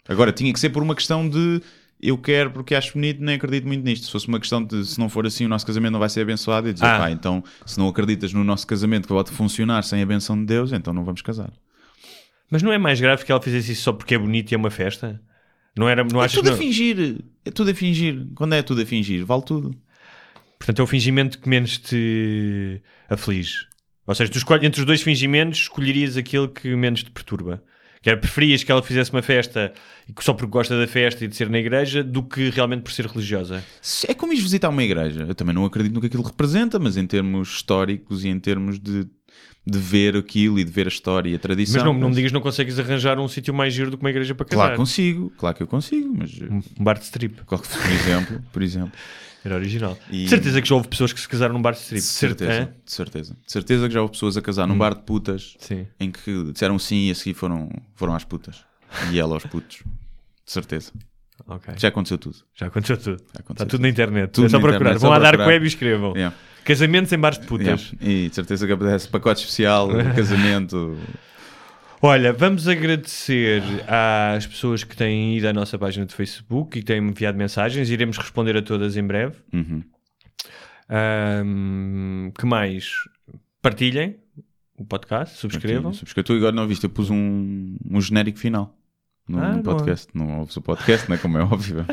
Agora, 0.07 0.32
tinha 0.32 0.51
que 0.53 0.59
ser 0.59 0.70
por 0.70 0.82
uma 0.82 0.95
questão 0.95 1.28
de 1.28 1.62
eu 2.01 2.18
quero 2.18 2.51
porque 2.51 2.74
acho 2.74 2.93
bonito, 2.93 3.22
nem 3.22 3.36
acredito 3.36 3.68
muito 3.68 3.84
nisto. 3.84 4.05
Se 4.05 4.12
fosse 4.14 4.30
uma 4.30 4.39
questão 4.39 4.64
de 4.64 4.86
se 4.86 4.97
não 4.97 5.09
for 5.09 5.28
assim, 5.28 5.45
o 5.45 5.49
nosso 5.49 5.66
casamento 5.66 5.91
não 5.91 5.99
vai 5.99 6.09
ser 6.09 6.22
abençoado, 6.22 6.70
e 6.70 6.74
dizer, 6.74 6.86
Ah. 6.86 6.99
pá, 6.99 7.12
então 7.12 7.43
se 7.66 7.78
não 7.78 7.89
acreditas 7.89 8.32
no 8.32 8.45
nosso 8.45 8.66
casamento 8.66 9.03
que 9.03 9.14
pode 9.14 9.30
funcionar 9.32 9.84
sem 9.84 10.01
a 10.01 10.05
benção 10.05 10.39
de 10.39 10.45
Deus, 10.45 10.72
então 10.72 10.93
não 10.93 11.03
vamos 11.03 11.22
casar. 11.22 11.51
Mas 12.49 12.64
não 12.64 12.72
é 12.72 12.78
mais 12.78 13.01
grave 13.01 13.26
que 13.26 13.32
ela 13.32 13.41
fizesse 13.41 13.74
isso 13.74 13.84
só 13.84 13.91
porque 13.91 14.16
é 14.16 14.18
bonito 14.18 14.51
e 14.51 14.55
é 14.55 14.57
uma 14.57 14.72
festa? 14.72 15.22
Não, 15.78 15.88
era, 15.88 16.04
não 16.04 16.24
é 16.24 16.28
tudo 16.28 16.50
a 16.50 16.52
não... 16.52 16.58
fingir. 16.58 17.24
É 17.46 17.52
tudo 17.52 17.72
a 17.72 17.74
fingir. 17.74 18.28
Quando 18.36 18.54
é 18.54 18.62
tudo 18.62 18.82
a 18.82 18.86
fingir, 18.86 19.26
vale 19.26 19.44
tudo. 19.44 19.76
Portanto, 20.58 20.80
é 20.80 20.84
o 20.84 20.88
fingimento 20.88 21.40
que 21.40 21.50
menos 21.50 21.78
te 21.78 22.82
aflige. 23.10 23.68
Ou 24.06 24.14
seja, 24.14 24.32
tu 24.32 24.38
escolhe, 24.38 24.66
entre 24.66 24.80
os 24.80 24.86
dois 24.86 25.02
fingimentos, 25.02 25.60
escolherias 25.60 26.18
aquele 26.18 26.48
que 26.48 26.76
menos 26.76 27.04
te 27.04 27.12
perturba. 27.12 27.64
Que 28.02 28.10
era, 28.10 28.20
preferias 28.20 28.64
que 28.64 28.72
ela 28.72 28.82
fizesse 28.82 29.12
uma 29.12 29.22
festa 29.22 29.72
e 30.08 30.14
que 30.14 30.24
só 30.24 30.34
porque 30.34 30.52
gosta 30.52 30.78
da 30.78 30.88
festa 30.88 31.24
e 31.24 31.28
de 31.28 31.36
ser 31.36 31.50
na 31.50 31.60
igreja 31.60 32.04
do 32.04 32.24
que 32.24 32.50
realmente 32.50 32.82
por 32.82 32.92
ser 32.92 33.06
religiosa. 33.06 33.64
É 34.08 34.14
como 34.14 34.34
ir 34.34 34.42
visitar 34.42 34.70
uma 34.70 34.84
igreja. 34.84 35.24
Eu 35.28 35.36
também 35.36 35.54
não 35.54 35.66
acredito 35.66 35.94
no 35.94 36.02
que 36.02 36.08
aquilo 36.08 36.24
representa, 36.24 36.80
mas 36.80 36.98
em 36.98 37.06
termos 37.06 37.50
históricos 37.50 38.26
e 38.26 38.30
em 38.30 38.40
termos 38.40 38.80
de, 38.80 39.08
de 39.66 39.78
ver 39.78 40.16
aquilo 40.18 40.59
e 40.59 40.64
de 40.64 40.72
ver 40.72 40.88
a 40.88 40.89
história 40.89 41.30
e 41.30 41.36
a 41.36 41.39
tradição. 41.39 41.76
Mas 41.76 41.86
não, 41.93 41.93
não 41.99 42.09
me 42.09 42.16
digas 42.16 42.32
não 42.32 42.41
consegues 42.41 42.80
arranjar 42.80 43.20
um 43.20 43.28
sítio 43.28 43.53
mais 43.53 43.74
giro 43.74 43.91
do 43.91 43.97
que 43.97 44.03
uma 44.03 44.09
igreja 44.09 44.34
para 44.34 44.45
casar. 44.45 44.55
Claro 44.55 44.72
que 44.74 44.78
consigo, 44.78 45.34
claro 45.38 45.55
que 45.55 45.64
eu 45.64 45.68
consigo, 45.68 46.14
mas 46.18 46.32
Um 46.41 46.62
bar 46.84 46.97
de 46.97 47.05
strip. 47.05 47.41
por 47.45 47.59
exemplo, 47.91 48.43
por 48.51 48.62
exemplo. 48.64 48.91
Era 49.43 49.55
original. 49.55 49.97
E- 50.12 50.24
De 50.26 50.30
certeza 50.30 50.62
que 50.62 50.70
já 50.70 50.76
houve 50.76 50.88
pessoas 50.88 51.14
que 51.14 51.20
se 51.20 51.28
casaram 51.28 51.53
num 51.53 51.62
bar 51.62 51.72
de 51.74 51.80
strip. 51.80 51.99
De 52.01 52.07
certeza, 52.07 52.76
de 52.86 52.91
certeza. 52.91 53.38
De 53.45 53.51
certeza 53.51 53.88
que 53.88 53.93
já 53.93 54.01
houve 54.01 54.12
pessoas 54.14 54.38
a 54.38 54.41
casar 54.41 54.68
num 54.68 54.78
bar 54.78 54.93
de 54.95 55.01
putas 55.01 55.55
Sim. 55.59 55.88
em 55.99 56.12
que 56.12 56.51
disseram 56.51 56.78
sim 56.78 57.07
e 57.07 57.12
a 57.12 57.16
seguir 57.16 57.34
foram, 57.34 57.70
foram 57.95 58.14
às 58.16 58.24
putas. 58.24 58.64
E 59.12 59.20
ela 59.20 59.34
aos 59.34 59.45
putos. 59.45 59.78
De 60.45 60.51
certeza. 60.51 60.91
Já 61.78 61.88
aconteceu 61.89 62.18
tudo. 62.18 62.38
Já 62.56 62.68
aconteceu 62.68 62.98
tudo. 62.98 63.16
aconteceu 63.16 63.39
Está 63.39 63.54
tudo 63.66 63.70
tudo. 63.72 63.82
na 63.82 63.89
internet. 63.89 64.32
Tudo 64.32 64.48
é 64.48 64.50
só 64.50 64.60
procurar. 64.60 64.98
Vão 64.98 65.12
à 65.14 65.20
Dark 65.20 65.36
procurar. 65.36 65.54
Web 65.54 65.66
e 65.66 65.68
escrevam. 65.68 66.14
Yeah. 66.14 66.36
Casamentos 66.64 67.12
em 67.12 67.18
bares 67.18 67.39
de 67.39 67.48
putas. 67.48 67.92
Yeah. 67.94 68.26
E 68.26 68.30
de 68.30 68.36
certeza 68.36 68.66
que 68.68 68.74
aparece 68.74 69.08
pacote 69.08 69.42
especial, 69.42 69.89
casamento. 70.16 70.98
Olha, 72.02 72.34
vamos 72.34 72.68
agradecer 72.68 73.62
às 73.88 74.48
pessoas 74.48 74.84
que 74.84 74.96
têm 74.96 75.38
ido 75.38 75.48
à 75.48 75.54
nossa 75.54 75.78
página 75.78 76.06
de 76.06 76.16
Facebook 76.16 76.78
e 76.78 76.82
que 76.82 76.88
têm 76.88 76.98
enviado 76.98 77.38
mensagens. 77.38 77.89
Iremos 77.89 78.18
responder 78.18 78.58
a 78.58 78.62
todas 78.62 78.98
em 78.98 79.04
breve. 79.04 79.36
Uhum. 79.54 79.84
Ahm, 80.89 82.32
que 82.38 82.46
mais? 82.46 82.92
Partilhem 83.62 84.16
o 84.78 84.86
podcast, 84.86 85.38
subscrevam. 85.38 85.94
Subscrevam. 85.94 86.26
Tu 86.26 86.34
agora 86.34 86.56
não 86.56 86.68
viste, 86.68 86.84
eu 86.84 86.89
pus 86.89 87.10
um, 87.10 87.78
um 87.89 88.02
genérico 88.02 88.39
final. 88.39 88.76
No, 89.28 89.40
Ah, 89.40 89.56
no 89.56 89.64
podcast, 89.64 90.08
não 90.14 90.40
ouves 90.40 90.58
o 90.58 90.62
podcast, 90.62 91.08
não 91.10 91.16
é 91.16 91.20
como 91.20 91.38
é 91.38 91.44
óbvio. 91.44 91.86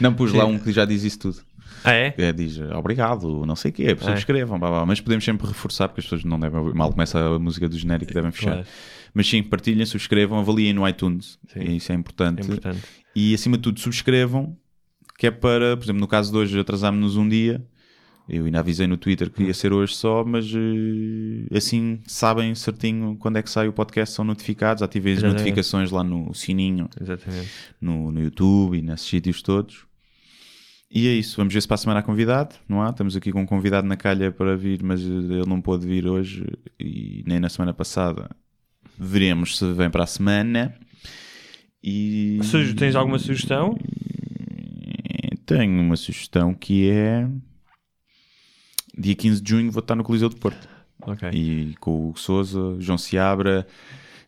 Não 0.00 0.12
pus 0.14 0.32
lá 0.32 0.44
um 0.44 0.58
que 0.58 0.72
já 0.72 0.84
diz 0.84 1.02
isso 1.04 1.18
tudo. 1.18 1.38
Ah, 1.84 1.92
é? 1.92 2.14
É, 2.18 2.32
diz 2.32 2.58
obrigado, 2.76 3.46
não 3.46 3.54
sei 3.54 3.70
o 3.70 3.74
quê, 3.74 3.96
subscrevam, 4.00 4.58
blá, 4.58 4.68
blá, 4.68 4.86
mas 4.86 5.00
podemos 5.00 5.24
sempre 5.24 5.46
reforçar 5.46 5.88
porque 5.88 6.00
as 6.00 6.04
pessoas 6.06 6.24
não 6.24 6.38
devem 6.38 6.58
ouvir. 6.58 6.74
Mal 6.74 6.90
começa 6.90 7.18
a 7.18 7.38
música 7.38 7.68
do 7.68 7.78
genérico, 7.78 8.12
devem 8.12 8.30
fechar. 8.32 8.52
Claro. 8.52 8.66
Mas 9.14 9.28
sim, 9.28 9.42
partilhem, 9.42 9.86
subscrevam, 9.86 10.38
avaliem 10.38 10.72
no 10.72 10.86
iTunes, 10.86 11.38
Sim. 11.52 11.76
isso 11.76 11.90
é 11.92 11.94
importante. 11.94 12.40
É 12.42 12.44
importante. 12.44 12.82
E 13.14 13.32
acima 13.34 13.56
de 13.56 13.62
tudo, 13.62 13.80
subscrevam, 13.80 14.56
que 15.18 15.26
é 15.26 15.30
para, 15.30 15.76
por 15.76 15.84
exemplo, 15.84 16.00
no 16.00 16.06
caso 16.08 16.30
de 16.30 16.36
hoje, 16.38 16.58
atrasámos-nos 16.58 17.16
um 17.16 17.28
dia. 17.28 17.64
Eu 18.28 18.44
ainda 18.44 18.60
avisei 18.60 18.86
no 18.86 18.98
Twitter 18.98 19.30
que 19.30 19.42
ia 19.44 19.54
ser 19.54 19.72
hoje 19.72 19.94
só, 19.94 20.22
mas 20.22 20.46
eh, 20.54 21.56
assim 21.56 22.00
sabem 22.06 22.54
certinho 22.54 23.16
quando 23.18 23.38
é 23.38 23.42
que 23.42 23.48
sai 23.48 23.68
o 23.68 23.72
podcast, 23.72 24.14
são 24.14 24.24
notificados, 24.24 24.82
ativem 24.82 25.14
as 25.14 25.18
Exatamente. 25.20 25.38
notificações 25.38 25.90
lá 25.90 26.04
no 26.04 26.34
sininho, 26.34 26.90
Exatamente. 27.00 27.48
no, 27.80 28.12
no 28.12 28.20
YouTube 28.20 28.76
e 28.76 28.82
nesses 28.82 29.08
sítios 29.08 29.40
todos. 29.40 29.86
E 30.90 31.08
é 31.08 31.12
isso, 31.12 31.38
vamos 31.38 31.54
ver 31.54 31.62
se 31.62 31.68
para 31.68 31.76
a 31.76 31.78
semana 31.78 32.00
há 32.00 32.02
convidado, 32.02 32.54
não 32.68 32.82
há? 32.82 32.90
Estamos 32.90 33.16
aqui 33.16 33.32
com 33.32 33.40
um 33.40 33.46
convidado 33.46 33.86
na 33.86 33.96
calha 33.96 34.30
para 34.30 34.56
vir, 34.56 34.82
mas 34.82 35.00
eh, 35.00 35.06
ele 35.06 35.46
não 35.46 35.62
pôde 35.62 35.86
vir 35.86 36.06
hoje 36.06 36.44
e 36.78 37.24
nem 37.26 37.40
na 37.40 37.48
semana 37.48 37.72
passada. 37.72 38.28
Veremos 38.98 39.56
se 39.56 39.72
vem 39.72 39.88
para 39.88 40.04
a 40.04 40.06
semana. 40.06 40.74
E... 41.82 42.40
Tens 42.76 42.94
alguma 42.94 43.18
sugestão? 43.18 43.78
Tenho 45.46 45.80
uma 45.80 45.96
sugestão 45.96 46.52
que 46.52 46.90
é 46.90 47.26
dia 48.98 49.14
15 49.14 49.40
de 49.40 49.50
junho 49.50 49.70
vou 49.70 49.80
estar 49.80 49.94
no 49.94 50.02
Coliseu 50.04 50.28
de 50.28 50.36
Porto 50.36 50.68
Ok. 51.02 51.28
e 51.32 51.74
com 51.80 52.10
o 52.10 52.16
Souza, 52.16 52.76
João 52.80 52.98
Seabra, 52.98 53.66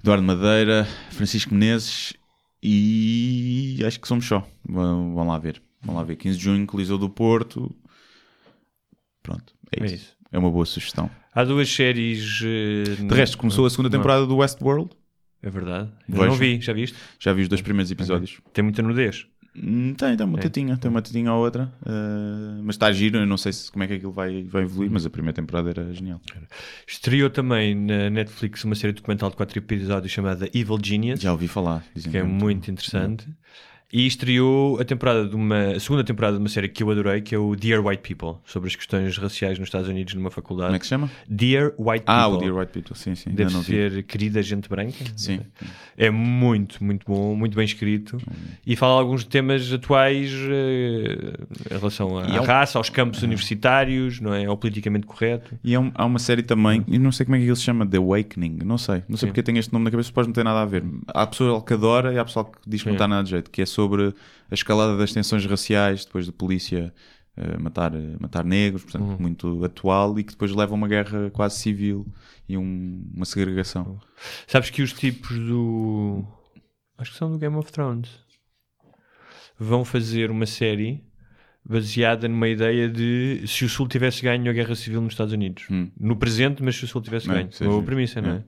Eduardo 0.01 0.22
Madeira, 0.22 0.86
Francisco 1.10 1.52
Menezes 1.55 2.14
e 2.62 3.82
acho 3.86 4.01
que 4.01 4.06
somos 4.09 4.26
só. 4.26 4.47
Vão, 4.64 5.26
lá 5.26 5.38
ver. 5.38 5.62
Vão 5.82 5.94
lá 5.97 6.02
ver. 6.02 6.16
15 6.16 6.36
de 6.38 6.44
junho, 6.44 6.66
Coliseu 6.66 6.98
do 6.98 7.09
Porto. 7.09 7.74
Pronto, 9.22 9.55
é 9.72 9.82
É 9.82 9.86
isso. 9.86 9.94
isso. 9.94 10.16
É 10.32 10.38
uma 10.38 10.51
boa 10.51 10.64
sugestão. 10.64 11.10
Há 11.34 11.44
duas 11.44 11.68
séries. 11.72 12.40
eh, 12.44 12.97
De 13.05 13.14
resto, 13.14 13.36
começou 13.38 13.66
a 13.66 13.70
segunda 13.70 13.90
temporada 13.90 14.26
do 14.26 14.36
Westworld. 14.36 14.90
É 15.42 15.48
verdade. 15.51 15.90
Vejo. 16.09 16.26
não 16.26 16.34
vi, 16.34 16.60
já 16.60 16.72
viste? 16.72 16.97
Já 17.18 17.32
vi 17.32 17.42
os 17.42 17.48
dois 17.48 17.62
primeiros 17.62 17.90
episódios. 17.90 18.40
Tem 18.52 18.62
muita 18.62 18.82
nudez. 18.82 19.26
Hum, 19.56 19.94
Tem, 19.94 20.16
tem 20.16 20.24
uma 20.27 20.39
É. 20.39 20.43
tetinha, 20.43 20.77
tem 20.77 20.89
uma 20.90 21.02
tetinha 21.02 21.32
ou 21.32 21.43
outra. 21.44 21.64
uh, 21.82 22.62
mas 22.62 22.77
está 22.77 22.90
giro, 22.93 23.18
eu 23.18 23.27
não 23.27 23.36
sei 23.36 23.52
se, 23.52 23.70
como 23.70 23.82
é 23.82 23.86
que 23.89 23.94
aquilo 23.94 24.12
vai, 24.12 24.44
vai 24.44 24.62
evoluir, 24.62 24.90
mas 24.90 25.05
a 25.05 25.10
primeira 25.10 25.35
temporada 25.35 25.70
era 25.70 25.93
genial. 25.93 26.20
Estreou 26.86 27.28
também 27.31 27.74
na 27.74 28.09
Netflix 28.10 28.62
uma 28.64 28.74
série 28.77 28.93
documental 28.93 29.28
de 29.31 29.36
quatro 29.36 29.59
episódios 29.59 30.12
chamada 30.12 30.48
Evil 30.55 30.78
Genius, 30.82 31.20
Já 31.20 31.32
ouvi 31.32 31.48
falar. 31.48 31.85
Que 32.10 32.16
é 32.18 32.22
muito. 32.22 32.43
muito 32.44 32.70
interessante. 32.70 33.27
E 33.92 34.06
estreou 34.06 34.80
a 34.80 34.84
temporada 34.84 35.26
de 35.26 35.34
uma 35.34 35.72
a 35.72 35.80
segunda 35.80 36.04
temporada 36.04 36.34
de 36.36 36.40
uma 36.42 36.48
série 36.48 36.68
que 36.68 36.80
eu 36.80 36.90
adorei, 36.92 37.20
que 37.20 37.34
é 37.34 37.38
o 37.38 37.56
Dear 37.56 37.84
White 37.84 38.02
People, 38.14 38.40
sobre 38.44 38.68
as 38.68 38.76
questões 38.76 39.18
raciais 39.18 39.58
nos 39.58 39.66
Estados 39.66 39.88
Unidos 39.88 40.14
numa 40.14 40.30
faculdade. 40.30 40.68
Como 40.68 40.76
é 40.76 40.78
que 40.78 40.84
se 40.86 40.90
chama? 40.90 41.10
Dear 41.28 41.72
White 41.76 42.04
People. 42.04 42.14
Ah, 42.22 42.28
o 42.28 42.36
Dear 42.36 42.54
White 42.54 42.72
People, 42.72 42.96
sim, 42.96 43.16
sim. 43.16 43.30
Deve 43.30 43.52
não 43.52 43.60
vi. 43.62 43.66
ser 43.66 44.02
querida 44.04 44.40
gente 44.44 44.68
branca. 44.68 45.04
Sim. 45.16 45.40
É 45.98 46.08
muito, 46.08 46.84
muito 46.84 47.04
bom, 47.04 47.34
muito 47.34 47.56
bem 47.56 47.64
escrito 47.64 48.18
e 48.64 48.76
fala 48.76 49.00
alguns 49.00 49.24
temas 49.24 49.72
atuais 49.72 50.30
eh, 50.32 51.74
em 51.74 51.76
relação 51.78 52.16
à 52.16 52.26
é 52.26 52.40
raça, 52.40 52.78
aos 52.78 52.90
campos 52.90 53.24
universitários, 53.24 54.20
não 54.20 54.32
é? 54.32 54.44
Ao 54.46 54.56
politicamente 54.56 55.04
correto. 55.04 55.58
E 55.64 55.74
há, 55.74 55.80
um- 55.80 55.90
há 55.96 56.04
uma 56.04 56.20
série 56.20 56.44
também, 56.44 56.84
e 56.86 56.96
não 56.96 57.10
sei 57.10 57.26
como 57.26 57.34
é 57.34 57.40
que 57.40 57.44
ele 57.46 57.56
se 57.56 57.62
chama, 57.62 57.84
The 57.84 57.96
Awakening, 57.96 58.60
não 58.64 58.78
sei, 58.78 59.02
não 59.08 59.16
sei 59.16 59.26
porque 59.30 59.42
tem 59.42 59.58
este 59.58 59.72
nome 59.72 59.86
na 59.86 59.90
cabeça, 59.90 60.10
depois 60.10 60.28
não 60.28 60.32
tem 60.32 60.44
nada 60.44 60.60
a 60.62 60.64
ver. 60.64 60.84
Há 61.08 61.26
pessoa 61.26 61.60
que 61.60 61.74
adora 61.74 62.12
e 62.14 62.18
há 62.20 62.24
pessoal 62.24 62.44
que 62.44 62.58
diz 62.70 62.82
que 62.82 62.86
não 62.88 62.92
Sim. 62.92 62.96
está 62.96 63.08
nada 63.08 63.24
de 63.24 63.30
jeito, 63.30 63.50
que 63.50 63.60
é 63.62 63.66
sobre 63.66 63.80
a 64.51 64.55
escalada 64.55 64.97
das 64.97 65.12
tensões 65.12 65.44
raciais 65.47 66.05
depois 66.05 66.27
da 66.27 66.32
polícia 66.32 66.93
eh, 67.36 67.57
matar, 67.59 67.93
matar 68.20 68.44
negros, 68.44 68.82
portanto, 68.82 69.20
muito 69.20 69.65
atual 69.65 70.19
e 70.19 70.24
que 70.24 70.32
depois 70.32 70.52
leva 70.55 70.73
a 70.73 70.74
uma 70.77 70.89
guerra 70.89 71.31
quase 71.31 71.59
civil 71.59 72.07
e 72.48 72.57
um- 72.59 73.05
uma 73.15 73.24
segregação. 73.24 74.01
Sabes 74.47 74.69
que 74.70 74.82
os 74.82 74.93
tipos 74.93 75.36
do. 75.39 76.24
Acho 76.98 77.12
que 77.12 77.16
são 77.19 77.31
do 77.31 77.39
Game 77.39 77.57
of 77.57 77.70
Thrones. 77.73 78.11
Vão 79.59 79.85
fazer 79.85 80.31
uma 80.31 80.47
série 80.47 81.05
baseada 81.65 82.27
numa 82.27 82.48
ideia 82.48 82.89
de 82.89 83.43
se 83.47 83.65
o 83.65 83.69
Sul 83.69 83.86
tivesse 83.86 84.23
ganho 84.23 84.51
a 84.51 84.52
guerra 84.55 84.74
civil 84.74 85.01
nos 85.01 85.12
Estados 85.12 85.32
Unidos. 85.32 85.65
Hum. 85.70 85.90
No 85.98 86.16
presente, 86.16 86.62
mas 86.62 86.77
se 86.77 86.85
o 86.85 86.89
Sul 86.89 87.02
tivesse 87.02 87.31
É, 87.31 87.35
ganho. 87.35 87.48
é 87.52 87.59
Boa 87.65 87.73
giro. 87.74 87.85
premissa, 87.85 88.20
não 88.23 88.31
é? 88.31 88.36
É. 88.36 88.44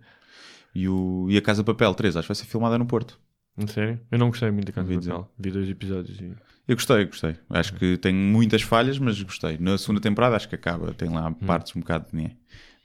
E, 0.75 0.89
o, 0.89 1.27
e 1.29 1.37
a 1.37 1.43
Casa 1.43 1.63
Papel 1.63 1.95
3, 1.95 2.17
acho 2.17 2.27
que 2.27 2.29
vai 2.33 2.35
ser 2.35 2.47
filmada 2.47 2.79
no 2.79 2.87
Porto. 2.87 3.21
Sério? 3.67 4.01
Eu 4.11 4.19
não 4.19 4.29
gostei 4.29 4.51
muito 4.51 4.67
da 4.67 4.73
Casa 4.73 4.89
de. 4.89 5.09
Papel. 5.09 5.31
Vi 5.39 5.51
dois 5.51 5.69
episódios 5.69 6.19
e. 6.21 6.33
Eu 6.67 6.77
gostei, 6.77 7.05
gostei. 7.05 7.37
Acho 7.51 7.75
que 7.75 7.97
tem 7.99 8.15
muitas 8.15 8.63
falhas, 8.63 8.99
mas 8.99 9.21
gostei. 9.23 9.59
Na 9.59 9.77
segunda 9.77 10.01
temporada 10.01 10.37
acho 10.37 10.49
que 10.49 10.55
acaba, 10.55 10.95
tem 10.95 11.09
lá 11.11 11.31
partes 11.33 11.75
um 11.77 11.81
bocado 11.81 12.09
de 12.11 12.17
né, 12.17 12.37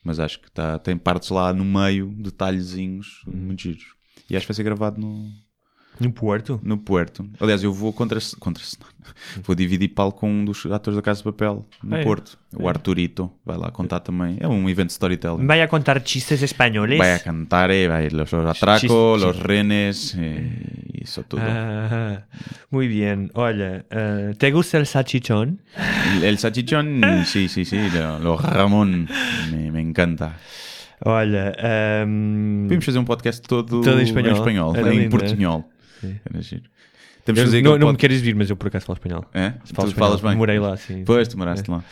mas 0.04 0.20
acho 0.20 0.40
que 0.40 0.52
tá, 0.52 0.80
tem 0.80 0.98
partes 0.98 1.30
lá 1.30 1.54
no 1.54 1.64
meio, 1.64 2.08
detalhezinhos 2.18 3.22
muito 3.26 3.62
giros. 3.62 3.96
E 4.30 4.36
acho 4.36 4.46
que 4.46 4.52
vai 4.52 4.56
ser 4.56 4.64
gravado 4.64 5.00
no, 5.00 5.32
No 6.00 6.12
Porto? 6.12 6.60
no 6.64 6.78
Puerto. 6.78 7.26
Aliás, 7.40 7.64
eu 7.64 7.74
vou 7.74 7.92
contra, 7.94 8.20
contra 8.40 8.64
vou 9.44 9.56
dividir 9.56 9.90
palco 9.90 10.20
com 10.20 10.30
um 10.30 10.46
dos 10.46 10.66
atores 10.68 10.96
da 10.96 11.02
Casa 11.02 11.20
de 11.20 11.24
Papel 11.24 11.66
no 11.84 11.96
Ah, 11.96 12.00
é? 12.00 12.04
Porto, 12.04 12.38
o 12.56 12.68
Arturito. 12.68 13.32
Vai 13.46 13.58
lá 13.58 13.72
contar 13.72 14.00
também. 14.02 14.38
É 14.40 14.48
um 14.48 14.70
evento 14.70 14.88
de 14.88 14.94
storytelling. 14.94 15.46
Vai 15.46 15.62
a 15.62 15.68
contar 15.68 16.02
chistes 16.06 16.42
espanhóis? 16.42 16.98
Vai 16.98 17.14
a 17.16 17.20
cantar, 17.20 17.70
eh, 17.70 17.88
vai 17.88 18.10
los 18.10 18.34
atracos, 18.34 19.22
los 19.22 19.40
renes, 19.40 20.16
eh, 20.18 20.50
y 20.94 21.04
eso 21.04 21.24
todo. 21.24 21.42
Ah, 21.44 22.24
muy 22.70 22.88
bien. 22.88 23.32
Olha, 23.34 23.86
ah, 23.92 24.34
¿te 24.38 24.52
gusta 24.52 24.78
el 24.78 24.86
salchichón? 24.86 25.62
El, 26.18 26.24
el 26.24 26.38
salchichón, 26.38 27.02
sí, 27.26 27.48
sí, 27.50 27.66
sí, 27.66 27.78
lo, 27.94 28.20
lo 28.20 28.38
Ramón, 28.38 29.08
me, 29.52 29.72
me 29.72 29.82
encanta. 29.82 30.38
Olha, 31.06 31.54
ahm, 31.60 32.64
Podemos 32.64 32.86
fazer 32.86 32.98
um 33.00 33.06
podcast 33.06 33.48
todo, 33.48 33.82
Todo 33.82 34.00
em 34.00 34.04
espanhol. 34.04 34.76
Era 34.76 34.92
em 34.94 35.00
lindo, 35.02 35.12
portunhol. 35.12 35.64
Era 36.04 36.42
giro. 36.42 36.64
Temos 37.26 37.40
eu 37.40 37.46
fazer 37.46 37.62
não, 37.62 37.78
não 37.78 37.92
me 37.92 37.98
queres 37.98 38.22
vir, 38.22 38.36
mas 38.36 38.50
eu 38.50 38.56
por 38.56 38.68
acaso 38.68 38.86
falo 38.86 38.96
espanhol. 38.98 39.26
É? 39.34 39.52
Falo 39.52 39.60
Tu 39.64 39.72
espanhol. 39.72 39.94
falas 39.96 40.22
bem? 40.22 40.36
Morei 40.36 40.60
lá, 40.60 40.78
sim. 40.78 41.04
Pois, 41.06 41.28
tu 41.28 41.38
moraste 41.38 41.70
lá. 41.70 41.84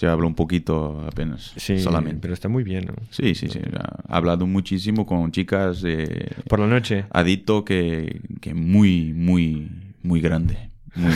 Já 0.00 0.12
hablo 0.12 0.26
un 0.26 0.34
poquito 0.34 1.04
apenas, 1.06 1.52
Sí, 1.56 1.78
solamente. 1.78 2.18
pero 2.20 2.34
está 2.34 2.48
muy 2.48 2.64
bien. 2.64 2.86
¿no? 2.86 2.94
Sí, 3.10 3.34
sí, 3.36 3.48
sí. 3.48 3.58
He 3.60 3.70
hablado 4.08 4.46
muchísimo 4.48 5.06
con 5.06 5.30
chicas. 5.30 5.82
Eh, 5.84 6.28
Por 6.48 6.58
la 6.58 6.66
noche. 6.66 7.04
ha 7.10 7.22
dicho 7.22 7.64
que, 7.64 8.20
que 8.40 8.52
muy, 8.52 9.12
muy, 9.14 9.68
muy 10.02 10.20
grande. 10.20 10.70
Muy, 10.94 11.12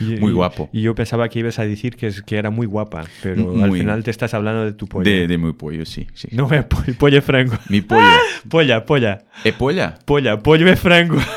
muy, 0.00 0.20
muy 0.20 0.32
guapo. 0.32 0.68
Y 0.72 0.82
yo 0.82 0.94
pensaba 0.94 1.28
que 1.28 1.38
ibas 1.38 1.58
a 1.58 1.64
decir 1.64 1.96
que, 1.96 2.08
es, 2.08 2.22
que 2.22 2.36
era 2.36 2.50
muy 2.50 2.66
guapa, 2.66 3.04
pero 3.22 3.46
Muy. 3.46 3.62
al 3.62 3.72
final 3.72 4.04
te 4.04 4.10
estás 4.10 4.34
hablando 4.34 4.64
de 4.64 4.72
tu 4.72 4.86
polla. 4.86 5.10
De, 5.10 5.26
de 5.26 5.38
muy 5.38 5.52
pollo, 5.54 5.84
sí. 5.86 6.06
sí. 6.14 6.28
No 6.32 6.48
es 6.52 6.64
pollo, 6.64 6.94
pollo 6.98 7.18
es 7.18 7.24
frango. 7.24 7.56
Mi 7.68 7.80
pollo. 7.80 8.02
Polla, 8.48 8.84
polla. 8.84 9.18
¿Es 9.44 9.52
polla? 9.54 9.98
Polla, 10.04 10.38
pollo 10.42 10.68
es 10.70 10.80
frango. 10.80 11.16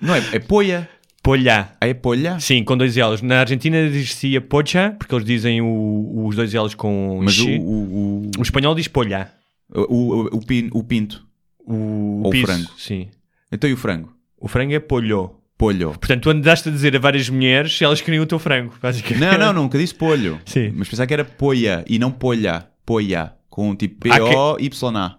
No, 0.00 0.14
es, 0.14 0.32
es 0.32 0.44
polla. 0.44 0.88
Polla. 1.22 1.76
¿Es 1.80 1.96
polla? 1.96 2.38
Sim, 2.38 2.62
com 2.64 2.76
dois 2.78 2.96
L's. 2.96 3.20
Na 3.20 3.40
Argentina 3.40 3.82
diz-se 3.90 4.40
pocha, 4.40 4.94
porque 4.96 5.12
eles 5.12 5.26
dizem 5.26 5.60
o- 5.60 6.24
os 6.24 6.36
dois 6.36 6.54
L's 6.54 6.76
com 6.76 7.18
Mas 7.20 7.36
o, 7.40 7.48
o, 7.50 8.30
o, 8.38 8.42
espanhol 8.42 8.76
diz 8.76 8.86
polha. 8.86 9.32
o, 9.74 10.28
o, 10.36 10.40
pin- 10.46 10.70
o 10.72 10.84
pinto. 10.84 11.26
O, 11.66 12.22
Ou 12.24 12.32
frango. 12.32 12.70
Sim. 12.78 13.08
Então 13.50 13.68
e 13.68 13.72
o 13.72 13.76
frango? 13.76 14.12
O 14.38 14.46
frango 14.46 14.72
é 14.72 14.78
polho. 14.78 15.32
Polho. 15.58 15.88
Portanto, 15.90 16.22
tu 16.22 16.30
andaste 16.30 16.68
a 16.68 16.72
dizer 16.72 16.94
a 16.94 16.98
várias 17.00 17.28
mulheres 17.28 17.76
se 17.76 17.82
elas 17.84 18.00
queriam 18.00 18.22
o 18.22 18.26
teu 18.26 18.38
frango, 18.38 18.72
basicamente. 18.80 19.36
Não, 19.38 19.52
não, 19.52 19.62
nunca 19.64 19.76
disse 19.76 19.92
polho. 19.94 20.40
Sim. 20.46 20.72
Mas 20.76 20.88
pensava 20.88 21.06
que 21.06 21.12
era 21.14 21.24
poia 21.24 21.84
e 21.88 21.98
não 21.98 22.10
polha. 22.12 22.66
Poia. 22.86 23.32
Com 23.50 23.74
tipo 23.74 24.00
P-O-Y-A. 24.08 25.16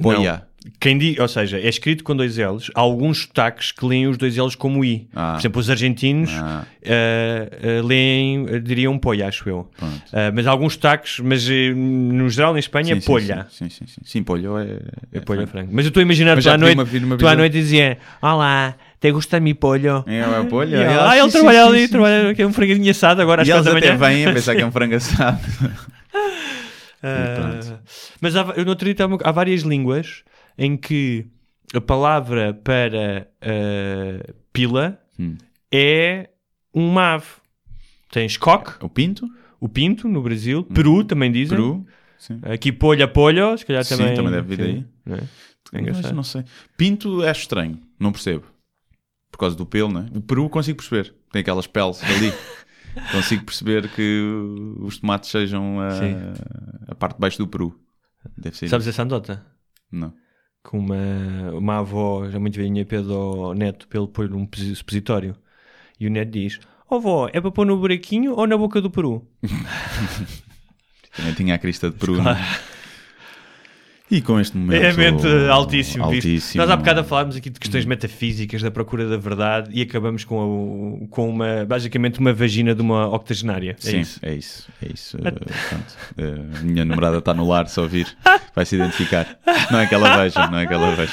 Poia. 0.00 0.42
Quem 0.78 0.96
diz, 0.96 1.18
ou 1.18 1.26
seja, 1.26 1.58
é 1.58 1.68
escrito 1.68 2.04
com 2.04 2.14
dois 2.14 2.38
L's. 2.38 2.70
Há 2.74 2.80
alguns 2.80 3.22
sotaques 3.22 3.72
que 3.72 3.84
leem 3.84 4.06
os 4.06 4.16
dois 4.16 4.36
L's 4.36 4.54
como 4.54 4.84
I. 4.84 5.08
Ah. 5.14 5.32
Por 5.32 5.40
exemplo, 5.40 5.60
os 5.60 5.68
argentinos 5.68 6.30
Ah. 6.34 6.64
eh, 6.80 7.48
eh, 7.62 7.82
leem, 7.82 8.46
eh, 8.48 8.58
diriam 8.60 8.96
polha, 8.96 9.26
acho 9.26 9.48
eu. 9.48 9.68
Mas 10.32 10.46
alguns 10.46 10.74
sotaques, 10.74 11.18
mas 11.18 11.48
eh, 11.50 11.74
no 11.74 12.28
geral 12.30 12.56
em 12.56 12.60
Espanha 12.60 12.92
é 12.94 13.00
Sim, 13.00 13.06
polha. 13.06 13.46
Sim, 13.50 13.68
sim, 13.68 13.86
sim. 13.86 13.86
Sim, 13.86 14.00
sim 14.04 14.22
polho 14.22 14.56
é. 14.56 14.78
É 15.12 15.20
polha 15.20 15.46
frango. 15.48 15.70
Mas 15.72 15.84
eu 15.84 15.88
estou 15.88 16.00
a 16.00 16.04
imaginar 16.04 16.36
Mas 16.36 16.44
tu 16.44 16.50
à 16.50 16.56
noite, 16.56 16.78
uma- 17.04 17.16
tu 17.18 17.26
à 17.26 17.34
noite 17.34 17.52
dizia 17.52 17.98
Olá, 18.22 18.74
te 19.02 19.10
gusta 19.10 19.40
mi 19.40 19.52
pollo? 19.52 20.04
É, 20.06 20.20
é 20.20 20.44
polho. 20.44 20.70
E 20.70 20.74
é, 20.74 20.82
ela, 20.84 21.10
ah, 21.10 21.18
ele 21.18 21.28
sim, 21.30 21.38
trabalha 21.38 21.62
sim, 21.64 21.68
ali, 21.68 21.80
sim. 21.82 21.88
trabalha 21.88 22.34
é 22.38 22.46
um 22.46 22.52
franguinho 22.52 22.88
assado 22.90 23.20
agora 23.20 23.42
às 23.42 23.48
E 23.48 23.50
quatro 23.50 23.70
eles 23.72 23.82
da 23.82 23.88
até 23.90 23.98
manhã. 23.98 24.14
vêm 24.14 24.26
a 24.26 24.32
pensar 24.32 24.54
que 24.54 24.62
é 24.62 24.66
um 24.66 24.70
frango 24.70 24.94
assado. 24.94 25.40
Pronto. 27.02 27.80
mas 28.20 28.36
há, 28.36 28.42
eu 28.56 28.64
não 28.64 28.74
acredito, 28.74 29.00
há, 29.24 29.32
várias 29.32 29.62
línguas 29.62 30.22
em 30.56 30.76
que 30.76 31.26
a 31.74 31.80
palavra 31.80 32.54
para 32.54 33.26
ah, 33.40 34.32
pila 34.52 34.98
Hum. 35.18 35.36
é 35.70 36.30
uma 36.72 37.14
ave. 37.14 37.26
Tens 38.10 38.36
coque, 38.36 38.72
O 38.84 38.88
pinto? 38.88 39.26
o 39.60 39.68
pinto 39.68 40.08
no 40.08 40.22
Brasil, 40.22 40.62
peru 40.64 41.04
também 41.04 41.30
dizem. 41.30 41.56
Peru? 41.56 41.86
Sim. 42.18 42.40
Aqui 42.42 42.70
polha, 42.72 43.06
polho, 43.08 43.58
se 43.58 43.66
calhar 43.66 43.84
Sim, 43.84 43.96
também. 43.96 44.14
também 44.14 44.32
deve 44.32 44.56
vir 44.56 44.58
daí. 44.64 44.84
não 45.04 45.16
é? 45.16 45.20
É 45.74 46.12
não 46.12 46.22
sei. 46.22 46.44
Pinto 46.76 47.22
é 47.24 47.30
estranho. 47.32 47.78
Não 47.98 48.12
percebo. 48.12 48.44
Por 49.32 49.38
causa 49.38 49.56
do 49.56 49.66
pelo, 49.66 49.90
né? 49.92 50.06
O 50.14 50.20
peru 50.20 50.48
consigo 50.48 50.76
perceber. 50.78 51.12
Tem 51.32 51.40
aquelas 51.40 51.66
peles 51.66 52.00
ali. 52.04 52.32
consigo 53.10 53.44
perceber 53.44 53.88
que 53.88 54.20
os 54.80 54.98
tomates 54.98 55.30
sejam 55.30 55.80
a, 55.80 55.88
a 56.88 56.94
parte 56.94 57.14
de 57.16 57.20
baixo 57.20 57.38
do 57.38 57.48
peru. 57.48 57.74
Deve 58.38 58.56
ser. 58.56 58.68
Sabes 58.68 58.86
isso. 58.86 58.90
essa 58.94 59.02
andota? 59.02 59.44
Não. 59.90 60.12
que 60.62 60.76
uma, 60.76 60.94
uma 61.54 61.78
avó 61.78 62.28
já 62.30 62.38
muito 62.38 62.56
velhinha 62.56 62.84
pede 62.84 63.10
ao 63.10 63.52
neto 63.54 63.88
ele 63.92 64.06
pôr 64.06 64.32
um 64.32 64.46
posi- 64.46 64.76
supositório. 64.76 65.34
E 65.98 66.06
o 66.06 66.10
neto 66.10 66.30
diz: 66.30 66.60
Ó 66.90 66.96
avó, 66.96 67.28
é 67.32 67.40
para 67.40 67.50
pôr 67.50 67.64
no 67.66 67.78
buraquinho 67.78 68.34
ou 68.34 68.46
na 68.46 68.56
boca 68.56 68.80
do 68.80 68.90
peru? 68.90 69.26
Também 71.16 71.34
tinha 71.34 71.54
a 71.54 71.58
crista 71.58 71.90
de 71.90 71.96
peru. 71.96 72.22
né? 72.22 72.34
E 74.14 74.20
com 74.20 74.38
este 74.38 74.56
momento. 74.58 74.82
É 74.84 74.92
mente 74.92 75.26
altíssimo. 75.50 76.04
altíssimo. 76.04 76.62
Nós 76.62 76.70
há 76.70 76.76
bocado 76.76 77.02
falámos 77.02 77.34
aqui 77.34 77.48
de 77.48 77.58
questões 77.58 77.86
metafísicas, 77.86 78.60
da 78.60 78.70
procura 78.70 79.08
da 79.08 79.16
verdade 79.16 79.70
e 79.72 79.80
acabamos 79.80 80.22
com, 80.22 81.04
a- 81.04 81.08
com 81.08 81.30
uma, 81.30 81.64
basicamente 81.64 82.20
uma 82.20 82.32
vagina 82.32 82.74
de 82.74 82.82
uma 82.82 83.06
octogenária. 83.08 83.70
É 83.70 83.90
Sim, 83.90 84.00
isso. 84.00 84.20
é 84.22 84.34
isso. 84.34 84.68
É 84.82 84.92
isso. 84.92 85.16
A 85.18 86.62
minha 86.62 86.84
namorada 86.84 87.18
está 87.18 87.32
no 87.32 87.48
lar, 87.48 87.66
só 87.68 87.82
ouvir. 87.82 88.06
Vai 88.54 88.66
se 88.66 88.76
identificar. 88.76 89.38
Não 89.70 89.80
é 89.80 89.86
que 89.86 89.94
ela 89.94 90.16
veja, 90.22 90.46
não 90.46 90.58
é 90.58 90.66
que 90.66 90.74
ela 90.74 90.94
veja. 90.94 91.12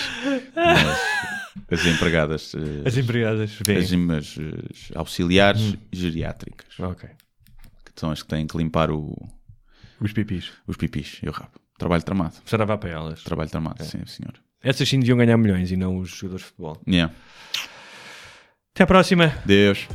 Mas 1.72 1.80
as 1.80 1.86
empregadas. 1.86 2.54
eh, 2.56 2.88
As 2.88 2.98
empregadas 2.98 3.52
as, 3.52 3.66
veem. 3.66 4.12
as, 4.12 4.38
as 4.38 4.92
auxiliares 4.98 5.76
geriátricas. 5.92 6.68
Ok. 6.80 7.08
Que 7.86 7.92
são 8.00 8.12
as 8.12 8.22
que 8.22 8.28
têm 8.28 8.46
que 8.46 8.58
limpar 8.58 8.92
o, 8.92 9.16
Os 10.02 10.12
pipis. 10.12 10.52
os 10.68 10.76
pipis 10.76 11.20
e 11.24 11.30
o 11.30 11.32
rabo. 11.32 11.52
Trabalho 11.80 12.04
tramado. 12.04 12.36
Será 12.46 12.78
para 12.78 12.90
elas. 12.90 13.24
Trabalho 13.24 13.50
tramado, 13.50 13.84
sim, 13.84 14.06
senhor. 14.06 14.34
Essas 14.62 14.88
sim 14.88 15.00
deviam 15.00 15.18
ganhar 15.18 15.38
milhões 15.38 15.72
e 15.72 15.78
não 15.78 15.98
os 15.98 16.10
jogadores 16.10 16.42
de 16.42 16.48
futebol. 16.50 16.78
Yeah. 16.86 17.14
Até 18.76 18.84
à 18.84 18.88
próxima. 18.88 19.34
Deus. 19.46 19.88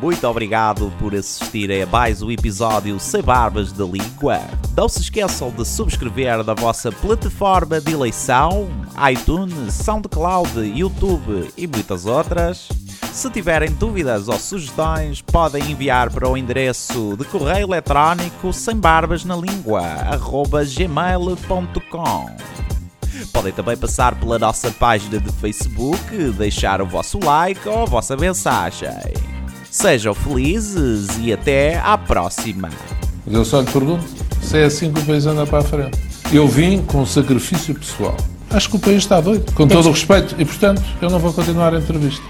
Muito 0.00 0.26
obrigado 0.26 0.90
por 0.98 1.14
assistir 1.14 1.70
a 1.70 1.86
mais 1.86 2.22
um 2.22 2.30
episódio 2.30 2.98
Sem 2.98 3.22
Barbas 3.22 3.70
da 3.70 3.84
Língua. 3.84 4.40
Não 4.74 4.88
se 4.88 5.00
esqueçam 5.00 5.50
de 5.50 5.64
subscrever 5.64 6.42
na 6.42 6.54
vossa 6.54 6.90
plataforma 6.90 7.78
de 7.78 7.92
eleição, 7.92 8.68
iTunes, 9.12 9.74
SoundCloud, 9.74 10.58
YouTube 10.58 11.52
e 11.56 11.66
muitas 11.66 12.06
outras. 12.06 12.68
Se 13.10 13.30
tiverem 13.30 13.70
dúvidas 13.70 14.28
ou 14.28 14.38
sugestões, 14.38 15.20
podem 15.20 15.70
enviar 15.70 16.10
para 16.10 16.28
o 16.28 16.36
endereço 16.36 17.16
de 17.16 17.24
correio 17.24 17.66
eletrónico 17.66 18.52
sem 18.52 18.76
barbas 18.76 19.24
na 19.24 19.36
língua, 19.36 19.82
gmail.com. 20.76 22.30
Podem 23.32 23.52
também 23.52 23.76
passar 23.76 24.14
pela 24.14 24.38
nossa 24.38 24.70
página 24.70 25.18
de 25.18 25.32
Facebook, 25.32 26.30
deixar 26.32 26.82
o 26.82 26.86
vosso 26.86 27.18
like 27.18 27.68
ou 27.68 27.82
a 27.82 27.86
vossa 27.86 28.16
mensagem. 28.16 28.88
Sejam 29.70 30.14
felizes 30.14 31.18
e 31.18 31.32
até 31.32 31.78
à 31.78 31.96
próxima. 31.96 32.68
Mas 33.24 33.34
eu 33.34 33.44
só 33.44 33.60
lhe 33.60 33.70
pergunto 33.70 34.04
se 34.42 34.58
é 34.58 34.64
assim 34.64 34.92
que 34.92 35.00
o 35.00 35.04
país 35.04 35.24
anda 35.24 35.46
para 35.46 35.58
a 35.58 35.62
frente. 35.62 35.98
Eu 36.32 36.48
vim 36.48 36.82
com 36.82 37.06
sacrifício 37.06 37.74
pessoal. 37.74 38.16
Acho 38.50 38.68
que 38.68 38.76
o 38.76 38.78
país 38.78 38.98
está 38.98 39.20
doido, 39.20 39.50
com 39.52 39.66
todo 39.66 39.88
o 39.88 39.92
respeito, 39.92 40.34
e 40.38 40.44
portanto 40.44 40.82
eu 41.00 41.08
não 41.08 41.18
vou 41.18 41.32
continuar 41.32 41.74
a 41.74 41.78
entrevista. 41.78 42.22